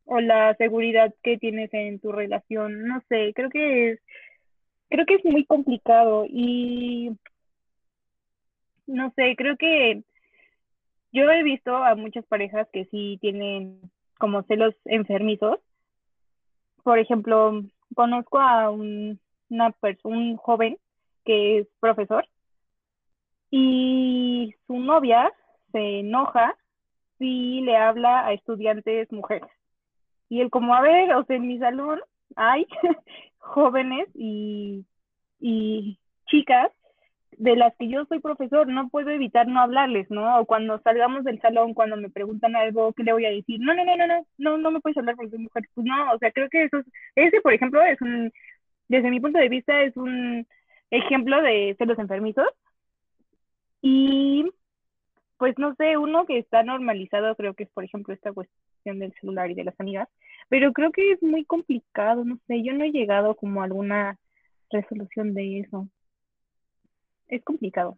o 0.05 0.19
la 0.21 0.55
seguridad 0.55 1.13
que 1.23 1.37
tienes 1.37 1.73
en 1.73 1.99
tu 1.99 2.11
relación. 2.11 2.87
No 2.87 3.01
sé, 3.09 3.33
creo 3.33 3.49
que 3.49 3.91
es, 3.91 3.99
creo 4.89 5.05
que 5.05 5.15
es 5.15 5.25
muy 5.25 5.45
complicado 5.45 6.25
y 6.27 7.11
no 8.87 9.13
sé, 9.15 9.35
creo 9.37 9.55
que 9.55 10.03
yo 11.11 11.29
he 11.29 11.43
visto 11.43 11.75
a 11.75 11.95
muchas 11.95 12.25
parejas 12.25 12.67
que 12.73 12.85
sí 12.85 13.17
tienen 13.21 13.79
como 14.17 14.43
celos 14.43 14.75
enfermizos. 14.85 15.59
Por 16.83 16.99
ejemplo, 16.99 17.63
conozco 17.95 18.39
a 18.39 18.69
un, 18.69 19.19
una 19.49 19.73
un 20.03 20.37
joven 20.37 20.77
que 21.25 21.59
es 21.59 21.67
profesor 21.79 22.25
y 23.51 24.53
su 24.67 24.79
novia 24.79 25.31
se 25.71 25.99
enoja 25.99 26.55
si 27.17 27.61
le 27.61 27.75
habla 27.75 28.25
a 28.25 28.33
estudiantes 28.33 29.11
mujeres. 29.11 29.49
Y 30.29 30.41
él 30.41 30.49
como, 30.49 30.73
a 30.73 30.81
ver, 30.81 31.13
o 31.15 31.23
sea, 31.25 31.35
en 31.35 31.47
mi 31.47 31.57
salón 31.59 31.99
hay 32.35 32.67
jóvenes 33.37 34.07
y, 34.13 34.85
y 35.39 35.97
chicas 36.27 36.71
de 37.39 37.55
las 37.55 37.73
que 37.77 37.87
yo 37.87 38.05
soy 38.05 38.19
profesor, 38.19 38.67
no 38.67 38.89
puedo 38.89 39.09
evitar 39.11 39.47
no 39.47 39.61
hablarles, 39.61 40.11
¿no? 40.11 40.39
O 40.39 40.45
cuando 40.45 40.79
salgamos 40.81 41.23
del 41.23 41.39
salón, 41.41 41.73
cuando 41.73 41.95
me 41.95 42.09
preguntan 42.09 42.55
algo, 42.55 42.93
¿qué 42.93 43.03
le 43.03 43.13
voy 43.13 43.25
a 43.25 43.31
decir? 43.31 43.59
No, 43.61 43.73
no, 43.73 43.85
no, 43.85 43.95
no, 43.95 44.07
no, 44.07 44.25
no, 44.37 44.57
no 44.57 44.71
me 44.71 44.81
puedes 44.81 44.97
hablar 44.97 45.15
porque 45.15 45.31
soy 45.31 45.39
mujer. 45.39 45.63
Pues 45.73 45.87
no, 45.87 46.13
o 46.13 46.17
sea, 46.19 46.31
creo 46.33 46.49
que 46.49 46.65
eso 46.65 46.79
es, 46.79 46.85
ese, 47.15 47.41
por 47.41 47.53
ejemplo, 47.53 47.81
es 47.81 48.01
un, 48.01 48.31
desde 48.89 49.09
mi 49.09 49.21
punto 49.21 49.39
de 49.39 49.49
vista, 49.49 49.83
es 49.83 49.95
un 49.95 50.45
ejemplo 50.91 51.41
de 51.41 51.75
celos 51.77 51.97
enfermizos. 51.99 52.47
Y, 53.81 54.45
pues 55.37 55.57
no 55.57 55.75
sé, 55.75 55.97
uno 55.97 56.25
que 56.25 56.39
está 56.39 56.63
normalizado, 56.63 57.35
creo 57.35 57.53
que 57.53 57.63
es, 57.63 57.69
por 57.71 57.85
ejemplo, 57.85 58.13
esta 58.13 58.33
cuestión 58.33 58.99
del 58.99 59.13
celular 59.21 59.49
y 59.49 59.55
de 59.55 59.63
las 59.63 59.79
amigas, 59.79 60.09
pero 60.49 60.73
creo 60.73 60.91
que 60.91 61.13
es 61.13 61.23
muy 61.23 61.45
complicado, 61.45 62.25
no 62.25 62.37
sé, 62.47 62.63
yo 62.63 62.73
no 62.73 62.83
he 62.83 62.91
llegado 62.91 63.35
como 63.35 63.61
a 63.61 63.65
alguna 63.65 64.17
resolución 64.71 65.33
de 65.33 65.61
eso 65.61 65.87
es 67.29 67.43
complicado. 67.43 67.97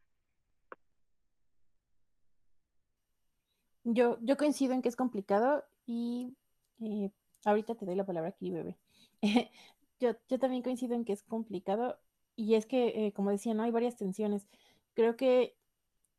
Yo, 3.83 4.17
yo 4.21 4.37
coincido 4.37 4.73
en 4.73 4.81
que 4.81 4.89
es 4.89 4.95
complicado 4.95 5.63
y 5.85 6.35
eh, 6.81 7.09
ahorita 7.45 7.75
te 7.75 7.85
doy 7.85 7.95
la 7.95 8.05
palabra 8.05 8.29
aquí, 8.29 8.51
bebé. 8.51 8.77
yo, 9.99 10.11
yo 10.29 10.39
también 10.39 10.61
coincido 10.63 10.93
en 10.95 11.05
que 11.05 11.13
es 11.13 11.23
complicado 11.23 11.97
y 12.35 12.55
es 12.55 12.65
que, 12.65 13.07
eh, 13.07 13.13
como 13.13 13.31
decía, 13.31 13.53
no 13.53 13.63
hay 13.63 13.71
varias 13.71 13.97
tensiones. 13.97 14.47
Creo 14.93 15.15
que 15.15 15.55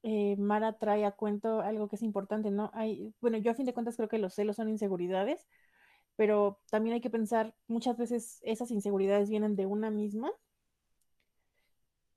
eh, 0.02 0.36
Mara 0.36 0.78
trae 0.78 1.04
a 1.04 1.12
cuento 1.12 1.60
algo 1.60 1.88
que 1.88 1.96
es 1.96 2.02
importante, 2.02 2.50
¿no? 2.50 2.70
Hay, 2.74 3.14
bueno, 3.20 3.38
yo 3.38 3.52
a 3.52 3.54
fin 3.54 3.66
de 3.66 3.74
cuentas 3.74 3.96
creo 3.96 4.08
que 4.08 4.18
los 4.18 4.34
celos 4.34 4.56
son 4.56 4.68
inseguridades, 4.68 5.46
pero 6.16 6.60
también 6.70 6.94
hay 6.94 7.00
que 7.00 7.10
pensar, 7.10 7.54
muchas 7.68 7.96
veces 7.96 8.40
esas 8.44 8.70
inseguridades 8.70 9.30
vienen 9.30 9.56
de 9.56 9.66
una 9.66 9.90
misma 9.90 10.32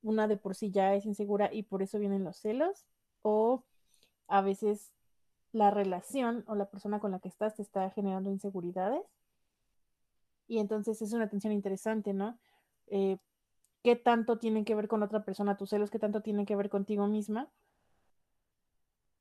una 0.05 0.27
de 0.27 0.37
por 0.37 0.55
sí 0.55 0.71
ya 0.71 0.93
es 0.93 1.05
insegura 1.05 1.51
y 1.51 1.63
por 1.63 1.81
eso 1.81 1.99
vienen 1.99 2.23
los 2.23 2.37
celos, 2.37 2.85
o 3.23 3.63
a 4.27 4.41
veces 4.41 4.91
la 5.51 5.71
relación 5.71 6.43
o 6.47 6.55
la 6.55 6.69
persona 6.69 6.99
con 6.99 7.11
la 7.11 7.19
que 7.19 7.27
estás 7.27 7.55
te 7.55 7.63
está 7.63 7.89
generando 7.89 8.29
inseguridades. 8.29 9.01
Y 10.47 10.59
entonces 10.59 11.01
es 11.01 11.13
una 11.13 11.27
tensión 11.27 11.53
interesante, 11.53 12.13
¿no? 12.13 12.37
Eh, 12.87 13.17
¿Qué 13.83 13.95
tanto 13.95 14.37
tienen 14.37 14.63
que 14.63 14.75
ver 14.75 14.87
con 14.87 15.01
otra 15.01 15.25
persona 15.25 15.57
tus 15.57 15.71
celos? 15.71 15.89
¿Qué 15.89 15.99
tanto 15.99 16.21
tienen 16.21 16.45
que 16.45 16.55
ver 16.55 16.69
contigo 16.69 17.07
misma? 17.07 17.49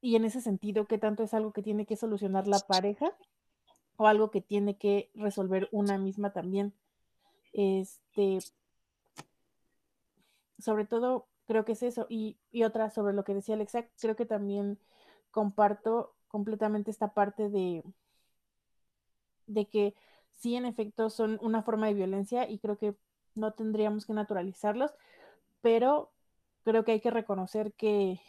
Y 0.02 0.16
en 0.16 0.27
ese 0.27 0.43
sentido, 0.43 0.85
¿qué 0.85 0.98
tanto 0.98 1.23
es 1.23 1.32
algo 1.32 1.52
que 1.52 1.62
tiene 1.62 1.86
que 1.86 1.97
solucionar 1.97 2.47
la 2.47 2.59
pareja 2.59 3.16
o 3.97 4.06
algo 4.06 4.31
que 4.31 4.43
tiene 4.43 4.77
que 4.77 5.11
resolver 5.15 5.69
una 5.73 5.97
misma 5.97 6.35
también? 6.35 6.74
Este, 7.55 8.39
sobre 10.65 10.86
todo 10.86 11.28
creo 11.47 11.65
que 11.65 11.73
es 11.73 11.82
eso. 11.82 12.07
Y, 12.09 12.39
otra 12.65 12.91
sobre 12.91 13.15
lo 13.15 13.24
que 13.24 13.35
decía 13.35 13.55
Alexa, 13.55 13.86
creo 14.01 14.16
que 14.16 14.27
también 14.27 14.78
comparto 15.31 16.15
completamente 16.28 16.91
esta 16.91 17.12
parte 17.15 17.51
de, 17.51 17.85
de 19.47 19.69
que 19.69 19.95
sí, 20.31 20.57
en 20.57 20.65
efecto, 20.66 21.11
son 21.11 21.39
una 21.43 21.62
forma 21.62 21.86
de 21.86 21.95
violencia 21.95 22.49
y 22.49 22.59
creo 22.59 22.78
que 22.78 22.97
no 23.35 23.53
tendríamos 23.53 24.07
que 24.07 24.15
naturalizarlos, 24.15 24.93
pero 25.61 26.12
creo 26.65 26.85
que 26.85 26.93
hay 26.93 27.01
que 27.01 27.11
reconocer 27.11 27.74
que 27.74 28.20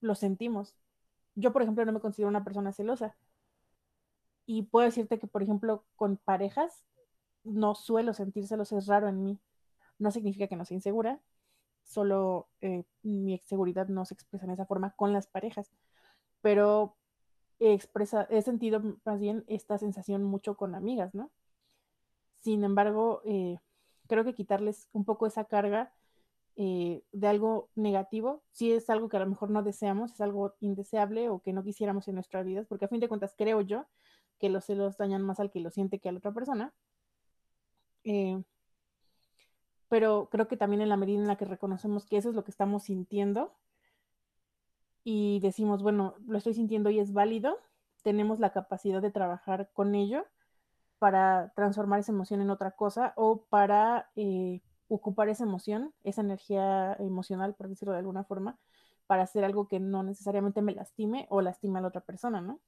lo 0.00 0.14
sentimos. 0.14 0.74
Yo, 1.36 1.52
por 1.52 1.62
ejemplo, 1.62 1.84
no 1.84 1.92
me 1.92 2.00
considero 2.00 2.28
una 2.28 2.44
persona 2.44 2.72
celosa. 2.72 3.16
Y 4.46 4.62
puedo 4.64 4.86
decirte 4.86 5.18
que, 5.18 5.26
por 5.26 5.42
ejemplo, 5.42 5.84
con 5.96 6.16
parejas, 6.16 6.84
no 7.44 7.74
suelo 7.74 8.14
sentir 8.14 8.46
celos, 8.46 8.72
es 8.72 8.86
raro 8.86 9.08
en 9.08 9.22
mí. 9.22 9.40
No 9.98 10.10
significa 10.10 10.48
que 10.48 10.56
no 10.56 10.64
sea 10.64 10.76
insegura, 10.76 11.20
solo 11.86 12.48
eh, 12.60 12.84
mi 13.02 13.38
seguridad 13.46 13.88
no 13.88 14.04
se 14.04 14.14
expresa 14.14 14.44
en 14.44 14.50
esa 14.52 14.66
forma 14.66 14.90
con 14.92 15.12
las 15.12 15.26
parejas, 15.26 15.72
pero 16.42 16.96
he, 17.60 17.72
expresa, 17.72 18.26
he 18.30 18.42
sentido 18.42 18.82
más 19.04 19.20
bien 19.20 19.44
esta 19.46 19.78
sensación 19.78 20.24
mucho 20.24 20.56
con 20.56 20.74
amigas, 20.74 21.14
¿no? 21.14 21.30
Sin 22.42 22.64
embargo, 22.64 23.22
eh, 23.24 23.58
creo 24.08 24.24
que 24.24 24.34
quitarles 24.34 24.88
un 24.92 25.04
poco 25.04 25.26
esa 25.26 25.44
carga 25.44 25.92
eh, 26.56 27.02
de 27.12 27.26
algo 27.28 27.70
negativo, 27.74 28.42
si 28.50 28.72
es 28.72 28.88
algo 28.90 29.08
que 29.08 29.16
a 29.18 29.20
lo 29.20 29.26
mejor 29.26 29.50
no 29.50 29.62
deseamos, 29.62 30.12
es 30.12 30.20
algo 30.20 30.54
indeseable 30.60 31.28
o 31.28 31.40
que 31.40 31.52
no 31.52 31.62
quisiéramos 31.62 32.08
en 32.08 32.14
nuestras 32.14 32.44
vidas, 32.46 32.66
porque 32.66 32.86
a 32.86 32.88
fin 32.88 33.00
de 33.00 33.08
cuentas 33.08 33.34
creo 33.36 33.60
yo 33.60 33.86
que 34.38 34.48
los 34.48 34.64
celos 34.64 34.96
dañan 34.96 35.22
más 35.22 35.40
al 35.40 35.50
que 35.50 35.60
lo 35.60 35.70
siente 35.70 35.98
que 35.98 36.08
a 36.08 36.12
la 36.12 36.18
otra 36.18 36.32
persona. 36.32 36.72
Eh, 38.04 38.42
pero 39.88 40.28
creo 40.30 40.48
que 40.48 40.56
también 40.56 40.82
en 40.82 40.88
la 40.88 40.96
medida 40.96 41.20
en 41.20 41.26
la 41.26 41.36
que 41.36 41.44
reconocemos 41.44 42.06
que 42.06 42.16
eso 42.16 42.30
es 42.30 42.34
lo 42.34 42.44
que 42.44 42.50
estamos 42.50 42.84
sintiendo 42.84 43.54
y 45.04 45.38
decimos, 45.40 45.82
bueno, 45.82 46.16
lo 46.26 46.38
estoy 46.38 46.54
sintiendo 46.54 46.90
y 46.90 46.98
es 46.98 47.12
válido, 47.12 47.58
tenemos 48.02 48.40
la 48.40 48.52
capacidad 48.52 49.00
de 49.00 49.12
trabajar 49.12 49.70
con 49.72 49.94
ello 49.94 50.26
para 50.98 51.52
transformar 51.54 52.00
esa 52.00 52.12
emoción 52.12 52.40
en 52.40 52.50
otra 52.50 52.72
cosa 52.72 53.12
o 53.16 53.42
para 53.44 54.10
eh, 54.16 54.62
ocupar 54.88 55.28
esa 55.28 55.44
emoción, 55.44 55.94
esa 56.04 56.22
energía 56.22 56.94
emocional, 56.94 57.54
por 57.54 57.68
decirlo 57.68 57.92
de 57.92 58.00
alguna 58.00 58.24
forma, 58.24 58.58
para 59.06 59.22
hacer 59.22 59.44
algo 59.44 59.68
que 59.68 59.78
no 59.80 60.02
necesariamente 60.02 60.62
me 60.62 60.74
lastime 60.74 61.26
o 61.30 61.40
lastime 61.40 61.78
a 61.78 61.82
la 61.82 61.88
otra 61.88 62.00
persona, 62.00 62.40
¿no? 62.40 62.60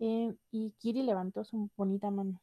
Eh, 0.00 0.34
y 0.50 0.72
Kiri 0.78 1.02
levantó 1.02 1.44
su 1.44 1.70
bonita 1.76 2.10
mano. 2.10 2.40